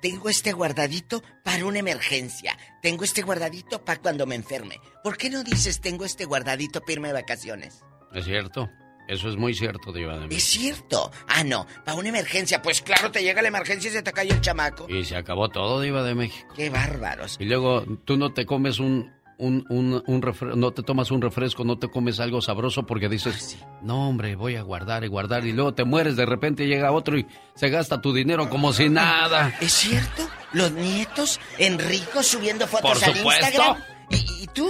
tengo 0.00 0.28
este 0.28 0.52
guardadito 0.52 1.22
para 1.44 1.64
una 1.64 1.78
emergencia, 1.78 2.58
tengo 2.82 3.04
este 3.04 3.22
guardadito 3.22 3.84
para 3.84 4.00
cuando 4.00 4.26
me 4.26 4.34
enferme? 4.34 4.80
¿Por 5.04 5.16
qué 5.18 5.30
no 5.30 5.44
dices, 5.44 5.80
tengo 5.80 6.04
este 6.04 6.24
guardadito 6.24 6.80
para 6.80 6.92
irme 6.94 7.08
de 7.08 7.14
vacaciones? 7.14 7.82
¿Es 8.12 8.24
cierto? 8.24 8.68
Eso 9.08 9.28
es 9.28 9.36
muy 9.36 9.54
cierto, 9.54 9.92
Diva 9.92 10.14
de 10.14 10.20
México. 10.20 10.36
Es 10.36 10.44
cierto. 10.44 11.10
Ah, 11.28 11.44
no, 11.44 11.66
para 11.84 11.96
una 11.98 12.08
emergencia. 12.08 12.62
Pues 12.62 12.80
claro, 12.82 13.10
te 13.10 13.22
llega 13.22 13.42
la 13.42 13.48
emergencia 13.48 13.90
y 13.90 13.92
se 13.92 14.02
te 14.02 14.12
cae 14.12 14.28
el 14.30 14.40
chamaco. 14.40 14.86
Y 14.88 15.04
se 15.04 15.16
acabó 15.16 15.48
todo, 15.48 15.80
Diva 15.80 16.02
de 16.02 16.14
México. 16.14 16.52
Qué 16.56 16.70
bárbaros. 16.70 17.36
Y 17.40 17.44
luego 17.44 17.84
tú 18.04 18.16
no 18.16 18.32
te 18.32 18.46
comes 18.46 18.78
un, 18.78 19.12
un, 19.38 19.66
un, 19.68 20.02
un 20.06 20.22
refre- 20.22 20.54
no 20.54 20.70
te 20.72 20.82
tomas 20.82 21.10
un 21.10 21.20
refresco, 21.20 21.64
no 21.64 21.78
te 21.78 21.88
comes 21.88 22.20
algo 22.20 22.40
sabroso 22.40 22.86
porque 22.86 23.08
dices, 23.08 23.58
no 23.82 24.08
hombre, 24.08 24.36
voy 24.36 24.54
a 24.56 24.62
guardar 24.62 25.04
y 25.04 25.08
guardar 25.08 25.44
y 25.46 25.52
luego 25.52 25.74
te 25.74 25.84
mueres, 25.84 26.16
de 26.16 26.24
repente 26.26 26.66
llega 26.66 26.92
otro 26.92 27.18
y 27.18 27.26
se 27.56 27.68
gasta 27.68 28.00
tu 28.00 28.14
dinero 28.14 28.48
como 28.48 28.72
si 28.72 28.88
nada. 28.88 29.52
¿Es 29.60 29.72
cierto? 29.72 30.22
Los 30.52 30.70
nietos, 30.72 31.40
Enrico 31.58 32.22
subiendo 32.22 32.66
fotos 32.68 32.92
Por 33.00 33.04
al 33.04 33.16
supuesto. 33.16 33.46
Instagram. 33.46 33.82
Y, 34.12 34.44
y 34.44 34.46
tú, 34.48 34.68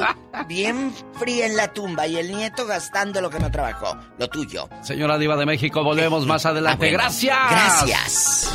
bien 0.48 0.92
fría 1.14 1.46
en 1.46 1.56
la 1.56 1.72
tumba 1.72 2.06
y 2.06 2.16
el 2.16 2.30
nieto 2.32 2.66
gastando 2.66 3.20
lo 3.20 3.30
que 3.30 3.38
no 3.38 3.50
trabajó, 3.50 3.96
lo 4.18 4.28
tuyo. 4.28 4.68
Señora 4.82 5.18
Diva 5.18 5.36
de 5.36 5.46
México, 5.46 5.82
volvemos 5.84 6.26
más 6.26 6.46
adelante. 6.46 6.86
Ah, 6.86 6.90
bueno. 6.90 6.98
Gracias. 6.98 7.38
Gracias. 7.50 8.52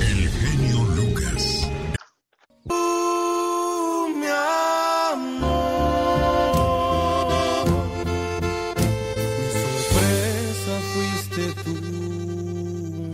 El 0.00 0.28
genio 0.28 0.84
Lucas. 0.96 1.70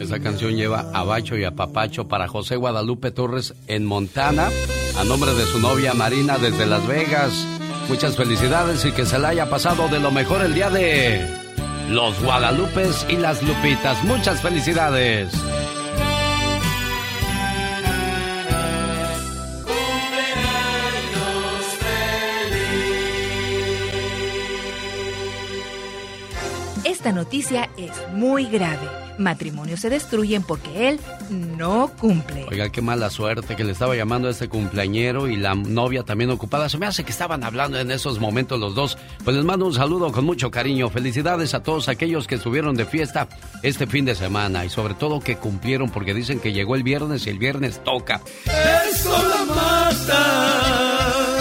Esa 0.01 0.19
canción 0.19 0.57
lleva 0.57 0.87
a 0.93 1.05
Bacho 1.05 1.37
y 1.37 1.45
a 1.45 1.53
Papacho 1.53 2.09
para 2.09 2.27
José 2.27 2.57
Guadalupe 2.57 3.11
Torres 3.13 3.55
en 3.69 3.85
Montana, 3.87 4.49
a 4.97 5.05
nombre 5.05 5.35
de 5.35 5.45
su 5.47 5.59
novia 5.59 5.95
Marina 5.95 6.39
desde 6.39 6.67
Las 6.67 6.87
Vegas. 6.87 7.33
Muchas 7.89 8.17
felicidades 8.17 8.85
y 8.85 8.93
que 8.93 9.07
se 9.07 9.19
la 9.19 9.29
haya 9.29 9.51
pasado 9.51 9.89
de 9.89 10.01
lo 10.01 10.11
mejor 10.11 10.43
el 10.43 10.55
día 10.55 10.71
de 10.71 11.27
los 11.89 12.21
Guadalupes 12.23 13.07
y 13.09 13.17
las 13.17 13.43
Lupitas. 13.43 14.03
Muchas 14.05 14.41
felicidades. 14.43 15.33
Esta 26.85 27.13
noticia 27.13 27.71
es 27.77 27.93
muy 28.13 28.47
grave. 28.47 29.10
Matrimonios 29.21 29.81
se 29.81 29.91
destruyen 29.91 30.43
porque 30.43 30.89
él 30.89 31.01
no 31.31 31.91
cumple. 31.99 32.47
Oiga, 32.51 32.71
qué 32.71 32.81
mala 32.81 33.11
suerte 33.11 33.55
que 33.55 33.65
le 33.65 33.73
estaba 33.73 33.95
llamando 33.95 34.29
a 34.29 34.31
este 34.31 34.49
cumpleañero 34.49 35.29
y 35.29 35.37
la 35.37 35.55
novia 35.55 36.03
también 36.03 36.31
ocupada. 36.31 36.69
Se 36.69 36.79
me 36.79 36.87
hace 36.87 37.05
que 37.05 37.11
estaban 37.11 37.45
hablando 37.45 37.79
en 37.79 37.91
esos 37.91 38.19
momentos 38.19 38.59
los 38.59 38.75
dos. 38.75 38.99
Pues 39.23 39.37
les 39.37 39.45
mando 39.45 39.67
un 39.67 39.75
saludo 39.75 40.11
con 40.11 40.25
mucho 40.25 40.51
cariño. 40.51 40.89
Felicidades 40.91 41.55
a 41.55 41.63
todos 41.63 41.89
aquellos 41.89 42.27
que 42.27 42.37
estuvieron 42.37 42.75
de 42.75 42.87
fiesta 42.87 43.29
este 43.63 43.87
fin 43.87 44.05
de 44.05 44.15
semana 44.15 44.65
y 44.65 44.71
sobre 44.71 44.95
todo 44.95 45.21
que 45.21 45.37
cumplieron 45.37 45.91
porque 45.91 46.15
dicen 46.15 46.41
que 46.41 46.53
llegó 46.53 46.75
el 46.75 46.83
viernes 46.83 47.27
y 47.27 47.31
el 47.31 47.39
viernes 47.39 47.85
toca. 47.85 48.23
Eso 48.47 49.29
la 49.29 49.55
mata. 49.55 51.40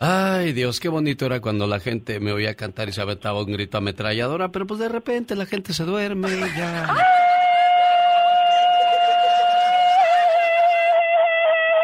Ay, 0.00 0.52
Dios, 0.52 0.78
qué 0.78 0.88
bonito 0.88 1.26
era 1.26 1.40
cuando 1.40 1.66
la 1.66 1.80
gente 1.80 2.20
me 2.20 2.30
oía 2.32 2.54
cantar 2.54 2.88
y 2.88 2.92
se 2.92 3.00
aventaba 3.00 3.42
un 3.42 3.52
grito 3.52 3.78
ametralladora, 3.78 4.50
pero 4.50 4.64
pues 4.66 4.78
de 4.78 4.88
repente 4.88 5.34
la 5.34 5.44
gente 5.44 5.72
se 5.72 5.84
duerme 5.84 6.28
y 6.28 6.38
ya. 6.56 6.94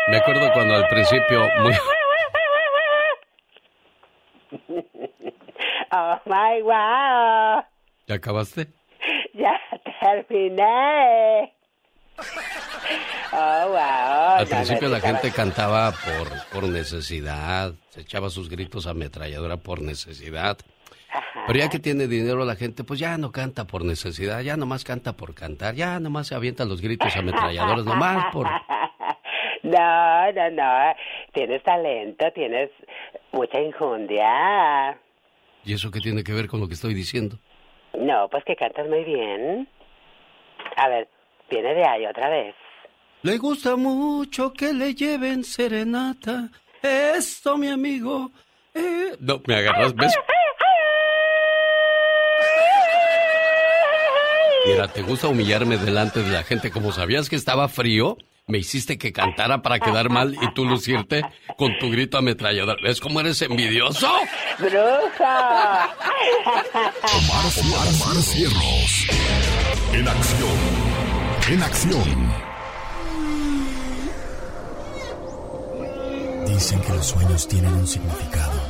Me 0.08 0.18
acuerdo 0.18 0.52
cuando 0.52 0.74
al 0.74 0.86
principio 0.88 1.48
muy... 1.60 1.72
Oh 5.96 6.20
my 6.26 6.60
wow. 6.62 7.62
¿Ya 8.08 8.16
acabaste? 8.16 8.66
Ya 9.32 9.60
terminé. 10.00 11.54
Oh 13.36 13.68
wow. 13.68 14.38
Al 14.38 14.46
principio 14.46 14.88
la 14.88 15.00
gente 15.00 15.32
cantaba 15.32 15.90
por, 15.90 16.28
por 16.52 16.70
necesidad, 16.70 17.72
se 17.88 18.02
echaba 18.02 18.30
sus 18.30 18.48
gritos 18.48 18.86
ametralladora 18.86 19.56
por 19.56 19.82
necesidad. 19.82 20.58
Pero 21.46 21.58
ya 21.58 21.68
que 21.68 21.80
tiene 21.80 22.06
dinero 22.06 22.44
la 22.44 22.54
gente, 22.54 22.84
pues 22.84 23.00
ya 23.00 23.18
no 23.18 23.32
canta 23.32 23.64
por 23.66 23.84
necesidad, 23.84 24.40
ya 24.40 24.56
nomás 24.56 24.84
canta 24.84 25.14
por 25.14 25.34
cantar, 25.34 25.74
ya 25.74 25.98
nomás 25.98 26.28
se 26.28 26.34
avientan 26.36 26.68
los 26.68 26.80
gritos 26.80 27.16
ametralladores, 27.16 27.84
nomás 27.84 28.32
por... 28.32 28.48
No, 29.64 30.30
no, 30.32 30.50
no. 30.50 30.94
Tienes 31.32 31.62
talento, 31.62 32.30
tienes 32.34 32.70
mucha 33.32 33.58
injundia. 33.58 34.98
¿Y 35.64 35.72
eso 35.72 35.90
qué 35.90 36.00
tiene 36.00 36.22
que 36.22 36.34
ver 36.34 36.48
con 36.48 36.60
lo 36.60 36.68
que 36.68 36.74
estoy 36.74 36.92
diciendo? 36.92 37.38
No, 37.98 38.28
pues 38.28 38.44
que 38.44 38.56
cantas 38.56 38.86
muy 38.88 39.04
bien. 39.04 39.66
A 40.76 40.88
ver, 40.88 41.08
viene 41.48 41.74
de 41.74 41.88
ahí 41.88 42.04
otra 42.04 42.28
vez. 42.28 42.54
Le 43.24 43.38
gusta 43.38 43.74
mucho 43.76 44.52
que 44.52 44.72
le 44.74 44.94
lleven 44.94 45.44
serenata. 45.44 46.50
Esto, 46.82 47.56
mi 47.56 47.68
amigo. 47.68 48.30
eh. 48.74 49.16
No, 49.18 49.40
me 49.46 49.54
agarras, 49.56 49.94
¿ves? 49.94 50.12
Mira, 54.66 54.88
¿te 54.88 55.02
gusta 55.02 55.28
humillarme 55.28 55.76
delante 55.78 56.22
de 56.22 56.30
la 56.30 56.42
gente 56.42 56.70
como 56.70 56.92
sabías 56.92 57.28
que 57.30 57.36
estaba 57.36 57.68
frío? 57.68 58.16
Me 58.46 58.58
hiciste 58.58 58.98
que 58.98 59.10
cantara 59.12 59.62
para 59.62 59.78
quedar 59.78 60.10
mal 60.10 60.36
y 60.38 60.52
tú 60.52 60.66
lucirte 60.66 61.22
con 61.56 61.78
tu 61.78 61.90
grito 61.90 62.18
ametrallador. 62.18 62.82
¿Ves 62.82 63.00
cómo 63.00 63.20
eres 63.20 63.40
envidioso? 63.40 64.06
¡Bruja! 64.58 65.88
Omar, 66.44 67.44
Omar, 67.58 67.88
Omar 67.88 68.16
Cierros. 68.22 69.06
En 69.94 70.08
acción. 70.08 70.58
En 71.50 71.62
acción. 71.62 72.23
Dicen 76.46 76.80
que 76.80 76.92
los 76.92 77.06
sueños 77.06 77.48
tienen 77.48 77.72
un 77.72 77.86
significado. 77.86 78.60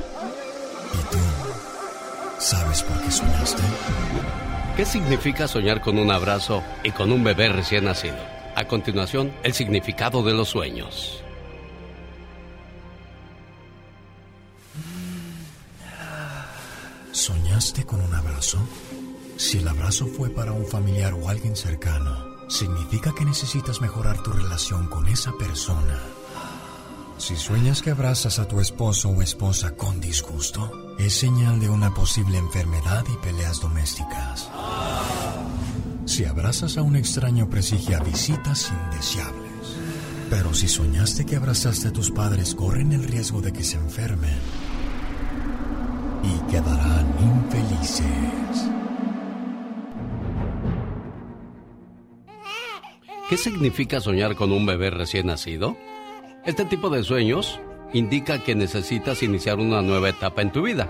¿Y 0.92 1.12
tú 1.12 1.18
sabes 2.38 2.82
por 2.82 3.01
qué 3.01 3.10
soñaste? 3.10 3.62
¿Qué 4.76 4.84
significa 4.84 5.48
soñar 5.48 5.80
con 5.80 5.98
un 5.98 6.10
abrazo 6.10 6.62
y 6.82 6.90
con 6.90 7.12
un 7.12 7.22
bebé 7.22 7.48
recién 7.48 7.84
nacido? 7.84 8.16
A 8.56 8.64
continuación, 8.66 9.32
el 9.42 9.55
significado 9.55 10.22
de 10.22 10.32
los 10.32 10.48
sueños. 10.48 11.22
¿Soñaste 17.12 17.84
con 17.84 18.01
un 18.01 18.14
abrazo? 18.14 18.59
Si 19.36 19.59
el 19.59 19.68
abrazo 19.68 20.06
fue 20.06 20.30
para 20.30 20.52
un 20.52 20.66
familiar 20.66 21.14
o 21.14 21.28
alguien 21.28 21.56
cercano, 21.56 22.48
significa 22.48 23.12
que 23.16 23.24
necesitas 23.24 23.80
mejorar 23.80 24.22
tu 24.22 24.32
relación 24.32 24.88
con 24.88 25.06
esa 25.09 25.32
persona. 25.38 25.98
Si 27.19 27.36
sueñas 27.36 27.81
que 27.81 27.91
abrazas 27.91 28.39
a 28.39 28.49
tu 28.49 28.61
esposo 28.61 29.09
o 29.09 29.23
esposa 29.23 29.77
con 29.77 30.01
disgusto, 30.01 30.97
es 30.99 31.15
señal 31.15 31.61
de 31.61 31.69
una 31.69 31.95
posible 31.95 32.39
enfermedad 32.39 33.05
y 33.12 33.16
peleas 33.24 33.61
domésticas. 33.61 34.51
Si 36.05 36.24
abrazas 36.24 36.77
a 36.77 36.82
un 36.82 36.97
extraño 36.97 37.49
presigia 37.49 38.01
visitas 38.01 38.73
indeseables. 38.91 39.43
Pero 40.28 40.53
si 40.55 40.69
soñaste 40.69 41.24
que 41.24 41.36
abrazaste 41.36 41.89
a 41.89 41.93
tus 41.93 42.11
padres, 42.11 42.55
corren 42.55 42.93
el 42.93 43.05
riesgo 43.05 43.41
de 43.41 43.53
que 43.53 43.62
se 43.62 43.77
enfermen 43.77 44.39
y 46.23 46.51
quedarán 46.51 47.15
infelices. 47.20 48.74
¿qué 53.35 53.39
significa 53.39 54.01
soñar 54.01 54.36
con 54.36 54.53
un 54.53 54.65
bebé 54.65 54.91
recién 54.91 55.27
nacido? 55.27 55.77
Este 56.47 56.66
tipo 56.66 56.91
de 56.91 57.03
sueños 57.03 57.59
indica 57.95 58.43
que 58.43 58.55
necesitas 58.55 59.23
iniciar 59.23 59.57
una 59.57 59.81
nueva 59.81 60.11
etapa 60.11 60.43
en 60.43 60.53
tu 60.53 60.61
vida 60.61 60.87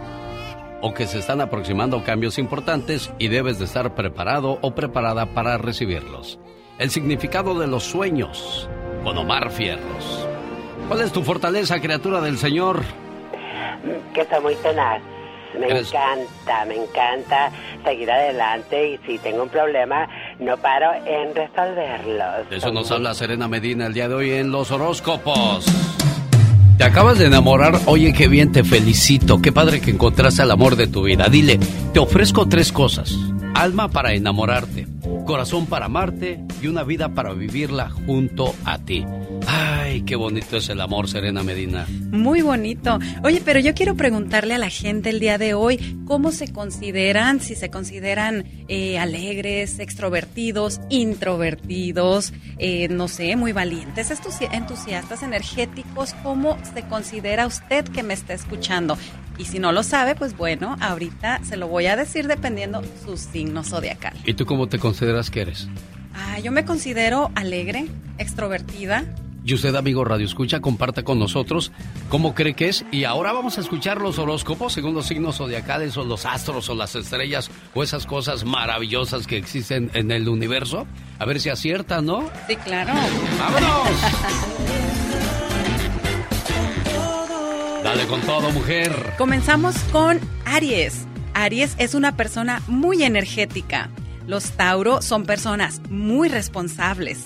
o 0.81 0.93
que 0.95 1.07
se 1.07 1.21
están 1.21 1.41
aproximando 1.41 2.03
cambios 2.03 2.39
importantes 2.39 3.13
y 3.21 3.29
debes 3.29 3.61
de 3.61 3.67
estar 3.67 3.95
preparado 3.95 4.59
o 4.63 4.75
preparada 4.75 5.27
para 5.27 5.57
recibirlos. 5.57 6.41
El 6.79 6.91
significado 6.91 7.57
de 7.57 7.69
los 7.69 7.85
sueños 7.85 8.69
con 9.05 9.17
Omar 9.17 9.53
Fierros. 9.53 10.29
¿Cuál 10.89 11.03
es 11.03 11.13
tu 11.13 11.23
fortaleza, 11.23 11.81
criatura 11.81 12.21
del 12.21 12.37
Señor? 12.37 12.83
Que 14.13 14.25
soy 14.25 14.41
muy 14.43 14.57
tenaz. 14.57 15.01
Me 15.59 15.69
encanta, 15.69 16.65
me 16.67 16.83
encanta 16.83 17.53
seguir 17.85 18.11
adelante 18.11 18.89
y 18.89 18.99
si 19.07 19.19
tengo 19.19 19.45
un 19.45 19.49
problema, 19.49 20.09
no 20.41 20.57
paro 20.57 20.93
en 21.07 21.35
resolverlos. 21.35 22.51
De 22.51 22.57
eso 22.57 22.73
nos 22.73 22.91
habla 22.91 23.15
Serena 23.15 23.49
Medina 23.49 23.87
el 23.87 23.95
día 23.95 24.09
de 24.09 24.15
hoy 24.15 24.31
en 24.33 24.51
Los 24.51 24.71
Horóscopos. 24.71 25.67
Te 26.77 26.85
acabas 26.85 27.19
de 27.19 27.27
enamorar, 27.27 27.79
oye, 27.87 28.13
qué 28.13 28.27
bien, 28.27 28.51
te 28.51 28.65
felicito, 28.65 29.41
qué 29.41 29.53
padre 29.53 29.81
que 29.81 29.93
encontraste 29.93 30.43
el 30.43 30.51
amor 30.51 30.75
de 30.75 30.89
tu 30.89 31.05
vida. 31.05 31.29
Dile, 31.29 31.59
te 31.93 32.01
ofrezco 32.01 32.49
tres 32.49 32.73
cosas. 32.73 33.17
Alma 33.55 33.89
para 33.89 34.13
enamorarte, 34.13 34.89
corazón 35.27 35.67
para 35.67 35.87
amarte 35.87 36.41
y 36.63 36.67
una 36.67 36.85
vida 36.85 37.15
para 37.15 37.33
vivirla 37.33 37.91
junto 37.91 38.55
a 38.65 38.79
ti. 38.79 39.05
Ay, 39.47 40.03
qué 40.03 40.17
bonito 40.17 40.57
es 40.57 40.69
el 40.69 40.81
amor, 40.81 41.09
Serena 41.09 41.43
Medina. 41.43 41.87
Muy 42.11 42.43
bonito. 42.43 42.99
Oye, 43.23 43.43
pero 43.45 43.61
yo 43.61 43.75
quiero 43.75 43.95
preguntarle 43.95 44.55
a 44.55 44.59
la 44.59 44.71
gente 44.71 45.11
el 45.11 45.21
día 45.21 45.39
de 45.39 45.55
hoy 45.55 45.99
cómo 46.07 46.33
se 46.33 46.53
consideran, 46.53 47.41
si 47.41 47.55
se 47.55 47.71
consideran 47.71 48.45
eh, 48.69 48.99
alegres, 48.99 49.79
extrovertidos, 49.79 50.81
introvertidos, 50.89 52.33
eh, 52.59 52.89
no 52.89 53.09
sé, 53.09 53.37
muy 53.37 53.53
valientes, 53.53 54.13
entusiastas, 54.53 55.23
energéticos. 55.23 56.15
¿Cómo 56.23 56.57
se 56.75 56.83
considera 56.83 57.47
usted 57.47 57.85
que 57.85 58.03
me 58.03 58.15
está 58.15 58.33
escuchando? 58.33 58.97
Y 59.37 59.47
si 59.47 59.59
no 59.59 59.73
lo 59.73 59.83
sabe, 59.83 60.15
pues 60.15 60.37
bueno, 60.37 60.77
ahorita 60.81 61.43
se 61.45 61.57
lo 61.57 61.67
voy 61.67 61.87
a 61.87 61.97
decir 61.97 62.29
dependiendo 62.29 62.83
su 63.05 63.17
signo 63.17 63.65
zodiacal. 63.65 64.17
¿Y 64.25 64.35
tú 64.35 64.47
cómo 64.47 64.69
te 64.69 64.79
consideras 64.79 64.94
que 65.31 65.41
eres? 65.41 65.69
Ah, 66.15 66.39
yo 66.39 66.53
me 66.53 66.65
considero 66.65 67.31
alegre, 67.35 67.87
extrovertida, 68.19 69.05
y 69.47 69.53
usted, 69.53 69.75
amigo 69.75 70.07
Radio 70.07 70.25
Escucha, 70.25 70.61
comparta 70.61 71.03
con 71.03 71.19
nosotros 71.19 71.71
cómo 72.09 72.35
cree 72.35 72.55
que 72.55 72.71
es. 72.71 72.87
Y 72.91 73.05
ahora 73.05 73.33
vamos 73.33 73.59
a 73.59 73.61
escuchar 73.61 74.01
los 74.01 74.19
horóscopos 74.19 74.73
según 74.73 74.95
los 74.95 75.05
signos 75.05 75.37
zodiacales 75.37 75.99
o 75.99 76.05
los 76.05 76.25
astros 76.25 76.71
o 76.71 76.75
las 76.75 76.97
estrellas 76.97 77.51
o 77.75 77.83
esas 77.83 78.07
cosas 78.07 78.45
maravillosas 78.45 79.27
que 79.27 79.37
existen 79.37 79.91
en 79.93 80.11
el 80.11 80.31
universo. 80.31 80.87
A 81.19 81.27
ver 81.27 81.41
si 81.41 81.51
acierta, 81.51 82.01
¿no? 82.01 82.31
Sí, 82.49 82.57
claro. 82.57 82.95
¡Vámonos! 83.39 83.89
Dale 87.85 88.07
con 88.07 88.23
todo, 88.23 88.51
mujer. 88.51 89.13
Comenzamos 89.19 89.77
con 89.93 90.19
Aries. 90.47 91.05
Aries 91.35 91.77
es 91.79 91.95
una 91.95 92.17
persona 92.17 92.63
muy 92.67 93.03
energética. 93.03 93.91
Los 94.27 94.53
Tauro 94.53 95.03
son 95.03 95.27
personas 95.27 95.83
muy 95.91 96.29
responsables. 96.29 97.23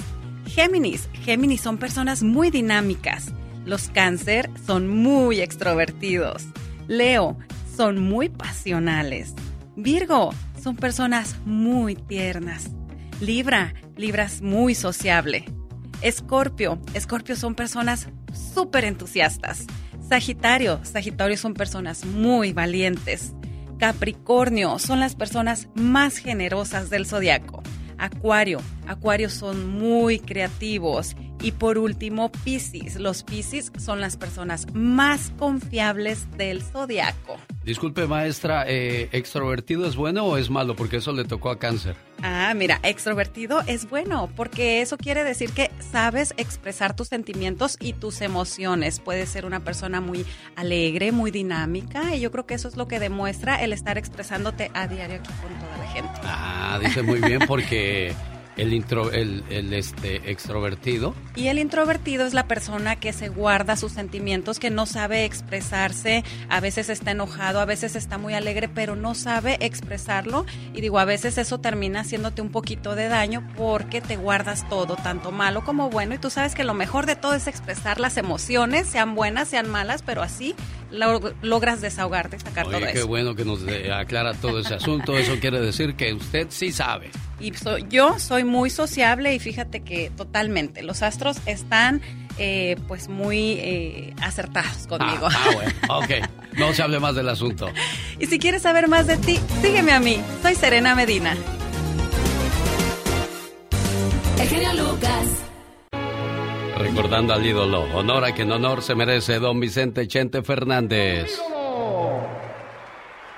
Géminis. 0.47 1.09
Géminis 1.13 1.61
son 1.61 1.79
personas 1.79 2.23
muy 2.25 2.51
dinámicas. 2.51 3.33
Los 3.65 3.89
cáncer 3.89 4.51
son 4.67 4.89
muy 4.89 5.41
extrovertidos. 5.41 6.45
Leo 6.89 7.39
son 7.77 8.01
muy 8.01 8.29
pasionales. 8.29 9.35
Virgo 9.77 10.31
son 10.61 10.75
personas 10.75 11.37
muy 11.45 11.95
tiernas. 11.95 12.71
Libra, 13.21 13.75
Libra 13.97 14.25
es 14.25 14.43
muy 14.43 14.75
sociable. 14.75 15.45
Escorpio, 16.03 16.81
Escorpio 16.95 17.37
son 17.37 17.55
personas 17.55 18.09
súper 18.55 18.85
entusiastas. 18.85 19.67
Sagitario, 20.09 20.81
Sagitario 20.85 21.37
son 21.37 21.55
personas 21.55 22.05
muy 22.05 22.53
valientes. 22.53 23.35
Capricornio 23.79 24.79
son 24.79 24.99
las 24.99 25.15
personas 25.15 25.69
más 25.75 26.19
generosas 26.19 26.91
del 26.91 27.07
zodiaco. 27.07 27.63
Acuario. 27.97 28.61
Acuarios 28.87 29.33
son 29.33 29.69
muy 29.69 30.19
creativos. 30.19 31.15
Y 31.41 31.53
por 31.53 31.79
último, 31.79 32.31
Piscis. 32.45 32.97
Los 32.97 33.23
Piscis 33.23 33.71
son 33.79 34.01
las 34.01 34.17
personas 34.17 34.67
más 34.75 35.33
confiables 35.39 36.27
del 36.37 36.63
zodiaco. 36.63 37.37
Disculpe, 37.65 38.07
maestra, 38.07 38.65
eh, 38.67 39.09
¿extrovertido 39.13 39.87
es 39.87 39.95
bueno 39.95 40.25
o 40.25 40.37
es 40.37 40.51
malo? 40.51 40.75
Porque 40.75 40.97
eso 40.97 41.13
le 41.13 41.25
tocó 41.25 41.51
a 41.51 41.59
cáncer. 41.59 41.97
Ah, 42.23 42.53
mira, 42.57 42.81
extrovertido 42.83 43.61
es 43.67 43.89
bueno, 43.89 44.29
porque 44.35 44.81
eso 44.81 44.97
quiere 44.97 45.23
decir 45.23 45.53
que 45.53 45.71
sabes 45.93 46.35
expresar 46.37 46.97
tus 46.97 47.09
sentimientos 47.09 47.77
y 47.79 47.93
tus 47.93 48.21
emociones. 48.23 48.99
Puedes 49.01 49.29
ser 49.29 49.45
una 49.45 49.61
persona 49.61 50.01
muy 50.01 50.25
alegre, 50.57 51.13
muy 51.13 51.31
dinámica, 51.31 52.17
y 52.17 52.21
yo 52.21 52.31
creo 52.33 52.47
que 52.47 52.55
eso 52.55 52.69
es 52.69 52.77
lo 52.77 52.89
que 52.89 52.99
demuestra 52.99 53.63
el 53.63 53.73
estar 53.73 53.99
expresándote 53.99 54.71
a 54.75 54.89
diario 54.89 55.17
aquí 55.17 55.31
con 55.43 55.53
toda 55.59 55.77
la 55.79 55.87
gente. 55.93 56.21
Ah, 56.25 56.81
dice 56.83 57.03
muy 57.03 57.21
bien, 57.21 57.41
porque 57.47 58.15
el, 58.59 58.75
intro, 58.75 59.11
el, 59.13 59.73
este, 59.73 60.31
extrovertido. 60.31 61.15
Y 61.35 61.47
el 61.47 61.59
introvertido 61.59 62.27
es 62.27 62.35
la 62.35 62.47
persona 62.47 62.97
que 62.97 63.13
se 63.13 63.29
guarda 63.29 63.77
sus 63.77 63.93
sentimientos, 63.93 64.59
que 64.59 64.71
no 64.71 64.85
sabe 64.85 65.25
expresarse, 65.25 66.25
a 66.49 66.61
veces 66.61 66.91
está 66.91 67.13
enojado, 67.13 67.61
a 67.61 67.65
veces 67.65 67.97
está 67.97 68.19
muy 68.19 68.35
alegre, 68.35 68.69
pero 68.69 68.97
no 68.97 69.15
sabe 69.15 69.57
expresarlo. 69.61 70.45
Y 70.75 70.81
digo, 70.81 70.99
a 70.99 71.05
veces 71.05 71.39
eso 71.39 71.59
termina 71.59 72.01
haciéndote 72.01 72.43
un 72.43 72.51
poquito 72.51 72.95
de 72.95 73.09
daño 73.09 73.49
porque 73.57 74.01
te 74.01 74.17
guardas 74.17 74.69
todo, 74.69 74.97
tanto 74.97 75.31
malo 75.31 75.65
como 75.65 75.89
bueno. 75.89 76.15
Y 76.15 76.19
tú 76.19 76.29
sabes 76.29 76.55
que 76.55 76.65
lo 76.65 76.75
mejor 76.75 77.07
de 77.07 77.17
todo 77.17 77.35
es 77.35 77.47
expresar 77.47 78.01
las 78.01 78.17
emociones, 78.17 78.89
sean 78.89 79.15
buenas, 79.15 79.49
sean 79.49 79.71
malas, 79.71 80.03
pero 80.03 80.23
así 80.23 80.55
logras 80.91 81.81
desahogarte, 81.81 82.39
sacar 82.39 82.67
todo 82.67 82.79
qué 82.79 82.85
eso. 82.85 82.95
Qué 82.95 83.03
bueno 83.05 83.35
que 83.35 83.45
nos 83.45 83.61
aclara 83.93 84.35
todo 84.35 84.61
ese 84.61 84.75
asunto. 84.75 85.17
Eso 85.17 85.37
quiere 85.41 85.61
decir 85.61 85.95
que 85.95 86.13
usted 86.13 86.49
sí 86.51 86.73
sabe. 86.73 87.11
Y 87.41 87.53
yo 87.89 88.19
soy 88.19 88.45
muy 88.45 88.71
sociable 88.71 89.35
y 89.35 89.39
fíjate 89.39 89.81
que 89.81 90.11
totalmente 90.17 90.83
los 90.83 91.03
astros 91.03 91.39
están 91.47 92.01
eh, 92.39 92.77
pues 92.87 93.09
muy 93.09 93.53
eh, 93.59 94.15
acertados 94.21 94.87
conmigo. 94.87 95.29
Ah, 95.31 95.45
ah, 95.45 95.51
bueno, 95.55 95.73
ok. 95.99 96.29
No 96.57 96.73
se 96.73 96.83
hable 96.83 96.99
más 96.99 97.15
del 97.15 97.29
asunto. 97.29 97.71
Y 98.19 98.27
si 98.27 98.39
quieres 98.39 98.63
saber 98.63 98.89
más 98.89 99.07
de 99.07 99.17
ti, 99.17 99.39
sígueme 99.63 99.93
a 99.93 100.01
mí. 100.01 100.21
Soy 100.43 100.55
Serena 100.55 100.95
Medina. 100.95 101.37
El 104.41 104.49
genio 104.49 104.73
Lucas. 104.75 105.48
Recordando 106.79 107.35
al 107.35 107.45
ídolo, 107.45 107.83
honor 107.95 108.25
a 108.25 108.33
quien 108.33 108.53
honor 108.53 108.83
se 108.83 108.95
merece, 108.95 109.39
don 109.41 109.59
Vicente 109.59 110.07
Chente 110.07 110.43
Fernández. 110.43 111.41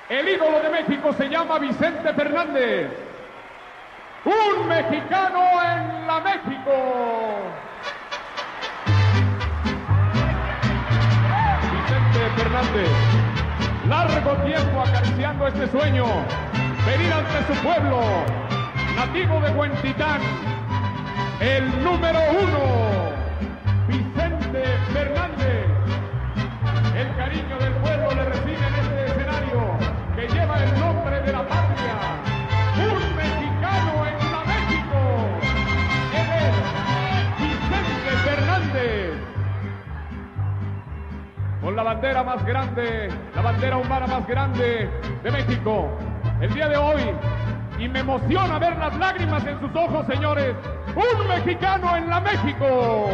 El 0.09 0.29
ídolo 0.29 0.59
de 0.61 0.69
México 0.69 1.11
se 1.17 1.27
llama 1.27 1.57
Vicente 1.57 2.13
Fernández. 2.13 2.91
Un 4.25 4.67
mexicano 4.67 5.41
en 5.63 6.07
la 6.07 6.19
México. 6.19 6.71
Vicente 11.71 12.29
Fernández, 12.37 12.89
largo 13.87 14.35
tiempo 14.43 14.81
acariciando 14.81 15.47
este 15.47 15.67
sueño, 15.69 16.05
venir 16.85 17.11
ante 17.11 17.53
su 17.53 17.59
pueblo, 17.63 18.01
nativo 18.95 19.39
de 19.41 19.49
Huentitán, 19.51 20.21
el 21.39 21.83
número 21.83 22.19
uno, 22.31 23.00
Fernández. 24.93 25.65
El 26.95 27.15
cariño 27.15 27.57
del 27.57 27.73
pueblo 27.73 28.11
le 28.13 28.25
recibe 28.25 28.67
en 28.67 28.75
este 28.75 29.05
escenario 29.05 29.77
que 30.15 30.27
lleva 30.27 30.63
el 30.63 30.79
nombre 30.79 31.21
de 31.21 31.31
la 31.31 31.47
patria. 31.47 31.95
Un 32.77 33.15
mexicano 33.15 34.05
en 34.07 34.31
la 34.31 34.43
México. 34.45 34.99
Él 36.13 36.27
es 36.41 36.55
Vicente 37.39 38.11
Fernández. 38.23 39.11
Con 41.61 41.75
la 41.75 41.83
bandera 41.83 42.23
más 42.23 42.45
grande, 42.45 43.09
la 43.35 43.41
bandera 43.41 43.77
humana 43.77 44.07
más 44.07 44.27
grande 44.27 44.89
de 45.23 45.31
México. 45.31 45.89
El 46.39 46.53
día 46.53 46.67
de 46.67 46.77
hoy, 46.77 47.01
y 47.79 47.87
me 47.87 47.99
emociona 47.99 48.59
ver 48.59 48.77
las 48.77 48.95
lágrimas 48.97 49.45
en 49.45 49.59
sus 49.59 49.75
ojos, 49.75 50.05
señores. 50.07 50.55
Un 50.95 51.27
mexicano 51.27 51.95
en 51.95 52.09
la 52.09 52.19
México. 52.19 53.09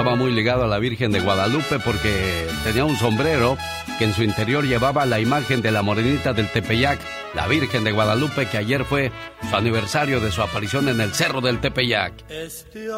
Estaba 0.00 0.16
muy 0.16 0.32
ligado 0.32 0.64
a 0.64 0.66
la 0.66 0.78
Virgen 0.78 1.12
de 1.12 1.20
Guadalupe 1.20 1.78
porque 1.78 2.46
tenía 2.64 2.86
un 2.86 2.96
sombrero 2.96 3.58
que 3.98 4.06
en 4.06 4.14
su 4.14 4.22
interior 4.22 4.64
llevaba 4.64 5.04
la 5.04 5.20
imagen 5.20 5.60
de 5.60 5.70
la 5.70 5.82
morenita 5.82 6.32
del 6.32 6.50
Tepeyac, 6.50 6.98
la 7.34 7.46
Virgen 7.46 7.84
de 7.84 7.92
Guadalupe, 7.92 8.46
que 8.46 8.56
ayer 8.56 8.86
fue 8.86 9.12
su 9.50 9.54
aniversario 9.54 10.18
de 10.20 10.32
su 10.32 10.40
aparición 10.40 10.88
en 10.88 11.02
el 11.02 11.12
Cerro 11.12 11.42
del 11.42 11.60
Tepeyac. 11.60 12.14
Este 12.30 12.88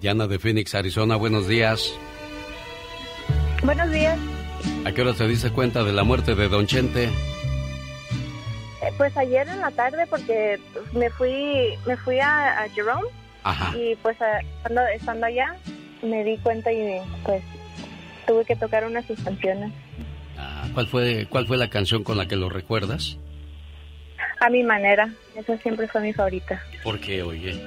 Diana 0.00 0.26
de 0.26 0.40
Phoenix, 0.40 0.74
Arizona, 0.74 1.14
buenos 1.14 1.46
días. 1.46 1.94
Buenos 3.62 3.88
días. 3.92 4.18
¿A 4.84 4.90
qué 4.90 5.02
hora 5.02 5.14
se 5.14 5.28
dice 5.28 5.52
cuenta 5.52 5.84
de 5.84 5.92
la 5.92 6.02
muerte 6.02 6.34
de 6.34 6.48
Don 6.48 6.66
Chente? 6.66 7.04
Eh, 7.04 8.92
pues 8.96 9.16
ayer 9.16 9.46
en 9.46 9.60
la 9.60 9.70
tarde 9.70 10.04
porque 10.08 10.58
me 10.94 11.10
fui 11.10 11.78
me 11.86 11.96
fui 11.96 12.18
a 12.18 12.66
Jerome 12.74 13.06
y 13.76 13.94
pues 13.96 14.16
estando 14.94 15.26
allá 15.26 15.56
me 16.02 16.24
di 16.24 16.36
cuenta 16.38 16.72
y 16.72 17.00
pues 17.24 17.42
tuve 18.26 18.44
que 18.44 18.56
tocar 18.56 18.84
unas 18.84 19.06
sus 19.06 19.20
canciones. 19.22 19.72
Ah, 20.36 20.68
¿cuál, 20.74 20.86
fue, 20.86 21.26
¿Cuál 21.28 21.46
fue 21.46 21.56
la 21.56 21.70
canción 21.70 22.04
con 22.04 22.18
la 22.18 22.26
que 22.26 22.36
lo 22.36 22.48
recuerdas? 22.48 23.18
A 24.40 24.50
mi 24.50 24.62
manera, 24.62 25.10
esa 25.34 25.56
siempre 25.58 25.88
fue 25.88 26.00
mi 26.02 26.12
favorita. 26.12 26.60
¿Por 26.82 27.00
qué, 27.00 27.22
oye? 27.22 27.58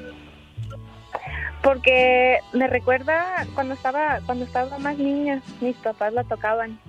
Porque 1.64 2.38
me 2.54 2.68
recuerda 2.68 3.46
cuando 3.54 3.74
estaba 3.74 4.20
cuando 4.26 4.46
estaba 4.46 4.78
más 4.80 4.98
niña, 4.98 5.42
mis 5.62 5.76
papás 5.78 6.14
la 6.14 6.24
tocaban. 6.24 6.80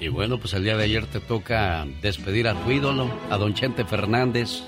Y 0.00 0.08
bueno, 0.08 0.38
pues 0.38 0.52
el 0.54 0.64
día 0.64 0.76
de 0.76 0.84
ayer 0.84 1.06
te 1.06 1.20
toca 1.20 1.86
despedir 2.02 2.48
a 2.48 2.54
tu 2.54 2.70
ídolo, 2.70 3.10
a 3.30 3.36
don 3.36 3.54
Chente 3.54 3.84
Fernández. 3.84 4.62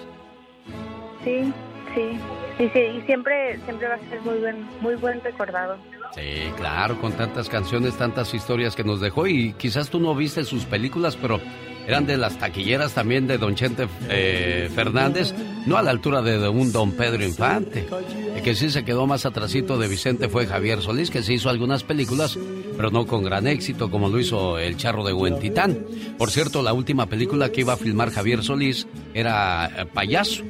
Sí, 1.24 1.52
sí. 1.94 2.18
Y, 2.58 2.68
sí, 2.70 2.78
y 2.78 3.02
siempre, 3.06 3.58
siempre 3.64 3.88
va 3.88 3.94
a 3.94 4.10
ser 4.10 4.20
muy 4.22 4.38
buen, 4.38 4.66
muy 4.80 4.96
buen 4.96 5.20
recordado. 5.22 5.78
Sí, 6.14 6.50
claro, 6.56 7.00
con 7.00 7.12
tantas 7.12 7.48
canciones, 7.48 7.96
tantas 7.96 8.34
historias 8.34 8.74
que 8.74 8.82
nos 8.82 9.00
dejó 9.00 9.26
y 9.26 9.52
quizás 9.52 9.90
tú 9.90 10.00
no 10.00 10.14
viste 10.14 10.44
sus 10.44 10.64
películas, 10.64 11.16
pero 11.16 11.40
eran 11.86 12.06
de 12.06 12.16
las 12.16 12.38
taquilleras 12.38 12.94
también 12.94 13.26
de 13.26 13.38
Don 13.38 13.54
Chente 13.54 13.86
eh, 14.08 14.68
Fernández, 14.74 15.34
no 15.66 15.76
a 15.76 15.82
la 15.82 15.90
altura 15.90 16.20
de, 16.20 16.48
un 16.48 16.72
Don 16.72 16.92
Pedro 16.92 17.24
Infante. 17.24 17.86
El 18.34 18.42
que 18.42 18.54
sí 18.54 18.70
se 18.70 18.84
quedó 18.84 19.06
más 19.06 19.24
atrasito 19.24 19.78
de 19.78 19.88
Vicente 19.88 20.28
fue 20.28 20.46
Javier 20.46 20.82
Solís, 20.82 21.10
que 21.10 21.22
se 21.22 21.34
hizo 21.34 21.48
algunas 21.50 21.84
películas, 21.84 22.38
pero 22.76 22.90
no 22.90 23.06
con 23.06 23.22
gran 23.22 23.46
éxito 23.46 23.90
como 23.90 24.08
lo 24.08 24.18
hizo 24.18 24.58
El 24.58 24.76
Charro 24.76 25.04
de 25.04 25.12
Huentitán. 25.12 25.86
Por 26.18 26.30
cierto, 26.30 26.62
la 26.62 26.72
última 26.72 27.06
película 27.06 27.50
que 27.50 27.60
iba 27.62 27.72
a 27.74 27.76
filmar 27.76 28.10
Javier 28.10 28.42
Solís 28.42 28.86
era 29.14 29.66
eh, 29.66 29.86
Payaso 29.86 30.44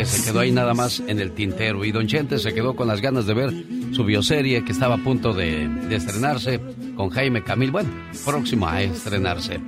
que 0.00 0.06
se 0.06 0.30
quedó 0.30 0.40
ahí 0.40 0.50
nada 0.50 0.72
más 0.72 1.00
en 1.00 1.20
el 1.20 1.32
tintero. 1.32 1.84
Y 1.84 1.92
Don 1.92 2.06
Chente 2.06 2.38
se 2.38 2.54
quedó 2.54 2.74
con 2.74 2.88
las 2.88 3.02
ganas 3.02 3.26
de 3.26 3.34
ver 3.34 3.50
su 3.92 4.02
bioserie 4.02 4.64
que 4.64 4.72
estaba 4.72 4.94
a 4.94 4.98
punto 4.98 5.34
de, 5.34 5.68
estrenarse 5.90 6.58
con 6.96 7.10
Jaime 7.10 7.44
Camil. 7.44 7.70
Bueno, 7.70 7.90
próximo 8.24 8.66
a 8.66 8.80
estrenarse. 8.80 9.60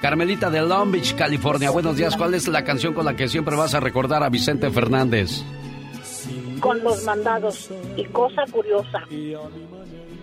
Carmelita 0.00 0.48
de 0.48 0.62
Long 0.62 0.92
Beach, 0.92 1.16
California. 1.16 1.70
Buenos 1.70 1.96
días. 1.96 2.16
¿Cuál 2.16 2.34
es 2.34 2.46
la 2.46 2.62
canción 2.62 2.94
con 2.94 3.04
la 3.04 3.16
que 3.16 3.26
siempre 3.26 3.56
vas 3.56 3.74
a 3.74 3.80
recordar 3.80 4.22
a 4.22 4.28
Vicente 4.28 4.70
Fernández? 4.70 5.42
Con 6.60 6.84
los 6.84 7.02
mandados. 7.02 7.68
Y 7.96 8.04
cosa 8.04 8.44
curiosa. 8.52 9.02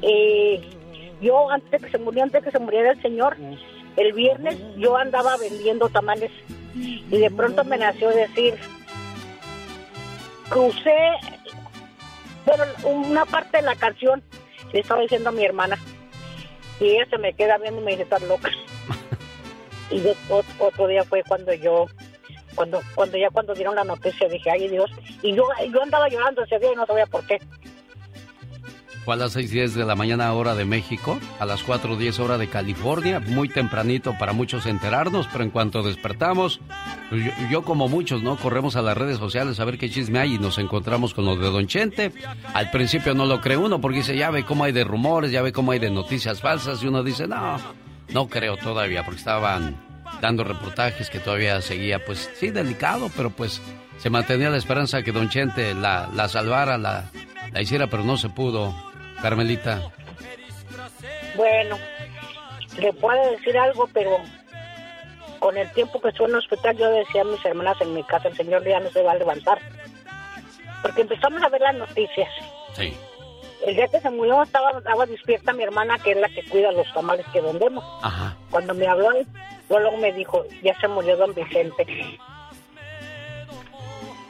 Eh, 0.02 0.62
yo 1.22 1.52
antes 1.52 1.84
que 1.84 1.92
se 1.92 1.98
muriera, 1.98 2.24
antes 2.24 2.42
que 2.42 2.52
se 2.52 2.60
muriera 2.60 2.92
el 2.92 3.02
señor, 3.02 3.36
el 3.98 4.14
viernes 4.14 4.58
yo 4.78 4.96
andaba 4.96 5.36
vendiendo 5.36 5.90
tamales 5.90 6.32
y 6.74 7.18
de 7.18 7.32
pronto 7.32 7.66
me 7.66 7.78
nació 7.78 8.10
decir, 8.10 8.54
crucé, 10.50 10.98
bueno, 12.46 12.64
una 12.84 13.26
parte 13.26 13.58
de 13.58 13.64
la 13.64 13.76
canción 13.76 14.24
le 14.72 14.80
estaba 14.80 15.02
diciendo 15.02 15.30
a 15.30 15.34
mi 15.34 15.44
hermana 15.44 15.78
y 16.80 16.86
ella 16.86 17.06
se 17.10 17.18
me 17.18 17.34
queda 17.34 17.58
viendo 17.58 17.82
y 17.82 17.84
me 17.84 17.92
dice, 17.92 18.04
estás 18.04 18.22
loca. 18.24 18.50
y 19.92 20.04
otro 20.60 20.88
día 20.88 21.04
fue 21.04 21.24
cuando 21.24 21.54
yo, 21.54 21.88
cuando 22.56 22.82
cuando 22.96 23.18
ya 23.18 23.30
cuando 23.30 23.54
dieron 23.54 23.76
la 23.76 23.84
noticia 23.84 24.28
dije, 24.28 24.50
ay 24.52 24.68
Dios, 24.68 24.92
y 25.22 25.34
yo, 25.34 25.48
yo 25.72 25.82
andaba 25.82 26.10
llorando 26.10 26.44
ese 26.44 26.60
día 26.60 26.74
y 26.74 26.76
no 26.76 26.86
sabía 26.86 27.06
por 27.06 27.26
qué. 27.26 27.40
Fue 29.08 29.14
a 29.14 29.18
las 29.20 29.38
6.10 29.38 29.70
de 29.70 29.86
la 29.86 29.96
mañana 29.96 30.34
hora 30.34 30.54
de 30.54 30.66
México, 30.66 31.18
a 31.40 31.46
las 31.46 31.66
4.10 31.66 32.20
hora 32.20 32.38
de 32.38 32.50
California, 32.50 33.22
muy 33.22 33.48
tempranito 33.48 34.18
para 34.20 34.34
muchos 34.34 34.66
enterarnos, 34.66 35.30
pero 35.32 35.46
en 35.46 35.50
cuanto 35.50 35.82
despertamos, 35.82 36.60
pues 37.10 37.24
yo, 37.50 37.64
como 37.64 37.88
muchos, 37.88 38.22
¿no? 38.22 38.36
Corremos 38.36 38.76
a 38.76 38.82
las 38.82 38.98
redes 38.98 39.18
sociales 39.18 39.62
a 39.62 39.64
ver 39.64 39.78
qué 39.78 39.90
chisme 39.90 40.20
hay 40.20 40.34
y 40.34 40.40
nos 40.40 40.58
encontramos 40.58 41.14
con 41.14 41.24
lo 41.24 41.38
de 41.38 41.50
Don 41.50 41.68
Chente. 41.68 42.12
Al 42.54 42.70
principio 42.70 43.14
no 43.14 43.26
lo 43.26 43.40
cree 43.40 43.56
uno 43.56 43.80
porque 43.80 44.00
dice, 44.00 44.18
ya 44.18 44.30
ve 44.30 44.44
cómo 44.44 44.66
hay 44.66 44.74
de 44.74 44.84
rumores, 44.84 45.32
ya 45.32 45.42
ve 45.42 45.54
cómo 45.54 45.72
hay 45.72 45.80
de 45.80 45.90
noticias 45.90 46.42
falsas 46.42 46.84
y 46.84 46.88
uno 46.88 47.02
dice, 47.02 47.30
no, 47.30 47.56
no 48.10 48.28
creo 48.28 48.58
todavía 48.58 49.06
porque 49.06 49.20
estaban 49.20 49.78
dando 50.20 50.44
reportajes 50.44 51.10
que 51.10 51.20
todavía 51.20 51.62
seguía, 51.62 52.04
pues 52.04 52.30
sí, 52.36 52.52
delicado, 52.52 53.10
pero 53.16 53.30
pues 53.30 53.62
se 54.00 54.10
mantenía 54.10 54.50
la 54.50 54.58
esperanza 54.58 55.02
que 55.02 55.14
Don 55.14 55.30
Chente 55.30 55.74
la, 55.74 56.10
la 56.14 56.28
salvara, 56.28 56.78
la, 56.78 57.10
la 57.54 57.62
hiciera, 57.62 57.88
pero 57.88 58.04
no 58.04 58.18
se 58.18 58.28
pudo. 58.28 58.87
Carmelita. 59.22 59.92
Bueno, 61.36 61.78
le 62.80 62.94
puedo 62.94 63.32
decir 63.32 63.58
algo, 63.58 63.88
pero 63.94 64.18
con 65.40 65.58
el 65.58 65.72
tiempo 65.72 66.02
que 66.02 66.10
estuve 66.10 66.28
en 66.28 66.34
el 66.34 66.40
hospital, 66.40 66.78
yo 66.78 66.90
decía 66.90 67.22
a 67.22 67.26
mis 67.26 67.44
hermanas 67.46 67.78
en 67.82 67.94
mi 67.94 68.04
casa, 68.04 68.30
el 68.30 68.38
señor 68.38 68.64
ya 68.64 68.80
no 68.80 68.90
se 68.90 69.04
va 69.04 69.12
a 69.12 69.16
levantar. 69.16 69.60
Porque 70.82 71.02
empezamos 71.02 71.42
a 71.42 71.50
ver 71.50 71.62
las 71.62 71.76
noticias. 71.76 72.30
Sí. 72.74 72.96
El 73.66 73.76
día 73.76 73.88
que 73.88 74.00
se 74.00 74.10
murió 74.10 74.44
estaba, 74.44 74.78
estaba 74.78 75.06
despierta 75.06 75.54
mi 75.54 75.64
hermana, 75.64 75.98
que 76.00 76.12
es 76.12 76.18
la 76.18 76.30
que 76.30 76.44
cuida 76.46 76.72
los 76.72 76.92
tamales 76.94 77.26
que 77.34 77.42
vendemos. 77.42 77.84
Ajá. 78.02 78.36
Cuando 78.52 78.74
me 78.74 78.88
habló, 78.88 79.10
luego 79.70 79.98
me 79.98 80.14
dijo, 80.14 80.46
ya 80.64 80.80
se 80.80 80.88
murió 80.88 81.18
don 81.18 81.34
Vicente. 81.34 81.86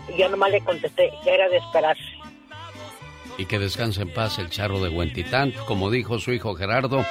Y 0.09 0.17
yo 0.17 0.29
nomás 0.29 0.51
le 0.51 0.63
contesté, 0.63 1.11
ya 1.25 1.33
era 1.33 1.49
de 1.49 1.57
esperarse 1.57 2.16
y 3.37 3.45
que 3.45 3.59
descanse 3.59 4.01
en 4.01 4.13
paz 4.13 4.39
el 4.39 4.49
charro 4.49 4.79
de 4.81 4.89
Huentitán. 4.89 5.53
Como 5.65 5.89
dijo 5.89 6.19
su 6.19 6.31
hijo 6.33 6.55
Gerardo, 6.55 7.05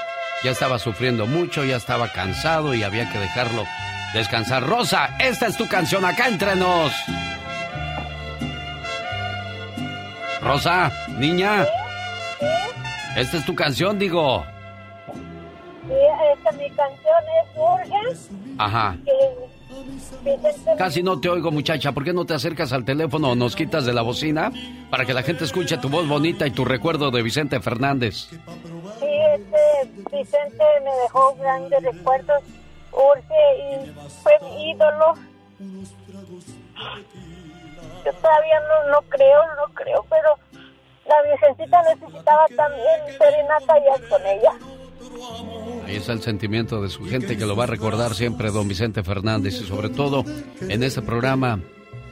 ya 0.44 0.50
estaba 0.50 0.78
sufriendo 0.78 1.26
mucho, 1.26 1.64
ya 1.64 1.76
estaba 1.76 2.12
cansado 2.12 2.74
y 2.74 2.82
había 2.82 3.10
que 3.10 3.18
dejarlo 3.18 3.64
descansar. 4.12 4.66
Rosa, 4.66 5.16
esta 5.18 5.46
es 5.46 5.56
tu 5.56 5.68
canción 5.68 6.04
acá 6.04 6.28
entre 6.28 6.56
nos. 6.56 6.92
Rosa, 10.42 10.92
niña. 11.18 11.66
Esta 13.16 13.38
es 13.38 13.44
tu 13.44 13.54
canción, 13.54 13.98
digo. 13.98 14.44
Sí, 15.86 15.94
esta 16.34 16.52
mi 16.52 16.68
canción 16.70 17.22
es 17.42 17.54
Jorge. 17.54 18.20
Ajá. 18.58 18.96
Casi 20.76 21.02
no 21.02 21.20
te 21.20 21.28
oigo, 21.28 21.50
muchacha. 21.50 21.92
¿Por 21.92 22.04
qué 22.04 22.12
no 22.12 22.24
te 22.24 22.34
acercas 22.34 22.72
al 22.72 22.84
teléfono 22.84 23.30
o 23.30 23.34
nos 23.34 23.56
quitas 23.56 23.86
de 23.86 23.92
la 23.92 24.02
bocina 24.02 24.52
para 24.90 25.04
que 25.04 25.14
la 25.14 25.22
gente 25.22 25.44
escuche 25.44 25.78
tu 25.78 25.88
voz 25.88 26.08
bonita 26.08 26.46
y 26.46 26.50
tu 26.50 26.64
recuerdo 26.64 27.10
de 27.10 27.22
Vicente 27.22 27.60
Fernández? 27.60 28.28
Sí, 28.98 29.06
este 29.34 30.16
Vicente 30.16 30.64
me 30.84 30.90
dejó 31.02 31.34
grandes 31.36 31.82
recuerdos. 31.82 32.42
Jorge 32.90 33.34
y 33.58 33.90
fue 34.22 34.32
mi 34.42 34.70
ídolo. 34.70 35.14
Yo 38.04 38.12
todavía 38.12 38.60
no, 38.60 38.90
no 38.92 39.02
creo, 39.08 39.42
no 39.56 39.74
creo, 39.74 40.06
pero 40.08 40.36
la 41.06 41.22
Virgencita 41.22 41.82
necesitaba 41.82 42.46
también 42.56 43.18
serenata 43.18 43.74
ya 43.78 44.08
con 44.08 44.26
ella. 44.26 44.52
Ahí 45.86 45.96
está 45.96 46.12
el 46.12 46.20
sentimiento 46.20 46.82
de 46.82 46.88
su 46.88 47.04
gente 47.04 47.36
que 47.36 47.46
lo 47.46 47.54
va 47.54 47.64
a 47.64 47.68
recordar 47.68 48.14
siempre 48.14 48.50
don 48.50 48.66
Vicente 48.66 49.04
Fernández 49.04 49.60
y 49.62 49.66
sobre 49.66 49.88
todo 49.88 50.24
en 50.60 50.82
este 50.82 51.00
programa 51.00 51.60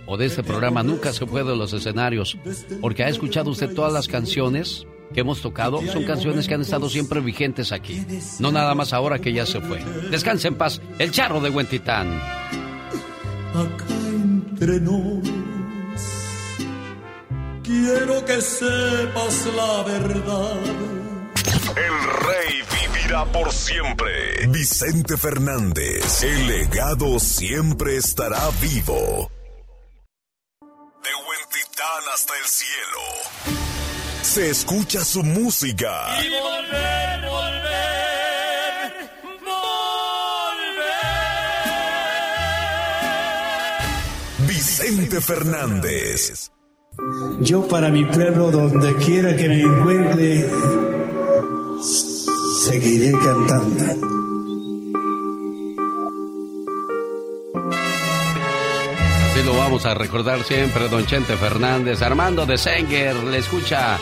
o 0.06 0.16
de 0.16 0.26
este 0.26 0.44
programa 0.44 0.82
nunca 0.84 1.12
se 1.12 1.26
fue 1.26 1.42
de 1.42 1.56
los 1.56 1.72
escenarios 1.72 2.38
porque 2.80 3.02
ha 3.02 3.08
escuchado 3.08 3.50
usted 3.50 3.74
todas 3.74 3.92
las 3.92 4.06
canciones 4.06 4.86
que 5.12 5.20
hemos 5.20 5.42
tocado 5.42 5.80
son 5.92 6.04
canciones 6.04 6.46
que 6.46 6.54
han 6.54 6.60
estado 6.60 6.88
siempre 6.88 7.20
vigentes 7.20 7.72
aquí, 7.72 8.04
no 8.38 8.52
nada 8.52 8.74
más 8.74 8.92
ahora 8.92 9.18
que 9.18 9.32
ya 9.32 9.44
se 9.44 9.60
fue. 9.60 9.82
Descanse 10.10 10.48
en 10.48 10.54
paz, 10.54 10.80
el 10.98 11.10
charro 11.10 11.40
de 11.40 11.50
Huentitán. 11.50 12.08
Acá 13.54 13.86
en 13.90 14.44
entre 14.50 14.80
nos. 14.80 15.22
Quiero 17.62 18.24
que 18.24 18.40
sepas 18.40 19.46
la 19.56 19.82
verdad. 19.82 20.60
El 21.76 21.96
rey 22.26 22.62
vivirá 23.04 23.24
por 23.26 23.52
siempre. 23.52 24.46
Vicente 24.48 25.16
Fernández, 25.16 26.22
el 26.22 26.46
legado 26.46 27.18
siempre 27.18 27.96
estará 27.96 28.50
vivo. 28.60 29.30
De 30.60 31.10
Huentitán 31.26 32.04
hasta 32.12 32.32
el 32.38 32.46
cielo. 32.46 33.00
Se 34.22 34.50
escucha 34.50 35.04
su 35.04 35.22
música. 35.22 36.18
Y 36.20 36.28
volver, 36.30 37.20
volver, 37.28 38.92
volver. 39.40 40.14
Vicente 44.48 45.20
Fernández. 45.20 46.50
Yo 47.40 47.66
para 47.66 47.90
mi 47.90 48.04
pueblo, 48.04 48.52
donde 48.52 48.94
quiera 48.96 49.36
que 49.36 49.48
me 49.48 49.62
encuentre, 49.62 50.48
seguiré 52.64 53.12
cantando. 53.12 53.84
Así 59.26 59.42
lo 59.44 59.56
vamos 59.56 59.84
a 59.84 59.94
recordar 59.94 60.42
siempre, 60.44 60.88
don 60.88 61.04
Chente 61.06 61.36
Fernández. 61.36 62.00
Armando 62.00 62.46
de 62.46 62.56
Senger 62.56 63.16
le 63.16 63.38
escucha 63.38 63.98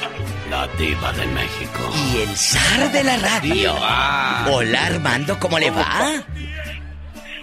la 0.48 0.68
diva 0.78 1.12
de 1.12 1.26
México. 1.26 1.90
Y 2.12 2.18
el 2.22 2.36
zar 2.36 2.92
de 2.92 3.02
la 3.02 3.16
radio. 3.16 3.74
Diva. 3.74 4.46
Hola 4.50 4.86
Armando, 4.86 5.38
¿cómo 5.40 5.58
le 5.58 5.70
va? 5.70 6.24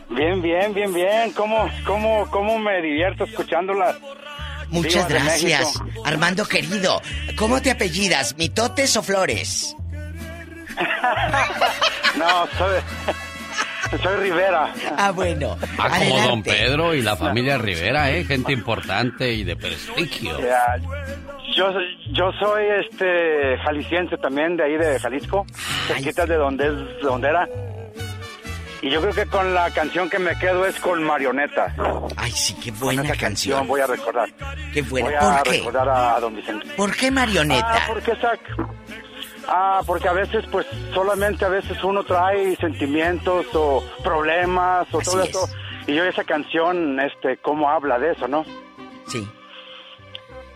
Bien, 0.09 0.41
bien, 0.41 0.73
bien, 0.73 0.93
bien. 0.93 1.31
¿Cómo, 1.33 1.69
cómo, 1.85 2.29
cómo 2.31 2.59
me 2.59 2.81
divierto 2.81 3.25
escuchándola? 3.25 3.97
Muchas 4.69 5.07
Diva 5.07 5.19
gracias. 5.19 5.81
Armando 6.05 6.45
querido, 6.45 7.01
¿cómo 7.35 7.61
te 7.61 7.71
apellidas? 7.71 8.37
¿Mitotes 8.37 8.95
o 8.95 9.03
Flores? 9.03 9.75
No, 12.17 12.47
soy, 12.57 12.79
soy 14.01 14.15
Rivera. 14.17 14.73
Ah, 14.97 15.11
bueno. 15.11 15.57
Ah, 15.77 15.89
como 15.99 16.21
don. 16.21 16.43
Pedro 16.43 16.93
y 16.93 17.01
la 17.01 17.15
familia 17.15 17.57
Rivera, 17.57 18.09
¿eh? 18.11 18.23
Gente 18.25 18.51
importante 18.53 19.31
y 19.31 19.43
de 19.43 19.55
prestigio. 19.55 20.39
Ya, 20.39 20.75
Yo, 21.55 21.71
soy- 21.71 22.13
yo 22.13 22.31
soy 22.39 22.63
este 22.85 23.57
jalisciense 23.63 24.17
también, 24.17 24.55
de 24.57 24.63
ahí 24.63 24.77
de 24.77 24.99
Jalisco, 24.99 25.45
cerquita 25.87 26.25
de 26.25 26.35
donde, 26.35 26.67
es, 26.67 26.73
de 26.73 27.01
donde 27.01 27.29
era. 27.29 27.47
Y 28.81 28.89
yo 28.89 29.01
creo 29.01 29.13
que 29.13 29.25
con 29.25 29.53
la 29.53 29.69
canción 29.71 30.09
que 30.09 30.19
me 30.19 30.37
quedo 30.39 30.65
es 30.65 30.79
con 30.79 31.03
Marioneta. 31.03 31.75
Ay, 32.15 32.31
sí, 32.31 32.55
qué 32.63 32.71
buena 32.71 33.03
canción. 33.13 33.67
Voy 33.67 33.81
a 33.81 33.87
recordar. 33.87 34.29
Qué 34.73 34.81
buena. 34.83 35.07
Voy 35.07 35.15
a 35.15 35.19
¿Por 35.19 35.43
qué? 35.43 35.57
recordar 35.57 35.89
a, 35.89 36.15
a 36.15 36.19
don 36.21 36.33
Vicente. 36.35 36.65
¿Por 36.77 36.95
qué 36.95 37.11
marioneta? 37.11 37.67
Ah, 37.73 37.79
porque 37.87 38.11
esa... 38.11 38.31
Ah, 39.51 39.81
porque 39.85 40.07
a 40.07 40.13
veces, 40.13 40.45
pues, 40.51 40.67
solamente 40.93 41.43
a 41.43 41.49
veces 41.49 41.83
uno 41.83 42.03
trae 42.03 42.55
sentimientos 42.57 43.47
o 43.55 43.83
problemas 44.03 44.87
o 44.93 44.99
todo 44.99 45.21
Así 45.21 45.29
eso. 45.29 45.49
Y 45.87 45.95
yo 45.95 46.03
esa 46.03 46.23
canción, 46.23 46.99
este, 46.99 47.37
cómo 47.37 47.67
habla 47.67 47.97
de 47.97 48.11
eso, 48.11 48.27
¿no? 48.27 48.45
Sí. 49.07 49.27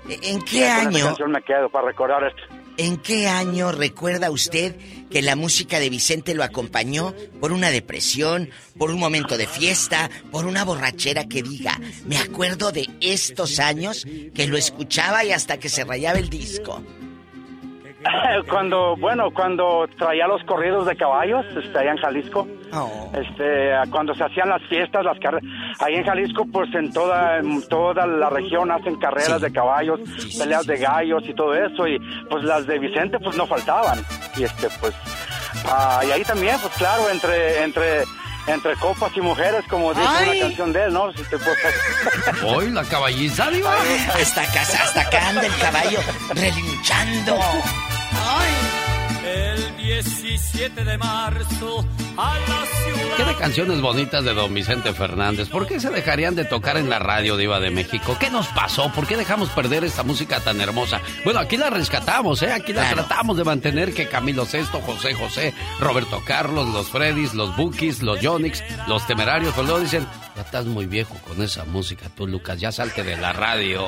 ¿En 0.07 0.41
qué 0.43 0.59
con 0.59 0.67
esa 0.67 0.87
año? 0.87 1.05
canción 1.05 1.31
me 1.31 1.41
quedo 1.41 1.69
para 1.69 1.87
recordar 1.87 2.23
esto. 2.23 2.43
¿En 2.77 2.97
qué 2.97 3.27
año 3.27 3.71
recuerda 3.71 4.29
usted 4.29 4.75
que 5.09 5.21
la 5.21 5.35
música 5.35 5.79
de 5.79 5.89
Vicente 5.89 6.35
lo 6.35 6.43
acompañó 6.43 7.13
por 7.39 7.51
una 7.51 7.69
depresión, 7.71 8.49
por 8.77 8.91
un 8.91 8.99
momento 8.99 9.37
de 9.37 9.47
fiesta, 9.47 10.09
por 10.31 10.45
una 10.45 10.65
borrachera 10.65 11.25
que 11.25 11.41
diga, 11.41 11.79
me 12.05 12.17
acuerdo 12.17 12.71
de 12.71 12.89
estos 12.99 13.59
años 13.59 14.05
que 14.35 14.47
lo 14.47 14.57
escuchaba 14.57 15.23
y 15.23 15.31
hasta 15.31 15.57
que 15.57 15.69
se 15.69 15.83
rayaba 15.83 16.19
el 16.19 16.29
disco? 16.29 16.83
Cuando, 18.49 18.95
bueno, 18.97 19.31
cuando 19.33 19.87
traía 19.97 20.27
los 20.27 20.43
corridos 20.43 20.85
de 20.85 20.95
caballos, 20.95 21.45
este, 21.55 21.77
allá 21.77 21.91
en 21.91 21.97
Jalisco, 21.97 22.47
Oh. 22.75 23.11
este, 23.13 23.71
cuando 23.91 24.15
se 24.15 24.23
hacían 24.23 24.49
las 24.49 24.61
fiestas, 24.63 25.05
las 25.05 25.19
carreras, 25.19 25.43
ahí 25.79 25.93
en 25.93 26.03
Jalisco, 26.05 26.43
pues 26.51 26.73
en 26.73 26.91
toda, 26.91 27.37
en 27.37 27.61
toda 27.69 28.07
la 28.07 28.29
región 28.31 28.71
hacen 28.71 28.95
carreras 28.95 29.41
de 29.41 29.51
caballos, 29.53 29.99
peleas 30.39 30.65
de 30.65 30.77
gallos 30.77 31.21
y 31.27 31.35
todo 31.35 31.53
eso, 31.53 31.87
y 31.87 31.99
pues 32.31 32.43
las 32.43 32.65
de 32.65 32.79
Vicente, 32.79 33.19
pues 33.19 33.37
no 33.37 33.45
faltaban, 33.45 34.03
y 34.35 34.43
este, 34.45 34.69
pues, 34.81 34.93
ah, 35.67 36.01
y 36.07 36.11
ahí 36.11 36.23
también, 36.23 36.57
pues 36.61 36.73
claro, 36.73 37.07
entre, 37.11 37.63
entre, 37.63 38.03
entre 38.47 38.75
copas 38.77 39.15
y 39.15 39.21
mujeres, 39.21 39.63
como 39.69 39.93
dice 39.93 40.07
Ay. 40.09 40.29
una 40.31 40.39
canción 40.47 40.73
de 40.73 40.83
él, 40.85 40.93
¿no? 40.93 41.09
Este, 41.11 41.37
pues, 41.37 42.43
Hoy 42.43 42.71
la 42.71 42.83
caballiza, 42.85 43.51
diva. 43.51 43.75
Hasta 44.19 44.41
acá, 44.41 44.61
hasta 44.61 45.01
acá 45.01 45.29
anda 45.29 45.45
el 45.45 45.55
caballo 45.57 45.99
relinchando. 46.33 47.37
El 49.25 49.77
17 49.77 50.83
de 50.83 50.97
marzo 50.97 51.85
a 52.17 52.37
la 52.39 52.65
ciudad. 52.65 53.17
¿Qué 53.17 53.23
de 53.23 53.35
canciones 53.35 53.81
bonitas 53.81 54.23
de 54.23 54.33
don 54.33 54.53
Vicente 54.53 54.93
Fernández? 54.93 55.49
¿Por 55.49 55.67
qué 55.67 55.79
se 55.79 55.89
dejarían 55.89 56.35
de 56.35 56.45
tocar 56.45 56.77
en 56.77 56.89
la 56.89 56.99
radio 56.99 57.37
Diva 57.37 57.59
de 57.59 57.71
México? 57.71 58.17
¿Qué 58.19 58.29
nos 58.29 58.47
pasó? 58.47 58.91
¿Por 58.91 59.07
qué 59.07 59.17
dejamos 59.17 59.49
perder 59.49 59.83
esta 59.83 60.03
música 60.03 60.39
tan 60.39 60.59
hermosa? 60.61 61.01
Bueno, 61.23 61.39
aquí 61.39 61.57
la 61.57 61.69
rescatamos, 61.69 62.41
¿eh? 62.43 62.51
Aquí 62.51 62.73
la 62.73 62.89
tratamos 62.89 63.37
de 63.37 63.43
mantener 63.43 63.93
que 63.93 64.07
Camilo 64.07 64.45
Sesto, 64.45 64.81
José 64.81 65.13
José, 65.13 65.53
Roberto 65.79 66.21
Carlos, 66.25 66.69
los 66.69 66.89
Freddys, 66.89 67.33
los 67.33 67.55
Bookies, 67.55 68.01
los 68.01 68.19
Yonix, 68.19 68.63
los 68.87 69.05
Temerarios, 69.07 69.53
pues 69.53 69.67
luego 69.67 69.81
dicen, 69.81 70.07
ya 70.35 70.41
estás 70.41 70.65
muy 70.65 70.85
viejo 70.85 71.15
con 71.27 71.41
esa 71.41 71.63
música 71.65 72.09
tú, 72.15 72.27
Lucas, 72.27 72.59
ya 72.59 72.71
salte 72.71 73.03
de 73.03 73.17
la 73.17 73.33
radio. 73.33 73.87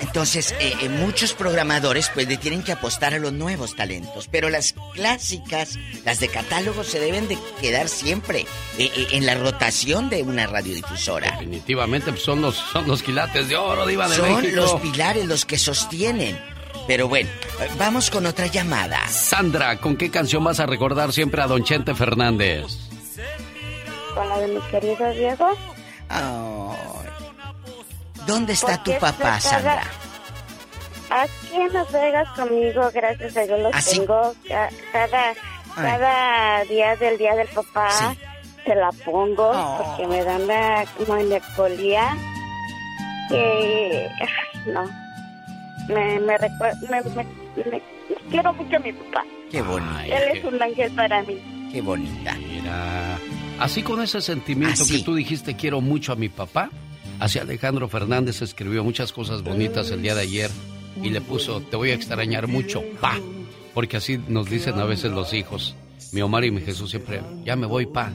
Entonces, 0.00 0.54
eh, 0.60 0.74
eh, 0.82 0.88
muchos 0.88 1.32
programadores 1.32 2.10
pues 2.14 2.28
le 2.28 2.36
tienen 2.36 2.62
que 2.62 2.72
apostar 2.72 3.14
a 3.14 3.18
los 3.18 3.32
nuevos 3.32 3.74
talentos, 3.74 4.28
pero 4.30 4.48
las 4.48 4.74
clásicas, 4.94 5.78
las 6.04 6.20
de 6.20 6.28
catálogo, 6.28 6.84
se 6.84 7.00
deben 7.00 7.28
de 7.28 7.38
quedar 7.60 7.88
siempre 7.88 8.46
eh, 8.78 8.90
en 9.12 9.26
la 9.26 9.34
rotación 9.34 10.08
de 10.08 10.22
una 10.22 10.46
radiodifusora. 10.46 11.32
Definitivamente 11.32 12.10
pues, 12.12 12.22
son 12.22 12.42
los, 12.42 12.56
son 12.56 12.86
los 12.86 13.02
quilates 13.02 13.48
de 13.48 13.56
oro, 13.56 13.86
Diva 13.86 14.08
de 14.08 14.16
Son 14.16 14.40
México. 14.42 14.56
los 14.56 14.80
pilares 14.80 15.26
los 15.26 15.44
que 15.44 15.58
sostienen. 15.58 16.38
Pero 16.86 17.08
bueno, 17.08 17.28
vamos 17.78 18.10
con 18.10 18.26
otra 18.26 18.46
llamada. 18.46 19.08
Sandra, 19.08 19.78
¿con 19.78 19.96
qué 19.96 20.08
canción 20.10 20.44
vas 20.44 20.60
a 20.60 20.66
recordar 20.66 21.12
siempre 21.12 21.42
a 21.42 21.48
don 21.48 21.64
Chente 21.64 21.94
Fernández? 21.96 22.85
Con 24.16 24.28
la 24.28 24.38
de 24.38 24.48
mi 24.48 24.60
querido 24.70 25.10
Diego. 25.10 25.50
¿Dónde 28.26 28.54
está 28.54 28.82
tu 28.82 28.92
papá, 28.98 29.18
cada- 29.18 29.40
Sandra? 29.40 29.82
Aquí 31.10 31.54
en 31.54 31.72
Las 31.72 31.92
Vegas 31.92 32.28
conmigo, 32.34 32.90
gracias 32.92 33.36
a 33.36 33.42
Dios 33.42 33.60
los 33.60 33.72
¿Ah, 33.74 33.80
sí? 33.80 33.98
tengo. 34.00 34.34
Ca- 34.48 34.70
Cada, 34.92 35.34
cada 35.76 36.64
día 36.64 36.96
del 36.96 37.16
día 37.18 37.34
del 37.36 37.46
papá 37.48 37.88
se 38.64 38.74
la 38.74 38.90
pongo 39.04 39.52
Oh. 39.54 39.76
porque 39.84 40.08
me 40.08 40.24
dan 40.24 40.46
la 40.48 40.84
melancolía. 41.06 42.16
Que, 43.28 44.08
no, 44.72 44.84
me, 45.88 46.18
me, 46.20 46.36
me- 46.38 47.64
me- 47.70 47.82
quiero 48.30 48.52
mucho 48.54 48.76
a 48.76 48.80
mi 48.80 48.92
papá. 48.92 49.24
Qué 49.50 49.62
bonito. 49.62 50.00
Él 50.04 50.36
es 50.38 50.44
un 50.44 50.60
ángel 50.62 50.90
para 50.92 51.22
mí. 51.22 51.68
Qué 51.72 51.80
bonita. 51.82 52.34
Mira, 52.34 53.18
así 53.58 53.82
con 53.82 54.02
ese 54.02 54.20
sentimiento 54.20 54.84
que 54.86 55.00
tú 55.00 55.14
dijiste 55.14 55.56
quiero 55.56 55.80
mucho 55.80 56.12
a 56.12 56.16
mi 56.16 56.28
papá, 56.28 56.70
así 57.18 57.38
Alejandro 57.38 57.88
Fernández 57.88 58.42
escribió 58.42 58.84
muchas 58.84 59.12
cosas 59.12 59.42
bonitas 59.42 59.90
el 59.90 60.02
día 60.02 60.14
de 60.14 60.22
ayer 60.22 60.50
y 61.02 61.10
le 61.10 61.20
puso 61.20 61.60
te 61.60 61.76
voy 61.76 61.90
a 61.90 61.94
extrañar 61.94 62.46
mucho, 62.46 62.82
pa, 63.00 63.18
porque 63.74 63.96
así 63.96 64.18
nos 64.28 64.48
dicen 64.48 64.78
a 64.78 64.84
veces 64.84 65.12
los 65.12 65.32
hijos. 65.32 65.76
Mi 66.12 66.22
Omar 66.22 66.44
y 66.44 66.50
mi 66.50 66.60
Jesús 66.60 66.90
siempre, 66.90 67.20
ya 67.44 67.56
me 67.56 67.66
voy, 67.66 67.86
pa, 67.86 68.12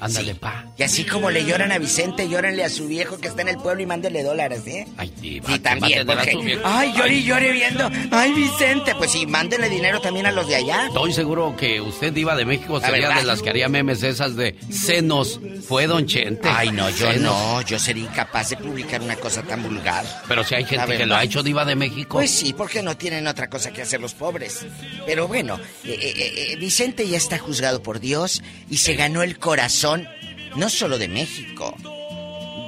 ándale, 0.00 0.34
pa. 0.34 0.66
Y 0.76 0.82
así 0.82 1.04
como 1.04 1.30
le 1.30 1.44
lloran 1.44 1.72
a 1.72 1.78
Vicente, 1.78 2.28
llórenle 2.28 2.64
a 2.64 2.68
su 2.68 2.86
viejo 2.88 3.18
que 3.18 3.28
está 3.28 3.42
en 3.42 3.48
el 3.48 3.56
pueblo 3.58 3.82
y 3.82 3.86
mándele 3.86 4.22
dólares, 4.22 4.62
¿eh? 4.66 4.86
Ay, 4.96 5.12
diva, 5.20 5.48
Sí, 5.52 5.58
también, 5.60 6.08
a 6.10 6.14
porque... 6.14 6.32
su 6.32 6.40
viejo. 6.40 6.62
Ay, 6.64 6.92
llore 6.96 7.14
y 7.14 7.22
llore 7.24 7.52
viendo. 7.52 7.90
Ay, 8.10 8.32
Vicente, 8.32 8.94
pues 8.96 9.12
sí, 9.12 9.26
mándenle 9.26 9.68
dinero 9.68 10.00
también 10.00 10.26
a 10.26 10.32
los 10.32 10.46
de 10.48 10.56
allá. 10.56 10.86
Estoy 10.88 11.12
seguro 11.12 11.54
que 11.56 11.80
usted, 11.80 12.12
Diva 12.12 12.36
de 12.36 12.44
México, 12.44 12.80
sería 12.80 13.10
de 13.10 13.24
las 13.24 13.40
que 13.42 13.50
haría 13.50 13.68
memes 13.68 14.02
esas 14.02 14.36
de 14.36 14.56
se 14.70 15.02
nos 15.02 15.40
fue 15.66 15.86
Don 15.86 16.06
Chente. 16.06 16.48
Ay, 16.48 16.70
no, 16.70 16.88
yo 16.90 17.10
Se 17.12 17.18
nos- 17.18 17.34
no, 17.34 17.62
yo 17.62 17.78
sería 17.78 18.04
incapaz 18.04 18.50
de 18.50 18.56
publicar 18.56 19.00
una 19.00 19.16
cosa 19.16 19.42
tan 19.42 19.62
vulgar. 19.62 20.04
Pero 20.28 20.44
si 20.44 20.54
hay 20.54 20.64
gente 20.64 20.96
que 20.96 21.06
lo 21.06 21.16
ha 21.16 21.22
hecho 21.24 21.42
Diva 21.42 21.64
de 21.64 21.74
México. 21.76 22.18
Pues 22.18 22.30
sí, 22.30 22.52
porque 22.52 22.82
no 22.82 22.96
tienen 22.96 23.26
otra 23.26 23.48
cosa 23.48 23.72
que 23.72 23.82
hacer 23.82 24.00
los 24.00 24.14
pobres. 24.14 24.66
Pero 25.06 25.28
bueno, 25.28 25.58
eh, 25.84 25.98
eh, 26.00 26.34
eh, 26.52 26.56
Vicente 26.56 27.08
ya 27.08 27.16
está 27.16 27.38
juzgado 27.38 27.82
por 27.82 28.00
Dios 28.00 28.42
y 28.70 28.76
se 28.78 28.94
ganó 28.94 29.22
el 29.22 29.38
corazón, 29.38 29.83
no 30.56 30.70
solo 30.70 30.96
de 30.96 31.08
México, 31.08 31.76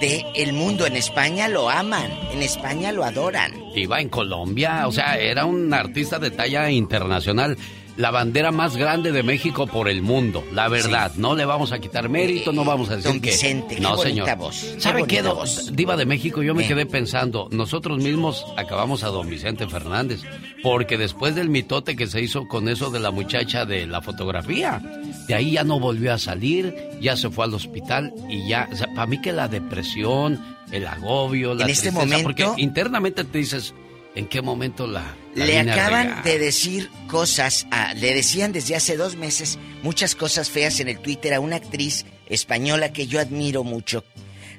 de 0.01 0.23
el 0.35 0.53
mundo. 0.53 0.85
En 0.85 0.97
España 0.97 1.49
lo 1.49 1.71
aman, 1.71 2.11
en 2.31 2.43
España 2.43 2.93
lo 2.93 3.05
adoran. 3.05 3.53
Iba 3.75 4.01
en 4.01 4.11
Colombia, 4.11 4.87
o 4.87 4.93
sea, 4.93 5.17
era 5.17 5.47
un 5.47 5.73
artista 5.73 6.19
de 6.19 6.31
talla 6.31 6.71
internacional. 6.71 7.57
La 7.97 8.11
bandera 8.11 8.51
más 8.53 8.77
grande 8.77 9.11
de 9.13 9.23
México 9.23 9.67
por 9.67 9.89
el 9.89 10.03
mundo, 10.03 10.45
la 10.53 10.69
verdad. 10.69 11.13
No 11.17 11.35
le 11.35 11.45
vamos 11.47 11.73
a 11.73 11.79
quitar 11.79 12.09
mérito, 12.09 12.53
no 12.53 12.65
vamos 12.65 12.91
a 12.91 12.97
decir 12.97 13.11
Don 13.13 13.21
que 13.21 13.31
Vicente, 13.31 13.77
qué 13.77 13.81
no, 13.81 13.97
bonita 13.97 14.09
señor. 14.25 14.37
voz, 14.37 14.61
qué 14.75 14.81
¿Sabe 14.81 15.07
qué, 15.07 15.23
bonita 15.23 15.29
do- 15.31 15.35
voz. 15.37 15.73
diva 15.75 15.97
de 15.97 16.05
México? 16.07 16.43
Yo 16.43 16.55
me 16.55 16.65
Eh. 16.65 16.69
quedé 16.69 16.85
pensando, 16.87 17.49
nosotros 17.51 17.99
mismos 18.03 18.45
acabamos 18.57 19.03
a 19.03 19.09
don 19.09 19.29
Vicente 19.31 19.67
Fernández, 19.67 20.21
porque 20.63 20.99
después 20.99 21.35
del 21.35 21.49
mitote 21.49 21.97
que 21.97 22.07
se 22.07 22.21
hizo 22.21 22.47
con 22.49 22.69
eso 22.69 22.91
de 22.91 23.01
la 23.01 23.11
muchacha 23.11 23.65
de 23.65 23.87
la 23.87 24.03
fotografía, 24.03 24.83
de 25.27 25.35
ahí 25.35 25.53
ya 25.53 25.65
no 25.65 25.81
volvió 25.81 26.13
a 26.13 26.19
salir, 26.19 26.75
ya 27.01 27.17
se 27.17 27.31
fue 27.31 27.47
al 27.47 27.55
hospital 27.55 28.13
y 28.29 28.47
ya, 28.49 28.69
o 28.73 28.77
sea, 28.77 28.89
para 28.95 29.07
mí 29.07 29.21
que 29.21 29.33
la 29.33 29.49
depresión, 29.49 30.39
el 30.71 30.87
agobio, 30.87 31.55
la 31.55 31.65
En 31.65 31.71
este 31.71 31.91
tristeza, 31.91 32.05
momento- 32.05 32.23
porque 32.25 32.63
internamente 32.63 33.25
te 33.25 33.39
dices, 33.39 33.73
¿en 34.17 34.27
qué 34.27 34.43
momento 34.43 34.87
la, 34.89 35.15
la 35.35 35.45
Le 35.47 35.59
acaban 35.61 36.23
de 36.25 36.39
decir 36.41 36.91
cosas, 37.09 37.67
a- 37.71 37.95
le 37.95 38.13
decían 38.15 38.51
desde 38.53 38.75
hace 38.75 38.97
dos 38.97 39.15
meses 39.17 39.59
muchas 39.85 40.15
cosas 40.17 40.51
feas 40.51 40.81
en 40.81 40.89
el 40.89 40.99
Twitter 40.99 41.33
a 41.35 41.41
una 41.41 41.57
actriz 41.57 42.05
española 42.29 42.93
que 42.93 43.07
yo 43.07 43.21
admiro 43.21 43.63
mucho, 43.63 44.05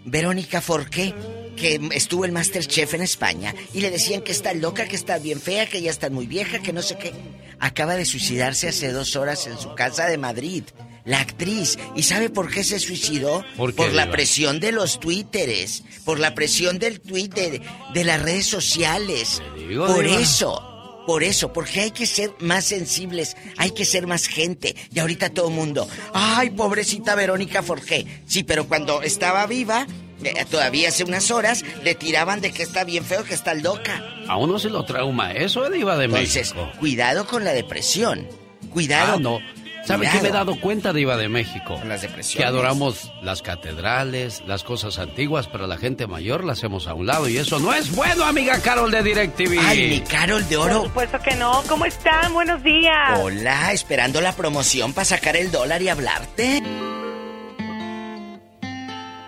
Verónica 0.06 0.62
Forqué, 0.62 1.14
que 1.58 1.82
estuvo 1.94 2.24
en 2.24 2.32
Masterchef 2.34 2.94
en 2.94 3.02
España, 3.02 3.54
y 3.74 3.82
le 3.82 3.90
decían 3.92 4.22
que 4.22 4.32
está 4.32 4.54
loca, 4.54 4.88
que 4.88 4.96
está 4.96 5.18
bien 5.18 5.42
fea, 5.42 5.66
que 5.66 5.82
ya 5.82 5.90
está 5.92 6.10
muy 6.10 6.28
vieja, 6.28 6.60
que 6.60 6.72
no 6.72 6.82
sé 6.82 6.98
qué. 6.98 7.12
Acaba 7.60 7.96
de 7.96 8.06
suicidarse 8.06 8.68
hace 8.70 8.92
dos 8.92 9.16
horas 9.16 9.48
en 9.48 9.58
su 9.58 9.74
casa 9.74 10.06
de 10.08 10.18
Madrid. 10.20 10.64
La 11.08 11.22
actriz. 11.22 11.80
¿Y 11.96 12.04
sabe 12.04 12.30
por 12.30 12.52
qué 12.52 12.64
se 12.64 12.80
suicidó? 12.80 13.44
¿Por 13.56 13.74
qué, 13.74 13.90
la 13.92 14.12
presión 14.12 14.60
de 14.60 14.72
los 14.74 15.00
twitteres, 15.00 15.84
por 16.06 16.20
la 16.20 16.36
presión 16.36 16.78
del 16.80 17.00
Twitter, 17.00 17.62
de 17.94 18.04
las 18.04 18.22
redes 18.22 18.46
sociales. 18.46 19.42
digo, 19.68 19.88
por 19.88 20.04
Diva. 20.06 20.20
eso, 20.20 21.04
por 21.08 21.24
eso, 21.24 21.54
porque 21.54 21.80
hay 21.80 21.92
que 21.92 22.06
ser 22.06 22.34
más 22.40 22.66
sensibles, 22.66 23.38
hay 23.56 23.72
que 23.72 23.86
ser 23.86 24.06
más 24.06 24.28
gente. 24.28 24.76
Y 24.94 25.00
ahorita 25.00 25.30
todo 25.30 25.48
el 25.48 25.56
mundo, 25.56 25.88
ay, 26.14 26.50
pobrecita 26.50 27.16
Verónica 27.16 27.64
Forqué. 27.64 28.06
Sí, 28.28 28.44
pero 28.44 28.68
cuando 28.68 29.02
estaba 29.02 29.46
viva, 29.48 29.88
eh, 30.24 30.46
todavía 30.52 30.90
hace 30.90 31.06
unas 31.06 31.32
horas, 31.32 31.64
le 31.84 31.96
tiraban 31.96 32.42
de 32.42 32.52
que 32.52 32.64
está 32.64 32.84
bien 32.84 33.06
feo, 33.06 33.24
que 33.24 33.34
está 33.34 33.54
loca. 33.54 34.04
A 34.28 34.36
uno 34.36 34.60
se 34.60 34.70
lo 34.70 34.84
trauma, 34.84 35.32
eso 35.32 35.66
es 35.66 35.72
diva 35.72 35.96
de 35.96 36.06
Entonces, 36.06 36.54
México. 36.54 36.70
cuidado 36.80 37.26
con 37.26 37.46
la 37.46 37.54
depresión. 37.54 38.28
Cuidado. 38.74 39.14
Ah, 39.16 39.20
no. 39.22 39.40
¿Sabe 39.88 40.10
qué 40.12 40.22
me 40.22 40.28
he 40.28 40.32
dado 40.32 40.60
cuenta, 40.60 40.92
Diva 40.92 41.16
de 41.16 41.30
México? 41.30 41.76
Con 41.80 41.88
las 41.88 42.02
depresiones. 42.02 42.36
Que 42.36 42.44
adoramos 42.46 43.14
las 43.22 43.42
catedrales, 43.42 44.44
las 44.46 44.66
cosas 44.66 45.00
antiguas, 45.00 45.48
pero 45.48 45.66
la 45.66 45.78
gente 45.78 46.08
mayor 46.08 46.44
la 46.44 46.52
hacemos 46.54 46.88
a 46.88 46.94
un 46.94 47.06
lado 47.08 47.30
y 47.30 47.38
eso 47.38 47.58
no 47.60 47.74
es 47.74 47.96
bueno, 47.96 48.26
amiga 48.26 48.60
Carol 48.62 48.92
de 48.92 49.02
DirecTV. 49.02 49.58
Ay, 49.66 49.90
mi 49.90 50.02
Carol 50.02 50.46
de 50.50 50.58
Por 50.58 50.70
Oro. 50.72 50.84
supuesto 50.84 51.20
que 51.24 51.36
no. 51.38 51.64
¿Cómo 51.70 51.86
están? 51.86 52.34
Buenos 52.34 52.62
días. 52.64 53.18
Hola, 53.22 53.72
esperando 53.72 54.20
la 54.20 54.34
promoción 54.34 54.92
para 54.92 55.06
sacar 55.06 55.38
el 55.38 55.52
dólar 55.52 55.82
y 55.82 55.88
hablarte. 55.88 56.62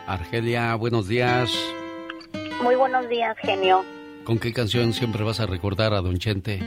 Argelia, 0.07 0.75
buenos 0.75 1.07
días. 1.07 1.51
Muy 2.61 2.75
buenos 2.75 3.07
días, 3.07 3.37
genio. 3.41 3.85
¿Con 4.25 4.39
qué 4.39 4.51
canción 4.51 4.91
siempre 4.91 5.23
vas 5.23 5.39
a 5.39 5.45
recordar 5.45 5.93
a 5.93 6.01
Don 6.01 6.17
Chente? 6.17 6.59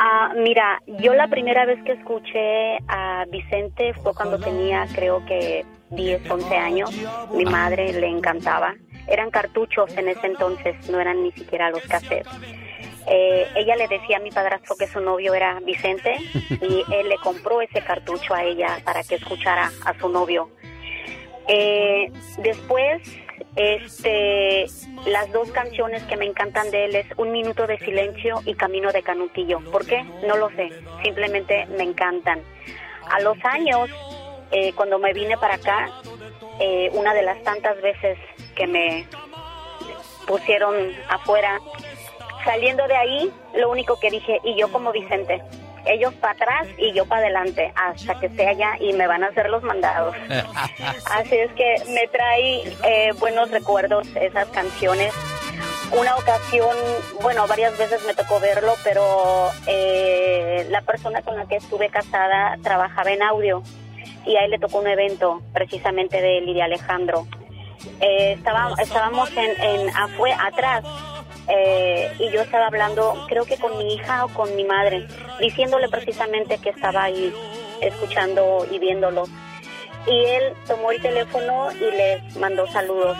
Ah, 0.00 0.32
mira, 0.36 0.80
yo 0.86 1.12
la 1.14 1.26
primera 1.26 1.66
vez 1.66 1.82
que 1.82 1.92
escuché 1.92 2.78
a 2.86 3.24
Vicente 3.28 3.92
fue 3.94 4.14
cuando 4.14 4.38
tenía 4.38 4.86
creo 4.94 5.26
que 5.26 5.66
10, 5.90 6.30
11 6.30 6.56
años. 6.56 6.90
Mi 7.32 7.44
madre 7.44 7.92
le 7.92 8.06
encantaba. 8.06 8.76
Eran 9.08 9.32
cartuchos 9.32 9.96
en 9.96 10.08
ese 10.08 10.28
entonces, 10.28 10.88
no 10.88 11.00
eran 11.00 11.24
ni 11.24 11.32
siquiera 11.32 11.70
los 11.70 11.82
cassettes. 11.82 12.28
Eh, 13.10 13.48
ella 13.56 13.74
le 13.74 13.88
decía 13.88 14.18
a 14.18 14.20
mi 14.20 14.30
padrastro 14.30 14.76
que 14.76 14.86
su 14.86 15.00
novio 15.00 15.34
era 15.34 15.58
Vicente 15.60 16.14
y 16.60 16.84
él 16.92 17.08
le 17.08 17.16
compró 17.16 17.60
ese 17.60 17.82
cartucho 17.82 18.34
a 18.34 18.44
ella 18.44 18.78
para 18.84 19.02
que 19.02 19.16
escuchara 19.16 19.70
a 19.84 19.98
su 19.98 20.08
novio. 20.08 20.50
Eh, 21.48 22.12
después, 22.38 23.02
este, 23.56 24.66
las 25.06 25.32
dos 25.32 25.50
canciones 25.50 26.02
que 26.04 26.16
me 26.16 26.26
encantan 26.26 26.70
de 26.70 26.86
él 26.86 26.96
es 26.96 27.06
Un 27.16 27.32
Minuto 27.32 27.66
de 27.66 27.78
Silencio 27.78 28.40
y 28.44 28.54
Camino 28.54 28.92
de 28.92 29.02
Canutillo. 29.02 29.60
¿Por 29.70 29.86
qué? 29.86 30.04
No 30.26 30.36
lo 30.36 30.48
sé. 30.50 30.70
Simplemente 31.02 31.66
me 31.76 31.84
encantan. 31.84 32.40
A 33.10 33.20
los 33.20 33.36
años, 33.44 33.90
eh, 34.50 34.72
cuando 34.74 34.98
me 34.98 35.12
vine 35.12 35.36
para 35.38 35.54
acá, 35.54 35.90
eh, 36.60 36.90
una 36.92 37.14
de 37.14 37.22
las 37.22 37.42
tantas 37.42 37.80
veces 37.80 38.18
que 38.54 38.66
me 38.66 39.06
pusieron 40.26 40.74
afuera, 41.08 41.58
saliendo 42.44 42.86
de 42.86 42.96
ahí, 42.96 43.32
lo 43.54 43.70
único 43.70 43.98
que 43.98 44.10
dije, 44.10 44.38
y 44.44 44.56
yo 44.56 44.70
como 44.70 44.92
Vicente, 44.92 45.42
ellos 45.88 46.14
para 46.14 46.32
atrás 46.34 46.66
y 46.78 46.92
yo 46.92 47.06
para 47.06 47.22
adelante, 47.22 47.72
hasta 47.74 48.18
que 48.20 48.26
esté 48.26 48.46
allá 48.46 48.72
y 48.80 48.92
me 48.92 49.06
van 49.06 49.24
a 49.24 49.28
hacer 49.28 49.48
los 49.50 49.62
mandados. 49.62 50.14
Así 51.10 51.36
es 51.36 51.50
que 51.52 51.76
me 51.88 52.06
trae 52.08 52.62
eh, 52.84 53.12
buenos 53.18 53.50
recuerdos 53.50 54.06
esas 54.16 54.46
canciones. 54.48 55.12
Una 55.98 56.16
ocasión, 56.16 56.76
bueno, 57.22 57.46
varias 57.46 57.76
veces 57.78 58.04
me 58.06 58.12
tocó 58.14 58.38
verlo, 58.40 58.74
pero 58.84 59.50
eh, 59.66 60.66
la 60.70 60.82
persona 60.82 61.22
con 61.22 61.36
la 61.36 61.46
que 61.46 61.56
estuve 61.56 61.88
casada 61.88 62.58
trabajaba 62.62 63.10
en 63.10 63.22
audio 63.22 63.62
y 64.26 64.36
a 64.36 64.44
él 64.44 64.50
le 64.50 64.58
tocó 64.58 64.78
un 64.80 64.86
evento 64.86 65.40
precisamente 65.54 66.20
de 66.20 66.42
de 66.42 66.62
Alejandro. 66.62 67.26
Eh, 68.00 68.32
estaba, 68.32 68.74
estábamos 68.82 69.30
en, 69.36 69.50
en 69.62 69.88
afue- 69.94 70.36
atrás 70.38 70.84
eh, 71.48 72.12
y 72.18 72.30
yo 72.30 72.42
estaba 72.42 72.66
hablando, 72.66 73.26
creo 73.28 73.44
que 73.44 73.56
con 73.56 73.76
mi 73.78 73.94
hija 73.94 74.24
o 74.24 74.28
con 74.28 74.54
mi 74.54 74.64
madre, 74.64 75.06
diciéndole 75.40 75.88
precisamente 75.88 76.58
que 76.58 76.70
estaba 76.70 77.04
ahí 77.04 77.32
escuchando 77.80 78.66
y 78.70 78.78
viéndolo. 78.78 79.24
Y 80.06 80.24
él 80.24 80.54
tomó 80.66 80.90
el 80.90 81.00
teléfono 81.00 81.70
y 81.72 81.90
les 81.90 82.36
mandó 82.36 82.66
saludos. 82.68 83.16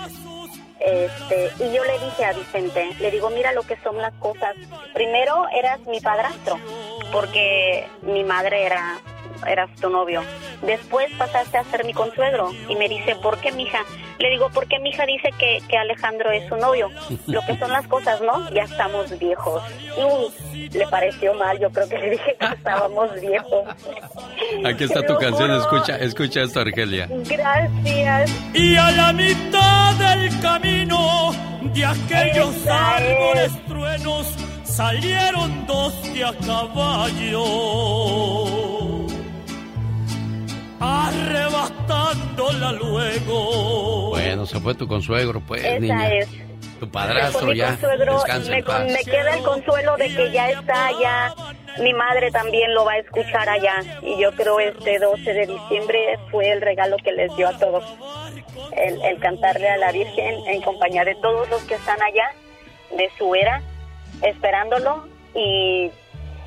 Este, 0.81 1.51
y 1.59 1.73
yo 1.73 1.83
le 1.85 1.99
dije 1.99 2.25
a 2.25 2.33
Vicente, 2.33 2.91
le 3.01 3.11
digo, 3.11 3.31
mira 3.31 3.53
lo 3.53 3.63
que 3.63 3.77
son 3.77 3.97
las 3.99 4.15
cosas. 4.15 4.55
Primero 4.95 5.47
eras 5.49 5.81
mi 5.87 6.01
padrastro, 6.01 6.59
porque 7.13 7.87
mi 8.03 8.25
madre 8.25 8.65
era 8.65 9.01
eras 9.47 9.71
tu 9.81 9.91
novio. 9.91 10.23
Después 10.63 11.11
pasaste 11.19 11.59
a 11.59 11.65
ser 11.65 11.85
mi 11.85 11.93
consuegro 11.93 12.51
y 12.69 12.77
me 12.77 12.89
dice, 12.89 13.15
¿por 13.17 13.39
qué, 13.39 13.53
mija? 13.53 13.79
Le 14.19 14.31
digo, 14.31 14.51
porque 14.53 14.79
mi 14.81 14.91
hija 14.91 15.07
dice 15.07 15.31
que, 15.39 15.61
que 15.69 15.77
Alejandro 15.79 16.31
es 16.33 16.49
su 16.49 16.57
novio. 16.57 16.91
Lo 17.27 17.41
que 17.47 17.57
son 17.59 17.71
las 17.73 17.87
cosas, 17.87 18.21
¿no? 18.21 18.51
Ya 18.51 18.65
estamos 18.65 19.17
viejos. 19.19 19.63
Y 20.53 20.69
le 20.71 20.87
pareció 20.89 21.35
mal, 21.35 21.59
yo 21.61 21.71
creo 21.71 21.89
que 21.89 21.99
le 21.99 22.11
dije 22.11 22.37
que 22.39 22.47
estábamos 22.47 23.09
viejos. 23.21 23.65
Aquí 24.65 24.85
está 24.85 25.03
tu 25.07 25.17
canción, 25.19 25.51
escucha, 25.53 25.97
escucha 25.99 26.43
esto, 26.43 26.61
Argelia. 26.61 27.09
Gracias. 27.11 28.31
Y 28.55 28.77
a 28.77 28.91
la 28.91 29.13
mitad 29.13 29.95
del 29.95 30.41
camino 30.41 31.31
de 31.63 31.85
aquellos 31.85 32.57
Esa 32.57 32.99
es. 32.99 33.11
árboles 33.13 33.67
truenos 33.67 34.35
salieron 34.65 35.67
dos 35.67 35.93
de 36.15 36.25
a 36.25 36.33
caballo, 36.47 37.45
arrebatándola 40.81 42.73
luego. 42.73 44.11
Bueno, 44.11 44.47
se 44.47 44.61
fue 44.61 44.75
tu 44.75 44.87
consuegro, 44.89 45.41
pues, 45.41 45.65
Esa 45.65 45.79
niña. 45.79 46.09
es. 46.15 46.29
Tu 46.81 46.89
padrastro 46.89 47.53
ya. 47.53 47.71
consuegro, 47.71 48.15
Descansa 48.15 48.51
me, 48.51 48.59
en 48.59 48.65
paz. 48.65 48.85
me 48.87 49.05
queda 49.05 49.35
el 49.35 49.43
consuelo 49.43 49.97
de 49.97 50.15
que 50.15 50.31
ya 50.31 50.51
está 50.51 50.87
allá. 50.87 51.35
Mi 51.81 51.93
madre 51.93 52.31
también 52.31 52.73
lo 52.75 52.85
va 52.85 52.93
a 52.93 52.99
escuchar 52.99 53.49
allá. 53.49 53.81
Y 54.03 54.17
yo 54.21 54.31
creo 54.33 54.61
este 54.61 54.99
12 55.01 55.33
de 55.33 55.47
diciembre 55.47 56.19
fue 56.31 56.51
el 56.53 56.61
regalo 56.61 56.97
que 57.03 57.11
les 57.13 57.35
dio 57.37 57.49
a 57.49 57.59
todos. 57.59 57.85
El, 58.77 59.03
el 59.03 59.19
cantarle 59.19 59.69
a 59.69 59.77
la 59.77 59.91
Virgen 59.91 60.35
en 60.47 60.63
compañía 60.63 61.05
de 61.05 61.17
todos 61.17 61.49
los 61.51 61.63
que 61.65 61.75
están 61.75 62.01
allá, 62.01 62.31
de 62.97 63.11
su 63.19 63.35
era, 63.35 63.61
esperándolo 64.23 65.09
y 65.35 65.91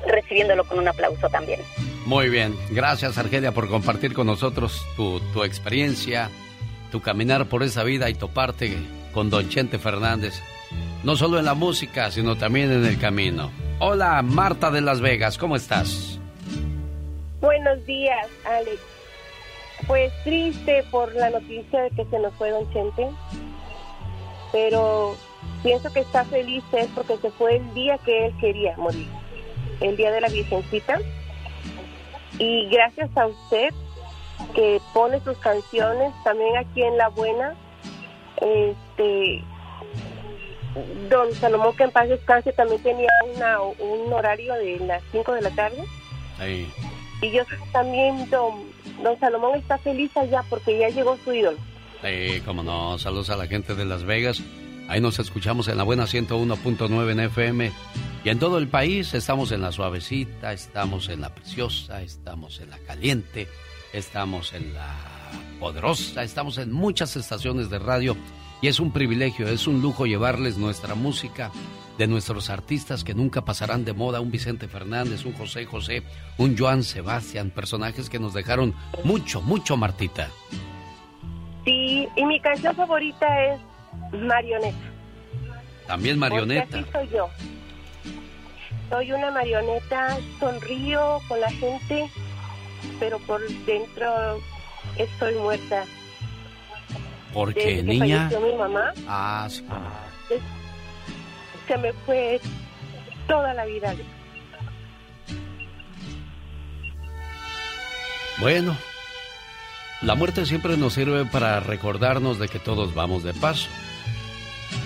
recibiéndolo 0.06 0.64
con 0.64 0.78
un 0.78 0.88
aplauso 0.88 1.28
también. 1.28 1.60
Muy 2.06 2.28
bien. 2.28 2.56
Gracias, 2.70 3.16
Argelia, 3.16 3.52
por 3.52 3.68
compartir 3.68 4.12
con 4.12 4.26
nosotros 4.26 4.84
tu, 4.96 5.20
tu 5.32 5.44
experiencia, 5.44 6.30
tu 6.90 7.00
caminar 7.00 7.46
por 7.46 7.62
esa 7.62 7.84
vida 7.84 8.10
y 8.10 8.14
toparte 8.14 8.76
con 9.12 9.30
Don 9.30 9.48
Chente 9.48 9.78
Fernández. 9.78 10.42
No 11.04 11.16
solo 11.16 11.38
en 11.38 11.44
la 11.44 11.54
música, 11.54 12.10
sino 12.10 12.36
también 12.36 12.72
en 12.72 12.84
el 12.84 12.98
camino. 12.98 13.50
Hola, 13.78 14.22
Marta 14.22 14.70
de 14.70 14.80
Las 14.80 15.00
Vegas, 15.00 15.38
¿cómo 15.38 15.56
estás? 15.56 16.18
Buenos 17.40 17.84
días, 17.86 18.28
Alex. 18.44 18.80
Pues 19.86 20.12
triste 20.22 20.84
por 20.90 21.12
la 21.14 21.30
noticia 21.30 21.82
de 21.82 21.90
que 21.90 22.04
se 22.04 22.18
nos 22.20 22.32
fue 22.34 22.50
Don 22.50 22.72
Chente, 22.72 23.08
pero 24.52 25.16
pienso 25.64 25.92
que 25.92 26.00
está 26.00 26.24
feliz 26.24 26.62
es 26.72 26.86
porque 26.94 27.16
se 27.18 27.30
fue 27.32 27.56
el 27.56 27.74
día 27.74 27.98
que 27.98 28.26
él 28.26 28.34
quería 28.40 28.76
morir, 28.76 29.08
el 29.80 29.96
día 29.96 30.12
de 30.12 30.20
la 30.20 30.28
Virgencita. 30.28 31.00
Y 32.38 32.68
gracias 32.70 33.10
a 33.16 33.26
usted 33.26 33.72
que 34.54 34.80
pone 34.92 35.20
sus 35.20 35.36
canciones 35.38 36.12
también 36.24 36.56
aquí 36.56 36.82
en 36.82 36.96
La 36.96 37.08
Buena, 37.08 37.54
este, 38.40 39.42
don 41.08 41.32
Salomón 41.34 41.76
que 41.76 41.84
en 41.84 41.90
paz 41.90 42.08
descanse 42.08 42.52
también 42.52 42.82
tenía 42.82 43.10
una, 43.34 43.60
un 43.60 44.12
horario 44.12 44.54
de 44.54 44.78
las 44.80 45.02
5 45.12 45.32
de 45.34 45.42
la 45.42 45.50
tarde 45.50 45.84
Y 47.20 47.30
yo 47.30 47.42
también, 47.72 48.28
don, 48.30 48.64
don 49.02 49.18
Salomón 49.20 49.58
está 49.58 49.78
feliz 49.78 50.16
allá 50.16 50.42
porque 50.48 50.78
ya 50.78 50.88
llegó 50.88 51.16
su 51.24 51.32
ídolo. 51.32 51.58
Sí, 52.02 52.40
como 52.44 52.64
no. 52.64 52.98
Saludos 52.98 53.30
a 53.30 53.36
la 53.36 53.46
gente 53.46 53.74
de 53.74 53.84
Las 53.84 54.02
Vegas. 54.02 54.42
Ahí 54.88 55.00
nos 55.00 55.18
escuchamos 55.18 55.68
en 55.68 55.76
la 55.76 55.84
buena 55.84 56.04
101.9 56.04 57.12
en 57.12 57.20
FM. 57.20 57.72
Y 58.24 58.28
en 58.28 58.38
todo 58.38 58.58
el 58.58 58.68
país 58.68 59.14
estamos 59.14 59.52
en 59.52 59.62
la 59.62 59.72
suavecita, 59.72 60.52
estamos 60.52 61.08
en 61.08 61.20
la 61.20 61.34
preciosa, 61.34 62.02
estamos 62.02 62.60
en 62.60 62.70
la 62.70 62.78
caliente, 62.78 63.48
estamos 63.92 64.52
en 64.52 64.74
la 64.74 64.94
poderosa, 65.58 66.22
estamos 66.22 66.58
en 66.58 66.72
muchas 66.72 67.16
estaciones 67.16 67.70
de 67.70 67.78
radio. 67.78 68.16
Y 68.60 68.68
es 68.68 68.78
un 68.78 68.92
privilegio, 68.92 69.48
es 69.48 69.66
un 69.66 69.82
lujo 69.82 70.06
llevarles 70.06 70.56
nuestra 70.56 70.94
música 70.94 71.50
de 71.98 72.06
nuestros 72.06 72.48
artistas 72.50 73.04
que 73.04 73.14
nunca 73.14 73.44
pasarán 73.44 73.84
de 73.84 73.92
moda, 73.92 74.20
un 74.20 74.30
Vicente 74.30 74.68
Fernández, 74.68 75.24
un 75.24 75.32
José 75.32 75.66
José, 75.66 76.02
un 76.38 76.56
Joan 76.56 76.82
Sebastián, 76.82 77.50
personajes 77.50 78.08
que 78.08 78.18
nos 78.18 78.34
dejaron 78.34 78.74
mucho, 79.04 79.42
mucho, 79.42 79.76
Martita. 79.76 80.30
Sí, 81.64 82.08
y 82.16 82.24
mi 82.24 82.40
canción 82.40 82.74
favorita 82.74 83.26
es 83.44 83.60
Marioneta. 84.12 84.78
También 85.86 86.18
marioneta. 86.18 86.78
así 86.78 86.86
soy 86.92 87.08
yo. 87.08 87.28
Soy 88.90 89.12
una 89.12 89.30
marioneta, 89.30 90.18
sonrío 90.38 91.20
con 91.26 91.40
la 91.40 91.50
gente, 91.50 92.10
pero 93.00 93.18
por 93.20 93.40
dentro 93.64 94.40
estoy 94.98 95.34
muerta. 95.36 95.84
¿Por 97.32 97.54
qué, 97.54 97.82
niña? 97.82 98.30
mi 98.42 98.54
mamá. 98.54 98.92
Ah, 99.08 99.48
sí. 99.50 99.64
Se 101.66 101.78
me 101.78 101.92
fue 102.04 102.38
toda 103.26 103.54
la 103.54 103.64
vida. 103.64 103.94
Bueno, 108.40 108.76
la 110.02 110.14
muerte 110.14 110.44
siempre 110.44 110.76
nos 110.76 110.94
sirve 110.94 111.24
para 111.24 111.60
recordarnos 111.60 112.38
de 112.38 112.48
que 112.48 112.58
todos 112.58 112.94
vamos 112.94 113.22
de 113.22 113.32
paso. 113.32 113.68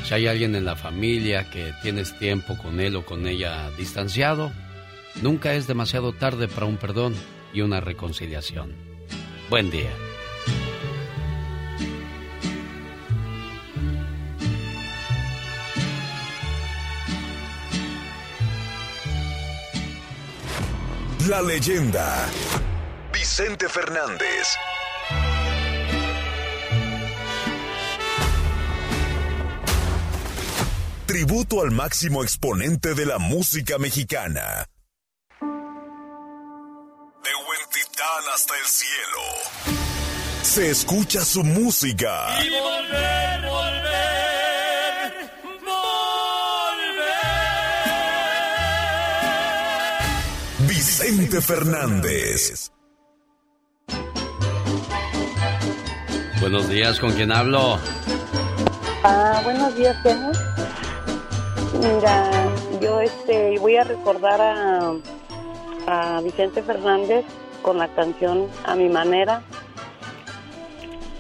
Si 0.07 0.15
hay 0.15 0.29
alguien 0.29 0.55
en 0.55 0.65
la 0.65 0.77
familia 0.77 1.51
que 1.51 1.75
tienes 1.83 2.17
tiempo 2.17 2.57
con 2.57 2.79
él 2.79 2.95
o 2.95 3.05
con 3.05 3.27
ella 3.27 3.73
distanciado, 3.77 4.53
nunca 5.21 5.55
es 5.55 5.67
demasiado 5.67 6.13
tarde 6.13 6.47
para 6.47 6.67
un 6.67 6.77
perdón 6.77 7.13
y 7.53 7.63
una 7.63 7.81
reconciliación. 7.81 8.73
Buen 9.51 9.69
día. 9.69 9.91
La 21.29 21.43
leyenda. 21.43 22.29
Vicente 23.13 23.69
Fernández. 23.69 24.57
Tributo 31.07 31.63
al 31.63 31.71
máximo 31.71 32.25
exponente 32.25 32.95
de 32.95 33.07
la 33.07 33.19
música 33.19 33.79
mexicana. 33.79 34.67
De 35.41 35.47
Huentitán 37.47 38.25
hasta 38.35 38.55
el 38.59 38.67
cielo. 38.67 39.23
Se 40.43 40.69
escucha 40.69 41.25
su 41.25 41.45
música. 41.45 42.45
Y 42.45 42.51
volver, 42.51 43.41
volver, 43.43 45.13
volver. 45.61 47.07
Vicente 50.67 51.41
Fernández. 51.41 52.73
Buenos 56.41 56.69
días, 56.69 56.99
¿con 56.99 57.13
quién 57.13 57.31
hablo? 57.31 57.79
Ah, 59.05 59.41
buenos 59.45 59.77
días, 59.77 59.97
genio. 60.03 60.33
Mira, 61.75 62.31
yo 62.81 63.01
este 63.01 63.59
voy 63.59 63.77
a 63.77 63.85
recordar 63.85 64.41
a, 64.41 64.93
a 65.87 66.21
Vicente 66.23 66.63
Fernández 66.63 67.25
con 67.63 67.79
la 67.79 67.89
canción 67.89 68.49
A 68.65 68.77
mi 68.77 68.89
manera, 68.89 69.43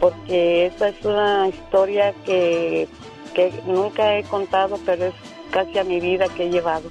porque 0.01 0.67
esta 0.67 0.89
es 0.89 1.05
una 1.05 1.49
historia 1.49 2.15
que, 2.25 2.89
que 3.35 3.53
nunca 3.67 4.17
he 4.17 4.23
contado, 4.25 4.79
pero 4.87 5.07
es 5.07 5.15
casi 5.51 5.79
a 5.79 5.85
mi 5.85 6.01
vida 6.01 6.27
que 6.37 6.45
he 6.45 6.51
llevado. 6.51 6.89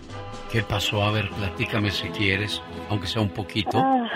¿Qué 0.52 0.62
pasó? 0.62 1.04
A 1.04 1.12
ver, 1.12 1.30
platícame 1.32 1.92
si 1.92 2.08
quieres, 2.10 2.62
aunque 2.90 3.08
sea 3.08 3.22
un 3.22 3.30
poquito. 3.30 3.78
Ah, 3.78 4.08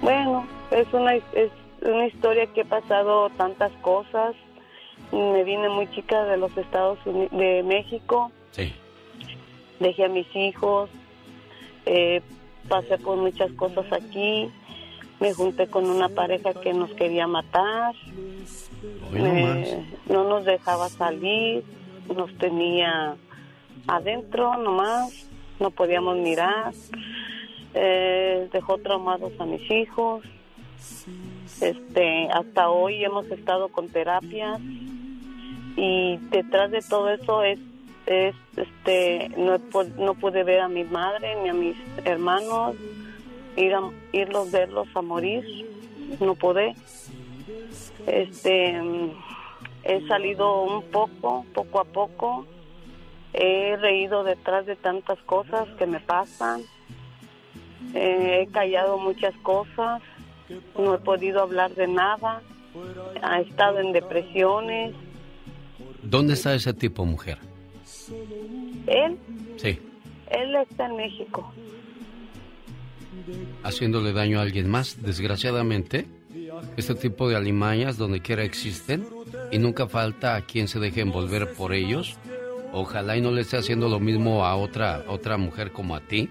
bueno, 0.00 0.46
es 0.70 0.86
una, 0.92 1.14
es 1.14 1.50
una 1.82 2.06
historia 2.06 2.46
que 2.52 2.62
he 2.62 2.64
pasado 2.64 3.30
tantas 3.30 3.72
cosas. 3.82 4.34
Me 5.12 5.44
vine 5.44 5.68
muy 5.68 5.90
chica 5.90 6.24
de 6.24 6.36
los 6.36 6.56
Estados 6.56 6.98
Unidos, 7.04 7.30
de 7.32 7.62
México. 7.62 8.30
Sí. 8.52 8.72
Dejé 9.80 10.04
a 10.04 10.08
mis 10.08 10.26
hijos, 10.36 10.88
eh, 11.86 12.22
pasé 12.68 12.96
por 12.98 13.16
muchas 13.18 13.50
cosas 13.52 13.84
aquí, 13.92 14.48
me 15.20 15.32
junté 15.34 15.66
con 15.66 15.88
una 15.90 16.08
pareja 16.08 16.54
que 16.54 16.72
nos 16.72 16.90
quería 16.94 17.26
matar, 17.26 17.94
me- 19.12 19.84
no 20.08 20.24
nos 20.24 20.44
dejaba 20.44 20.88
salir, 20.88 21.64
nos 22.14 22.32
tenía 22.38 23.16
adentro 23.86 24.56
nomás, 24.58 25.28
no 25.60 25.70
podíamos 25.70 26.16
mirar, 26.18 26.72
eh, 27.74 28.48
dejó 28.52 28.78
traumados 28.78 29.32
a 29.40 29.44
mis 29.46 29.68
hijos, 29.70 30.24
este, 31.60 32.28
hasta 32.32 32.68
hoy 32.70 33.04
hemos 33.04 33.26
estado 33.30 33.68
con 33.68 33.88
terapias 33.88 34.60
y 35.76 36.16
detrás 36.30 36.70
de 36.70 36.80
todo 36.82 37.08
eso 37.10 37.42
es 37.44 37.58
es 38.06 38.34
este 38.56 39.30
no 39.36 39.58
no 39.98 40.14
pude 40.14 40.44
ver 40.44 40.60
a 40.60 40.68
mi 40.68 40.84
madre 40.84 41.36
ni 41.42 41.48
a 41.48 41.54
mis 41.54 41.76
hermanos 42.04 42.74
ir 43.56 43.74
a, 43.74 43.90
irlos 44.12 44.50
verlos 44.50 44.88
a 44.94 45.02
morir 45.02 45.44
no 46.20 46.34
pude. 46.34 46.74
Este 48.06 48.80
he 49.84 50.06
salido 50.06 50.62
un 50.62 50.82
poco 50.84 51.44
poco 51.54 51.80
a 51.80 51.84
poco. 51.84 52.46
He 53.32 53.76
reído 53.76 54.24
detrás 54.24 54.66
de 54.66 54.76
tantas 54.76 55.18
cosas 55.20 55.68
que 55.78 55.86
me 55.86 56.00
pasan. 56.00 56.62
Eh, 57.94 58.42
he 58.42 58.52
callado 58.52 58.98
muchas 58.98 59.34
cosas. 59.42 60.02
No 60.76 60.94
he 60.94 60.98
podido 60.98 61.40
hablar 61.40 61.74
de 61.74 61.88
nada. 61.88 62.42
He 63.14 63.42
estado 63.42 63.78
en 63.78 63.92
depresiones. 63.92 64.94
¿Dónde 66.02 66.34
está 66.34 66.54
ese 66.54 66.74
tipo, 66.74 67.04
mujer? 67.06 67.38
Él 68.86 69.18
Sí, 69.56 69.78
él 70.30 70.56
está 70.56 70.86
en 70.86 70.96
México 70.96 71.52
haciéndole 73.62 74.12
daño 74.12 74.38
a 74.38 74.42
alguien 74.42 74.68
más. 74.68 75.02
Desgraciadamente, 75.02 76.06
este 76.76 76.94
tipo 76.94 77.28
de 77.28 77.36
alimañas 77.36 77.96
donde 77.96 78.20
quiera 78.20 78.44
existen 78.44 79.06
y 79.50 79.58
nunca 79.58 79.86
falta 79.86 80.36
a 80.36 80.42
quien 80.42 80.68
se 80.68 80.80
deje 80.80 81.00
envolver 81.00 81.52
por 81.54 81.72
ellos. 81.72 82.16
Ojalá 82.72 83.16
y 83.16 83.20
no 83.20 83.30
le 83.30 83.42
esté 83.42 83.58
haciendo 83.58 83.88
lo 83.88 84.00
mismo 84.00 84.44
a 84.44 84.56
otra, 84.56 85.04
otra 85.06 85.36
mujer 85.36 85.72
como 85.72 85.94
a 85.94 86.00
ti 86.00 86.30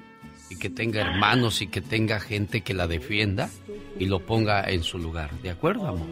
y 0.49 0.57
que 0.57 0.69
tenga 0.69 1.01
hermanos 1.01 1.61
y 1.61 1.67
que 1.67 1.81
tenga 1.81 2.19
gente 2.19 2.61
que 2.61 2.73
la 2.73 2.87
defienda 2.87 3.49
y 3.97 4.05
lo 4.05 4.19
ponga 4.19 4.63
en 4.63 4.83
su 4.83 4.97
lugar. 4.97 5.31
¿De 5.41 5.51
acuerdo, 5.51 5.87
amor? 5.87 6.07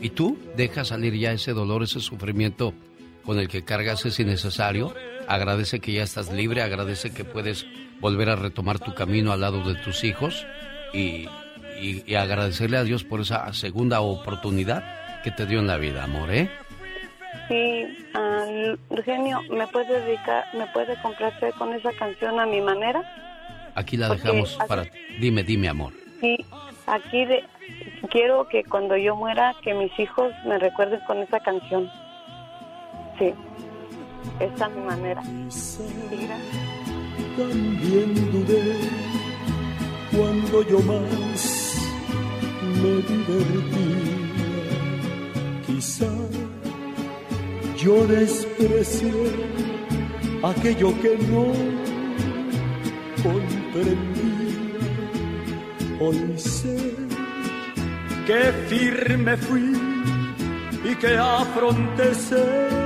Y 0.00 0.10
tú 0.10 0.38
deja 0.56 0.84
salir 0.84 1.14
ya 1.14 1.32
ese 1.32 1.52
dolor, 1.52 1.82
ese 1.82 2.00
sufrimiento 2.00 2.72
con 3.26 3.38
el 3.38 3.48
que 3.48 3.64
cargas 3.64 4.06
es 4.06 4.18
innecesario. 4.20 4.94
Agradece 5.28 5.80
que 5.80 5.92
ya 5.92 6.02
estás 6.04 6.32
libre, 6.32 6.62
agradece 6.62 7.12
que 7.12 7.24
puedes 7.24 7.66
volver 8.00 8.30
a 8.30 8.36
retomar 8.36 8.78
tu 8.78 8.94
camino 8.94 9.32
al 9.32 9.40
lado 9.40 9.62
de 9.64 9.74
tus 9.82 10.04
hijos 10.04 10.46
y, 10.92 11.26
y- 11.80 12.02
y 12.06 12.14
agradecerle 12.14 12.76
a 12.76 12.84
Dios 12.84 13.02
por 13.04 13.20
esa 13.20 13.52
segunda 13.52 14.00
oportunidad 14.00 15.22
que 15.24 15.30
te 15.32 15.44
dio 15.46 15.58
en 15.58 15.66
la 15.66 15.76
vida, 15.76 16.04
amor, 16.04 16.30
¿eh? 16.32 16.48
Sí, 17.48 17.86
Eugenio, 18.90 19.40
¿me 19.50 19.66
puede 19.68 20.00
dedicar, 20.00 20.44
me 20.54 20.66
puede 20.68 20.96
complacer 21.02 21.52
con 21.54 21.72
esa 21.74 21.92
canción 21.92 22.38
a 22.40 22.46
mi 22.46 22.60
manera? 22.60 23.02
Aquí 23.74 23.96
la 23.96 24.08
Porque 24.08 24.22
dejamos 24.22 24.54
para... 24.68 24.84
Dime, 25.20 25.42
dime, 25.42 25.68
amor. 25.68 25.92
Sí, 26.20 26.36
aquí 26.86 27.24
de, 27.26 27.44
quiero 28.10 28.48
que 28.48 28.64
cuando 28.64 28.96
yo 28.96 29.16
muera, 29.16 29.54
que 29.62 29.74
mis 29.74 29.96
hijos 29.98 30.32
me 30.46 30.58
recuerden 30.58 31.00
con 31.06 31.18
esa 31.18 31.40
canción. 31.40 31.90
Sí, 33.18 33.32
esta 34.40 34.66
es 34.66 34.74
mi 34.76 34.82
manera. 34.82 35.22
Gracias. 35.22 36.28
También 37.36 38.14
dudé 38.32 38.76
cuando 40.14 40.62
yo 40.68 40.80
más 40.80 41.42
me 42.82 42.94
divertía. 43.02 44.16
Quizá 45.66 46.12
yo 47.76 48.06
desprecié 48.06 49.12
aquello 50.42 50.92
que 51.00 51.18
no 51.30 51.46
comprendía. 53.22 54.26
Hoy 56.00 56.38
sé 56.38 56.94
que 58.26 58.52
firme 58.68 59.36
fui 59.36 59.72
y 60.84 60.94
que 60.96 61.16
afronté 61.16 62.14
ser 62.14 62.85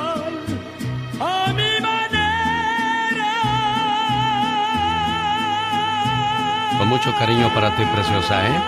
Mucho 6.91 7.13
cariño 7.17 7.47
para 7.55 7.73
ti, 7.77 7.83
preciosa, 7.85 8.45
¿eh? 8.45 8.59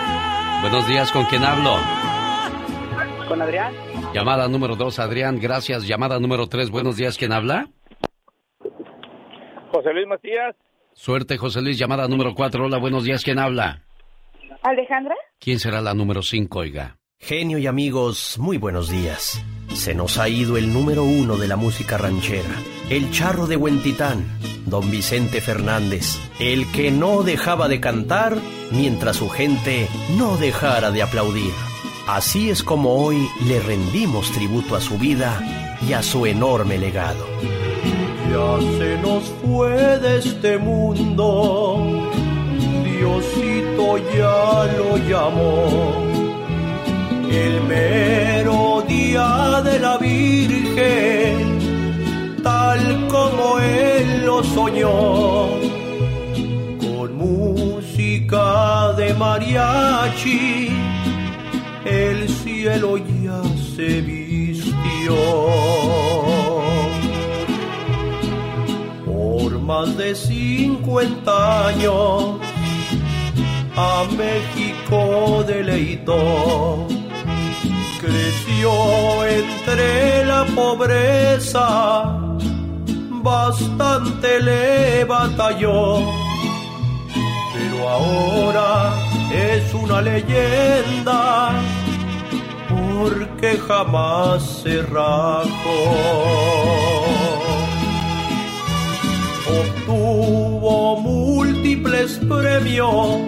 Buenos 0.62 0.88
días, 0.88 1.12
¿con 1.12 1.26
quién 1.26 1.44
hablo? 1.44 1.76
Con 3.28 3.42
Adrián. 3.42 3.70
Llamada 4.14 4.48
número 4.48 4.76
dos, 4.76 4.98
Adrián, 4.98 5.38
gracias. 5.38 5.86
Llamada 5.86 6.18
número 6.18 6.46
tres, 6.46 6.70
buenos 6.70 6.96
días, 6.96 7.18
¿quién 7.18 7.34
habla? 7.34 7.68
José 9.70 9.92
Luis 9.92 10.06
Macías. 10.06 10.56
Suerte, 10.94 11.36
José 11.36 11.60
Luis. 11.60 11.76
Llamada 11.76 12.08
número 12.08 12.34
cuatro, 12.34 12.64
hola, 12.64 12.78
buenos 12.78 13.04
días, 13.04 13.22
¿quién 13.22 13.38
habla? 13.38 13.82
Alejandra. 14.62 15.16
¿Quién 15.38 15.58
será 15.58 15.82
la 15.82 15.92
número 15.92 16.22
cinco, 16.22 16.60
oiga? 16.60 16.96
Genio 17.26 17.56
y 17.56 17.66
amigos, 17.66 18.36
muy 18.38 18.58
buenos 18.58 18.90
días. 18.90 19.40
Se 19.72 19.94
nos 19.94 20.18
ha 20.18 20.28
ido 20.28 20.58
el 20.58 20.70
número 20.74 21.04
uno 21.04 21.38
de 21.38 21.48
la 21.48 21.56
música 21.56 21.96
ranchera, 21.96 22.62
el 22.90 23.10
charro 23.12 23.46
de 23.46 23.56
Huentitán, 23.56 24.26
don 24.66 24.90
Vicente 24.90 25.40
Fernández, 25.40 26.18
el 26.38 26.70
que 26.70 26.90
no 26.90 27.22
dejaba 27.22 27.66
de 27.68 27.80
cantar 27.80 28.36
mientras 28.72 29.16
su 29.16 29.30
gente 29.30 29.88
no 30.18 30.36
dejara 30.36 30.90
de 30.90 31.00
aplaudir. 31.00 31.54
Así 32.06 32.50
es 32.50 32.62
como 32.62 33.02
hoy 33.02 33.26
le 33.46 33.58
rendimos 33.58 34.30
tributo 34.32 34.76
a 34.76 34.82
su 34.82 34.98
vida 34.98 35.78
y 35.88 35.94
a 35.94 36.02
su 36.02 36.26
enorme 36.26 36.76
legado. 36.76 37.26
Ya 38.30 38.78
se 38.78 38.98
nos 38.98 39.24
fue 39.42 39.98
de 39.98 40.18
este 40.18 40.58
mundo, 40.58 42.10
Diosito 42.84 43.96
ya 44.14 44.70
lo 44.76 44.98
llamó. 44.98 46.13
El 47.42 47.62
mero 47.62 48.84
día 48.88 49.60
de 49.64 49.78
la 49.80 49.98
Virgen, 49.98 51.36
tal 52.42 53.08
como 53.08 53.58
él 53.58 54.24
lo 54.24 54.42
soñó, 54.42 55.48
con 56.80 57.16
música 57.16 58.92
de 58.96 59.14
mariachi 59.14 60.70
el 61.84 62.28
cielo 62.28 62.96
ya 62.96 63.42
se 63.76 64.00
vistió. 64.00 65.14
Por 69.04 69.58
más 69.60 69.96
de 69.96 70.14
50 70.14 71.68
años 71.68 72.40
a 73.76 74.04
México 74.16 75.44
deleitó. 75.46 76.86
Creció 78.04 79.24
entre 79.24 80.26
la 80.26 80.44
pobreza, 80.54 82.18
bastante 83.22 84.40
le 84.40 85.04
batalló, 85.04 86.00
pero 87.54 87.88
ahora 87.88 88.92
es 89.32 89.72
una 89.72 90.02
leyenda 90.02 91.52
porque 92.60 93.56
jamás 93.66 94.42
se 94.62 94.82
rajó. 94.82 95.80
Obtuvo 99.48 101.00
múltiples 101.00 102.20
premios, 102.28 103.18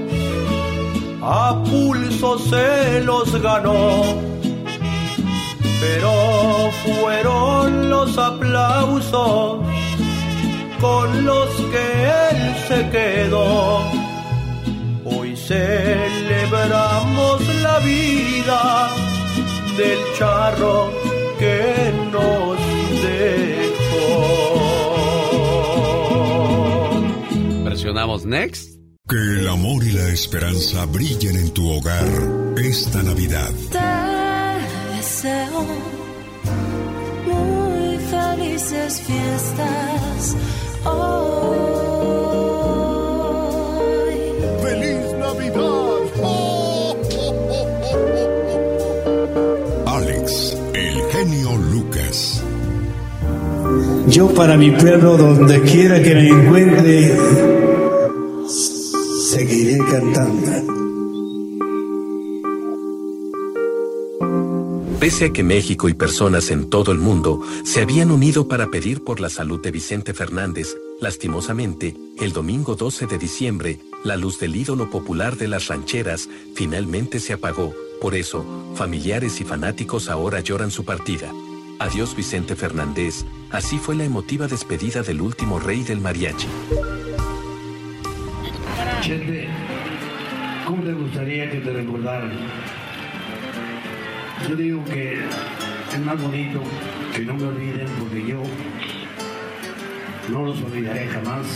a 1.22 1.62
pulso 1.64 2.38
se 2.38 3.00
los 3.00 3.40
ganó, 3.40 4.35
pero 5.80 6.70
fueron 6.84 7.90
los 7.90 8.16
aplausos 8.18 9.60
con 10.80 11.24
los 11.24 11.48
que 11.72 12.04
él 12.30 12.56
se 12.68 12.88
quedó. 12.90 13.80
Hoy 15.04 15.36
celebramos 15.36 16.60
la 17.62 17.78
vida 17.80 18.90
del 19.76 19.98
charro 20.18 20.90
que 21.38 21.92
nos 22.10 22.58
dejó. 23.02 24.24
Presionamos 27.64 28.24
next. 28.24 28.76
Que 29.08 29.16
el 29.16 29.48
amor 29.48 29.84
y 29.84 29.92
la 29.92 30.08
esperanza 30.08 30.84
brillen 30.86 31.36
en 31.36 31.54
tu 31.54 31.70
hogar 31.70 32.08
esta 32.56 33.04
Navidad. 33.04 33.52
Deseo 35.26 35.60
muy 37.26 37.98
felices 37.98 39.02
fiestas. 39.02 40.36
Hoy. 40.84 41.66
¡Feliz 44.62 45.06
Navidad! 45.18 46.06
Alex, 49.86 50.56
el 50.74 51.02
genio 51.10 51.56
Lucas. 51.72 52.40
Yo 54.06 54.28
para 54.28 54.56
mi 54.56 54.70
pueblo, 54.70 55.16
donde 55.16 55.60
quiera 55.62 56.00
que 56.00 56.14
me 56.14 56.28
encuentre, 56.28 57.16
seguiré 59.28 59.78
cantando. 59.90 60.75
Pese 65.06 65.26
a 65.26 65.32
que 65.32 65.44
México 65.44 65.88
y 65.88 65.94
personas 65.94 66.50
en 66.50 66.68
todo 66.68 66.90
el 66.90 66.98
mundo 66.98 67.40
se 67.62 67.80
habían 67.80 68.10
unido 68.10 68.48
para 68.48 68.72
pedir 68.72 69.04
por 69.04 69.20
la 69.20 69.28
salud 69.28 69.62
de 69.62 69.70
Vicente 69.70 70.12
Fernández, 70.14 70.76
lastimosamente, 71.00 71.94
el 72.18 72.32
domingo 72.32 72.74
12 72.74 73.06
de 73.06 73.16
diciembre, 73.16 73.78
la 74.02 74.16
luz 74.16 74.40
del 74.40 74.56
ídolo 74.56 74.90
popular 74.90 75.36
de 75.36 75.46
las 75.46 75.68
rancheras 75.68 76.28
finalmente 76.56 77.20
se 77.20 77.34
apagó. 77.34 77.72
Por 78.00 78.16
eso, 78.16 78.44
familiares 78.74 79.40
y 79.40 79.44
fanáticos 79.44 80.08
ahora 80.08 80.40
lloran 80.40 80.72
su 80.72 80.84
partida. 80.84 81.32
Adiós 81.78 82.16
Vicente 82.16 82.56
Fernández, 82.56 83.24
así 83.52 83.78
fue 83.78 83.94
la 83.94 84.02
emotiva 84.02 84.48
despedida 84.48 85.04
del 85.04 85.20
último 85.20 85.60
rey 85.60 85.84
del 85.84 86.00
mariachi. 86.00 86.48
¿cómo 90.66 90.82
gustaría 90.82 91.48
que 91.48 91.58
te 91.58 91.72
recordaran? 91.72 92.85
Yo 94.48 94.54
digo 94.54 94.84
que 94.84 95.14
es 95.92 96.00
más 96.04 96.20
bonito 96.20 96.60
que 97.14 97.22
no 97.22 97.34
me 97.34 97.44
olviden 97.44 97.88
porque 97.98 98.26
yo 98.26 98.42
no 100.28 100.44
los 100.44 100.62
olvidaré 100.62 101.08
jamás. 101.08 101.46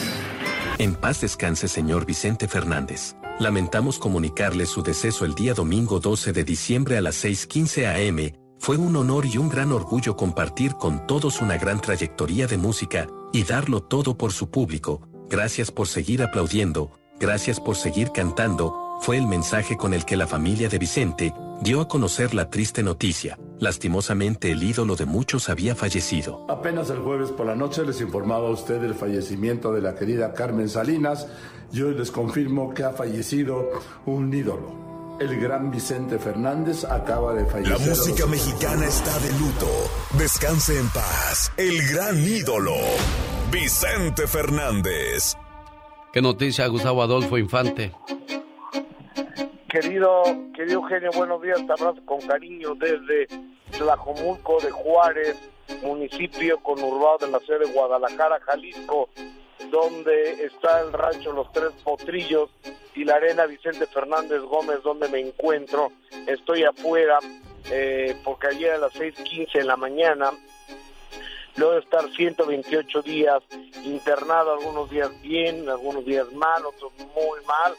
En 0.79 0.95
paz 0.95 1.21
descanse 1.21 1.69
señor 1.69 2.07
Vicente 2.07 2.49
Fernández. 2.49 3.17
Lamentamos 3.39 3.99
comunicarle 3.99 4.67
su 4.67 4.83
deceso 4.83 5.25
el 5.25 5.35
día 5.35 5.55
domingo 5.55 6.01
12 6.01 6.33
de 6.33 6.45
diciembre 6.45 6.97
a 6.97 7.01
las 7.01 7.25
6.15 7.25 8.09
am. 8.09 8.33
Fue 8.59 8.77
un 8.77 8.97
honor 8.97 9.25
y 9.27 9.39
un 9.39 9.49
gran 9.49 9.73
orgullo 9.73 10.17
compartir 10.17 10.75
con 10.75 11.07
todos 11.07 11.41
una 11.41 11.57
gran 11.57 11.81
trayectoria 11.81 12.47
de 12.47 12.59
música 12.59 13.09
y 13.33 13.45
darlo 13.45 13.83
todo 13.83 14.17
por 14.17 14.33
su 14.33 14.51
público. 14.51 15.01
Gracias 15.31 15.71
por 15.71 15.87
seguir 15.87 16.23
aplaudiendo, 16.23 16.91
gracias 17.19 17.61
por 17.61 17.77
seguir 17.77 18.11
cantando, 18.13 18.90
fue 19.01 19.17
el 19.17 19.27
mensaje 19.27 19.77
con 19.77 19.95
el 19.95 20.05
que 20.05 20.17
la 20.17 20.27
familia 20.27 20.69
de 20.69 20.79
Vicente 20.79 21.35
dio 21.63 21.81
a 21.81 21.89
conocer 21.89 22.35
la 22.35 22.51
triste 22.51 22.83
noticia. 22.83 23.39
Lastimosamente 23.59 24.51
el 24.51 24.63
ídolo 24.63 24.95
de 24.97 25.07
muchos 25.07 25.49
había 25.49 25.75
fallecido. 25.75 26.47
Apenas 26.49 26.91
el 26.91 26.99
jueves 26.99 27.31
por 27.31 27.47
la 27.47 27.55
noche 27.55 27.85
les 27.85 28.01
informaba 28.01 28.49
a 28.49 28.53
usted 28.53 28.81
del 28.81 28.95
fallecimiento 28.95 29.73
de 29.73 29.81
la 29.83 29.95
querida 29.95 30.33
Carmen 30.35 30.69
Salinas. 30.69 31.27
Yo 31.73 31.91
les 31.91 32.11
confirmo 32.11 32.75
que 32.75 32.85
ha 32.85 32.91
fallecido 32.91 33.71
un 34.07 34.33
ídolo. 34.33 35.19
el 35.21 35.39
gran 35.39 35.71
Vicente 35.71 36.19
Fernández 36.19 36.85
acaba 36.85 37.35
de 37.35 37.45
fallecer. 37.45 37.79
La 37.79 37.87
música 37.87 38.27
mexicana 38.27 38.87
está 38.87 39.19
de 39.19 39.31
luto. 39.33 39.69
Descanse 40.19 40.79
en 40.79 40.89
paz. 40.89 41.53
El 41.59 41.87
gran 41.89 42.19
ídolo, 42.27 42.75
Vicente 43.53 44.27
Fernández. 44.27 45.37
¿Qué 46.13 46.23
noticia, 46.23 46.67
Gustavo 46.69 47.03
Adolfo 47.03 47.37
Infante? 47.37 47.93
Querido, 49.69 50.23
querido 50.55 50.81
Eugenio, 50.81 51.11
buenos 51.15 51.41
días. 51.43 51.59
Te 51.65 51.73
abrazo 51.73 52.05
con 52.05 52.21
cariño 52.23 52.75
desde 52.75 53.29
Tlajomulco 53.79 54.61
de 54.61 54.71
Juárez, 54.71 55.37
municipio 55.83 56.59
conurbado 56.59 57.19
de 57.19 57.29
la 57.29 57.39
ciudad 57.39 57.61
de 57.61 57.73
Guadalajara, 57.73 58.41
Jalisco, 58.41 59.09
donde 59.71 60.45
está 60.45 60.81
el 60.81 60.93
rancho 60.93 61.33
Los 61.33 61.53
Tres 61.53 61.71
Potrillos 61.85 62.51
y 62.95 63.05
la 63.05 63.15
arena 63.15 63.47
Vicente 63.47 63.87
Fernández 63.87 64.41
Gómez, 64.43 64.83
donde 64.83 65.09
me 65.09 65.21
encuentro. 65.21 65.93
Estoy 66.27 66.65
afuera 66.65 67.21
eh, 67.71 68.17
porque 68.25 68.49
ayer 68.49 68.73
a 68.73 68.79
las 68.79 68.95
6:15 68.95 69.53
de 69.53 69.65
la 69.65 69.77
mañana 69.77 70.33
luego 71.57 71.75
de 71.75 71.81
estar 71.81 72.09
128 72.11 73.03
días 73.03 73.43
internado, 73.85 74.53
algunos 74.53 74.91
días 74.91 75.11
bien, 75.21 75.69
algunos 75.69 76.05
días 76.05 76.31
mal, 76.33 76.65
otros 76.67 76.93
muy 77.15 77.45
mal, 77.47 77.75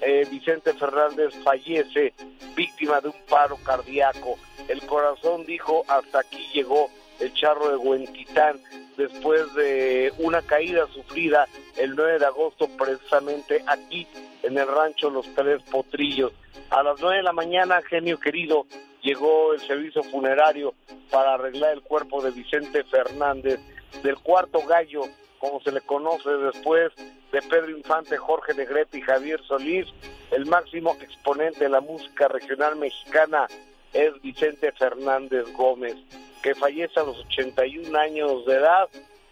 eh, 0.00 0.26
Vicente 0.30 0.72
Fernández 0.74 1.34
fallece 1.42 2.12
víctima 2.54 3.00
de 3.00 3.08
un 3.08 3.14
paro 3.28 3.56
cardíaco. 3.64 4.38
El 4.68 4.84
corazón 4.86 5.44
dijo, 5.46 5.84
hasta 5.88 6.20
aquí 6.20 6.48
llegó 6.52 6.90
el 7.20 7.32
charro 7.34 7.68
de 7.68 7.76
Huentitán 7.76 8.60
después 8.96 9.52
de 9.54 10.12
una 10.18 10.42
caída 10.42 10.86
sufrida 10.92 11.46
el 11.76 11.94
9 11.94 12.18
de 12.18 12.26
agosto 12.26 12.68
precisamente 12.76 13.62
aquí 13.66 14.06
en 14.42 14.58
el 14.58 14.66
rancho 14.66 15.10
Los 15.10 15.26
Tres 15.34 15.62
Potrillos. 15.70 16.32
A 16.70 16.82
las 16.82 17.00
9 17.00 17.18
de 17.18 17.22
la 17.22 17.32
mañana, 17.32 17.80
genio 17.82 18.18
querido, 18.18 18.66
llegó 19.02 19.52
el 19.52 19.60
servicio 19.60 20.02
funerario 20.02 20.74
para 21.10 21.34
arreglar 21.34 21.74
el 21.74 21.82
cuerpo 21.82 22.22
de 22.22 22.30
Vicente 22.30 22.84
Fernández, 22.84 23.60
del 24.02 24.16
cuarto 24.16 24.62
gallo, 24.66 25.02
como 25.42 25.60
se 25.60 25.72
le 25.72 25.80
conoce 25.80 26.30
después 26.30 26.92
de 27.32 27.42
Pedro 27.42 27.70
Infante, 27.70 28.16
Jorge 28.16 28.54
Negrete 28.54 28.98
y 28.98 29.00
Javier 29.00 29.42
Solís, 29.42 29.88
el 30.30 30.46
máximo 30.46 30.96
exponente 31.00 31.64
de 31.64 31.68
la 31.68 31.80
música 31.80 32.28
regional 32.28 32.76
mexicana 32.76 33.48
es 33.92 34.22
Vicente 34.22 34.70
Fernández 34.70 35.52
Gómez, 35.52 35.96
que 36.44 36.54
fallece 36.54 37.00
a 37.00 37.02
los 37.02 37.18
81 37.26 37.98
años 37.98 38.46
de 38.46 38.54
edad, 38.54 38.88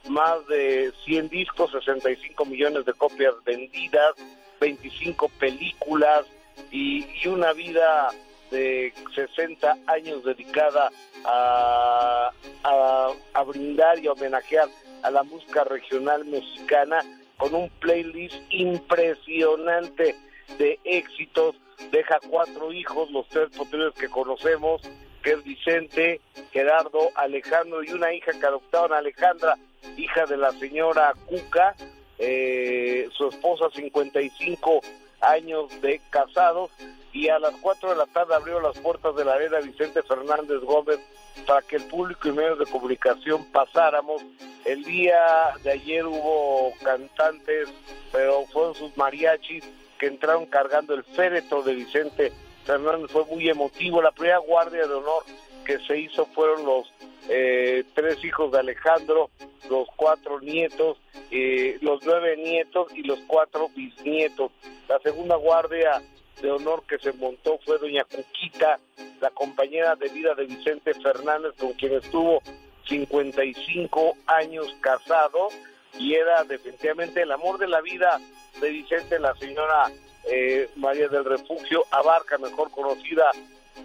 más 0.08 0.44
de 0.48 0.92
100 1.04 1.28
discos, 1.28 1.70
65 1.70 2.44
millones 2.44 2.84
de 2.86 2.92
copias 2.94 3.34
vendidas, 3.44 4.14
25 4.60 5.28
películas 5.38 6.26
y, 6.72 7.06
una 7.28 7.52
vida 7.52 8.10
de 8.50 8.92
60 9.14 9.76
años 9.86 10.24
dedicada 10.24 10.90
a, 11.24 12.32
a, 12.64 13.42
brindar 13.44 13.98
y 14.00 14.08
homenajear 14.08 14.68
a 15.02 15.10
la 15.10 15.22
música 15.22 15.64
regional 15.64 16.24
mexicana 16.24 17.02
con 17.36 17.54
un 17.54 17.70
playlist 17.80 18.36
impresionante 18.50 20.14
de 20.58 20.78
éxitos. 20.84 21.56
Deja 21.90 22.18
cuatro 22.28 22.72
hijos, 22.72 23.10
los 23.10 23.26
tres 23.28 23.48
posteriores 23.56 23.94
que 23.98 24.08
conocemos, 24.08 24.82
que 25.22 25.32
es 25.32 25.44
Vicente, 25.44 26.20
Gerardo, 26.52 27.10
Alejandro 27.14 27.82
y 27.82 27.92
una 27.92 28.12
hija 28.12 28.32
que 28.38 28.46
adoptaron 28.46 28.92
Alejandra, 28.92 29.56
hija 29.96 30.26
de 30.26 30.36
la 30.36 30.52
señora 30.52 31.14
Cuca, 31.26 31.74
eh, 32.18 33.08
su 33.12 33.28
esposa 33.28 33.66
55 33.74 34.80
años 35.22 35.80
de 35.80 36.00
casados 36.10 36.70
y 37.12 37.28
a 37.28 37.38
las 37.38 37.54
4 37.60 37.90
de 37.90 37.96
la 37.96 38.06
tarde 38.06 38.34
abrió 38.34 38.60
las 38.60 38.78
puertas 38.78 39.16
de 39.16 39.24
la 39.24 39.34
arena 39.34 39.58
Vicente 39.60 40.02
Fernández 40.02 40.60
Gómez 40.60 41.00
para 41.46 41.62
que 41.62 41.76
el 41.76 41.84
público 41.84 42.28
y 42.28 42.32
medios 42.32 42.58
de 42.58 42.66
comunicación 42.66 43.44
pasáramos. 43.52 44.22
El 44.64 44.84
día 44.84 45.18
de 45.62 45.70
ayer 45.72 46.06
hubo 46.06 46.72
cantantes, 46.82 47.68
pero 48.12 48.44
fueron 48.46 48.74
sus 48.74 48.96
mariachis 48.96 49.64
que 49.98 50.06
entraron 50.06 50.46
cargando 50.46 50.94
el 50.94 51.04
féretro 51.04 51.62
de 51.62 51.74
Vicente 51.74 52.32
Fernández. 52.64 53.10
Fue 53.10 53.24
muy 53.26 53.48
emotivo. 53.48 54.02
La 54.02 54.12
primera 54.12 54.38
guardia 54.38 54.86
de 54.86 54.94
honor 54.94 55.24
que 55.64 55.78
se 55.86 55.98
hizo 55.98 56.26
fueron 56.26 56.64
los 56.64 56.92
eh, 57.28 57.84
tres 57.94 58.24
hijos 58.24 58.50
de 58.52 58.58
Alejandro, 58.58 59.30
los 59.68 59.88
cuatro 59.96 60.40
nietos, 60.40 60.98
eh, 61.30 61.78
los 61.80 62.04
nueve 62.04 62.36
nietos 62.36 62.88
y 62.94 63.02
los 63.02 63.18
cuatro 63.26 63.68
bisnietos. 63.74 64.50
La 64.88 64.98
segunda 65.00 65.36
guardia 65.36 66.02
de 66.42 66.50
honor 66.50 66.84
que 66.86 66.98
se 66.98 67.12
montó 67.12 67.58
fue 67.64 67.78
doña 67.78 68.04
Cuquita, 68.04 68.78
la 69.20 69.30
compañera 69.30 69.96
de 69.96 70.08
vida 70.08 70.34
de 70.34 70.46
Vicente 70.46 70.94
Fernández, 70.94 71.52
con 71.58 71.72
quien 71.74 71.94
estuvo 71.94 72.42
55 72.88 74.16
años 74.26 74.74
casado 74.80 75.48
y 75.98 76.14
era 76.14 76.44
definitivamente 76.44 77.22
el 77.22 77.32
amor 77.32 77.58
de 77.58 77.68
la 77.68 77.80
vida 77.80 78.20
de 78.60 78.70
Vicente, 78.70 79.18
la 79.18 79.34
señora 79.36 79.90
eh, 80.30 80.68
María 80.76 81.08
del 81.08 81.24
Refugio 81.24 81.84
Abarca, 81.90 82.38
mejor 82.38 82.70
conocida, 82.70 83.30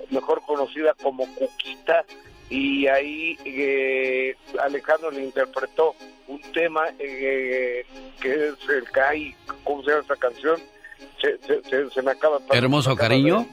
mejor 0.09 0.41
conocida 0.43 0.93
como 1.01 1.25
Cuquita, 1.35 2.05
y 2.49 2.87
ahí 2.87 3.37
eh, 3.43 4.35
Alejandro 4.59 5.09
le 5.11 5.23
interpretó 5.23 5.95
un 6.27 6.41
tema 6.53 6.87
eh, 6.99 7.85
que 8.21 8.49
es 8.49 8.69
el 8.69 8.89
que 8.91 9.01
hay, 9.01 9.35
¿cómo 9.63 9.83
se 9.83 9.89
llama 9.89 10.01
esta 10.01 10.15
canción? 10.15 10.61
Se, 11.21 12.01
me 12.01 12.11
acaba. 12.11 12.39
Hermoso 12.51 12.95
cariño. 12.95 13.45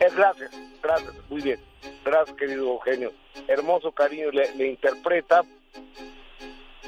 Eh, 0.00 0.08
gracias, 0.16 0.50
gracias, 0.82 1.12
muy 1.28 1.40
bien. 1.40 1.60
Gracias, 2.04 2.36
querido 2.36 2.66
Eugenio. 2.72 3.12
Hermoso 3.48 3.92
cariño 3.92 4.30
le, 4.30 4.66
interpreta. 4.66 5.42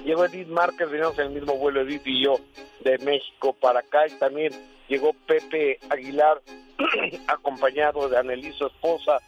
Llegó 0.04 0.24
Edith 0.24 0.48
Márquez, 0.48 0.90
venimos 0.90 1.18
en 1.18 1.26
el 1.26 1.30
mismo 1.30 1.56
vuelo 1.56 1.82
Edith 1.82 2.02
y 2.06 2.24
yo 2.24 2.38
de 2.80 2.98
México 2.98 3.52
para 3.52 3.80
acá 3.80 4.08
y 4.08 4.10
también 4.18 4.52
llegó 4.88 5.12
Pepe 5.26 5.78
Aguilar 5.90 6.42
acompañado 7.28 8.08
de 8.08 8.18
Anelí, 8.18 8.52
su 8.52 8.66
esposa, 8.66 9.18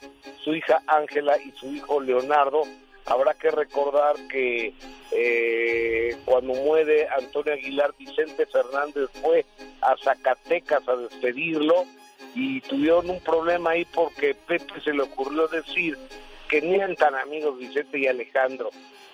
su 0.43 0.55
hija 0.55 0.83
Ángela 0.87 1.37
y 1.39 1.53
su 1.53 1.73
hijo 1.73 2.01
Leonardo. 2.01 2.63
Habrá 3.07 3.35
que 3.35 3.51
recordar 3.51 4.17
que 4.29 4.73
eh, 5.13 6.17
cuando 6.25 6.55
muere 6.55 7.07
Antonio 7.09 7.53
Aguilar, 7.53 7.95
Vicente 7.99 8.47
Fernández 8.47 9.11
fue 9.21 9.45
a 9.83 9.95
Zacatecas 10.03 10.89
a 10.89 10.97
despedirlo 10.97 11.85
y 12.35 12.61
tuvieron 12.63 13.11
un 13.11 13.21
problema 13.21 13.71
ahí 13.71 13.85
porque 13.85 14.35
Pepe 14.35 14.81
se 14.83 14.93
le 14.93 15.03
ocurrió 15.03 15.47
decir 15.49 15.99
que 16.49 16.61
ni 16.61 16.75
eran 16.75 16.97
tan 16.97 17.15
amigos 17.15 17.59
Vicente 17.59 17.99
y 17.99 18.07
Alejandro. 18.07 18.71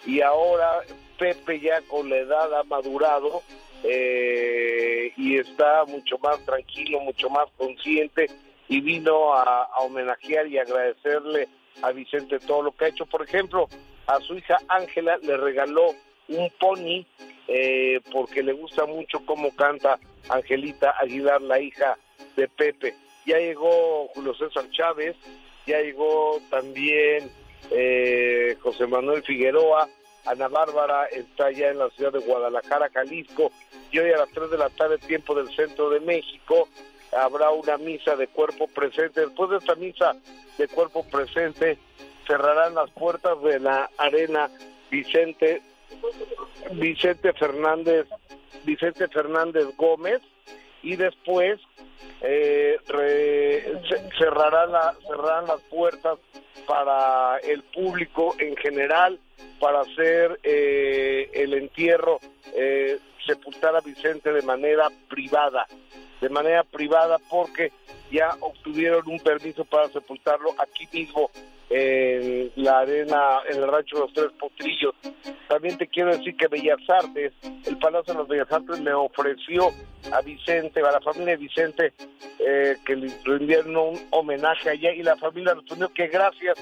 Y 0.06 0.20
ahora 0.20 0.80
Pepe 1.18 1.60
ya 1.60 1.82
con 1.82 2.08
la 2.08 2.16
edad 2.16 2.54
ha 2.54 2.64
madurado 2.64 3.42
eh, 3.82 5.12
y 5.16 5.38
está 5.38 5.84
mucho 5.86 6.18
más 6.18 6.38
tranquilo, 6.44 7.00
mucho 7.00 7.28
más 7.28 7.46
consciente 7.56 8.26
y 8.68 8.80
vino 8.80 9.34
a, 9.34 9.68
homenajear 9.80 10.46
y 10.46 10.58
agradecerle 10.58 11.48
a 11.82 11.92
Vicente 11.92 12.38
todo 12.38 12.62
lo 12.62 12.72
que 12.72 12.86
ha 12.86 12.88
hecho. 12.88 13.06
Por 13.06 13.22
ejemplo, 13.22 13.68
a 14.06 14.20
su 14.20 14.34
hija 14.34 14.58
Ángela 14.68 15.18
le 15.22 15.36
regaló 15.36 15.94
un 16.28 16.50
pony 16.58 17.06
eh, 17.48 18.00
porque 18.12 18.42
le 18.42 18.52
gusta 18.52 18.86
mucho 18.86 19.24
cómo 19.26 19.54
canta 19.54 19.98
Angelita 20.28 20.94
Aguilar, 21.00 21.42
la 21.42 21.60
hija 21.60 21.96
de 22.36 22.48
Pepe. 22.48 22.94
Ya 23.26 23.38
llegó 23.38 24.08
Julio 24.14 24.34
César 24.34 24.70
Chávez, 24.70 25.16
ya 25.66 25.80
llegó 25.80 26.40
también 26.50 27.30
eh, 27.70 28.56
José 28.60 28.86
Manuel 28.86 29.22
Figueroa, 29.22 29.88
Ana 30.26 30.48
Bárbara 30.48 31.06
está 31.06 31.50
ya 31.50 31.68
en 31.68 31.78
la 31.78 31.88
ciudad 31.90 32.12
de 32.12 32.18
Guadalajara, 32.20 32.90
Jalisco, 32.92 33.50
y 33.90 33.98
hoy 33.98 34.10
a 34.12 34.18
las 34.18 34.30
3 34.30 34.50
de 34.50 34.58
la 34.58 34.68
tarde, 34.70 34.98
tiempo 34.98 35.34
del 35.34 35.54
centro 35.54 35.90
de 35.90 36.00
México, 36.00 36.68
habrá 37.12 37.50
una 37.50 37.76
misa 37.78 38.16
de 38.16 38.28
cuerpo 38.28 38.66
presente. 38.68 39.20
Después 39.20 39.50
de 39.50 39.56
esta 39.58 39.74
misa 39.74 40.16
de 40.58 40.68
cuerpo 40.68 41.04
presente, 41.04 41.78
cerrarán 42.26 42.74
las 42.74 42.90
puertas 42.90 43.40
de 43.42 43.60
la 43.60 43.90
arena 43.96 44.50
Vicente 44.90 45.62
Vicente 46.72 47.32
Fernández 47.32 48.06
Vicente 48.64 49.08
Fernández 49.08 49.66
Gómez 49.76 50.20
y 50.82 50.96
después 50.96 51.60
eh, 52.20 52.78
cerrarán, 54.18 54.72
la, 54.72 54.94
cerrarán 55.06 55.46
las 55.46 55.60
puertas 55.62 56.18
para 56.66 57.38
el 57.38 57.62
público 57.62 58.34
en 58.38 58.56
general 58.56 59.18
para 59.58 59.80
hacer 59.80 60.38
eh, 60.42 61.30
el 61.32 61.54
entierro, 61.54 62.18
eh, 62.54 62.98
sepultar 63.26 63.76
a 63.76 63.80
Vicente 63.80 64.32
de 64.32 64.42
manera 64.42 64.88
privada, 65.08 65.66
de 66.20 66.28
manera 66.28 66.64
privada 66.64 67.18
porque 67.30 67.72
ya 68.10 68.36
obtuvieron 68.40 69.02
un 69.06 69.18
permiso 69.20 69.64
para 69.64 69.88
sepultarlo 69.88 70.50
aquí 70.58 70.88
mismo 70.92 71.30
en 71.70 72.50
la 72.56 72.80
arena, 72.80 73.38
en 73.48 73.62
el 73.62 73.68
rancho 73.68 73.96
de 73.96 74.02
los 74.02 74.12
Tres 74.12 74.30
Potrillos. 74.38 74.94
También 75.48 75.78
te 75.78 75.86
quiero 75.86 76.10
decir 76.10 76.36
que 76.36 76.48
Bellas 76.48 76.80
Artes, 76.88 77.32
el 77.42 77.78
Palacio 77.78 78.12
de 78.12 78.18
los 78.18 78.28
Bellas 78.28 78.50
Artes 78.50 78.80
me 78.80 78.92
ofreció 78.92 79.70
a 80.12 80.20
Vicente, 80.20 80.80
a 80.80 80.90
la 80.90 81.00
familia 81.00 81.32
de 81.32 81.36
Vicente, 81.36 81.92
eh, 82.40 82.76
que 82.84 82.96
le 82.96 83.08
rindieron 83.24 83.76
un 83.76 84.00
homenaje 84.10 84.70
allá 84.70 84.92
y 84.92 85.02
la 85.02 85.16
familia 85.16 85.54
respondió 85.54 85.88
que 85.90 86.08
gracias, 86.08 86.58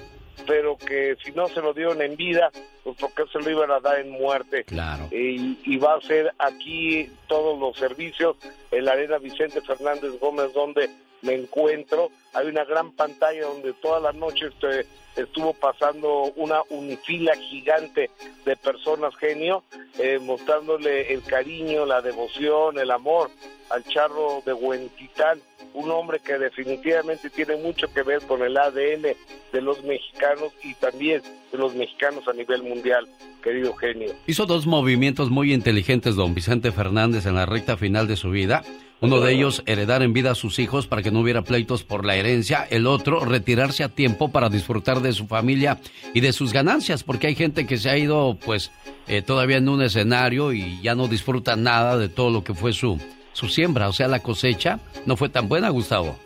pero 0.46 0.76
que 0.76 1.16
si 1.24 1.32
no 1.32 1.48
se 1.48 1.60
lo 1.60 1.74
dieron 1.74 2.00
en 2.02 2.16
vida, 2.16 2.50
pues 2.84 2.96
porque 2.98 3.24
se 3.32 3.40
lo 3.40 3.50
iban 3.50 3.70
a 3.70 3.80
dar 3.80 4.00
en 4.00 4.10
muerte. 4.10 4.64
Claro. 4.64 5.08
Y, 5.10 5.58
y 5.64 5.76
va 5.76 5.94
a 5.94 6.00
ser 6.00 6.32
aquí 6.38 7.10
todos 7.26 7.58
los 7.58 7.76
servicios 7.76 8.36
en 8.70 8.84
la 8.84 8.92
arena 8.92 9.18
Vicente 9.18 9.60
Fernández 9.60 10.18
Gómez, 10.20 10.52
donde 10.52 10.90
me 11.22 11.34
encuentro. 11.34 12.10
Hay 12.32 12.46
una 12.46 12.64
gran 12.64 12.92
pantalla 12.92 13.46
donde 13.46 13.72
todas 13.74 14.02
las 14.02 14.14
noches 14.14 14.52
este, 14.52 14.86
estuvo 15.16 15.52
pasando 15.54 16.32
una 16.36 16.60
unifila 16.70 17.34
gigante 17.36 18.10
de 18.44 18.56
personas 18.56 19.14
genio, 19.16 19.62
eh, 19.98 20.18
mostrándole 20.20 21.12
el 21.12 21.22
cariño, 21.22 21.86
la 21.86 22.00
devoción, 22.00 22.78
el 22.78 22.90
amor 22.90 23.30
al 23.70 23.84
charro 23.84 24.42
de 24.46 24.52
Huentitán, 24.52 25.40
un 25.74 25.90
hombre 25.90 26.20
que 26.20 26.38
definitivamente 26.38 27.30
tiene 27.30 27.56
mucho 27.56 27.92
que 27.92 28.02
ver 28.02 28.22
con 28.22 28.42
el 28.42 28.56
ADN 28.56 29.14
de 29.52 29.60
los 29.60 29.82
mexicanos 29.84 30.52
y 30.62 30.74
también 30.74 31.22
de 31.52 31.58
los 31.58 31.74
mexicanos 31.74 32.26
a 32.28 32.32
nivel 32.32 32.62
mundial, 32.62 33.06
querido 33.42 33.74
genio. 33.74 34.14
Hizo 34.26 34.46
dos 34.46 34.66
movimientos 34.66 35.30
muy 35.30 35.52
inteligentes 35.52 36.16
don 36.16 36.34
Vicente 36.34 36.72
Fernández 36.72 37.26
en 37.26 37.34
la 37.34 37.46
recta 37.46 37.76
final 37.76 38.08
de 38.08 38.16
su 38.16 38.30
vida. 38.30 38.62
Uno 39.00 39.20
de 39.20 39.32
ellos, 39.32 39.62
heredar 39.66 40.02
en 40.02 40.12
vida 40.12 40.32
a 40.32 40.34
sus 40.34 40.58
hijos 40.58 40.88
para 40.88 41.02
que 41.02 41.12
no 41.12 41.20
hubiera 41.20 41.42
pleitos 41.42 41.84
por 41.84 42.04
la 42.04 42.16
herencia. 42.16 42.66
El 42.68 42.88
otro, 42.88 43.24
retirarse 43.24 43.84
a 43.84 43.88
tiempo 43.88 44.32
para 44.32 44.48
disfrutar 44.48 45.00
de 45.00 45.12
su 45.12 45.28
familia 45.28 45.78
y 46.14 46.20
de 46.20 46.32
sus 46.32 46.52
ganancias, 46.52 47.04
porque 47.04 47.28
hay 47.28 47.36
gente 47.36 47.64
que 47.64 47.78
se 47.78 47.90
ha 47.90 47.96
ido, 47.96 48.36
pues, 48.44 48.72
eh, 49.06 49.22
todavía 49.22 49.58
en 49.58 49.68
un 49.68 49.82
escenario 49.82 50.52
y 50.52 50.82
ya 50.82 50.96
no 50.96 51.06
disfruta 51.06 51.54
nada 51.54 51.96
de 51.96 52.08
todo 52.08 52.30
lo 52.30 52.42
que 52.42 52.54
fue 52.54 52.72
su, 52.72 53.00
su 53.32 53.48
siembra. 53.48 53.88
O 53.88 53.92
sea, 53.92 54.08
la 54.08 54.18
cosecha 54.18 54.80
no 55.06 55.16
fue 55.16 55.28
tan 55.28 55.48
buena, 55.48 55.68
Gustavo. 55.68 56.18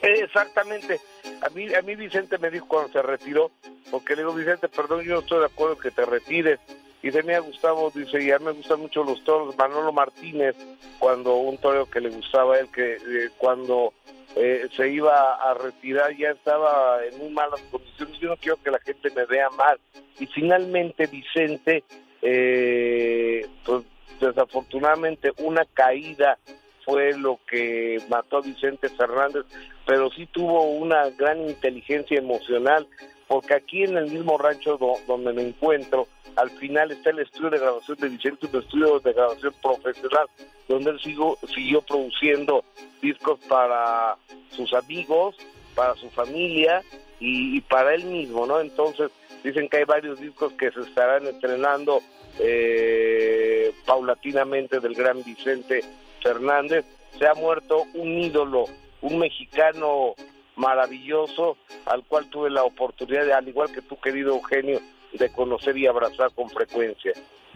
Exactamente. 0.00 1.00
A 1.42 1.50
mí, 1.50 1.74
a 1.74 1.82
mí 1.82 1.94
Vicente 1.94 2.38
me 2.38 2.50
dijo 2.50 2.66
cuando 2.66 2.90
se 2.90 3.02
retiró, 3.02 3.50
porque 3.90 4.16
le 4.16 4.22
digo, 4.22 4.34
Vicente, 4.34 4.68
perdón, 4.68 5.04
yo 5.04 5.14
no 5.14 5.20
estoy 5.20 5.40
de 5.40 5.46
acuerdo 5.46 5.76
que 5.76 5.90
te 5.90 6.06
retires. 6.06 6.58
Y 7.04 7.10
de 7.10 7.22
mí 7.22 7.34
a 7.34 7.40
Gustavo, 7.40 7.92
dice, 7.94 8.24
ya 8.24 8.38
me 8.38 8.52
gustan 8.52 8.80
mucho 8.80 9.04
los 9.04 9.22
toros. 9.24 9.54
Manolo 9.58 9.92
Martínez, 9.92 10.56
cuando 10.98 11.36
un 11.36 11.58
torero 11.58 11.84
que 11.84 12.00
le 12.00 12.08
gustaba 12.08 12.54
a 12.54 12.60
él, 12.60 12.68
que 12.74 12.94
eh, 12.94 13.28
cuando 13.36 13.92
eh, 14.36 14.68
se 14.74 14.88
iba 14.88 15.34
a 15.34 15.52
retirar 15.52 16.16
ya 16.16 16.30
estaba 16.30 17.04
en 17.04 17.18
muy 17.18 17.28
malas 17.28 17.60
condiciones. 17.70 18.18
Yo 18.20 18.30
no 18.30 18.38
quiero 18.38 18.56
que 18.56 18.70
la 18.70 18.78
gente 18.78 19.10
me 19.10 19.26
vea 19.26 19.50
mal. 19.50 19.78
Y 20.18 20.26
finalmente 20.28 21.06
Vicente, 21.06 21.84
eh, 22.22 23.46
pues 23.66 23.84
desafortunadamente 24.18 25.30
una 25.40 25.66
caída 25.66 26.38
fue 26.86 27.12
lo 27.18 27.38
que 27.46 27.98
mató 28.08 28.38
a 28.38 28.40
Vicente 28.40 28.88
Fernández, 28.88 29.44
pero 29.86 30.10
sí 30.10 30.24
tuvo 30.24 30.62
una 30.70 31.10
gran 31.10 31.50
inteligencia 31.50 32.16
emocional, 32.16 32.86
porque 33.26 33.54
aquí 33.54 33.84
en 33.84 33.96
el 33.96 34.10
mismo 34.10 34.38
rancho 34.38 34.78
donde 35.06 35.32
me 35.32 35.42
encuentro, 35.42 36.06
al 36.36 36.50
final 36.50 36.90
está 36.90 37.10
el 37.10 37.20
estudio 37.20 37.50
de 37.50 37.58
grabación 37.58 37.96
de 37.98 38.08
Vicente, 38.08 38.46
un 38.52 38.62
estudio 38.62 39.00
de 39.00 39.12
grabación 39.12 39.54
profesional, 39.62 40.26
donde 40.68 40.90
él 40.90 41.00
sigo, 41.00 41.38
siguió 41.54 41.82
produciendo 41.82 42.64
discos 43.00 43.38
para 43.48 44.16
sus 44.50 44.72
amigos, 44.74 45.36
para 45.74 45.94
su 45.94 46.10
familia 46.10 46.82
y, 47.20 47.60
para 47.62 47.94
él 47.94 48.04
mismo, 48.04 48.46
¿no? 48.46 48.60
Entonces 48.60 49.10
dicen 49.42 49.68
que 49.68 49.78
hay 49.78 49.84
varios 49.84 50.20
discos 50.20 50.52
que 50.54 50.70
se 50.70 50.80
estarán 50.80 51.26
estrenando 51.26 52.00
eh, 52.38 53.72
paulatinamente 53.86 54.80
del 54.80 54.94
gran 54.94 55.22
Vicente 55.22 55.82
Fernández. 56.22 56.84
Se 57.18 57.26
ha 57.26 57.34
muerto 57.34 57.84
un 57.94 58.18
ídolo, 58.18 58.64
un 59.02 59.18
mexicano 59.18 60.14
maravilloso 60.56 61.56
al 61.86 62.04
cual 62.04 62.28
tuve 62.30 62.50
la 62.50 62.64
oportunidad, 62.64 63.24
de, 63.24 63.32
al 63.32 63.48
igual 63.48 63.72
que 63.72 63.82
tú, 63.82 63.98
querido 64.00 64.34
Eugenio, 64.34 64.80
de 65.12 65.30
conocer 65.30 65.76
y 65.76 65.86
abrazar 65.86 66.32
con 66.32 66.48
frecuencia. 66.50 67.12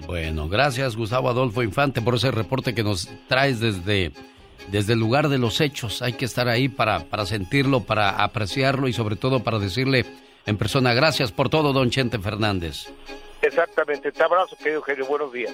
Bueno, 0.06 0.48
gracias 0.48 0.96
Gustavo 0.96 1.28
Adolfo 1.28 1.62
Infante 1.62 2.00
por 2.00 2.14
ese 2.14 2.30
reporte 2.30 2.74
que 2.74 2.84
nos 2.84 3.08
traes 3.26 3.58
desde, 3.58 4.12
desde 4.68 4.92
el 4.92 5.00
lugar 5.00 5.28
de 5.28 5.38
los 5.38 5.60
hechos. 5.60 6.02
Hay 6.02 6.12
que 6.12 6.24
estar 6.24 6.48
ahí 6.48 6.68
para, 6.68 7.00
para 7.00 7.26
sentirlo, 7.26 7.80
para 7.80 8.22
apreciarlo 8.22 8.86
y 8.86 8.92
sobre 8.92 9.16
todo 9.16 9.42
para 9.42 9.58
decirle 9.58 10.04
en 10.46 10.56
persona 10.56 10.94
gracias 10.94 11.32
por 11.32 11.48
todo, 11.48 11.72
don 11.72 11.90
Chente 11.90 12.18
Fernández. 12.18 12.86
Exactamente, 13.42 14.12
te 14.12 14.22
abrazo, 14.22 14.56
querido 14.56 14.76
Eugenio, 14.76 15.06
buenos 15.06 15.32
días. 15.32 15.52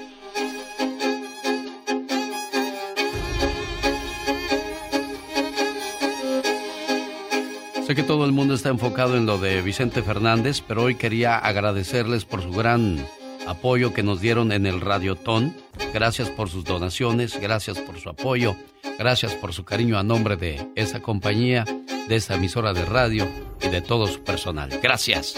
Sé 7.87 7.95
que 7.95 8.03
todo 8.03 8.25
el 8.25 8.33
mundo 8.33 8.55
está 8.55 8.71
enfocado 8.71 9.15
en 9.15 9.27
lo 9.27 9.37
de 9.37 9.61
Vicente 9.61 10.03
Fernández, 10.03 10.63
pero 10.67 10.85
hoy 10.85 10.95
quería 10.95 11.37
agradecerles 11.37 12.25
por 12.25 12.43
su 12.43 12.51
gran 12.51 13.07
apoyo 13.47 13.93
que 13.93 14.03
nos 14.03 14.23
dieron 14.23 14.53
en 14.53 14.65
el 14.65 14.81
Radiotón. 14.81 15.55
Gracias 15.93 16.31
por 16.31 16.49
sus 16.49 16.65
donaciones, 16.65 17.39
gracias 17.39 17.79
por 17.79 18.01
su 18.01 18.09
apoyo, 18.09 18.57
gracias 18.99 19.35
por 19.35 19.53
su 19.53 19.67
cariño 19.67 19.99
a 19.99 20.03
nombre 20.03 20.37
de 20.37 20.67
esa 20.77 21.01
compañía, 21.01 21.67
de 22.09 22.17
esta 22.17 22.37
emisora 22.37 22.73
de 22.73 22.87
radio 22.87 23.29
y 23.63 23.69
de 23.69 23.83
todo 23.83 24.07
su 24.07 24.25
personal. 24.25 24.71
Gracias. 24.83 25.35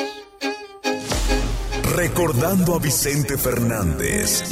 Recordando 1.96 2.76
a 2.76 2.78
Vicente 2.78 3.36
Fernández, 3.36 4.44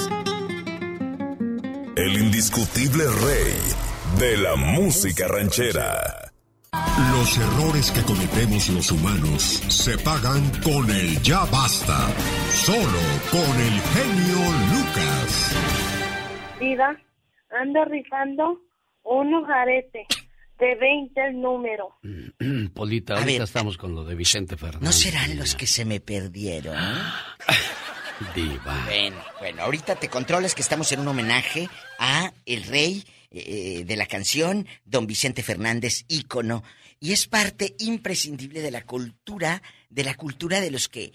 el 1.95 2.17
indiscutible 2.17 3.05
rey 3.05 3.55
de 4.19 4.37
la 4.39 4.57
música 4.57 5.29
ranchera. 5.29 6.24
Los 7.13 7.39
errores 7.39 7.91
que 7.91 8.03
cometemos 8.03 8.69
los 8.69 8.93
humanos 8.93 9.43
se 9.43 9.99
pagan 9.99 10.43
con 10.63 10.89
el 10.91 11.21
ya 11.23 11.45
basta. 11.47 12.09
Solo 12.51 13.03
con 13.31 13.61
el 13.61 13.81
genio 13.81 14.39
Lucas. 14.71 15.57
Vida, 16.61 16.97
ando 17.51 17.85
rifando 17.87 18.61
unos 19.03 19.49
aretes 19.49 20.07
de 20.59 20.75
20 20.77 21.27
el 21.29 21.41
número. 21.41 21.99
Polita, 22.75 23.19
ahorita 23.19 23.45
estamos 23.45 23.77
con 23.77 23.95
lo 23.95 24.05
de 24.05 24.15
Vicente 24.15 24.57
Fernández. 24.57 24.83
¿No 24.83 24.93
serán 24.93 25.37
los 25.37 25.55
que 25.55 25.67
se 25.67 25.85
me 25.85 26.01
perdieron? 26.01 26.77
Diva. 28.35 28.85
Bueno, 28.87 29.17
bueno, 29.41 29.63
ahorita 29.63 29.97
te 29.97 30.09
controlas 30.09 30.55
que 30.55 30.63
estamos 30.63 30.91
en 30.93 31.01
un 31.01 31.09
homenaje 31.09 31.69
a 31.99 32.33
el 32.47 32.63
rey 32.65 33.05
eh, 33.35 33.85
de 33.85 33.97
la 33.97 34.07
canción, 34.07 34.67
don 34.85 35.07
Vicente 35.07 35.43
Fernández, 35.43 36.05
ícono, 36.09 36.63
y 37.01 37.13
es 37.13 37.27
parte 37.27 37.75
imprescindible 37.79 38.61
de 38.63 38.71
la 38.71 38.87
cultura, 38.87 39.63
de 39.91 40.05
la 40.05 40.15
cultura 40.15 40.61
de 40.61 40.71
los 40.71 40.89
que 40.89 41.13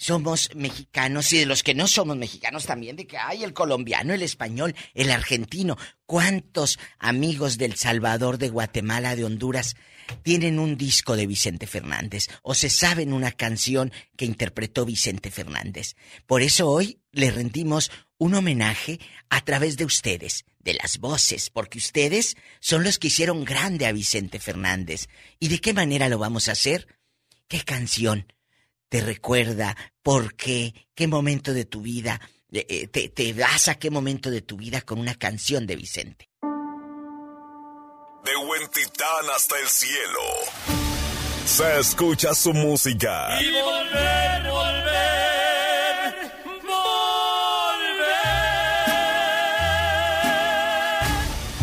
somos 0.00 0.48
mexicanos 0.54 1.30
y 1.34 1.38
de 1.40 1.46
los 1.46 1.62
que 1.62 1.74
no 1.74 1.86
somos 1.86 2.16
mexicanos 2.16 2.64
también, 2.64 2.96
de 2.96 3.06
que 3.06 3.18
hay 3.18 3.44
el 3.44 3.52
colombiano, 3.52 4.14
el 4.14 4.22
español, 4.22 4.74
el 4.94 5.10
argentino. 5.10 5.76
¿Cuántos 6.06 6.78
amigos 6.98 7.58
del 7.58 7.76
Salvador, 7.76 8.38
de 8.38 8.48
Guatemala, 8.48 9.14
de 9.14 9.26
Honduras 9.26 9.76
tienen 10.22 10.58
un 10.58 10.78
disco 10.78 11.16
de 11.16 11.26
Vicente 11.26 11.66
Fernández 11.66 12.28
o 12.42 12.54
se 12.54 12.70
saben 12.70 13.12
una 13.12 13.30
canción 13.30 13.92
que 14.16 14.24
interpretó 14.24 14.86
Vicente 14.86 15.30
Fernández? 15.30 15.96
Por 16.26 16.40
eso 16.40 16.70
hoy 16.70 17.02
le 17.12 17.30
rendimos 17.30 17.90
un 18.16 18.34
homenaje 18.34 19.00
a 19.28 19.44
través 19.44 19.76
de 19.76 19.84
ustedes, 19.84 20.46
de 20.60 20.74
las 20.74 20.96
voces, 20.96 21.50
porque 21.50 21.76
ustedes 21.76 22.36
son 22.58 22.84
los 22.84 22.98
que 22.98 23.08
hicieron 23.08 23.44
grande 23.44 23.84
a 23.84 23.92
Vicente 23.92 24.38
Fernández. 24.38 25.08
¿Y 25.38 25.48
de 25.48 25.60
qué 25.60 25.74
manera 25.74 26.08
lo 26.08 26.16
vamos 26.16 26.48
a 26.48 26.52
hacer? 26.52 26.86
¿Qué 27.48 27.60
canción 27.60 28.26
te 28.90 29.00
recuerda? 29.00 29.74
¿Por 30.02 30.34
qué? 30.34 30.74
¿Qué 30.94 31.06
momento 31.06 31.54
de 31.54 31.64
tu 31.64 31.80
vida? 31.80 32.20
Eh, 32.52 32.66
eh, 32.68 32.88
te, 32.88 33.08
te 33.08 33.32
vas 33.32 33.68
a 33.68 33.76
qué 33.76 33.88
momento 33.88 34.30
de 34.30 34.42
tu 34.42 34.56
vida 34.56 34.82
con 34.82 34.98
una 34.98 35.14
canción 35.14 35.66
de 35.66 35.76
Vicente? 35.76 36.28
De 38.24 38.36
Huentitán 38.36 39.30
hasta 39.34 39.58
el 39.60 39.68
cielo. 39.68 40.20
Se 41.46 41.78
escucha 41.78 42.34
su 42.34 42.52
música. 42.52 43.40
Y 43.40 43.52
volver, 43.52 44.50
volver, 44.50 46.14
volver. 46.62 47.30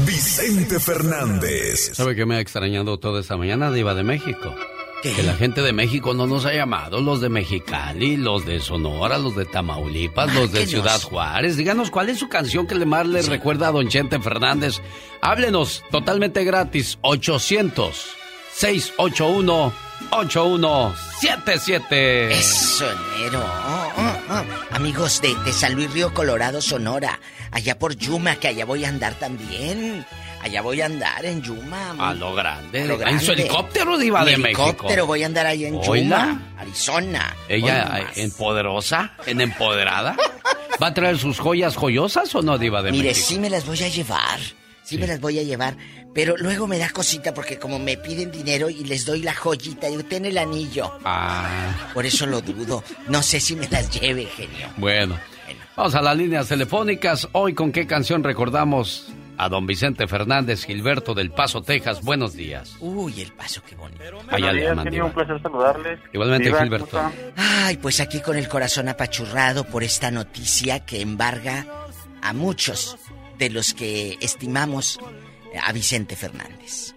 Vicente 0.05 0.79
Fernández. 0.79 1.91
¿Sabe 1.93 2.15
qué 2.15 2.25
me 2.25 2.37
ha 2.37 2.39
extrañado 2.39 2.99
toda 2.99 3.19
esta 3.19 3.35
mañana, 3.35 3.69
Diva 3.71 3.93
de 3.93 4.03
México? 4.03 4.55
Que 5.03 5.21
la 5.23 5.35
gente 5.35 5.61
de 5.61 5.73
México 5.73 6.13
no 6.15 6.25
nos 6.25 6.45
ha 6.45 6.53
llamado, 6.53 7.01
los 7.01 7.21
de 7.21 7.29
Mexicali, 7.29 8.17
los 8.17 8.45
de 8.45 8.59
Sonora, 8.59 9.19
los 9.19 9.35
de 9.35 9.45
Tamaulipas, 9.45 10.33
los 10.33 10.51
de 10.51 10.65
Ciudad 10.65 10.99
Juárez. 11.01 11.55
Díganos 11.55 11.91
cuál 11.91 12.09
es 12.09 12.17
su 12.17 12.29
canción 12.29 12.65
que 12.65 12.75
le 12.75 12.85
más 12.85 13.05
le 13.07 13.21
recuerda 13.21 13.67
a 13.67 13.71
Don 13.71 13.87
Chente 13.87 14.19
Fernández. 14.19 14.81
Háblenos 15.21 15.83
totalmente 15.91 16.43
gratis, 16.43 16.97
800 17.01 18.05
681 18.53 19.71
8177. 20.11 22.33
Es 22.33 22.45
sonero. 22.45 23.43
Oh, 23.43 23.91
oh, 23.97 24.17
oh. 24.29 24.43
Amigos 24.75 25.21
de, 25.21 25.33
de 25.45 25.53
San 25.53 25.75
Luis 25.75 25.91
Río 25.91 26.13
Colorado, 26.13 26.61
Sonora. 26.61 27.19
Allá 27.51 27.77
por 27.77 27.95
Yuma, 27.95 28.37
que 28.37 28.47
allá 28.47 28.65
voy 28.65 28.85
a 28.85 28.89
andar 28.89 29.13
también. 29.15 30.05
Allá 30.47 30.61
voy 30.61 30.79
a 30.79 30.85
andar 30.85 31.25
en 31.25 31.41
Yuma. 31.41 31.93
A 31.99 32.13
lo 32.13 32.33
grande. 32.33 32.97
¿En 33.05 33.19
su 33.19 33.33
helicóptero 33.33 33.97
Diva 33.97 34.23
de 34.23 34.37
México? 34.37 34.63
helicóptero 34.63 35.05
voy 35.05 35.23
a 35.23 35.25
andar 35.25 35.45
ahí 35.45 35.65
en 35.65 35.81
Yuma, 35.81 36.53
Arizona. 36.57 37.35
¿Ella 37.49 38.05
en 38.15 38.31
poderosa? 38.31 39.11
¿En 39.25 39.41
empoderada? 39.41 40.15
¿Va 40.81 40.87
a 40.87 40.93
traer 40.93 41.17
sus 41.17 41.37
joyas 41.37 41.75
joyosas 41.75 42.33
o 42.33 42.41
no, 42.41 42.57
Diva 42.57 42.81
de 42.81 42.91
México? 42.91 43.03
Mire, 43.03 43.13
sí 43.13 43.39
me 43.39 43.49
las 43.49 43.65
voy 43.65 43.83
a 43.83 43.89
llevar. 43.89 44.39
Sí, 44.83 44.97
me 44.97 45.05
las 45.05 45.19
voy 45.19 45.37
a 45.37 45.43
llevar. 45.43 45.75
Pero 46.13 46.37
luego 46.37 46.65
me 46.65 46.77
da 46.77 46.91
cosita 46.91 47.33
porque 47.33 47.59
como 47.59 47.77
me 47.77 47.97
piden 47.97 48.31
dinero 48.31 48.69
y 48.69 48.85
les 48.85 49.05
doy 49.05 49.23
la 49.23 49.33
joyita, 49.33 49.87
digo, 49.87 50.05
ten 50.05 50.23
el 50.23 50.37
anillo. 50.37 50.93
Ah. 51.03 51.89
Por 51.93 52.05
eso 52.05 52.25
lo 52.25 52.39
dudo. 52.39 52.85
No 53.09 53.21
sé 53.21 53.41
si 53.41 53.57
me 53.57 53.67
las 53.67 53.89
lleve, 53.99 54.27
genio. 54.27 54.69
Bueno. 54.77 55.19
Vamos 55.75 55.93
a 55.93 56.01
las 56.01 56.15
líneas 56.15 56.47
telefónicas. 56.47 57.27
Hoy, 57.33 57.53
¿con 57.53 57.71
qué 57.71 57.85
canción 57.85 58.23
recordamos 58.23 59.13
a 59.37 59.49
don 59.49 59.65
Vicente 59.67 60.07
Fernández 60.07 60.65
Gilberto 60.65 61.13
del 61.13 61.31
Paso, 61.31 61.61
Texas. 61.61 62.03
Buenos 62.03 62.33
días. 62.33 62.77
Uy, 62.79 63.21
el 63.21 63.31
Paso, 63.33 63.61
qué 63.67 63.75
bonito. 63.75 64.01
Allá 64.29 64.51
le 64.51 65.01
un 65.01 65.11
placer 65.11 65.41
saludarles. 65.41 65.99
Igualmente, 66.11 66.53
Gilberto. 66.53 66.99
Ay, 67.35 67.77
pues 67.77 67.99
aquí 67.99 68.21
con 68.21 68.37
el 68.37 68.47
corazón 68.47 68.89
apachurrado 68.89 69.63
por 69.65 69.83
esta 69.83 70.11
noticia 70.11 70.85
que 70.85 71.01
embarga 71.01 71.65
a 72.21 72.33
muchos 72.33 72.97
de 73.37 73.49
los 73.49 73.73
que 73.73 74.17
estimamos 74.21 74.99
a 75.63 75.71
Vicente 75.71 76.15
Fernández. 76.15 76.93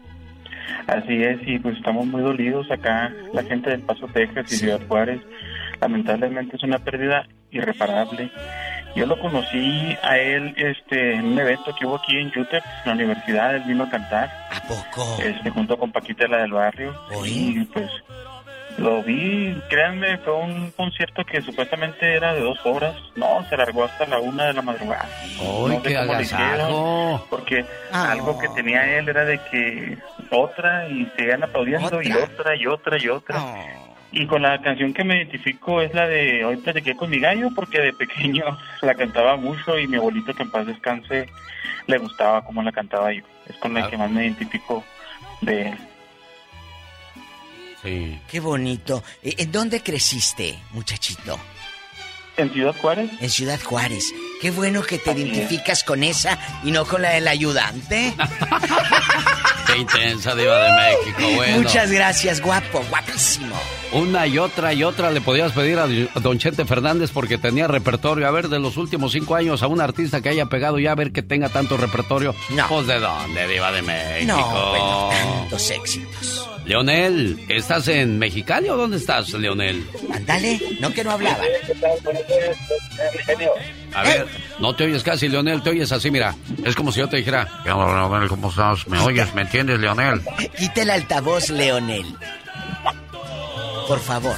Así 0.87 1.23
es, 1.23 1.39
y 1.47 1.59
pues 1.59 1.77
estamos 1.77 2.07
muy 2.07 2.23
dolidos 2.23 2.71
acá, 2.71 3.13
la 3.33 3.45
gente 3.45 3.71
del 3.71 3.83
Paso, 3.83 4.07
Texas 4.13 4.53
y 4.53 4.57
Ciudad 4.57 4.81
Juárez. 4.89 5.21
Lamentablemente 5.81 6.57
es 6.57 6.63
una 6.63 6.79
pérdida 6.79 7.29
irreparable. 7.51 8.31
Yo 8.95 9.07
lo 9.07 9.19
conocí 9.19 9.97
a 10.03 10.19
él 10.19 10.55
este, 10.57 11.15
en 11.15 11.27
un 11.27 11.39
evento 11.39 11.75
que 11.79 11.87
hubo 11.87 11.97
aquí 11.97 12.19
en 12.19 12.29
UTEP, 12.29 12.63
en 12.65 12.87
la 12.87 12.93
universidad, 12.93 13.57
él 13.57 13.63
vino 13.67 13.85
a 13.85 13.91
cantar. 13.91 14.31
¿A 14.51 14.61
poco? 14.63 15.17
Este, 15.23 15.51
junto 15.51 15.79
con 15.79 15.93
Paquita, 15.93 16.27
la 16.27 16.39
del 16.39 16.53
barrio. 16.53 16.95
Y 17.25 17.65
pues 17.65 17.91
lo 18.79 19.03
vi, 19.03 19.61
créanme, 19.69 20.17
fue 20.19 20.35
un 20.35 20.71
concierto 20.71 21.25
que 21.25 21.43
supuestamente 21.43 22.15
era 22.15 22.35
de 22.35 22.41
dos 22.41 22.59
horas. 22.65 22.97
No, 23.15 23.45
se 23.49 23.57
largó 23.57 23.85
hasta 23.85 24.07
la 24.07 24.19
una 24.19 24.47
de 24.47 24.53
la 24.55 24.63
madrugada. 24.63 25.09
¡Uy, 25.41 25.79
qué 25.83 25.97
agasajo! 25.97 27.27
Porque 27.29 27.65
algo 27.93 28.39
que 28.39 28.49
tenía 28.51 28.99
él 28.99 29.09
era 29.09 29.25
de 29.25 29.39
que 29.51 29.99
otra 30.31 30.89
y 30.89 31.07
seguían 31.17 31.43
aplaudiendo 31.43 32.01
y 32.03 32.13
otra 32.13 32.57
y 32.57 32.67
otra 32.67 32.99
y 32.99 33.09
otra. 33.09 33.41
Y 34.13 34.27
con 34.27 34.43
la 34.43 34.61
canción 34.61 34.93
que 34.93 35.05
me 35.05 35.19
identifico 35.19 35.81
es 35.81 35.95
la 35.95 36.09
de 36.09 36.45
Hoy 36.45 36.57
platiqué 36.57 36.97
con 36.97 37.11
mi 37.11 37.21
gallo, 37.21 37.51
porque 37.55 37.81
de 37.81 37.93
pequeño 37.93 38.45
la 38.83 38.95
cantaba 38.95 39.37
mucho 39.37 39.79
y 39.79 39.87
mi 39.87 39.97
abuelito 39.97 40.35
que 40.35 40.43
en 40.43 40.51
paz 40.51 40.67
descanse 40.67 41.29
le 41.87 41.99
gustaba 41.99 42.45
cómo 42.45 42.63
la 42.63 42.73
cantaba 42.73 43.13
yo. 43.13 43.23
Es 43.47 43.57
con 43.57 43.75
la 43.75 43.89
que 43.89 43.97
más 43.97 44.11
me 44.11 44.25
identifico 44.25 44.85
de 45.41 45.69
él. 45.69 45.79
Sí. 47.83 48.21
Qué 48.29 48.41
bonito. 48.41 49.03
¿En 49.23 49.51
dónde 49.51 49.83
creciste, 49.83 50.59
muchachito? 50.73 51.39
En 52.41 52.53
Ciudad 52.53 52.75
Juárez. 52.81 53.11
En 53.21 53.31
Ciudad 53.31 53.61
Juárez. 53.63 54.05
Qué 54.41 54.51
bueno 54.51 54.83
que 54.83 54.99
te 54.99 55.13
identificas 55.13 55.85
con 55.85 56.03
esa 56.03 56.39
y 56.65 56.71
no 56.71 56.87
con 56.87 57.03
la 57.03 57.11
del 57.11 57.29
ayudante. 57.29 58.15
Qué 59.67 59.79
intensa 59.79 60.35
diva 60.35 60.59
de 60.59 60.73
México, 60.73 61.37
bueno. 61.37 61.59
Muchas 61.59 61.93
gracias, 61.93 62.41
guapo, 62.41 62.83
guapísimo. 62.89 63.55
Una 63.93 64.27
y 64.27 64.39
otra 64.39 64.73
y 64.73 64.83
otra 64.83 65.11
le 65.11 65.21
podías 65.21 65.53
pedir 65.53 65.79
a 65.79 65.87
Don 66.21 66.39
Chente 66.39 66.65
Fernández 66.65 67.11
porque 67.13 67.39
tenía 67.39 67.69
repertorio. 67.69 68.27
A 68.27 68.31
ver, 68.31 68.49
de 68.49 68.59
los 68.59 68.77
últimos 68.77 69.13
cinco 69.13 69.35
años 69.35 69.63
a 69.63 69.67
un 69.67 69.81
artista 69.81 70.21
que 70.21 70.31
haya 70.31 70.47
pegado 70.47 70.79
ya 70.79 70.93
a 70.93 70.95
ver 70.95 71.13
que 71.13 71.23
tenga 71.23 71.51
tanto 71.51 71.77
repertorio. 71.77 72.35
No. 72.51 72.67
Pues 72.69 72.87
de 72.87 72.99
dónde, 72.99 73.47
diva 73.47 73.71
de 73.73 73.83
México. 73.83 74.37
No, 74.37 74.71
bueno, 74.71 75.09
tantos 75.11 75.71
éxitos. 75.71 76.49
Leonel, 76.71 77.45
¿estás 77.49 77.89
en 77.89 78.17
Mexicali 78.21 78.69
o 78.69 78.77
dónde 78.77 78.99
estás, 78.99 79.33
Leonel? 79.33 79.85
Ándale, 80.15 80.61
no 80.79 80.93
que 80.93 81.03
no 81.03 81.11
hablaba. 81.11 81.43
A 83.93 84.03
ver, 84.05 84.29
no 84.61 84.77
te 84.77 84.85
oyes 84.85 85.03
casi, 85.03 85.29
Leonel, 85.29 85.65
te 85.65 85.71
oyes 85.71 85.91
así, 85.91 86.13
mira. 86.13 86.33
Es 86.65 86.77
como 86.77 86.93
si 86.93 87.01
yo 87.01 87.09
te 87.09 87.17
dijera, 87.17 87.49
Leonel, 87.65 88.29
¿cómo 88.29 88.51
estás? 88.51 88.87
¿Me 88.87 89.01
oyes? 89.01 89.35
¿Me 89.35 89.43
entiendes, 89.43 89.81
Leonel? 89.81 90.23
Quita 90.57 90.83
el 90.83 90.91
altavoz, 90.91 91.51
Leonel. 91.51 92.07
Por 93.91 93.99
favor. 93.99 94.37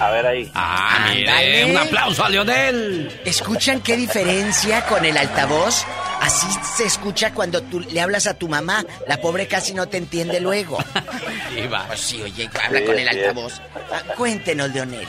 A 0.00 0.10
ver, 0.10 0.26
ahí. 0.26 0.52
Ah, 0.54 1.06
mire, 1.14 1.64
un 1.64 1.78
aplauso 1.78 2.22
a 2.22 2.28
Leonel. 2.28 3.10
¿Escuchan 3.24 3.80
qué 3.80 3.96
diferencia 3.96 4.84
con 4.84 5.02
el 5.02 5.16
altavoz? 5.16 5.86
Así 6.20 6.46
se 6.76 6.84
escucha 6.84 7.32
cuando 7.32 7.62
tú 7.62 7.80
le 7.80 7.98
hablas 8.02 8.26
a 8.26 8.34
tu 8.34 8.48
mamá. 8.48 8.84
La 9.08 9.18
pobre 9.18 9.46
casi 9.46 9.72
no 9.72 9.88
te 9.88 9.96
entiende 9.96 10.40
luego. 10.40 10.76
Iba. 11.56 11.86
Pues 11.86 12.00
sí, 12.00 12.20
oye, 12.20 12.50
habla 12.62 12.84
con 12.84 12.98
el 12.98 13.08
altavoz. 13.08 13.62
Ah, 13.90 14.02
cuéntenos, 14.14 14.68
Leonel. 14.74 15.08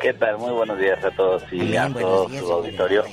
¿Qué 0.00 0.14
tal? 0.14 0.38
Muy 0.38 0.52
buenos 0.52 0.78
días 0.78 1.04
a 1.04 1.10
todos 1.10 1.42
y 1.50 1.76
a 1.76 1.88
todo 1.88 2.28
su 2.28 2.52
auditorio. 2.52 3.04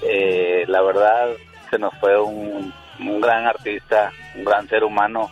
Eh, 0.00 0.64
la 0.66 0.80
verdad, 0.80 1.28
se 1.68 1.78
nos 1.78 1.92
fue 2.00 2.18
un, 2.18 2.72
un 3.00 3.20
gran 3.20 3.46
artista, 3.46 4.10
un 4.34 4.46
gran 4.46 4.66
ser 4.66 4.82
humano. 4.82 5.30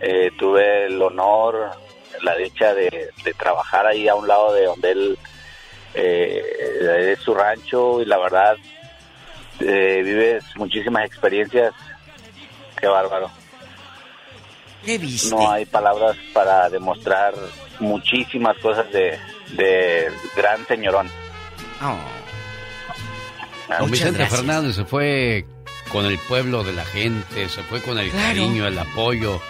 Eh, 0.00 0.30
tuve 0.38 0.86
el 0.86 1.02
honor, 1.02 1.72
la 2.22 2.36
dicha 2.36 2.74
de, 2.74 3.10
de, 3.24 3.34
trabajar 3.34 3.86
ahí 3.86 4.08
a 4.08 4.14
un 4.14 4.26
lado 4.26 4.52
de 4.52 4.64
donde 4.64 4.90
él 4.90 5.18
eh, 5.94 7.12
es 7.12 7.18
su 7.20 7.34
rancho 7.34 8.00
y 8.00 8.04
la 8.04 8.18
verdad 8.18 8.56
eh, 9.60 10.02
vives 10.04 10.44
muchísimas 10.56 11.04
experiencias. 11.04 11.74
Qué 12.78 12.86
bárbaro. 12.86 13.30
¿Qué 14.84 14.98
viste? 14.98 15.34
No 15.34 15.50
hay 15.50 15.66
palabras 15.66 16.16
para 16.32 16.70
demostrar 16.70 17.34
muchísimas 17.80 18.56
cosas 18.58 18.90
de, 18.92 19.18
de 19.56 20.10
gran 20.36 20.64
señorón. 20.66 21.10
Don 23.78 23.90
Vicente 23.90 24.24
Fernández 24.26 24.76
se 24.76 24.84
fue 24.84 25.46
con 25.92 26.06
el 26.06 26.18
pueblo 26.18 26.62
de 26.62 26.72
la 26.72 26.84
gente, 26.84 27.48
se 27.48 27.62
fue 27.64 27.82
con 27.82 27.98
el 27.98 28.10
cariño, 28.12 28.66
el 28.66 28.78
apoyo. 28.78 29.40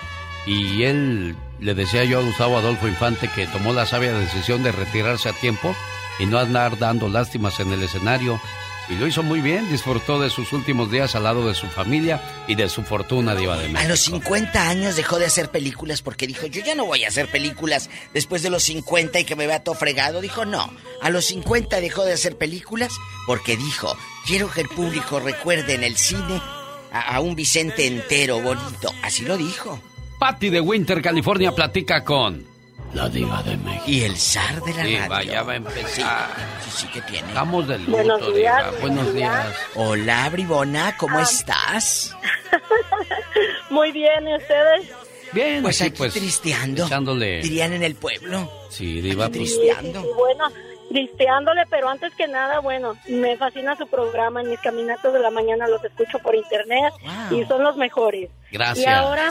Y 0.47 0.85
él 0.85 1.37
le 1.61 1.75
decía 1.75 2.05
yo 2.05 2.21
a 2.21 2.23
Gustavo 2.23 2.59
Adolfo 2.59 2.89
Infante 2.89 3.29
que 3.29 3.47
tomó 3.47 3.73
la 3.73 3.87
sabia 3.87 4.13
decisión 4.13 4.63
de 4.63 4.73
retirarse 4.73 5.29
a 5.29 5.33
tiempo 5.33 5.75
y 6.19 6.27
no 6.27 6.39
andar 6.39 6.79
dando 6.79 7.09
lástimas 7.09 7.61
en 7.61 7.73
el 7.73 7.83
escenario. 7.83 8.41
Y 8.89 8.95
lo 8.95 9.07
hizo 9.07 9.23
muy 9.23 9.43
bien, 9.43 9.69
disfrutó 9.71 10.19
de 10.19 10.31
sus 10.31 10.55
últimos 10.55 10.91
días 10.91 11.15
al 11.15 11.25
lado 11.25 11.47
de 11.47 11.55
su 11.55 11.67
familia 11.67 12.23
y 12.47 12.55
de 12.55 12.71
su 12.71 12.85
fortuna 12.85 13.35
Diva 13.35 13.59
de 13.59 13.69
México. 13.69 13.81
A 13.81 13.89
los 13.89 14.01
50 14.01 14.67
años 14.67 14.97
dejó 14.97 15.19
de 15.19 15.27
hacer 15.27 15.51
películas 15.51 16.01
porque 16.01 16.27
dijo, 16.27 16.47
yo 16.47 16.63
ya 16.63 16.75
no 16.75 16.87
voy 16.87 17.05
a 17.05 17.09
hacer 17.09 17.31
películas 17.31 17.91
después 18.15 18.43
de 18.43 18.49
los 18.49 18.63
50 18.63 19.21
y 19.21 19.25
que 19.25 19.37
me 19.37 19.47
vea 19.47 19.63
todo 19.63 19.75
fregado. 19.75 20.23
Dijo, 20.23 20.47
no, 20.47 20.73
a 21.03 21.11
los 21.11 21.27
50 21.27 21.83
dejó 21.83 22.05
de 22.07 22.15
hacer 22.15 22.39
películas 22.39 22.93
porque 23.27 23.59
dijo, 23.59 23.95
quiero 24.27 24.51
que 24.51 24.63
el 24.63 24.69
público 24.69 25.21
recuerde 25.21 25.75
en 25.75 25.85
el 25.85 25.99
cine 25.99 26.41
a, 26.91 27.17
a 27.17 27.21
un 27.21 27.35
Vicente 27.35 27.87
entero, 27.87 28.41
bonito. 28.41 28.91
Así 29.03 29.23
lo 29.23 29.37
dijo. 29.37 29.79
Patty 30.19 30.51
de 30.51 30.61
Winter, 30.61 31.01
California, 31.01 31.53
platica 31.53 32.05
con 32.05 32.45
la 32.95 33.09
diva 33.09 33.43
de 33.43 33.57
México. 33.59 33.85
Y 33.87 34.03
el 34.03 34.17
zar 34.17 34.61
de 34.63 34.75
la 34.75 34.83
Diva, 34.83 35.09
radio. 35.09 35.33
ya 35.33 35.43
va 35.43 35.53
a 35.53 35.57
empezar. 35.57 36.27
Sí, 36.65 36.71
sí, 36.71 36.87
que 36.89 37.01
tiene. 37.03 37.29
Estamos 37.29 37.69
del 37.69 37.85
Buenos 37.87 38.21
luto, 38.21 38.33
días, 38.33 38.65
diva. 38.67 38.81
Buenos 38.81 39.15
días. 39.15 39.47
Hola, 39.77 40.29
Bribona, 40.31 40.97
¿cómo 40.97 41.21
estás? 41.21 42.17
Muy 43.71 43.93
bien, 43.93 44.27
¿y 44.27 44.37
ustedes? 44.37 44.89
Bien, 45.33 45.63
Pues 45.63 45.81
aquí, 45.83 45.89
aquí 45.91 45.99
pues, 45.99 46.15
tristeando. 46.15 46.87
echándole- 46.87 47.43
Dirían 47.43 47.75
en 47.75 47.83
el 47.83 47.95
pueblo. 47.95 48.51
Sí, 48.71 49.01
diva. 49.03 49.29
pues, 49.29 49.33
tristeando. 49.39 50.03
Bueno, 50.15 50.45
tristeándole, 50.89 51.65
pero 51.69 51.91
antes 51.91 52.15
que 52.15 52.27
nada, 52.27 52.61
bueno, 52.61 52.97
me 53.09 53.37
fascina 53.37 53.77
su 53.77 53.87
programa. 53.87 54.41
En 54.41 54.49
mis 54.51 54.59
caminatos 54.61 55.13
de 55.13 55.21
la 55.21 55.31
mañana 55.31 55.69
los 55.69 55.85
escucho 55.85 56.19
por 56.21 56.35
internet 56.35 56.93
Wow. 57.31 57.39
y 57.39 57.45
son 57.47 57.63
los 57.63 57.77
mejores. 57.77 58.31
Gracias. 58.51 58.87
Y 58.87 58.89
ahora, 58.89 59.29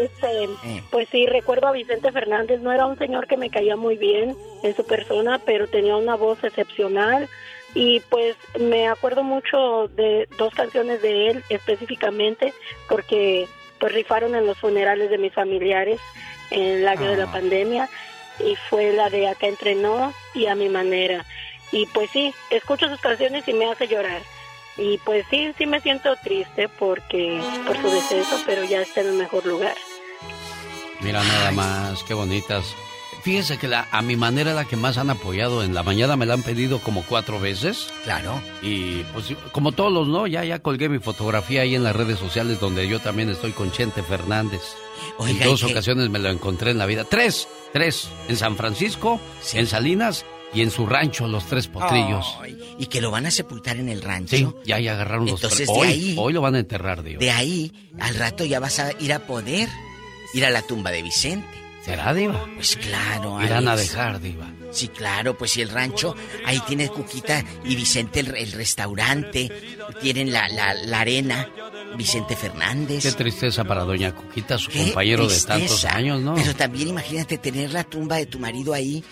este, 0.00 0.44
Eh. 0.44 0.82
pues 0.90 1.08
sí, 1.10 1.26
recuerdo 1.26 1.66
a 1.68 1.72
Vicente 1.72 2.12
Fernández. 2.12 2.60
No 2.60 2.72
era 2.72 2.86
un 2.86 2.98
señor 2.98 3.26
que 3.26 3.36
me 3.36 3.50
caía 3.50 3.76
muy 3.76 3.96
bien 3.96 4.36
en 4.62 4.74
su 4.76 4.84
persona, 4.84 5.38
pero 5.44 5.66
tenía 5.68 5.96
una 5.96 6.16
voz 6.16 6.42
excepcional. 6.44 7.28
Y 7.74 8.00
pues 8.08 8.36
me 8.58 8.88
acuerdo 8.88 9.22
mucho 9.22 9.88
de 9.88 10.26
dos 10.38 10.54
canciones 10.54 11.02
de 11.02 11.28
él 11.28 11.44
específicamente, 11.50 12.52
porque 12.88 13.46
pues 13.78 13.92
rifaron 13.92 14.34
en 14.34 14.46
los 14.46 14.58
funerales 14.58 15.10
de 15.10 15.18
mis 15.18 15.32
familiares 15.32 16.00
en 16.50 16.62
el 16.62 16.88
año 16.88 17.10
de 17.10 17.16
la 17.16 17.24
Ah. 17.24 17.32
pandemia 17.32 17.88
y 18.44 18.56
fue 18.70 18.92
la 18.92 19.10
de 19.10 19.28
Acá 19.28 19.46
Entrenó 19.48 20.12
y 20.34 20.46
A 20.46 20.54
Mi 20.54 20.68
Manera. 20.68 21.24
Y 21.70 21.86
pues 21.86 22.10
sí, 22.10 22.32
escucho 22.50 22.88
sus 22.88 23.00
canciones 23.00 23.46
y 23.46 23.52
me 23.52 23.70
hace 23.70 23.86
llorar. 23.86 24.22
Y 24.78 24.98
pues 24.98 25.26
sí, 25.28 25.52
sí 25.58 25.66
me 25.66 25.80
siento 25.80 26.14
triste 26.22 26.68
porque 26.78 27.40
por 27.66 27.76
su 27.76 27.90
deceso, 27.90 28.40
pero 28.46 28.64
ya 28.64 28.82
está 28.82 29.00
en 29.00 29.10
un 29.10 29.18
mejor 29.18 29.44
lugar. 29.44 29.74
Mira 31.00 31.22
nada 31.22 31.50
más, 31.50 32.02
qué 32.04 32.14
bonitas. 32.14 32.74
Fíjese 33.22 33.58
que 33.58 33.66
la, 33.66 33.88
a 33.90 34.00
mi 34.00 34.16
manera 34.16 34.54
la 34.54 34.64
que 34.64 34.76
más 34.76 34.96
han 34.96 35.10
apoyado 35.10 35.64
en 35.64 35.74
la 35.74 35.82
mañana 35.82 36.16
me 36.16 36.24
la 36.24 36.34
han 36.34 36.42
pedido 36.42 36.78
como 36.78 37.02
cuatro 37.02 37.40
veces. 37.40 37.92
Claro. 38.04 38.40
Y 38.62 39.02
pues 39.12 39.34
como 39.52 39.72
todos 39.72 39.92
los 39.92 40.06
no, 40.06 40.26
ya 40.26 40.44
ya 40.44 40.60
colgué 40.60 40.88
mi 40.88 41.00
fotografía 41.00 41.62
ahí 41.62 41.74
en 41.74 41.82
las 41.82 41.96
redes 41.96 42.18
sociales 42.18 42.60
donde 42.60 42.88
yo 42.88 43.00
también 43.00 43.28
estoy 43.28 43.52
con 43.52 43.72
Chente 43.72 44.02
Fernández. 44.02 44.62
en 45.20 45.40
dos 45.40 45.64
ocasiones 45.64 46.08
me 46.10 46.20
lo 46.20 46.30
encontré 46.30 46.70
en 46.70 46.78
la 46.78 46.86
vida. 46.86 47.04
Tres, 47.04 47.48
tres. 47.72 48.08
En 48.28 48.36
San 48.36 48.56
Francisco, 48.56 49.20
en 49.52 49.66
Salinas 49.66 50.24
y 50.54 50.62
en 50.62 50.70
su 50.70 50.86
rancho 50.86 51.26
los 51.26 51.46
tres 51.46 51.68
potrillos. 51.68 52.26
y 52.78 52.86
que 52.86 53.00
lo 53.00 53.10
van 53.10 53.26
a 53.26 53.30
sepultar 53.30 53.76
en 53.76 53.88
el 53.88 54.02
rancho. 54.02 54.36
Sí, 54.36 54.48
ya 54.64 54.78
ya 54.78 54.92
agarraron 54.92 55.26
los 55.26 55.42
Entonces, 55.42 55.68
hoy, 55.70 55.86
de 55.86 55.92
ahí, 55.92 56.16
hoy 56.18 56.32
lo 56.32 56.40
van 56.40 56.54
a 56.54 56.58
enterrar, 56.60 57.02
Dios. 57.02 57.20
De 57.20 57.30
ahí, 57.30 57.72
al 58.00 58.14
rato 58.14 58.44
ya 58.44 58.60
vas 58.60 58.78
a 58.78 58.92
ir 59.00 59.12
a 59.12 59.26
poder 59.26 59.68
ir 60.34 60.44
a 60.44 60.50
la 60.50 60.62
tumba 60.62 60.90
de 60.90 61.02
Vicente. 61.02 61.46
¿Será, 61.84 62.12
Diva? 62.12 62.44
Pues 62.54 62.76
claro, 62.76 63.42
Irán 63.42 63.66
a 63.68 63.76
dejar, 63.76 64.20
Diva. 64.20 64.50
Sí, 64.70 64.88
claro, 64.88 65.38
pues 65.38 65.52
si 65.52 65.62
el 65.62 65.70
rancho, 65.70 66.14
ahí 66.44 66.60
tiene 66.66 66.88
Cuquita 66.88 67.42
y 67.64 67.76
Vicente 67.76 68.20
el, 68.20 68.36
el 68.36 68.52
restaurante, 68.52 69.50
tienen 70.02 70.30
la, 70.30 70.48
la, 70.48 70.74
la 70.74 71.00
arena, 71.00 71.48
Vicente 71.96 72.36
Fernández. 72.36 73.02
Qué 73.02 73.12
tristeza 73.12 73.64
para 73.64 73.82
Doña 73.84 74.14
Cuquita, 74.14 74.58
su 74.58 74.70
Qué 74.70 74.84
compañero 74.84 75.26
de 75.26 75.40
tantos 75.40 75.84
años, 75.84 76.20
¿no? 76.20 76.34
Pero 76.34 76.54
también 76.54 76.88
imagínate 76.88 77.38
tener 77.38 77.72
la 77.72 77.84
tumba 77.84 78.16
de 78.16 78.26
tu 78.26 78.38
marido 78.38 78.72
ahí. 78.74 79.02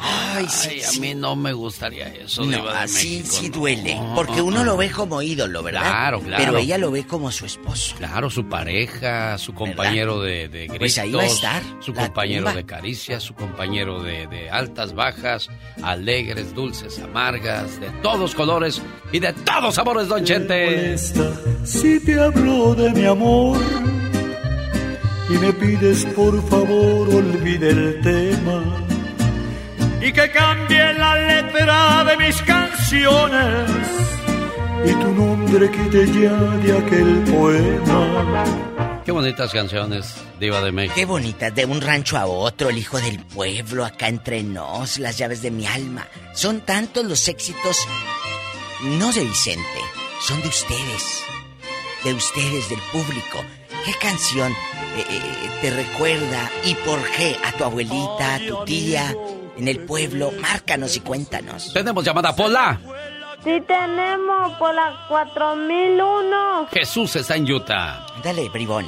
Ay, 0.00 0.46
sí, 0.48 0.68
Ay, 0.70 0.80
a 0.80 0.88
sí. 0.88 1.00
mí 1.00 1.14
no 1.14 1.36
me 1.36 1.52
gustaría 1.52 2.08
eso, 2.08 2.44
No, 2.44 2.50
Diva 2.56 2.82
de 2.82 2.88
sí, 2.88 3.18
México, 3.18 3.36
sí 3.36 3.48
no. 3.48 3.54
duele. 3.58 4.00
Porque 4.14 4.40
uno 4.42 4.64
lo 4.64 4.76
ve 4.76 4.90
como 4.90 5.22
ídolo, 5.22 5.62
¿verdad? 5.62 5.82
Claro, 5.82 6.20
claro. 6.20 6.44
Pero 6.44 6.58
ella 6.58 6.78
lo 6.78 6.90
ve 6.90 7.06
como 7.06 7.30
su 7.30 7.46
esposo. 7.46 7.94
Claro, 7.98 8.30
su 8.30 8.48
pareja, 8.48 9.38
su 9.38 9.54
compañero 9.54 10.20
de, 10.20 10.48
de 10.48 10.60
gritos, 10.66 10.78
Pues 10.78 10.98
ahí 10.98 11.12
va 11.12 11.22
a 11.22 11.26
estar, 11.26 11.62
su 11.80 11.92
compañero 11.94 12.44
tumba. 12.44 12.54
de 12.54 12.64
caricias, 12.66 13.22
su 13.22 13.34
compañero 13.34 14.02
de, 14.02 14.26
de 14.26 14.50
altas, 14.50 14.94
bajas, 14.94 15.48
alegres, 15.82 16.54
dulces, 16.54 16.98
amargas, 16.98 17.78
de 17.80 17.90
todos 18.02 18.34
colores 18.34 18.80
y 19.12 19.18
de 19.20 19.32
todos 19.32 19.74
sabores, 19.74 20.08
Don 20.08 20.24
Chente. 20.24 20.96
Si 21.92 22.00
te 22.00 22.18
hablo 22.18 22.74
de 22.74 22.90
mi 22.94 23.04
amor 23.04 23.58
y 25.28 25.32
me 25.34 25.52
pides 25.52 26.06
por 26.16 26.42
favor 26.48 27.06
olvide 27.14 27.68
el 27.68 28.00
tema 28.00 28.64
y 30.00 30.10
que 30.10 30.30
cambie 30.30 30.94
la 30.94 31.14
letra 31.16 32.04
de 32.04 32.16
mis 32.16 32.40
canciones 32.44 33.70
y 34.86 34.92
tu 34.94 35.08
nombre 35.10 35.70
quite 35.70 36.06
ya 36.18 36.32
de 36.32 36.78
aquel 36.78 37.24
poema. 37.24 39.02
Qué 39.04 39.12
bonitas 39.12 39.52
canciones, 39.52 40.14
Diva 40.40 40.62
de 40.62 40.72
México. 40.72 40.94
Qué 40.96 41.04
bonitas, 41.04 41.54
de 41.54 41.66
un 41.66 41.82
rancho 41.82 42.16
a 42.16 42.24
otro, 42.24 42.70
el 42.70 42.78
hijo 42.78 42.98
del 43.02 43.18
pueblo, 43.18 43.84
acá 43.84 44.08
entre 44.08 44.42
nos, 44.42 44.98
las 44.98 45.18
llaves 45.18 45.42
de 45.42 45.50
mi 45.50 45.66
alma. 45.66 46.08
Son 46.32 46.62
tantos 46.62 47.04
los 47.04 47.28
éxitos, 47.28 47.76
no 48.82 49.12
de 49.12 49.24
Vicente, 49.24 49.80
son 50.22 50.40
de 50.40 50.48
ustedes, 50.48 51.22
de 52.04 52.14
ustedes, 52.14 52.68
del 52.68 52.80
público. 52.92 53.38
¿Qué 53.84 53.92
canción 54.00 54.52
eh, 54.52 55.04
eh, 55.10 55.22
te 55.60 55.70
recuerda 55.70 56.50
y 56.64 56.74
por 56.76 57.00
qué 57.12 57.36
a 57.44 57.52
tu 57.52 57.64
abuelita, 57.64 58.34
a 58.36 58.38
tu 58.46 58.64
tía, 58.64 59.14
en 59.56 59.68
el 59.68 59.80
pueblo? 59.80 60.32
Márcanos 60.40 60.96
y 60.96 61.00
cuéntanos. 61.00 61.72
Tenemos 61.72 62.04
llamada 62.04 62.34
Pola. 62.34 62.78
Sí 63.44 63.60
tenemos 63.66 64.52
por 64.58 64.72
la 64.74 65.04
4001. 65.08 66.68
Jesús 66.72 67.16
está 67.16 67.34
en 67.36 67.50
Utah. 67.50 68.06
Dale, 68.22 68.48
bribón. 68.50 68.86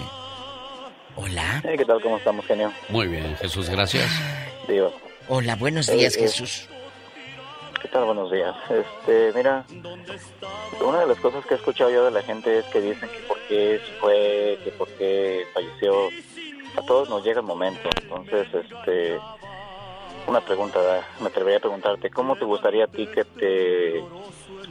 Hola. 1.17 1.61
¿Qué 1.63 1.85
tal? 1.85 2.01
¿Cómo 2.01 2.19
estamos, 2.19 2.45
genio? 2.47 2.73
Muy 2.89 3.07
bien, 3.09 3.37
Jesús, 3.37 3.69
gracias. 3.69 4.11
Diva. 4.69 4.91
Hola, 5.29 5.57
buenos 5.57 5.89
Eh, 5.89 5.97
días, 5.97 6.17
eh, 6.17 6.21
Jesús. 6.21 6.69
¿Qué 7.85 7.91
tal? 7.91 8.07
Buenos 8.07 8.33
días. 8.33 8.57
Este, 8.71 9.31
mira, 9.35 9.63
una 10.83 11.01
de 11.01 11.07
las 11.07 11.19
cosas 11.19 11.45
que 11.45 11.53
he 11.53 11.57
escuchado 11.59 11.91
yo 11.91 12.07
de 12.07 12.13
la 12.13 12.23
gente 12.23 12.61
es 12.61 12.65
que 12.65 12.81
dicen 12.81 13.11
que 13.11 13.19
por 13.29 13.39
qué 13.47 13.79
fue, 14.01 14.59
que 14.65 14.71
por 14.71 14.89
qué 14.89 15.45
falleció. 15.53 16.09
A 16.79 16.87
todos 16.87 17.11
nos 17.11 17.23
llega 17.23 17.41
el 17.41 17.47
momento. 17.47 17.87
Entonces, 18.01 18.49
este, 18.55 19.19
una 20.27 20.41
pregunta, 20.41 20.81
me 21.21 21.27
atrevería 21.27 21.59
a 21.59 21.61
preguntarte, 21.61 22.09
¿cómo 22.09 22.37
te 22.37 22.47
gustaría 22.47 22.85
a 22.85 22.89
ti 22.89 23.07
que 23.07 23.23
te 23.27 24.03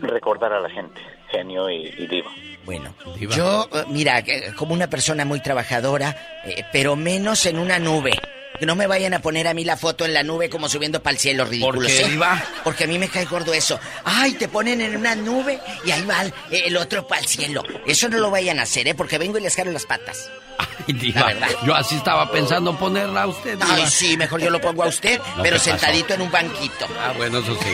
recordara 0.02 0.60
la 0.60 0.72
gente, 0.72 1.00
genio 1.30 1.70
y, 1.70 1.94
y 1.96 2.08
diva? 2.08 2.32
Bueno, 2.66 2.96
Yo, 3.30 3.70
eh, 3.74 3.84
mira, 3.90 4.24
como 4.58 4.74
una 4.74 4.88
persona 4.90 5.24
muy 5.24 5.40
trabajadora, 5.40 6.16
eh, 6.46 6.66
pero 6.74 6.96
menos 6.96 7.46
en 7.46 7.60
una 7.60 7.78
nube. 7.78 8.14
Que 8.60 8.66
no 8.66 8.76
me 8.76 8.88
vayan 8.88 9.14
a 9.14 9.20
poner 9.20 9.48
a 9.48 9.54
mí 9.54 9.64
la 9.66 9.76
foto 9.78 10.06
en 10.06 10.14
la 10.14 10.24
nube 10.24 10.50
como 10.50 10.70
subiendo 10.70 11.02
para 11.02 11.14
el 11.14 11.20
cielo, 11.20 11.44
ridículos. 11.46 11.92
qué, 11.92 12.02
¿eh? 12.04 12.10
Diva? 12.10 12.42
Porque 12.64 12.84
a 12.84 12.88
mí 12.88 12.98
me 13.00 13.10
cae 13.10 13.26
gordo 13.26 13.54
eso. 13.54 13.80
Ay, 14.06 14.34
te 14.34 14.48
ponen 14.48 14.80
en 14.82 14.96
una 14.96 15.16
nube 15.16 15.60
y 15.86 15.92
ahí 15.92 16.06
va 16.06 16.22
el, 16.22 16.34
el 16.52 16.78
otro 16.78 17.06
para 17.08 17.22
el 17.22 17.28
cielo. 17.28 17.64
Eso 17.86 18.08
no 18.10 18.20
lo 18.20 18.30
vayan 18.32 18.60
a 18.60 18.64
hacer, 18.64 18.88
¿eh? 18.88 18.96
Porque 18.96 19.18
vengo 19.18 19.38
y 19.38 19.42
les 19.42 19.56
jalo 19.56 19.72
las 19.72 19.86
patas. 19.86 20.30
Ay, 20.60 20.94
Diva, 20.94 21.34
yo 21.66 21.74
así 21.76 21.96
estaba 21.96 22.32
pensando 22.32 22.78
ponerla 22.78 23.24
a 23.24 23.28
usted. 23.28 23.58
Diva. 23.58 23.74
Ay, 23.76 23.88
sí, 23.88 24.16
mejor 24.18 24.40
yo 24.40 24.50
lo 24.52 24.62
pongo 24.62 24.84
a 24.84 24.88
usted, 24.88 25.18
No, 25.18 25.44
pero 25.44 25.44
¿qué 25.44 25.52
pasó? 25.52 25.64
sentadito 25.72 26.14
en 26.14 26.22
un 26.22 26.32
banquito. 26.32 26.86
Ah, 27.02 27.14
bueno, 27.18 27.40
eso 27.40 27.56
sí. 27.56 27.74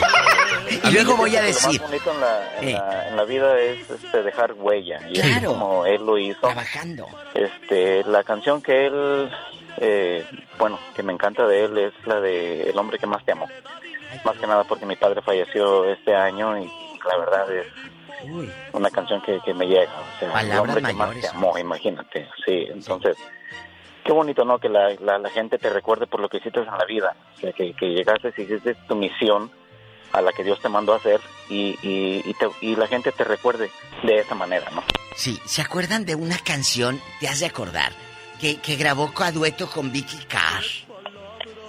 Y 0.84 0.90
luego 0.92 1.16
voy 1.16 1.34
a 1.34 1.40
Lo 1.40 1.46
decir, 1.48 1.80
más 1.80 1.90
bonito 1.90 2.12
en 2.14 2.20
la, 2.20 2.58
en 2.60 2.72
la, 2.74 3.08
en 3.08 3.16
la 3.16 3.24
vida 3.24 3.58
es 3.60 3.90
este, 3.90 4.22
dejar 4.22 4.52
huella. 4.52 5.00
Y 5.10 5.20
Claro. 5.20 5.48
como 5.48 5.84
él 5.84 6.00
lo 6.06 6.16
hizo. 6.16 6.40
trabajando. 6.42 7.08
Este, 7.34 8.04
la 8.04 8.22
canción 8.22 8.62
que 8.62 8.86
él, 8.86 9.30
eh, 9.78 10.24
bueno, 10.60 10.78
que 10.94 11.02
me 11.02 11.12
encanta 11.12 11.44
de 11.46 11.64
él 11.64 11.76
es 11.78 11.92
la 12.06 12.20
de 12.20 12.70
El 12.70 12.78
hombre 12.78 12.98
que 12.98 13.06
más 13.08 13.24
te 13.24 13.32
amó. 13.32 13.48
Más 14.24 14.36
que 14.36 14.46
nada 14.46 14.62
porque 14.64 14.86
mi 14.86 14.94
padre 14.96 15.22
falleció 15.22 15.84
este 15.90 16.14
año 16.14 16.56
y 16.58 16.70
la 17.08 17.16
verdad 17.18 17.52
es 17.56 17.66
una 18.72 18.90
canción 18.90 19.20
que, 19.22 19.40
que 19.44 19.54
me 19.54 19.66
llega. 19.66 19.90
O 19.92 20.18
sea, 20.18 20.28
El 20.28 20.32
Palabras 20.48 20.60
hombre 20.60 20.74
que 20.76 20.82
más 20.82 20.94
mayores. 21.08 21.22
te 21.22 21.28
amó, 21.36 21.58
imagínate. 21.58 22.28
Sí, 22.44 22.66
entonces, 22.70 23.16
qué 24.04 24.12
bonito, 24.12 24.44
¿no? 24.44 24.58
Que 24.58 24.68
la, 24.68 24.90
la, 25.00 25.18
la 25.18 25.30
gente 25.30 25.58
te 25.58 25.70
recuerde 25.70 26.06
por 26.06 26.20
lo 26.20 26.28
que 26.28 26.36
hiciste 26.38 26.60
en 26.60 26.66
la 26.66 26.84
vida. 26.84 27.16
O 27.36 27.40
sea, 27.40 27.52
que, 27.52 27.72
que 27.74 27.86
llegaste 27.86 28.32
y 28.36 28.42
hiciste 28.42 28.74
tu 28.86 28.96
misión 28.96 29.50
a 30.12 30.20
la 30.20 30.32
que 30.32 30.42
Dios 30.44 30.60
te 30.60 30.68
mandó 30.68 30.92
a 30.92 30.96
hacer 30.96 31.20
y, 31.48 31.78
y, 31.82 32.22
y, 32.28 32.34
te- 32.34 32.50
y 32.60 32.74
la 32.76 32.88
gente 32.88 33.12
te 33.12 33.22
recuerde 33.24 33.70
de 34.02 34.16
esa 34.18 34.34
manera, 34.34 34.68
¿no? 34.72 34.82
Sí, 35.14 35.38
¿se 35.44 35.62
acuerdan 35.62 36.04
de 36.04 36.16
una 36.16 36.36
canción, 36.38 37.00
te 37.20 37.28
has 37.28 37.38
de 37.40 37.46
acordar, 37.46 37.92
que, 38.40 38.56
que 38.56 38.76
grabó 38.76 39.12
a 39.18 39.32
dueto 39.32 39.68
con 39.70 39.92
Vicky 39.92 40.16
Carr? 40.28 40.64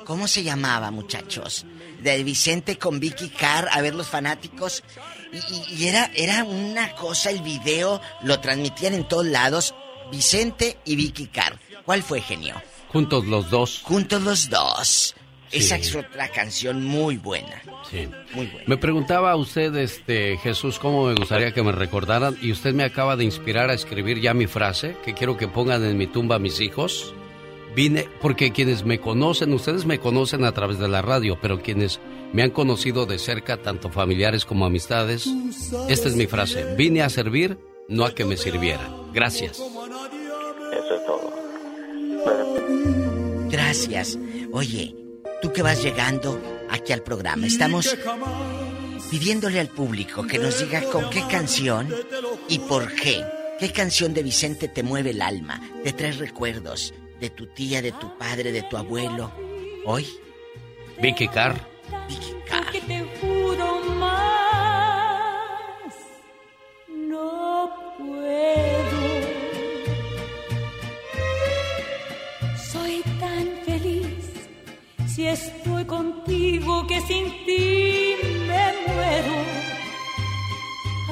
¿Cómo 0.06 0.27
se 0.27 0.43
llamaba, 0.43 0.91
muchachos? 0.91 1.65
De 2.02 2.23
Vicente 2.23 2.77
con 2.77 2.99
Vicky 2.99 3.30
Carr, 3.30 3.69
a 3.72 3.81
ver 3.81 3.93
los 3.95 4.07
fanáticos. 4.07 4.84
Y, 5.31 5.38
y- 5.38 5.84
y 5.84 5.88
era, 5.88 6.10
era 6.15 6.43
una 6.43 6.93
cosa, 6.95 7.30
el 7.30 7.41
video 7.41 8.02
lo 8.23 8.39
transmitían 8.39 8.93
en 8.93 9.07
todos 9.07 9.26
lados, 9.26 9.76
Vicente 10.11 10.77
y 10.85 10.95
Vicky 10.95 11.27
Carr. 11.27 11.60
¿Cuál 11.85 12.03
fue, 12.03 12.22
genio? 12.22 12.61
Juntos 12.89 13.26
los 13.26 13.49
dos. 13.49 13.80
Juntos 13.84 14.22
los 14.23 14.49
dos. 14.49 15.15
Sí. 15.51 15.57
Esa 15.57 15.75
es 15.75 15.93
otra 15.95 16.29
canción 16.29 16.83
muy 16.83 17.17
buena. 17.17 17.61
Sí. 17.89 18.07
Muy 18.33 18.47
buena. 18.47 18.63
Me 18.67 18.77
preguntaba 18.77 19.35
usted, 19.35 19.75
este, 19.75 20.37
Jesús, 20.37 20.79
cómo 20.79 21.07
me 21.07 21.15
gustaría 21.15 21.53
que 21.53 21.61
me 21.61 21.73
recordaran 21.73 22.37
y 22.41 22.53
usted 22.53 22.73
me 22.73 22.83
acaba 22.83 23.17
de 23.17 23.25
inspirar 23.25 23.69
a 23.69 23.73
escribir 23.73 24.21
ya 24.21 24.33
mi 24.33 24.47
frase 24.47 24.95
que 25.03 25.13
quiero 25.13 25.35
que 25.35 25.49
pongan 25.49 25.83
en 25.83 25.97
mi 25.97 26.07
tumba 26.07 26.39
mis 26.39 26.61
hijos. 26.61 27.13
Vine 27.75 28.07
porque 28.21 28.51
quienes 28.51 28.85
me 28.85 28.99
conocen, 28.99 29.53
ustedes 29.53 29.85
me 29.85 29.99
conocen 29.99 30.45
a 30.45 30.53
través 30.53 30.79
de 30.79 30.87
la 30.87 31.01
radio, 31.01 31.37
pero 31.41 31.61
quienes 31.61 31.99
me 32.33 32.43
han 32.43 32.51
conocido 32.51 33.05
de 33.05 33.19
cerca, 33.19 33.57
tanto 33.57 33.89
familiares 33.89 34.45
como 34.45 34.65
amistades, 34.65 35.29
esta 35.89 36.07
es 36.07 36.15
mi 36.15 36.27
frase. 36.27 36.75
Vine 36.75 37.01
a 37.01 37.09
servir, 37.09 37.57
no 37.89 38.05
a 38.05 38.15
que 38.15 38.23
me 38.25 38.37
sirvieran. 38.37 39.11
Gracias. 39.13 39.59
Eso 39.59 40.95
es 40.95 41.05
todo. 41.05 41.33
Gracias. 43.49 44.17
Oye, 44.53 44.95
tú 45.41 45.51
que 45.51 45.61
vas 45.63 45.81
llegando 45.84 46.39
aquí 46.69 46.93
al 46.93 47.01
programa, 47.01 47.47
estamos 47.47 47.97
pidiéndole 49.09 49.59
al 49.59 49.68
público 49.68 50.26
que 50.26 50.38
nos 50.38 50.59
diga 50.59 50.81
con 50.84 51.09
qué 51.09 51.23
canción 51.30 51.93
y 52.47 52.59
por 52.59 52.93
qué. 52.95 53.23
¿Qué 53.59 53.72
canción 53.72 54.13
de 54.13 54.23
Vicente 54.23 54.68
te 54.68 54.81
mueve 54.81 55.11
el 55.11 55.22
alma? 55.22 55.61
Te 55.84 55.93
trae 55.93 56.13
recuerdos 56.13 56.93
de 57.19 57.30
tu 57.30 57.45
tía, 57.47 57.81
de 57.81 57.91
tu 57.91 58.18
padre, 58.18 58.51
de 58.51 58.63
tu 58.63 58.76
abuelo. 58.76 59.31
Hoy, 59.85 60.07
Vicky 60.99 61.27
Carr. 61.27 61.55
Que 62.72 62.81
te 62.81 63.05
si 75.15 75.27
estoy 75.27 75.85
contigo 75.85 76.88
que 76.88 77.01
sin 77.01 77.29
ti 77.45 78.15
me 78.47 78.73
muero. 78.88 79.35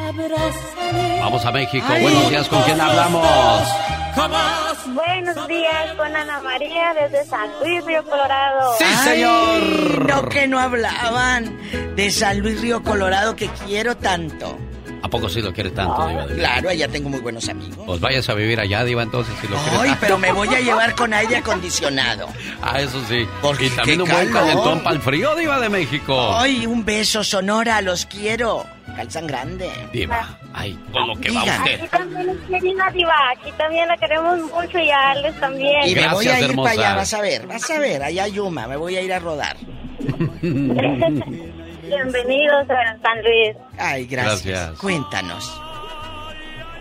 Abrázame. 0.08 1.20
Vamos 1.22 1.46
a 1.46 1.52
México. 1.52 1.86
Buenos 1.88 2.30
días, 2.30 2.48
¿con 2.48 2.62
quién 2.64 2.80
hablamos? 2.80 3.68
Jamás 4.16 4.70
Buenos 4.94 5.48
días 5.48 5.94
con 5.96 6.16
Ana 6.16 6.40
María 6.42 6.94
desde 6.94 7.26
San 7.26 7.48
Luis 7.62 7.86
Río 7.86 8.04
Colorado. 8.04 8.74
Sí, 8.78 8.86
señor. 9.04 10.06
no 10.08 10.30
que 10.30 10.48
no 10.48 10.60
hablaban 10.60 11.58
de 11.96 12.10
San 12.10 12.40
Luis 12.40 12.60
Río 12.62 12.82
Colorado 12.82 13.36
que 13.36 13.50
quiero 13.66 13.96
tanto. 13.98 14.58
¿A 15.02 15.08
poco 15.08 15.30
sí 15.30 15.42
lo 15.42 15.54
quiere 15.54 15.72
tanto, 15.72 16.08
Diva? 16.08 16.26
Claro, 16.28 16.70
allá 16.70 16.88
tengo 16.88 17.10
muy 17.10 17.20
buenos 17.22 17.48
amigos. 17.48 17.78
Pues 17.86 18.00
vayas 18.02 18.28
a 18.30 18.34
vivir 18.34 18.60
allá, 18.60 18.84
Diva, 18.84 19.04
entonces, 19.04 19.34
si 19.40 19.48
lo 19.48 19.56
quieres. 19.58 19.80
Ay, 19.82 19.96
pero 20.00 20.18
me 20.18 20.32
voy 20.32 20.48
a 20.50 20.60
llevar 20.62 20.96
con 20.96 21.14
aire 21.14 21.38
acondicionado. 21.38 22.28
Ah, 22.62 22.82
eso 22.82 23.02
sí. 23.08 23.26
Porque 23.42 23.68
y 23.68 23.70
también 23.70 24.02
un 24.02 24.10
buen 24.10 24.32
calentón 24.32 24.82
para 24.84 24.96
el 24.96 25.02
frío, 25.02 25.36
Diva 25.36 25.60
de 25.60 25.70
México. 25.70 26.36
Ay, 26.38 26.66
un 26.66 26.84
beso, 26.84 27.24
Sonora, 27.24 27.82
los 27.82 28.06
quiero. 28.06 28.66
Calzan 28.96 29.28
grande. 29.28 29.70
Diva, 29.94 30.38
ay, 30.54 30.78
con 30.92 31.08
lo 31.08 31.16
que 31.16 31.32
va 31.32 31.44
usted. 31.44 31.76
Aquí 31.76 31.88
también 31.88 32.30
es 32.30 32.38
querida, 32.50 32.92
Diva. 32.94 33.16
Aquí 33.38 33.52
también 33.58 33.88
la 33.88 33.98
queremos 33.98 34.40
mucho 34.40 34.80
y 34.80 34.90
a 34.90 35.12
Alex 35.12 35.40
también. 35.40 35.88
Y 35.88 35.96
me 35.96 36.10
voy 36.10 36.28
a 36.28 36.42
ir 36.42 36.56
para 36.56 36.72
allá, 36.72 36.96
vas 36.96 37.14
a 37.14 37.22
ver, 37.22 37.48
vas 37.48 37.70
a 37.70 37.80
ver, 37.80 38.04
allá 38.04 38.28
Yuma, 38.28 38.68
me 38.68 38.76
voy 38.76 38.98
a 38.98 39.02
ir 39.02 39.14
a 39.14 39.20
rodar. 39.20 39.56
Bienvenidos 41.90 42.70
a 42.70 42.98
San 43.02 43.24
Luis. 43.24 43.56
Ay, 43.80 44.06
gracias. 44.06 44.78
Cuéntanos. 44.78 45.60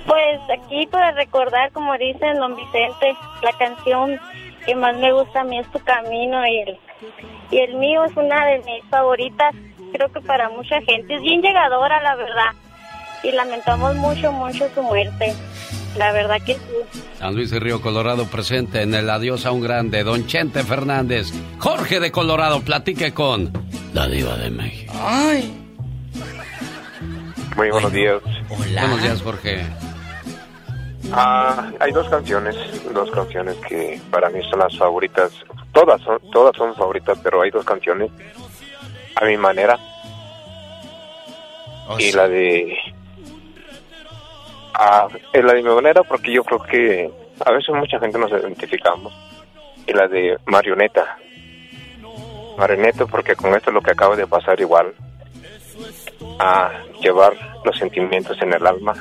Pues 0.06 0.38
aquí 0.50 0.86
para 0.86 1.12
recordar, 1.12 1.72
como 1.72 1.96
dicen 1.96 2.36
don 2.36 2.54
Vicente, 2.54 3.16
la 3.42 3.52
canción 3.58 4.20
que 4.66 4.74
más 4.74 4.94
me 4.98 5.10
gusta 5.12 5.40
a 5.40 5.44
mí 5.44 5.58
es 5.58 5.70
Tu 5.70 5.78
Camino 5.80 6.46
y 6.46 6.58
el, 6.60 6.78
y 7.50 7.58
el 7.58 7.74
mío 7.76 8.04
es 8.04 8.14
una 8.16 8.44
de 8.46 8.58
mis 8.58 8.84
favoritas, 8.90 9.54
creo 9.92 10.12
que 10.12 10.20
para 10.20 10.50
mucha 10.50 10.80
gente. 10.82 11.14
Es 11.14 11.22
bien 11.22 11.40
llegadora, 11.40 12.02
la 12.02 12.14
verdad. 12.14 12.52
Y 13.22 13.32
lamentamos 13.32 13.94
mucho, 13.96 14.30
mucho 14.30 14.68
su 14.74 14.82
muerte. 14.82 15.34
La 15.96 16.12
verdad 16.12 16.40
que 16.44 16.54
sí. 16.54 17.00
San 17.18 17.34
Luis 17.34 17.50
de 17.50 17.58
Río 17.58 17.80
Colorado 17.80 18.26
presente 18.26 18.82
en 18.82 18.94
el 18.94 19.10
Adiós 19.10 19.46
a 19.46 19.50
un 19.50 19.60
Grande, 19.60 20.04
Don 20.04 20.26
Chente 20.26 20.62
Fernández. 20.62 21.32
Jorge 21.58 21.98
de 22.00 22.12
Colorado, 22.12 22.60
platique 22.60 23.12
con 23.12 23.52
la 23.92 24.06
Diva 24.06 24.36
de 24.36 24.50
México. 24.50 24.92
Ay. 25.02 25.52
Muy 27.56 27.70
buenos 27.70 27.92
días. 27.92 28.22
Hola. 28.48 28.80
Buenos 28.82 29.02
días, 29.02 29.22
Jorge. 29.22 29.66
Ah, 31.12 31.72
hay 31.80 31.90
dos 31.92 32.08
canciones, 32.08 32.54
dos 32.92 33.10
canciones 33.10 33.56
que 33.66 34.00
para 34.10 34.28
mí 34.30 34.40
son 34.50 34.60
las 34.60 34.76
favoritas. 34.76 35.32
Todas 35.72 36.00
son, 36.02 36.20
todas 36.30 36.54
son 36.56 36.74
favoritas, 36.74 37.18
pero 37.22 37.40
hay 37.42 37.50
dos 37.50 37.64
canciones 37.64 38.10
a 39.16 39.24
mi 39.24 39.36
manera. 39.36 39.78
Oh, 41.88 41.98
y 41.98 42.12
la 42.12 42.28
de 42.28 42.76
En 45.32 45.46
la 45.46 45.54
de 45.54 45.62
mi 45.62 45.74
manera, 45.74 46.02
porque 46.04 46.32
yo 46.32 46.44
creo 46.44 46.62
que 46.62 47.10
a 47.44 47.52
veces 47.52 47.74
mucha 47.74 47.98
gente 47.98 48.18
nos 48.18 48.30
identificamos. 48.30 49.12
Y 49.86 49.92
la 49.92 50.06
de 50.06 50.36
marioneta. 50.46 51.18
Marioneta, 52.56 53.06
porque 53.06 53.34
con 53.34 53.54
esto 53.54 53.70
es 53.70 53.74
lo 53.74 53.80
que 53.80 53.90
acaba 53.90 54.14
de 54.14 54.26
pasar 54.26 54.60
igual. 54.60 54.94
A 56.38 56.70
llevar 57.00 57.32
los 57.64 57.76
sentimientos 57.76 58.40
en 58.40 58.52
el 58.52 58.66
alma 58.66 58.94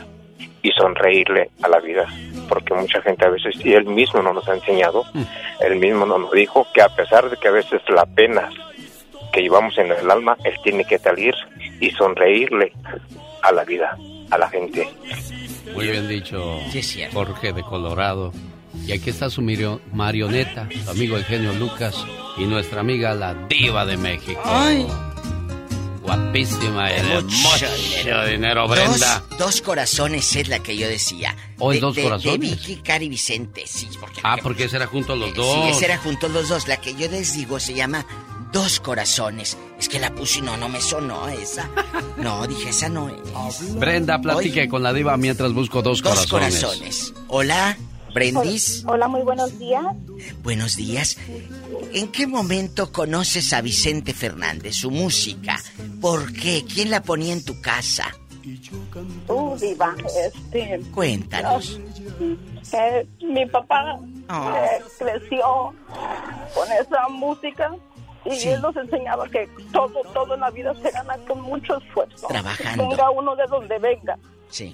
y 0.62 0.72
sonreírle 0.72 1.52
a 1.62 1.68
la 1.68 1.80
vida. 1.80 2.08
Porque 2.50 2.74
mucha 2.74 3.02
gente 3.02 3.26
a 3.26 3.30
veces, 3.30 3.64
y 3.64 3.74
él 3.74 3.86
mismo 3.86 4.22
no 4.22 4.34
nos 4.34 4.48
ha 4.50 4.56
enseñado, 4.56 5.04
él 5.60 5.76
mismo 5.76 6.06
nos 6.06 6.32
dijo 6.32 6.66
que 6.74 6.82
a 6.82 6.90
pesar 6.90 7.30
de 7.30 7.38
que 7.38 7.50
a 7.50 7.52
veces 7.52 7.82
la 7.90 8.06
pena 8.06 8.50
que 9.32 9.42
llevamos 9.42 9.78
en 9.78 9.92
el 9.92 10.10
alma, 10.10 10.38
él 10.44 10.56
tiene 10.64 10.86
que 10.86 10.98
salir 10.98 11.36
y 11.80 11.92
sonreírle 11.92 12.72
a 13.44 13.52
la 13.52 13.64
vida, 13.64 13.98
a 14.32 14.38
la 14.38 14.50
gente. 14.50 14.88
Muy 15.74 15.88
bien 15.88 16.08
dicho, 16.08 16.60
Jorge 17.14 17.54
de 17.54 17.64
Colorado. 17.64 18.34
Y 18.86 18.92
aquí 18.92 19.10
está 19.10 19.30
su 19.30 19.42
marioneta, 19.42 20.70
su 20.84 20.90
amigo 20.90 21.18
el 21.18 21.24
genio 21.26 21.54
Lucas 21.54 21.96
y 22.38 22.46
nuestra 22.46 22.82
amiga 22.82 23.14
la 23.14 23.34
diva 23.48 23.86
de 23.86 23.98
México. 23.98 24.42
Ay. 24.44 24.86
Guapísima, 26.08 26.90
el 26.90 27.26
mucho 27.26 28.26
dinero, 28.30 28.66
Brenda. 28.66 29.26
Dos, 29.38 29.62
corazones 29.62 30.34
es 30.38 30.48
la 30.48 30.60
que 30.60 30.78
yo 30.78 30.88
decía. 30.88 31.36
¿O 31.60 31.74
dos 31.74 31.98
corazones? 31.98 32.24
De 32.24 32.38
Vicky, 32.38 32.76
Cari 32.78 33.10
Vicente, 33.10 33.64
sí. 33.66 33.90
Porque 34.00 34.22
ah, 34.24 34.38
porque 34.42 34.64
ese 34.66 34.78
era 34.78 34.88
junto 34.88 35.14
a 35.14 35.16
los 35.18 35.34
dos. 35.34 35.54
Sí, 35.54 35.70
ese 35.72 35.86
era 35.86 35.98
junto 35.98 36.28
a 36.28 36.30
los 36.30 36.48
dos. 36.48 36.66
La 36.70 36.78
que 36.78 36.96
yo 36.96 37.10
les 37.12 37.34
digo 37.34 37.60
se 37.60 37.74
llama 37.74 38.06
Dos 38.58 38.80
corazones. 38.80 39.56
Es 39.78 39.88
que 39.88 40.00
la 40.00 40.10
puse 40.16 40.40
y 40.40 40.42
no, 40.42 40.58
no 40.58 40.68
me 40.68 40.82
sonó 40.82 41.28
esa. 41.30 41.70
No, 42.18 42.48
dije, 42.48 42.70
esa 42.70 42.90
no 42.90 43.08
es. 43.10 43.76
Brenda, 43.76 44.20
platique 44.20 44.68
con 44.68 44.82
la 44.82 44.92
diva 44.94 45.16
mientras 45.16 45.54
busco 45.54 45.84
dos, 45.84 46.02
dos 46.02 46.26
corazones. 46.26 46.60
corazones. 46.64 47.14
Hola, 47.28 47.78
Brendis. 48.16 48.84
Hola, 48.88 49.08
muy 49.08 49.22
buenos 49.22 49.60
días. 49.60 49.86
Buenos 50.42 50.76
días. 50.76 51.18
¿En 51.94 52.08
qué 52.08 52.26
momento 52.26 52.92
conoces 52.92 53.54
a 53.54 53.62
Vicente 53.62 54.12
Fernández, 54.16 54.76
su 54.78 54.90
música? 54.90 55.62
¿Por 56.02 56.34
qué? 56.34 56.66
¿Quién 56.68 56.90
la 56.90 57.04
ponía 57.04 57.34
en 57.34 57.46
tu 57.46 57.62
casa? 57.62 58.08
Uh, 59.28 59.56
diva, 59.58 59.96
este... 60.26 60.82
Cuéntanos. 60.96 61.80
Eh, 62.74 63.08
mi 63.22 63.46
papá 63.46 64.00
Oh. 64.30 64.50
eh, 64.50 64.84
creció 65.00 65.74
con 66.54 66.68
esa 66.82 67.08
música 67.10 67.72
y 68.30 68.48
él 68.50 68.62
nos 68.62 68.76
enseñaba 68.76 69.28
que 69.30 69.48
todo, 69.72 70.02
todo 70.14 70.34
en 70.36 70.42
la 70.42 70.50
vida 70.52 70.74
se 70.76 70.92
gana 70.92 71.18
con 71.28 71.42
mucho 71.42 71.78
esfuerzo. 71.78 72.28
Trabajando. 72.28 72.90
Venga 72.90 73.10
uno 73.12 73.36
de 73.36 73.46
donde 73.48 73.80
venga. 73.80 74.18
Sí. 74.50 74.74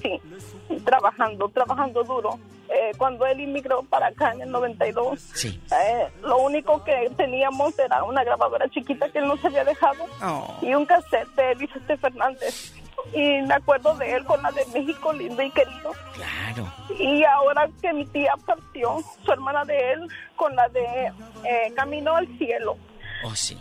trabajando, 0.86 1.50
trabajando 1.50 2.04
duro. 2.04 2.40
Eh, 2.70 2.92
cuando 2.98 3.26
él 3.26 3.40
inmigró 3.42 3.84
para 3.84 4.08
acá 4.08 4.32
en 4.34 4.42
el 4.42 4.52
92, 4.52 5.20
Sí. 5.20 5.60
eh, 5.72 6.08
lo 6.24 6.38
único 6.40 6.84
que 6.84 7.12
teníamos 7.18 7.78
era 7.78 8.04
una 8.04 8.24
grabadora 8.24 8.68
chiquita 8.70 9.10
que 9.10 9.20
él 9.20 9.28
nos 9.28 9.44
había 9.46 9.64
dejado 9.64 10.06
Oh. 10.24 10.58
y 10.62 10.74
un 10.74 10.86
cassette 10.86 11.28
de 11.36 11.56
Vicente 11.56 11.98
Fernández. 11.98 12.74
Y 13.14 13.42
me 13.42 13.54
acuerdo 13.56 13.94
de 13.96 14.14
él 14.14 14.24
con 14.24 14.42
la 14.42 14.52
de 14.52 14.66
México 14.74 15.12
lindo 15.12 15.42
y 15.44 15.52
querido. 15.52 15.92
Claro. 16.14 16.72
Y 16.98 17.24
ahora 17.26 17.68
que 17.82 17.92
mi 17.94 18.06
tía 18.06 18.34
partió, 18.46 19.00
su 19.26 19.32
hermana 19.32 19.66
de 19.66 19.92
él, 19.92 20.08
con 20.36 20.56
la 20.56 20.68
de 20.70 21.12
eh, 21.44 21.74
Camino 21.76 22.16
al 22.16 22.28
Cielo. 22.38 22.78
Oh, 23.24 23.36
sí. 23.36 23.58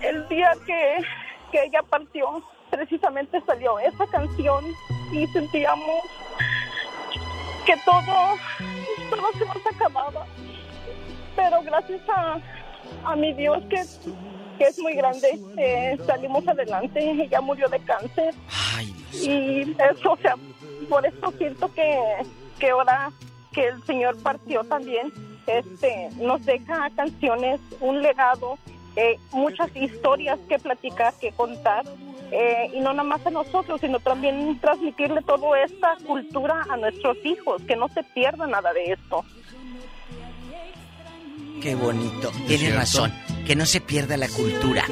El 0.00 0.26
día 0.28 0.52
que, 0.66 0.98
que 1.52 1.64
ella 1.64 1.82
partió, 1.82 2.42
precisamente 2.70 3.40
salió 3.46 3.78
esa 3.78 4.06
canción 4.06 4.64
y 5.12 5.26
sentíamos 5.28 6.02
que 7.66 7.76
todo, 7.84 8.36
todo 9.10 9.32
se 9.38 9.44
nos 9.44 9.66
acababa. 9.66 10.26
Pero 11.36 11.62
gracias 11.62 12.00
a, 12.08 12.40
a 13.04 13.16
mi 13.16 13.32
Dios 13.32 13.58
que, 13.68 13.82
que 14.58 14.64
es 14.64 14.78
muy 14.78 14.94
grande, 14.94 15.38
eh, 15.56 15.98
salimos 16.06 16.46
adelante. 16.46 16.98
Ella 17.10 17.40
murió 17.40 17.68
de 17.68 17.80
cáncer. 17.80 18.34
Y 19.12 19.76
eso, 19.80 20.12
o 20.12 20.16
sea, 20.16 20.36
por 20.88 21.06
eso 21.06 21.32
siento 21.38 21.72
que, 21.72 21.98
que 22.58 22.70
ahora 22.70 23.10
que 23.52 23.68
el 23.68 23.82
Señor 23.84 24.20
partió 24.22 24.64
también, 24.64 25.12
este, 25.46 26.08
nos 26.16 26.44
deja 26.44 26.90
canciones, 26.96 27.60
un 27.80 28.02
legado, 28.02 28.58
eh, 28.96 29.18
muchas 29.32 29.74
historias 29.76 30.38
que 30.48 30.58
platicar, 30.58 31.14
que 31.20 31.32
contar, 31.32 31.84
eh, 32.30 32.70
y 32.72 32.80
no 32.80 32.92
nada 32.92 33.08
más 33.08 33.26
a 33.26 33.30
nosotros, 33.30 33.80
sino 33.80 34.00
también 34.00 34.58
transmitirle 34.60 35.22
toda 35.22 35.62
esta 35.62 35.96
cultura 36.06 36.66
a 36.68 36.76
nuestros 36.76 37.16
hijos, 37.24 37.62
que 37.62 37.76
no 37.76 37.88
se 37.88 38.02
pierda 38.02 38.46
nada 38.46 38.72
de 38.72 38.92
esto. 38.92 39.24
Qué 41.60 41.74
bonito. 41.74 42.30
Tienes 42.46 42.74
razón. 42.74 43.12
Que 43.46 43.56
no 43.56 43.64
se 43.64 43.80
pierda 43.80 44.16
la 44.16 44.28
cultura. 44.28 44.84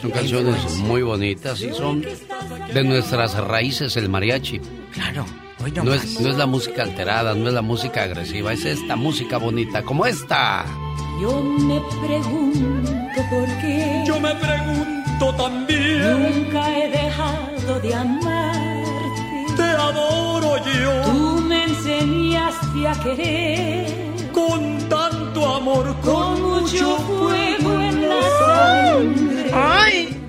Son 0.00 0.10
canciones 0.10 0.76
muy 0.78 1.02
bonitas 1.02 1.60
y 1.60 1.72
son 1.72 2.02
de 2.02 2.84
nuestras 2.84 3.36
raíces 3.38 3.96
el 3.96 4.08
mariachi. 4.08 4.60
Claro. 4.92 5.24
No 5.70 5.94
es, 5.94 6.20
no 6.20 6.28
es 6.28 6.36
la 6.36 6.46
música 6.46 6.82
alterada, 6.82 7.34
no 7.34 7.46
es 7.48 7.54
la 7.54 7.62
música 7.62 8.02
agresiva, 8.02 8.52
es 8.52 8.64
esta 8.64 8.96
música 8.96 9.38
bonita, 9.38 9.82
como 9.82 10.06
esta. 10.06 10.64
Yo 11.20 11.40
me 11.40 11.80
pregunto 12.04 13.20
por 13.30 13.46
qué. 13.60 14.02
Yo 14.04 14.18
me 14.18 14.34
pregunto 14.34 15.34
también. 15.36 16.44
Nunca 16.44 16.76
he 16.76 16.90
dejado 16.90 17.80
de 17.80 17.94
amarte. 17.94 19.54
Te 19.56 19.62
adoro 19.62 20.56
yo. 20.58 21.02
Tú 21.04 21.40
me 21.42 21.64
enseñaste 21.64 22.88
a 22.88 22.92
querer. 23.04 24.12
Con 24.32 24.78
tanto 24.88 25.54
amor, 25.54 25.94
con, 26.00 26.40
Con 26.40 26.42
mucho 26.42 26.96
fuego 26.98 27.80
en 27.80 28.08
la 28.08 28.22
sangre. 28.40 29.50
¡Ay! 29.52 30.21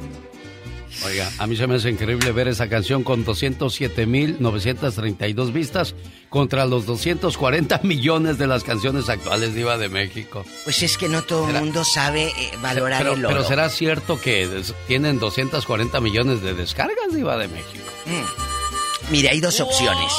Oiga, 1.06 1.30
a 1.38 1.48
mí 1.48 1.58
se 1.58 1.68
me 1.68 1.76
hace 1.76 1.90
increíble 1.90 2.32
ver 2.32 2.48
esa 2.48 2.70
canción 2.70 3.04
con 3.04 3.26
207.932 3.26 5.52
vistas 5.52 5.96
contra 6.30 6.66
los 6.66 6.86
240 6.86 7.82
millones 7.84 8.38
de 8.38 8.48
las 8.48 8.64
canciones 8.64 9.10
actuales 9.10 9.54
Diva 9.54 9.78
de 9.78 9.90
México. 9.90 10.46
Pues 10.64 10.82
es 10.82 10.98
que 10.98 11.10
no 11.10 11.24
todo 11.24 11.50
el 11.50 11.60
mundo 11.60 11.84
sabe 11.84 12.28
eh, 12.28 12.52
valorar 12.62 13.00
pero, 13.00 13.14
el 13.14 13.26
oro. 13.26 13.36
pero 13.36 13.46
será 13.48 13.70
cierto 13.70 14.22
que 14.22 14.64
tienen 14.88 15.20
240 15.20 16.00
millones 16.00 16.42
de 16.42 16.54
descargas 16.54 17.14
Diva 17.14 17.36
de 17.38 17.50
México. 17.50 17.84
Mm. 18.06 19.12
Mire, 19.12 19.30
hay 19.30 19.42
dos 19.42 19.60
opciones. 19.60 20.14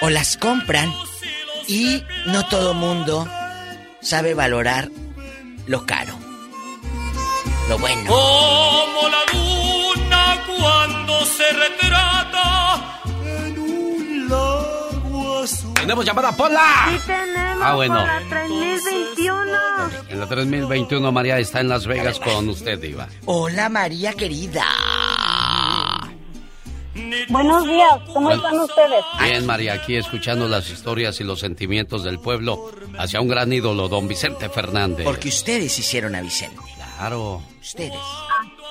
O 0.00 0.10
las 0.10 0.36
compran 0.36 0.92
Y 1.68 2.02
no 2.26 2.44
todo 2.48 2.74
mundo 2.74 3.28
sabe 4.02 4.34
valorar 4.34 4.90
lo 5.66 5.86
caro. 5.86 6.18
Lo 7.68 7.78
bueno. 7.78 8.02
Como 8.06 9.08
la 9.08 9.32
luna 9.32 10.42
cuando 10.58 11.24
se 11.24 11.44
retrata 11.52 13.00
en 13.24 13.58
un 13.58 14.28
lago 14.28 15.38
azul. 15.42 15.72
Tenemos 15.74 16.04
llamada 16.04 16.32
Pola. 16.36 16.88
Sí 16.90 16.98
tenemos 17.06 17.62
Ah, 17.62 17.74
bueno. 17.74 17.94
por 17.96 18.06
la 18.06 18.20
3021. 18.28 19.44
En 20.10 20.20
la 20.20 20.26
3021 20.26 21.12
María 21.12 21.38
está 21.38 21.60
en 21.60 21.68
Las 21.68 21.86
Vegas 21.86 22.20
con 22.20 22.48
usted, 22.50 22.78
Diva. 22.78 23.08
Hola 23.24 23.68
María 23.70 24.12
querida. 24.12 24.64
Buenos 27.28 27.64
días, 27.66 27.88
¿cómo 28.12 28.28
Bueno. 28.28 28.42
están 28.44 28.60
ustedes? 28.60 29.04
Bien, 29.22 29.46
María, 29.46 29.72
aquí 29.74 29.96
escuchando 29.96 30.46
las 30.46 30.68
historias 30.70 31.18
y 31.20 31.24
los 31.24 31.40
sentimientos 31.40 32.04
del 32.04 32.18
pueblo 32.20 32.70
hacia 32.98 33.20
un 33.20 33.28
gran 33.28 33.52
ídolo, 33.52 33.88
don 33.88 34.06
Vicente 34.06 34.48
Fernández. 34.50 35.04
Porque 35.04 35.28
ustedes 35.28 35.76
hicieron 35.78 36.14
a 36.14 36.20
Vicente. 36.20 36.60
Claro. 37.04 37.42
Ustedes. 37.60 37.92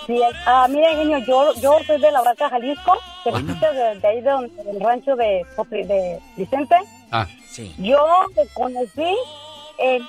Sí, 0.07 0.19
ah, 0.47 0.65
mira, 0.67 0.89
genio, 0.95 1.19
yo, 1.19 1.53
yo 1.61 1.77
soy 1.85 2.01
de 2.01 2.11
la 2.11 2.23
Barca, 2.23 2.49
Jalisco, 2.49 2.97
cerquita 3.23 3.71
de, 3.71 3.99
de 3.99 4.07
ahí 4.07 4.21
de 4.21 4.29
donde- 4.31 4.63
del 4.63 4.79
rancho 4.81 5.15
de, 5.15 5.45
de 5.69 6.19
Vicente. 6.35 6.75
Ah, 7.11 7.27
sí. 7.47 7.73
Yo 7.77 8.03
te 8.33 8.41
conocí 8.55 9.15
en, 9.77 10.01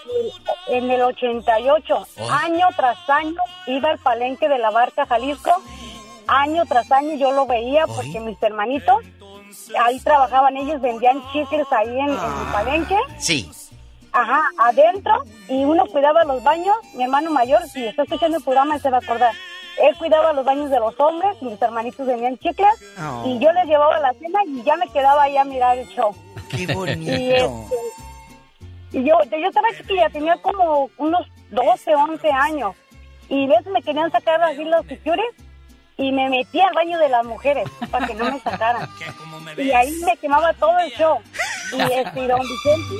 en 0.69 0.91
el 0.91 1.03
88, 1.03 2.07
Oh. 2.19 2.31
año 2.31 2.67
tras 2.75 2.97
año, 3.11 3.37
iba 3.67 3.91
al 3.91 3.99
palenque 3.99 4.49
de 4.49 4.59
la 4.59 4.71
Barca, 4.71 5.05
Jalisco, 5.05 5.53
año 6.27 6.65
tras 6.67 6.91
año 6.93 7.15
yo 7.17 7.31
lo 7.33 7.45
veía 7.47 7.87
porque 7.87 8.21
mis 8.21 8.43
hermanitos, 8.43 9.05
ahí 9.85 10.01
trabajaban 10.01 10.57
ellos, 10.57 10.81
vendían 10.81 11.23
chicles 11.31 11.67
ahí 11.71 11.91
en, 11.91 12.09
en 12.09 12.11
el 12.11 12.53
palenque. 12.53 12.97
Sí. 13.19 13.51
Ajá, 14.15 14.43
adentro 14.59 15.25
y 15.49 15.65
uno 15.65 15.87
cuidaba 15.87 16.23
los 16.23 16.41
baños, 16.45 16.77
mi 16.95 17.03
hermano 17.03 17.31
mayor, 17.33 17.61
si 17.65 17.85
está 17.85 18.05
escuchando 18.05 18.37
el 18.39 18.45
programa, 18.45 18.79
se 18.79 18.89
va 18.89 18.99
a 18.99 19.01
acordar. 19.01 19.33
Él 19.83 19.93
cuidaba 19.99 20.33
los 20.33 20.45
baños 20.45 20.71
de 20.71 20.79
los 20.79 20.95
hombres, 21.01 21.43
mis 21.43 21.61
hermanitos 21.61 22.07
vendían 22.07 22.39
chicles 22.39 22.71
Oh. 23.03 23.25
y 23.27 23.41
yo 23.41 23.53
les 23.53 23.65
llevaba 23.67 23.99
la 23.99 24.13
cena 24.15 24.39
y 24.47 24.63
ya 24.63 24.77
me 24.77 24.87
quedaba 24.89 25.25
ahí 25.25 25.37
a 25.37 25.43
mirar 25.45 25.77
el 25.79 25.89
show. 25.89 26.15
Qué 26.49 26.73
bonito. 26.73 27.11
Y, 27.11 27.33
este, 27.33 27.75
y 28.93 29.03
yo, 29.05 29.19
yo 29.25 29.49
estaba 29.49 29.67
chiquilla, 29.77 30.09
tenía 30.11 30.41
como 30.43 30.89
unos 30.99 31.27
12, 31.51 31.95
11 31.97 32.31
años. 32.31 32.77
Y 33.29 33.47
a 33.47 33.49
veces 33.49 33.67
me 33.73 33.83
querían 33.83 34.13
sacar 34.13 34.41
así 34.45 34.63
los 34.65 34.87
securities 34.87 35.35
y 35.97 36.13
me 36.13 36.29
metía 36.29 36.69
al 36.69 36.75
baño 36.75 36.99
de 37.01 37.09
las 37.09 37.25
mujeres 37.27 37.69
para 37.91 38.07
que 38.07 38.15
no 38.15 38.31
me 38.31 38.39
sacaran. 38.39 38.89
y 39.59 39.73
ahí 39.73 39.93
me 40.07 40.17
quemaba 40.19 40.53
todo 40.53 40.79
el 40.79 40.93
show. 40.93 41.19
Y 41.73 41.83
este, 41.83 42.21
y 42.21 42.27
don 42.29 42.41
Vicente 42.41 42.95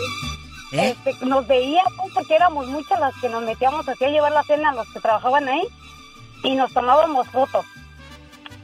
¿Eh? 0.75 0.97
este, 1.07 1.25
nos 1.25 1.47
veía 1.47 1.83
pues, 1.97 2.13
porque 2.15 2.35
éramos 2.35 2.67
muchas 2.67 2.99
las 2.99 3.15
que 3.21 3.29
nos 3.29 3.43
metíamos 3.43 3.89
así 3.89 4.05
a 4.05 4.09
llevar 4.09 4.33
la 4.33 4.43
cena 4.43 4.71
a 4.71 4.75
los 4.75 4.89
que 4.93 5.01
trabajaban 5.01 5.49
ahí 5.49 5.63
y 6.43 6.55
nos 6.55 6.73
tomábamos 6.73 7.29
fotos 7.29 7.65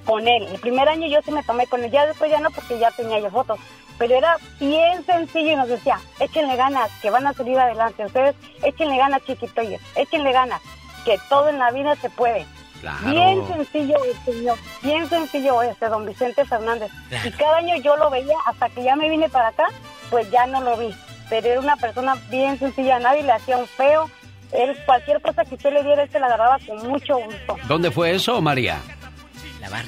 con 0.04 0.26
él. 0.26 0.46
El 0.46 0.58
primer 0.60 0.88
año 0.88 1.06
yo 1.06 1.20
sí 1.22 1.30
me 1.30 1.42
tomé 1.44 1.66
con 1.66 1.84
él, 1.84 1.90
ya 1.90 2.06
después 2.06 2.30
ya 2.30 2.40
no 2.40 2.50
porque 2.50 2.78
ya 2.78 2.90
tenía 2.90 3.20
yo 3.20 3.30
fotos. 3.30 3.58
Pero 3.98 4.16
era 4.16 4.36
bien 4.58 5.04
sencillo 5.04 5.52
y 5.52 5.56
nos 5.56 5.68
decía, 5.68 6.00
échenle 6.20 6.56
ganas, 6.56 6.90
que 7.02 7.10
van 7.10 7.26
a 7.26 7.34
salir 7.34 7.58
adelante. 7.58 8.06
Ustedes 8.06 8.34
échenle 8.62 8.96
ganas, 8.96 9.22
chiquitoyes, 9.24 9.80
échenle 9.94 10.32
ganas, 10.32 10.60
que 11.04 11.18
todo 11.28 11.48
en 11.48 11.58
la 11.58 11.70
vida 11.70 11.94
se 11.96 12.08
puede. 12.10 12.46
Claro. 12.80 13.10
Bien 13.10 13.46
sencillo 13.46 14.02
el 14.04 14.24
señor, 14.24 14.58
bien 14.82 15.06
sencillo 15.06 15.62
este 15.62 15.86
don 15.86 16.06
Vicente 16.06 16.46
Fernández. 16.46 16.90
Y 17.24 17.30
cada 17.32 17.58
año 17.58 17.76
yo 17.76 17.94
lo 17.96 18.08
veía 18.08 18.36
hasta 18.46 18.70
que 18.70 18.82
ya 18.82 18.96
me 18.96 19.10
vine 19.10 19.28
para 19.28 19.48
acá, 19.48 19.68
pues 20.08 20.30
ya 20.30 20.46
no 20.46 20.62
lo 20.62 20.78
vi. 20.78 20.94
Pero 21.30 21.46
era 21.46 21.60
una 21.60 21.76
persona 21.76 22.16
bien 22.30 22.58
sencilla, 22.58 22.98
nadie 22.98 23.22
le 23.22 23.32
hacía 23.32 23.56
un 23.56 23.66
feo. 23.66 24.10
Él, 24.52 24.76
cualquier 24.84 25.22
cosa 25.22 25.44
que 25.44 25.54
usted 25.54 25.72
le 25.72 25.82
diera, 25.84 26.02
él 26.02 26.10
se 26.10 26.18
la 26.18 26.26
agarraba 26.26 26.58
con 26.66 26.86
mucho 26.88 27.16
gusto. 27.16 27.56
¿Dónde 27.68 27.90
fue 27.90 28.14
eso, 28.14 28.40
María? 28.42 28.80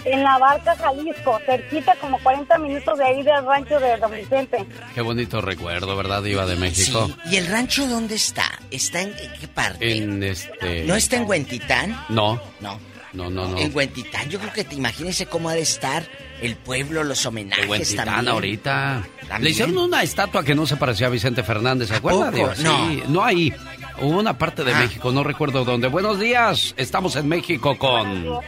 En 0.04 0.22
la 0.22 0.38
barca 0.38 0.76
Jalisco, 0.76 1.40
cerquita 1.46 1.94
como 2.00 2.18
40 2.22 2.58
minutos 2.58 2.98
de 2.98 3.04
ahí 3.04 3.22
del 3.22 3.44
rancho 3.44 3.80
de 3.80 3.96
don 3.96 4.10
Vicente. 4.12 4.66
Qué 4.94 5.00
bonito 5.00 5.40
recuerdo, 5.40 5.96
¿verdad, 5.96 6.22
Diva 6.22 6.46
de 6.46 6.56
México? 6.56 7.06
Sí. 7.06 7.30
¿Y 7.32 7.36
el 7.36 7.46
rancho 7.46 7.86
dónde 7.86 8.14
está? 8.14 8.44
¿Está 8.70 9.00
en 9.00 9.14
qué 9.40 9.48
parte? 9.48 9.96
En 9.96 10.22
este... 10.22 10.84
¿No 10.84 10.94
está 10.94 11.16
en 11.16 11.28
Huentitán? 11.28 12.04
No. 12.08 12.40
No. 12.60 12.78
No, 13.12 13.28
no, 13.28 13.46
no. 13.48 13.58
En 13.58 13.74
Huentitán, 13.76 14.28
yo 14.30 14.38
creo 14.38 14.52
que 14.52 14.64
te 14.64 14.74
imagínese 14.74 15.26
cómo 15.26 15.48
ha 15.50 15.52
de 15.54 15.60
estar 15.60 16.06
el 16.40 16.56
pueblo, 16.56 17.04
los 17.04 17.24
homenajes 17.26 17.68
Huentitán 17.68 18.06
también. 18.06 18.28
ahorita. 18.32 19.06
También. 19.20 19.42
Le 19.44 19.50
hicieron 19.50 19.76
una 19.78 20.02
estatua 20.02 20.42
que 20.42 20.54
no 20.54 20.66
se 20.66 20.76
parecía 20.76 21.08
a 21.08 21.10
Vicente 21.10 21.42
Fernández, 21.42 21.88
¿se 21.88 21.96
acuerda? 21.96 22.30
Diva? 22.30 22.54
No. 22.60 22.88
Sí, 22.88 23.02
no 23.08 23.22
hay. 23.22 23.52
Hubo 24.00 24.18
una 24.18 24.36
parte 24.38 24.64
de 24.64 24.72
Ah. 24.72 24.80
México, 24.80 25.12
no 25.12 25.22
recuerdo 25.22 25.64
dónde. 25.64 25.88
Buenos 25.88 26.18
días, 26.18 26.74
estamos 26.78 27.14
en 27.16 27.28
México 27.28 27.76
con... 27.76 28.40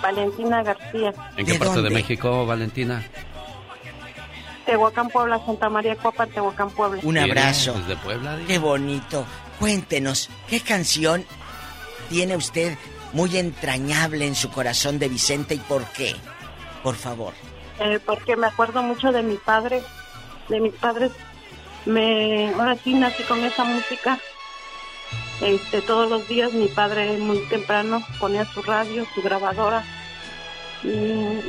Valentina 0.00 0.62
García, 0.62 1.12
¿En 1.36 1.46
qué 1.46 1.54
parte 1.54 1.80
de 1.82 1.90
México, 1.90 2.44
Valentina? 2.46 3.04
Tehuacán, 4.66 5.08
Puebla, 5.08 5.40
Santa 5.44 5.68
María 5.68 5.96
Copa, 5.96 6.26
Tehuacán, 6.26 6.70
Puebla. 6.70 7.00
Un 7.04 7.18
abrazo. 7.18 7.74
Desde 7.74 7.96
Puebla. 7.96 8.38
Qué 8.46 8.58
bonito. 8.58 9.26
Cuéntenos, 9.58 10.28
¿qué 10.48 10.60
canción 10.60 11.24
tiene 12.08 12.36
usted 12.36 12.76
muy 13.12 13.36
entrañable 13.36 14.26
en 14.26 14.34
su 14.34 14.50
corazón 14.50 14.98
de 14.98 15.08
Vicente 15.08 15.54
y 15.54 15.58
por 15.58 15.84
qué? 15.92 16.14
Por 16.82 16.96
favor. 16.96 17.34
Eh, 17.78 18.00
porque 18.04 18.36
me 18.36 18.46
acuerdo 18.46 18.82
mucho 18.82 19.12
de 19.12 19.22
mi 19.22 19.36
padre, 19.36 19.82
de 20.48 20.60
mis 20.60 20.74
padres. 20.74 21.12
Me, 21.84 22.52
ahora 22.54 22.76
sí 22.76 22.94
nací 22.94 23.22
con 23.24 23.44
esa 23.44 23.64
música. 23.64 24.18
Este, 25.40 25.82
todos 25.82 26.08
los 26.08 26.28
días 26.28 26.52
mi 26.52 26.68
padre 26.68 27.18
muy 27.18 27.38
temprano 27.48 28.02
ponía 28.20 28.44
su 28.44 28.62
radio, 28.62 29.06
su 29.14 29.22
grabadora. 29.22 29.84
Y 30.84 31.40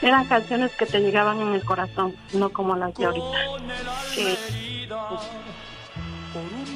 eran 0.00 0.26
canciones 0.26 0.70
que 0.72 0.86
te 0.86 1.00
llegaban 1.00 1.40
en 1.40 1.54
el 1.54 1.64
corazón, 1.64 2.14
no 2.32 2.50
como 2.50 2.76
las 2.76 2.94
de 2.94 3.06
ahorita. 3.06 3.38
Que, 4.14 4.36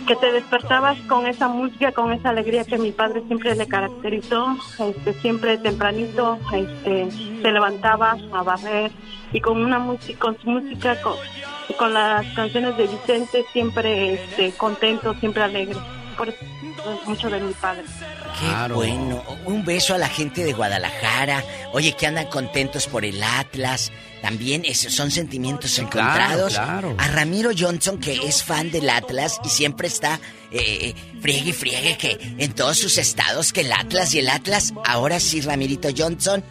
que 0.06 0.16
te 0.16 0.32
despertabas 0.32 0.98
con 1.08 1.26
esa 1.26 1.48
música, 1.48 1.92
con 1.92 2.12
esa 2.12 2.30
alegría 2.30 2.64
que 2.64 2.78
mi 2.78 2.92
padre 2.92 3.22
siempre 3.26 3.54
le 3.54 3.66
caracterizó, 3.66 4.56
este, 4.78 5.14
siempre 5.14 5.58
tempranito, 5.58 6.38
este, 6.52 7.08
se 7.10 7.52
levantaba 7.52 8.16
a 8.32 8.42
barrer 8.42 8.90
y 9.32 9.40
con 9.40 9.62
una 9.62 9.78
música, 9.78 10.18
con 10.18 10.38
su 10.40 10.50
música, 10.50 11.00
con, 11.00 11.14
con 11.78 11.94
las 11.94 12.26
canciones 12.34 12.76
de 12.76 12.86
Vicente 12.86 13.44
siempre 13.52 14.14
este, 14.14 14.50
contento, 14.52 15.14
siempre 15.14 15.42
alegre. 15.42 15.76
Por 16.16 16.28
eso 16.28 16.38
es 16.42 17.08
mucho 17.08 17.30
de 17.30 17.40
mi 17.40 17.52
padre. 17.54 17.84
Qué 18.38 18.72
bueno. 18.72 19.22
Un 19.46 19.64
beso 19.64 19.94
a 19.94 19.98
la 19.98 20.08
gente 20.08 20.44
de 20.44 20.52
Guadalajara. 20.52 21.42
Oye, 21.72 21.92
que 21.92 22.06
andan 22.06 22.26
contentos 22.26 22.86
por 22.86 23.04
el 23.04 23.22
Atlas. 23.22 23.92
También 24.22 24.64
esos 24.64 24.94
son 24.94 25.10
sentimientos 25.10 25.78
encontrados. 25.78 26.54
claro. 26.54 26.94
A 26.96 27.08
Ramiro 27.08 27.50
Johnson, 27.58 27.98
que 27.98 28.12
es 28.12 28.44
fan 28.44 28.70
del 28.70 28.88
Atlas 28.88 29.40
y 29.44 29.48
siempre 29.48 29.88
está 29.88 30.20
eh, 30.52 30.94
friegue 31.20 31.50
y 31.50 31.52
friegue 31.52 31.98
que 31.98 32.18
en 32.38 32.52
todos 32.52 32.78
sus 32.78 32.98
estados 32.98 33.52
que 33.52 33.62
el 33.62 33.72
Atlas 33.72 34.14
y 34.14 34.20
el 34.20 34.28
Atlas. 34.28 34.72
Ahora 34.86 35.18
sí, 35.18 35.40
Ramirito 35.40 35.88
Johnson. 35.96 36.44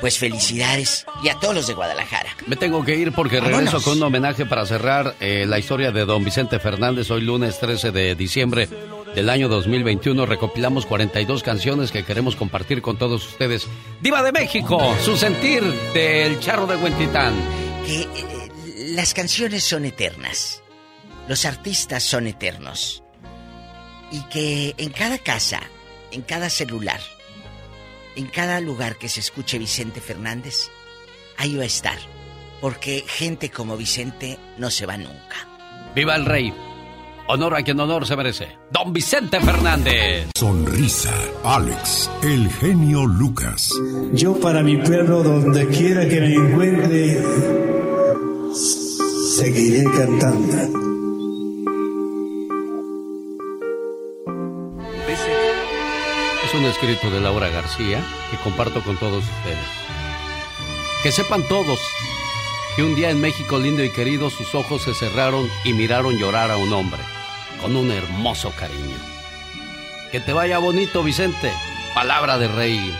Pues 0.00 0.18
felicidades. 0.18 1.06
Y 1.22 1.28
a 1.28 1.38
todos 1.38 1.54
los 1.54 1.66
de 1.66 1.74
Guadalajara. 1.74 2.28
Me 2.46 2.56
tengo 2.56 2.84
que 2.84 2.96
ir 2.96 3.12
porque 3.12 3.40
regreso 3.40 3.80
con 3.82 3.98
un 3.98 4.02
homenaje 4.02 4.44
para 4.44 4.66
cerrar 4.66 5.14
eh, 5.20 5.46
la 5.46 5.58
historia 5.58 5.92
de 5.92 6.04
don 6.04 6.24
Vicente 6.24 6.58
Fernández. 6.58 7.10
Hoy 7.10 7.22
lunes 7.22 7.58
13 7.60 7.92
de 7.92 8.14
diciembre 8.14 8.68
del 9.14 9.28
año 9.28 9.48
2021 9.48 10.26
recopilamos 10.26 10.86
42 10.86 11.42
canciones 11.42 11.92
que 11.92 12.04
queremos 12.04 12.34
compartir 12.36 12.82
con 12.82 12.96
todos 12.96 13.26
ustedes. 13.26 13.68
Diva 14.00 14.22
de 14.22 14.32
México, 14.32 14.94
su 15.02 15.16
sentir 15.16 15.62
del 15.94 16.40
charro 16.40 16.66
de 16.66 16.76
Huentitán. 16.76 17.11
Que 17.12 18.00
eh, 18.00 18.88
las 18.94 19.12
canciones 19.12 19.64
son 19.64 19.84
eternas, 19.84 20.62
los 21.28 21.44
artistas 21.44 22.02
son 22.02 22.26
eternos 22.26 23.02
y 24.10 24.22
que 24.30 24.74
en 24.78 24.88
cada 24.90 25.18
casa, 25.18 25.60
en 26.10 26.22
cada 26.22 26.48
celular, 26.48 27.00
en 28.16 28.28
cada 28.28 28.60
lugar 28.60 28.96
que 28.96 29.10
se 29.10 29.20
escuche 29.20 29.58
Vicente 29.58 30.00
Fernández, 30.00 30.70
ahí 31.36 31.54
va 31.54 31.64
a 31.64 31.66
estar, 31.66 31.98
porque 32.62 33.04
gente 33.06 33.50
como 33.50 33.76
Vicente 33.76 34.38
no 34.56 34.70
se 34.70 34.86
va 34.86 34.96
nunca. 34.96 35.46
Viva 35.94 36.16
el 36.16 36.24
rey. 36.24 36.54
Honor 37.28 37.54
a 37.54 37.62
quien 37.62 37.78
honor 37.78 38.04
se 38.06 38.16
merece. 38.16 38.58
Don 38.70 38.92
Vicente 38.92 39.40
Fernández. 39.40 40.26
Sonrisa. 40.36 41.14
Alex, 41.44 42.10
el 42.22 42.50
genio 42.50 43.06
Lucas. 43.06 43.72
Yo 44.12 44.38
para 44.40 44.62
mi 44.62 44.76
pueblo, 44.76 45.22
donde 45.22 45.68
quiera 45.68 46.08
que 46.08 46.20
me 46.20 46.34
encuentre, 46.34 47.22
seguiré 49.36 49.84
cantando. 49.84 50.82
Es 56.44 56.54
un 56.54 56.64
escrito 56.64 57.10
de 57.10 57.20
Laura 57.20 57.48
García 57.48 58.04
que 58.30 58.36
comparto 58.38 58.82
con 58.82 58.96
todos 58.98 59.22
ustedes. 59.24 59.58
Que 61.04 61.12
sepan 61.12 61.42
todos 61.48 61.78
que 62.76 62.82
un 62.82 62.94
día 62.96 63.10
en 63.10 63.20
México 63.20 63.58
lindo 63.58 63.84
y 63.84 63.90
querido 63.90 64.28
sus 64.28 64.54
ojos 64.54 64.82
se 64.82 64.94
cerraron 64.94 65.48
y 65.64 65.72
miraron 65.72 66.18
llorar 66.18 66.50
a 66.50 66.56
un 66.56 66.72
hombre 66.72 67.00
con 67.62 67.76
un 67.76 67.92
hermoso 67.92 68.50
cariño. 68.58 68.96
Que 70.10 70.18
te 70.18 70.32
vaya 70.32 70.58
bonito, 70.58 71.04
Vicente. 71.04 71.52
Palabra 71.94 72.36
de 72.36 72.48
rey. 72.48 72.94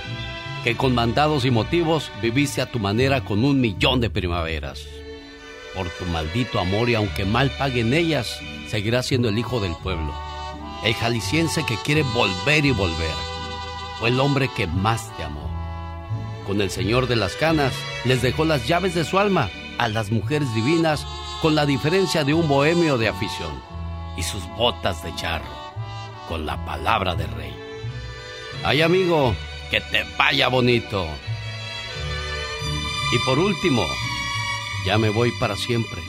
Que 0.62 0.76
con 0.76 0.94
mandados 0.94 1.44
y 1.44 1.50
motivos 1.50 2.12
viviste 2.23 2.62
a 2.62 2.70
tu 2.70 2.78
manera 2.78 3.24
con 3.24 3.44
un 3.44 3.60
millón 3.60 4.00
de 4.00 4.08
primaveras. 4.08 4.84
Por 5.74 5.89
tu 5.91 6.05
maldito 6.07 6.60
amor 6.60 6.89
y 6.89 6.94
aunque 6.94 7.24
mal 7.24 7.50
paguen 7.58 7.92
ellas, 7.92 8.39
seguirás 8.68 9.07
siendo 9.07 9.28
el 9.28 9.39
hijo 9.39 9.60
del 9.60 9.74
pueblo. 9.82 10.15
El 10.84 10.94
jalisciense 10.94 11.66
que 11.66 11.76
quiere 11.84 12.05
volver 12.15 12.65
y 12.65 12.70
volver. 12.70 13.15
Fue 13.99 14.10
el 14.10 14.20
hombre 14.20 14.49
que 14.57 14.68
más 14.68 15.15
te 15.16 15.24
amó. 15.24 15.50
Con 16.47 16.60
el 16.60 16.70
Señor 16.70 17.08
de 17.08 17.16
las 17.16 17.34
Canas 17.34 17.73
les 18.05 18.23
dejó 18.23 18.44
las 18.44 18.68
llaves 18.68 18.94
de 18.94 19.05
su 19.05 19.18
alma 19.18 19.50
a 19.78 19.89
las 19.89 20.12
mujeres 20.12 20.55
divinas 20.55 21.05
con 21.41 21.57
la 21.57 21.66
diferencia 21.66 22.23
de 22.23 22.34
un 22.34 22.47
bohemio 22.47 22.99
de 22.99 23.08
afición 23.08 23.72
y 24.16 24.23
sus 24.23 24.47
botas 24.57 25.02
de 25.02 25.15
charro 25.15 25.62
con 26.28 26.47
la 26.47 26.65
palabra 26.65 27.15
de 27.15 27.26
rey. 27.26 27.55
Ay 28.65 28.82
amigo, 28.82 29.34
que 29.70 29.81
te 29.81 30.05
vaya 30.16 30.49
bonito. 30.49 31.07
Y 33.12 33.18
por 33.26 33.39
último, 33.39 33.84
ya 34.86 34.99
me 34.99 35.10
voy 35.10 35.31
para 35.39 35.57
siempre 35.57 36.00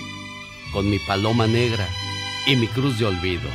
con 0.71 0.89
mi 0.89 0.99
paloma 0.99 1.47
negra 1.47 1.87
y 2.45 2.55
mi 2.55 2.67
cruz 2.67 2.97
de 2.99 3.05
olvido. 3.05 3.49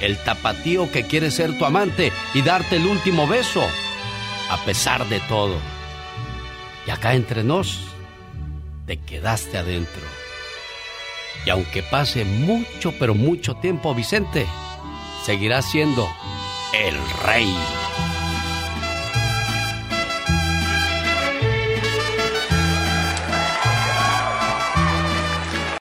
El 0.00 0.18
tapatío 0.18 0.90
que 0.92 1.06
quiere 1.06 1.30
ser 1.30 1.56
tu 1.58 1.64
amante 1.64 2.12
y 2.34 2.42
darte 2.42 2.76
el 2.76 2.86
último 2.86 3.26
beso, 3.26 3.66
a 4.50 4.58
pesar 4.64 5.08
de 5.08 5.20
todo. 5.20 5.56
Y 6.86 6.90
acá 6.90 7.14
entre 7.14 7.42
nos, 7.42 7.80
te 8.86 8.98
quedaste 8.98 9.58
adentro. 9.58 10.02
Y 11.46 11.50
aunque 11.50 11.82
pase 11.84 12.24
mucho, 12.24 12.92
pero 12.98 13.14
mucho 13.14 13.54
tiempo, 13.54 13.94
Vicente, 13.94 14.46
seguirás 15.24 15.70
siendo 15.70 16.06
el 16.74 16.96
rey. 17.24 17.54